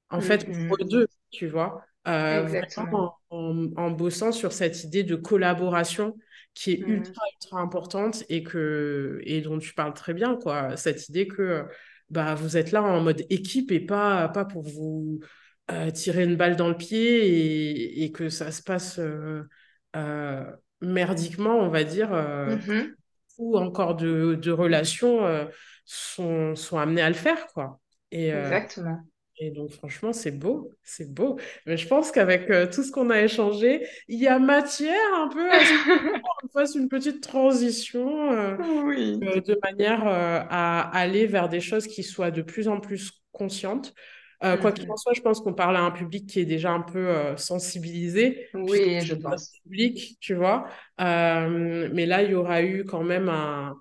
en 0.09 0.19
Hmm, 0.19 0.21
fait, 0.21 0.45
pour 0.45 0.77
eux 0.81 0.85
deux, 0.85 1.07
tu 1.35 1.47
vois. 1.47 1.83
Euh, 2.07 2.61
en, 2.77 3.13
en, 3.31 3.67
en 3.75 3.91
bossant 3.91 4.31
sur 4.31 4.53
cette 4.53 4.83
idée 4.83 5.03
de 5.03 5.15
collaboration 5.15 6.15
qui 6.53 6.71
est 6.73 6.79
Hmm, 6.79 6.91
ultra, 6.91 7.23
ultra 7.33 7.59
importante 7.59 8.23
et, 8.29 8.43
que, 8.43 9.19
et 9.23 9.41
dont 9.41 9.57
tu 9.57 9.73
parles 9.73 9.93
très 9.93 10.13
bien, 10.13 10.35
quoi. 10.35 10.77
Cette 10.77 11.09
idée 11.09 11.27
que 11.27 11.65
bah, 12.09 12.35
vous 12.35 12.57
êtes 12.57 12.71
là 12.71 12.83
en 12.83 13.01
mode 13.01 13.25
équipe 13.29 13.71
et 13.71 13.79
pas, 13.79 14.29
pas 14.29 14.45
pour 14.45 14.61
vous 14.63 15.19
euh, 15.71 15.89
tirer 15.89 16.23
une 16.23 16.35
balle 16.35 16.55
dans 16.55 16.69
le 16.69 16.77
pied 16.77 17.25
et, 17.27 18.03
et 18.03 18.11
que 18.11 18.29
ça 18.29 18.51
se 18.51 18.61
passe 18.61 18.99
euh, 18.99 20.45
merdiquement, 20.81 21.57
on 21.57 21.69
va 21.69 21.83
dire, 21.83 22.11
mhm, 22.11 22.95
ou 23.39 23.57
encore 23.57 23.95
de, 23.95 24.35
de 24.35 24.51
relations 24.51 25.49
sont, 25.85 26.55
sont 26.55 26.77
amenées 26.77 27.01
à 27.01 27.09
le 27.09 27.15
faire, 27.15 27.47
quoi. 27.47 27.79
Et, 28.11 28.29
exactement 28.29 29.03
et 29.37 29.51
donc, 29.51 29.71
franchement, 29.71 30.13
c'est 30.13 30.31
beau, 30.31 30.71
c'est 30.83 31.13
beau. 31.13 31.37
Mais 31.65 31.75
je 31.77 31.87
pense 31.87 32.11
qu'avec 32.11 32.49
euh, 32.49 32.67
tout 32.71 32.83
ce 32.83 32.91
qu'on 32.91 33.09
a 33.09 33.21
échangé, 33.21 33.85
il 34.07 34.19
y 34.19 34.27
a 34.27 34.39
matière 34.39 34.95
un 35.17 35.27
peu 35.27 35.51
à 35.51 35.65
ce 35.65 35.73
qu'on 36.41 36.49
fasse 36.53 36.75
une 36.75 36.87
petite 36.87 37.21
transition 37.21 38.31
euh, 38.31 38.55
oui 38.59 39.19
euh, 39.23 39.41
de 39.41 39.59
manière 39.63 40.07
à 40.07 40.81
aller 40.97 41.25
vers 41.27 41.49
des 41.49 41.59
choses 41.59 41.87
qui 41.87 42.03
soient 42.03 42.31
de 42.31 42.41
plus 42.41 42.67
en 42.67 42.79
plus 42.79 43.11
conscientes. 43.31 43.93
Quoi 44.61 44.71
qu'il 44.73 44.85
en 44.91 44.93
Mhm. 44.93 44.97
soit, 44.97 45.13
je 45.13 45.21
pense 45.21 45.39
qu'on 45.41 45.53
parle 45.55 45.75
à 45.75 45.81
un 45.81 45.89
public 45.91 46.27
qui 46.29 46.39
est 46.39 46.45
déjà 46.45 46.71
un 46.71 46.81
peu 46.81 47.35
sensibilisé, 47.35 48.47
oui 48.53 49.01
je 49.01 49.15
pense 49.15 49.51
public, 49.63 50.17
tu 50.19 50.35
vois. 50.35 50.67
Mais 50.99 52.05
là, 52.05 52.21
il 52.21 52.31
y 52.31 52.35
aura 52.35 52.61
eu 52.61 52.85
quand 52.85 53.03
même 53.03 53.27
un, 53.29 53.75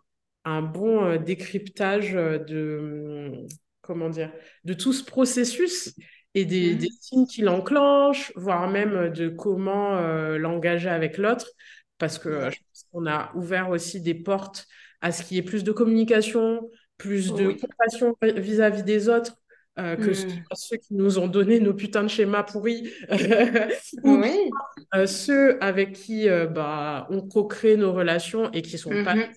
un 0.47 0.63
bon 0.63 1.17
décryptage 1.17 2.13
de, 2.13 3.47
comment 3.85 4.09
dire, 4.11 4.33
de 4.65 4.75
tout 4.75 4.93
ce 4.93 5.05
processus 5.05 5.95
et 6.35 6.45
des, 6.45 6.75
des 6.77 6.89
Hmm, 6.89 6.97
signes 7.01 7.27
qui 7.27 7.43
l'enclenchent, 7.43 8.33
voire 8.37 8.69
même 8.71 9.11
de 9.11 9.29
comment 9.29 9.97
euh, 9.99 10.39
l'engager 10.39 10.89
avec 10.89 11.19
l'autre, 11.19 11.47
parce 11.99 12.19
que 12.19 12.29
euh, 12.29 12.51
je 12.51 12.57
ouais 12.57 12.65
pense 12.71 12.85
qu'on 12.93 13.07
a 13.07 13.33
ouvert 13.37 13.71
aussi 13.71 14.01
des 14.01 14.15
portes 14.15 14.67
à 15.01 15.13
ce 15.13 15.23
qu'il 15.23 15.37
y 15.37 15.41
ait 15.41 15.43
plus 15.43 15.65
de 15.65 15.73
communication, 15.73 16.69
plus 16.97 17.35
de 17.35 17.51
oui 17.51 17.61
compassion 17.61 18.17
vis-à-vis 18.23 18.83
des 18.83 19.09
autres, 19.09 19.37
euh, 19.79 19.97
que 19.97 20.13
ce 20.15 20.23
soit 20.47 20.57
ceux 20.57 20.77
qui 20.79 20.95
nous 20.95 21.19
ont 21.19 21.29
donné 21.29 21.61
nos 21.61 21.75
putains 21.75 22.03
de 22.03 22.09
schémas 22.09 22.43
pourris, 22.45 22.91
ou 24.03 24.23
Oui. 24.23 24.61
euh, 24.95 25.07
ceux 25.07 25.63
avec 25.63 25.93
qui 25.95 26.29
bah, 26.51 27.07
on 27.11 27.23
co-crée 27.27 27.77
nos 27.77 27.93
relations 27.93 28.51
et 28.53 28.63
qui 28.63 28.79
sont 28.79 28.99
pas, 28.99 29.17
Mhm. 29.17 29.35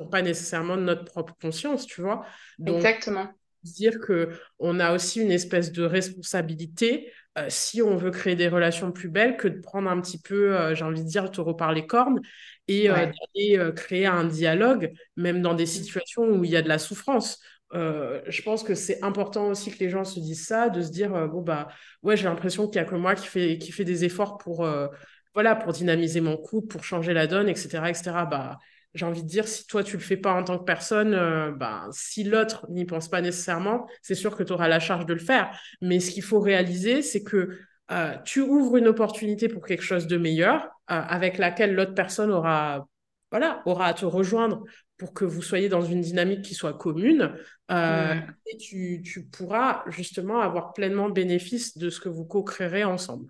sont 0.00 0.08
pas 0.08 0.22
nécessairement 0.22 0.76
de 0.76 0.82
notre 0.82 1.04
propre 1.04 1.34
conscience, 1.40 1.86
tu 1.86 2.02
vois. 2.02 2.24
Donc, 2.58 2.88
Exactement. 2.88 3.35
Dire 3.72 3.98
que 4.00 4.30
on 4.58 4.80
a 4.80 4.92
aussi 4.94 5.20
une 5.20 5.30
espèce 5.32 5.72
de 5.72 5.82
responsabilité 5.84 7.12
euh, 7.38 7.46
si 7.50 7.82
on 7.82 7.96
veut 7.96 8.10
créer 8.10 8.34
des 8.34 8.48
relations 8.48 8.92
plus 8.92 9.08
belles 9.10 9.36
que 9.36 9.46
de 9.48 9.60
prendre 9.60 9.90
un 9.90 10.00
petit 10.00 10.20
peu, 10.20 10.56
euh, 10.56 10.74
j'ai 10.74 10.84
envie 10.84 11.02
de 11.02 11.08
dire, 11.08 11.22
le 11.24 11.28
taureau 11.28 11.54
par 11.54 11.72
les 11.72 11.86
cornes 11.86 12.20
et 12.68 12.90
euh, 12.90 12.94
Ouais. 12.94 13.14
d'aller 13.36 13.72
créer 13.74 14.06
un 14.06 14.24
dialogue, 14.24 14.92
même 15.16 15.42
dans 15.42 15.54
des 15.54 15.66
Mhm. 15.66 15.66
situations 15.66 16.24
où 16.24 16.44
il 16.44 16.50
y 16.50 16.56
a 16.56 16.62
de 16.62 16.68
la 16.68 16.78
souffrance. 16.78 17.38
Euh, 17.74 18.22
je 18.28 18.42
pense 18.42 18.62
que 18.62 18.74
c'est 18.74 19.02
important 19.02 19.48
aussi 19.48 19.70
que 19.72 19.78
les 19.80 19.90
gens 19.90 20.04
se 20.04 20.20
disent 20.20 20.46
ça, 20.46 20.68
de 20.68 20.82
se 20.82 20.90
dire, 20.90 21.14
euh, 21.14 21.26
bon, 21.26 21.42
bah, 21.42 21.68
ouais, 22.02 22.16
j'ai 22.16 22.24
l'impression 22.24 22.68
qu'il 22.68 22.80
n'y 22.80 22.86
a 22.86 22.90
que 22.90 22.94
moi 22.94 23.14
qui 23.14 23.26
fait, 23.26 23.58
qui 23.58 23.72
fait 23.72 23.84
des 23.84 24.04
efforts 24.04 24.38
pour, 24.38 24.64
euh, 24.64 24.88
voilà, 25.34 25.54
pour 25.56 25.72
dynamiser 25.72 26.20
mon 26.20 26.36
couple, 26.36 26.68
pour 26.68 26.84
changer 26.84 27.12
la 27.12 27.26
donne, 27.26 27.48
etc., 27.48 27.90
etc. 27.90 28.24
Bah, 28.26 28.58
j'ai 28.96 29.06
envie 29.06 29.22
de 29.22 29.28
dire, 29.28 29.46
si 29.46 29.66
toi, 29.66 29.84
tu 29.84 29.96
le 29.96 30.02
fais 30.02 30.16
pas 30.16 30.32
en 30.32 30.42
tant 30.42 30.58
que 30.58 30.64
personne, 30.64 31.14
euh, 31.14 31.52
ben, 31.52 31.88
si 31.92 32.24
l'autre 32.24 32.66
n'y 32.70 32.84
pense 32.84 33.08
pas 33.08 33.20
nécessairement, 33.20 33.86
c'est 34.02 34.14
sûr 34.14 34.36
que 34.36 34.42
tu 34.42 34.52
auras 34.52 34.68
la 34.68 34.80
charge 34.80 35.06
de 35.06 35.12
le 35.12 35.20
faire. 35.20 35.56
Mais 35.80 36.00
ce 36.00 36.10
qu'il 36.10 36.22
faut 36.22 36.40
réaliser, 36.40 37.02
c'est 37.02 37.22
que 37.22 37.58
euh, 37.92 38.16
tu 38.24 38.40
ouvres 38.40 38.78
une 38.78 38.88
opportunité 38.88 39.48
pour 39.48 39.64
quelque 39.64 39.82
chose 39.82 40.06
de 40.06 40.16
meilleur, 40.16 40.64
euh, 40.90 41.00
avec 41.00 41.38
laquelle 41.38 41.74
l'autre 41.74 41.94
personne 41.94 42.32
aura, 42.32 42.88
voilà, 43.30 43.62
aura 43.66 43.86
à 43.86 43.94
te 43.94 44.06
rejoindre 44.06 44.64
pour 44.96 45.12
que 45.12 45.26
vous 45.26 45.42
soyez 45.42 45.68
dans 45.68 45.82
une 45.82 46.00
dynamique 46.00 46.42
qui 46.42 46.54
soit 46.54 46.72
commune. 46.72 47.34
Et 47.70 48.56
tu, 48.56 49.02
tu 49.04 49.26
pourras 49.26 49.84
justement 49.88 50.40
avoir 50.40 50.72
pleinement 50.72 51.10
bénéfice 51.10 51.76
de 51.76 51.90
ce 51.90 52.00
que 52.00 52.08
vous 52.08 52.24
co-créerez 52.24 52.84
ensemble. 52.84 53.28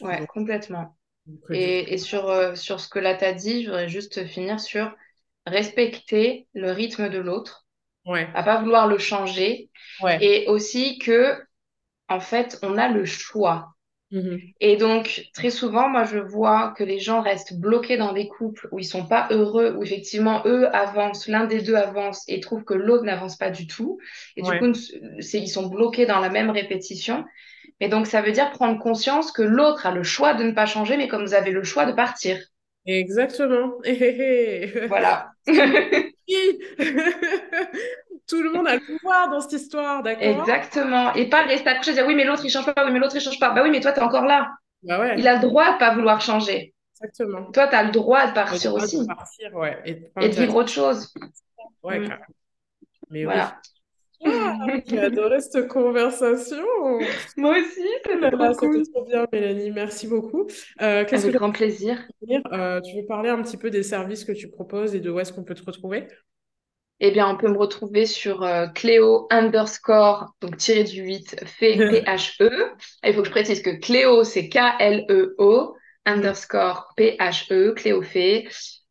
Ouais, 0.00 0.20
Donc, 0.20 0.28
complètement. 0.28 0.96
Et, 1.52 1.92
et 1.92 1.98
sur, 1.98 2.28
euh, 2.28 2.54
sur 2.54 2.80
ce 2.80 2.88
que 2.88 2.98
là 2.98 3.14
t'as 3.14 3.32
dit, 3.32 3.62
je 3.62 3.68
voudrais 3.68 3.88
juste 3.88 4.26
finir 4.26 4.60
sur 4.60 4.90
respecter 5.46 6.46
le 6.54 6.72
rythme 6.72 7.08
de 7.08 7.18
l'autre, 7.18 7.66
ouais, 8.06 8.28
à 8.34 8.42
pas 8.42 8.60
vouloir 8.60 8.86
le 8.86 8.98
changer, 8.98 9.70
ouais. 10.02 10.18
et 10.20 10.48
aussi 10.48 10.98
que, 10.98 11.38
en 12.08 12.20
fait, 12.20 12.58
on 12.62 12.78
a 12.78 12.88
le 12.88 13.04
choix. 13.04 13.72
Mhm. 14.12 14.38
Et 14.60 14.76
donc, 14.76 15.28
très 15.34 15.50
souvent, 15.50 15.88
moi, 15.88 16.04
je 16.04 16.18
vois 16.18 16.74
que 16.76 16.84
les 16.84 16.98
gens 17.00 17.20
restent 17.22 17.58
bloqués 17.58 17.96
dans 17.96 18.12
des 18.12 18.28
couples 18.28 18.68
où 18.70 18.78
ils 18.78 18.84
sont 18.84 19.06
pas 19.06 19.26
heureux, 19.30 19.74
où 19.76 19.82
effectivement, 19.82 20.42
eux 20.46 20.74
avancent, 20.74 21.26
l'un 21.26 21.46
des 21.46 21.60
deux 21.60 21.74
avance 21.74 22.24
et 22.28 22.40
trouvent 22.40 22.64
que 22.64 22.74
l'autre 22.74 23.04
n'avance 23.04 23.36
pas 23.36 23.50
du 23.50 23.66
tout. 23.66 23.98
Et 24.36 24.42
du 24.42 24.56
coup, 24.58 24.72
c'est, 24.74 25.40
ils 25.40 25.48
sont 25.48 25.66
bloqués 25.66 26.06
dans 26.06 26.20
la 26.20 26.28
même 26.28 26.50
répétition. 26.50 27.24
Et 27.80 27.88
donc, 27.88 28.06
ça 28.06 28.22
veut 28.22 28.32
dire 28.32 28.50
prendre 28.50 28.78
conscience 28.78 29.32
que 29.32 29.42
l'autre 29.42 29.86
a 29.86 29.92
le 29.92 30.02
choix 30.02 30.34
de 30.34 30.44
ne 30.44 30.52
pas 30.52 30.66
changer, 30.66 30.96
mais 30.96 31.08
comme 31.08 31.24
vous 31.24 31.34
avez 31.34 31.50
le 31.50 31.64
choix 31.64 31.86
de 31.86 31.92
partir. 31.92 32.38
exactement. 32.86 33.72
Voilà. 34.88 35.30
Tout 38.28 38.42
le 38.42 38.52
monde 38.52 38.66
a 38.66 38.74
le 38.74 38.80
pouvoir 38.80 39.30
dans 39.30 39.40
cette 39.40 39.52
histoire, 39.52 40.02
d'accord? 40.02 40.22
Exactement. 40.24 41.14
Et 41.14 41.28
pas 41.28 41.42
rester 41.44 41.68
accroché 41.68 41.92
et 41.92 41.94
dire 41.94 42.06
oui, 42.06 42.14
mais 42.14 42.24
l'autre, 42.24 42.44
il 42.44 42.50
change 42.50 42.72
pas, 42.72 42.84
oui, 42.84 42.92
mais 42.92 42.98
l'autre, 42.98 43.14
il 43.16 43.20
change 43.20 43.38
pas. 43.38 43.50
Bah 43.50 43.62
oui, 43.62 43.70
mais 43.70 43.80
toi, 43.80 43.92
t'es 43.92 44.00
encore 44.00 44.26
là. 44.26 44.50
Bah 44.82 45.14
Il 45.16 45.22
ouais, 45.24 45.28
a 45.28 45.36
le 45.36 45.40
droit 45.42 45.74
de 45.74 45.78
pas 45.78 45.94
vouloir 45.94 46.20
changer. 46.20 46.74
exactement. 46.94 47.50
Toi, 47.52 47.68
tu 47.68 47.74
as 47.76 47.84
le 47.84 47.92
droit 47.92 48.26
de 48.26 48.32
partir 48.32 48.70
droit 48.70 48.80
de 48.80 48.84
aussi 48.84 49.06
partir, 49.06 49.54
ouais, 49.54 49.80
et 49.84 49.94
de 49.94 50.06
et 50.20 50.28
vivre 50.28 50.56
autre 50.56 50.70
chose. 50.70 51.12
Ouais, 51.82 51.98
Mm. 51.98 52.08
carrément. 52.08 52.24
Mais 53.10 53.26
oui. 53.26 53.34
Ah, 54.24 54.56
j'ai 54.86 55.00
adoré 55.00 55.40
cette 55.40 55.68
conversation. 55.68 56.64
Moi 57.36 57.58
aussi, 57.58 57.82
c'était 58.04 58.30
trop 58.30 58.54
cool. 58.54 58.82
trop 58.88 59.04
bien, 59.04 59.26
Mélanie. 59.32 59.70
Merci 59.70 60.06
beaucoup. 60.06 60.46
Euh, 60.80 61.04
que 61.04 61.14
Avec 61.14 61.34
grand 61.34 61.52
plaisir. 61.52 61.98
Euh, 62.52 62.80
tu 62.80 62.96
veux 62.96 63.06
parler 63.06 63.30
un 63.30 63.42
petit 63.42 63.56
peu 63.56 63.70
des 63.70 63.82
services 63.82 64.24
que 64.24 64.32
tu 64.32 64.48
proposes 64.48 64.94
et 64.94 65.00
de 65.00 65.10
où 65.10 65.20
est-ce 65.20 65.32
qu'on 65.32 65.44
peut 65.44 65.54
te 65.54 65.64
retrouver? 65.64 66.06
Eh 66.98 67.10
bien, 67.10 67.28
on 67.28 67.36
peut 67.36 67.48
me 67.48 67.58
retrouver 67.58 68.06
sur 68.06 68.42
euh, 68.42 68.68
Cléo 68.68 69.26
underscore, 69.30 70.34
donc 70.40 70.56
tiré 70.56 70.84
du 70.84 71.02
8, 71.02 71.44
fait 71.44 71.76
P-H-E. 71.76 72.50
Il 73.04 73.12
faut 73.12 73.20
que 73.20 73.26
je 73.26 73.30
précise 73.30 73.60
que 73.60 73.78
Cléo, 73.80 74.24
c'est 74.24 74.48
K-L-E-O, 74.48 75.76
underscore 76.06 76.88
P-H-E, 76.96 77.72
Cléo 77.74 78.02
fait. 78.02 78.46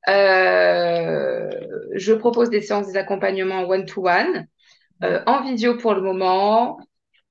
Euh, 0.07 1.49
je 1.95 2.13
propose 2.13 2.51
des 2.51 2.61
séances 2.61 2.87
des 2.87 2.97
accompagnements 2.97 3.67
one-to-one, 3.67 4.45
euh, 5.03 5.21
en 5.25 5.43
vidéo 5.43 5.77
pour 5.77 5.93
le 5.93 6.01
moment. 6.01 6.79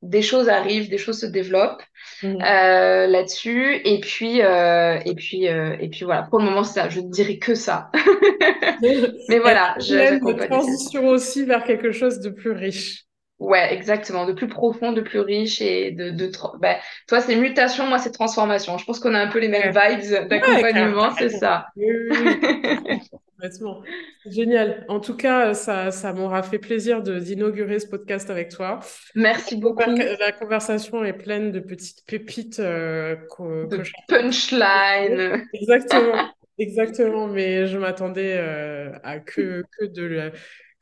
Des 0.03 0.21
choses 0.21 0.51
arrivent, 0.51 0.91
des 0.91 0.99
choses 0.99 1.21
se 1.21 1.27
développent. 1.27 1.83
Mhm. 2.23 2.39
euh, 2.43 3.07
là-dessus. 3.07 3.81
Et 3.85 4.01
puis, 4.01 4.43
euh, 4.43 4.99
et 5.05 5.15
puis, 5.15 5.45
et 5.45 5.89
puis 5.91 6.05
voilà. 6.05 6.25
Pour 6.25 6.39
le 6.41 6.45
moment, 6.45 6.63
c'est 6.63 6.81
ça. 6.81 6.89
Je 6.91 7.01
ne 7.01 7.11
dirais 7.11 7.39
que 7.39 7.55
ça. 7.55 7.91
Mais 9.29 9.39
voilà, 9.39 9.75
je- 9.79 10.23
aussi. 10.25 10.49
transition 10.49 11.09
aussi 11.09 11.45
vers 11.45 11.65
quelque 11.65 11.93
chose 11.93 12.21
de 12.21 12.31
plus 12.31 12.51
riche. 12.51 13.05
Ouais, 13.39 13.75
exactement. 13.75 14.27
De 14.27 14.33
plus 14.33 14.47
profond, 14.47 14.93
de 14.93 15.01
plus 15.01 15.21
riche 15.21 15.61
et 15.61 15.91
de, 15.91 16.11
de 16.11 16.31
bah, 16.61 16.77
toi, 17.09 17.21
c'est 17.21 17.35
mutation, 17.35 17.87
moi, 17.87 17.99
c'est 17.99 18.13
transformation. 18.13 18.79
Je 18.79 18.85
pense 18.85 19.01
qu'on 19.01 19.15
a 19.15 19.19
un 19.21 19.29
peu 19.29 19.39
les 19.39 19.49
mêmes 19.49 19.71
vibes 19.71 20.13
ouais, 20.13 20.27
d'accompagnement, 20.29 21.11
c'est 21.19 21.31
ça. 21.31 21.67
Complètement. 23.37 23.83
génial. 24.27 24.85
En 24.89 25.01
tout 25.01 25.17
cas, 25.17 25.55
ça, 25.55 25.91
ça 25.91 26.13
m'aura 26.13 26.43
fait 26.43 26.59
plaisir 26.59 27.03
d'inaugurer 27.03 27.79
ce 27.81 27.87
podcast 27.87 28.31
avec 28.31 28.49
toi. 28.51 28.81
Merci 29.15 29.57
beaucoup 29.57 29.83
La 30.21 30.33
conversation 30.33 31.05
est 31.05 31.13
pleine 31.13 31.51
de 31.53 31.61
petites 31.61 32.07
pépites 32.07 32.61
euh, 32.61 33.17
que, 33.37 33.69
de 33.69 33.83
punchline. 34.09 35.47
Exactement, 35.53 36.31
exactement. 36.59 37.27
Mais 37.27 37.67
je 37.67 37.77
m'attendais 37.79 38.35
euh, 38.37 38.93
à 39.03 39.19
que, 39.19 39.65
que 39.79 39.85
de 39.87 40.05
la- 40.05 40.31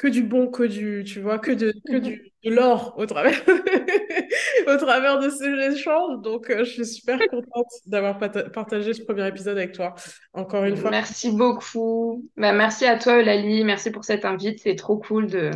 que 0.03 0.09
du 0.09 0.25
bon, 0.25 0.49
que 0.49 0.65
du, 0.65 1.05
tu 1.05 1.21
vois, 1.21 1.39
que 1.39 1.53
de, 1.53 1.73
que 1.87 1.97
du, 1.97 2.33
de 2.45 2.51
l'or 2.51 2.93
au 2.99 3.07
travers, 3.07 3.41
au 4.67 4.77
travers 4.77 5.21
de 5.21 5.31
ces 5.31 5.73
échanges. 5.73 6.21
Donc, 6.23 6.51
euh, 6.51 6.65
je 6.65 6.73
suis 6.73 6.87
super 6.87 7.21
contente 7.31 7.69
d'avoir 7.87 8.19
partagé 8.19 8.95
ce 8.95 9.03
premier 9.05 9.29
épisode 9.29 9.57
avec 9.57 9.71
toi. 9.71 9.95
Encore 10.33 10.65
une 10.65 10.77
fois, 10.77 10.91
Merci 10.91 11.31
beaucoup. 11.31 12.29
Bah, 12.37 12.53
merci 12.53 12.85
à 12.85 12.99
toi, 12.99 13.21
Eulalie. 13.21 13.63
Merci 13.63 13.93
pour 13.93 14.05
cette 14.05 14.25
invite. 14.25 14.59
C'est 14.59 14.75
trop 14.75 14.99
cool 14.99 15.29
de 15.29 15.53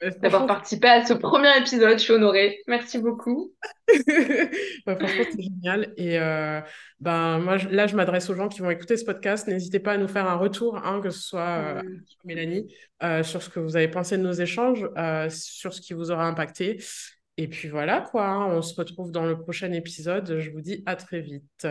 d'avoir 0.00 0.42
franchement, 0.42 0.46
participé 0.46 0.88
à 0.88 1.04
ce 1.04 1.12
premier 1.14 1.56
épisode. 1.58 1.98
Je 1.98 2.04
suis 2.04 2.12
honorée. 2.12 2.60
Merci 2.66 2.98
beaucoup. 2.98 3.52
Ouais, 3.88 3.96
franchement, 4.98 5.24
c'est 5.30 5.42
génial. 5.42 5.92
Et 5.96 6.18
euh, 6.18 6.60
ben, 7.00 7.38
moi, 7.40 7.56
je- 7.58 7.68
là, 7.68 7.86
je 7.86 7.96
m'adresse 7.96 8.28
aux 8.30 8.34
gens 8.34 8.48
qui 8.48 8.60
vont 8.60 8.70
écouter 8.70 8.96
ce 8.96 9.04
podcast. 9.04 9.48
N'hésitez 9.48 9.80
pas 9.80 9.92
à 9.92 9.96
nous 9.98 10.08
faire 10.08 10.26
un 10.28 10.36
retour, 10.36 10.76
hein, 10.84 11.00
que 11.00 11.10
ce 11.10 11.20
soit 11.20 11.80
euh. 11.80 11.82
Mélanie, 12.24 12.72
euh, 13.02 13.22
sur 13.22 13.42
ce 13.42 13.48
que 13.50 13.60
vous 13.60 13.76
avez 13.76 13.88
pensé 13.88 14.16
de 14.18 14.22
nos 14.22 14.32
échanges, 14.32 14.86
euh, 14.96 15.28
sur 15.30 15.72
ce 15.74 15.80
qui 15.80 15.94
vous 15.94 16.10
aura 16.10 16.26
impacté. 16.26 16.82
Et 17.36 17.48
puis 17.48 17.68
voilà, 17.68 18.00
quoi. 18.00 18.26
hein, 18.26 18.46
on 18.46 18.62
se 18.62 18.74
retrouve 18.74 19.10
dans 19.12 19.24
le 19.26 19.38
prochain 19.38 19.72
épisode. 19.72 20.38
Je 20.38 20.50
vous 20.50 20.60
dis 20.60 20.82
à 20.86 20.96
très 20.96 21.20
vite. 21.20 21.66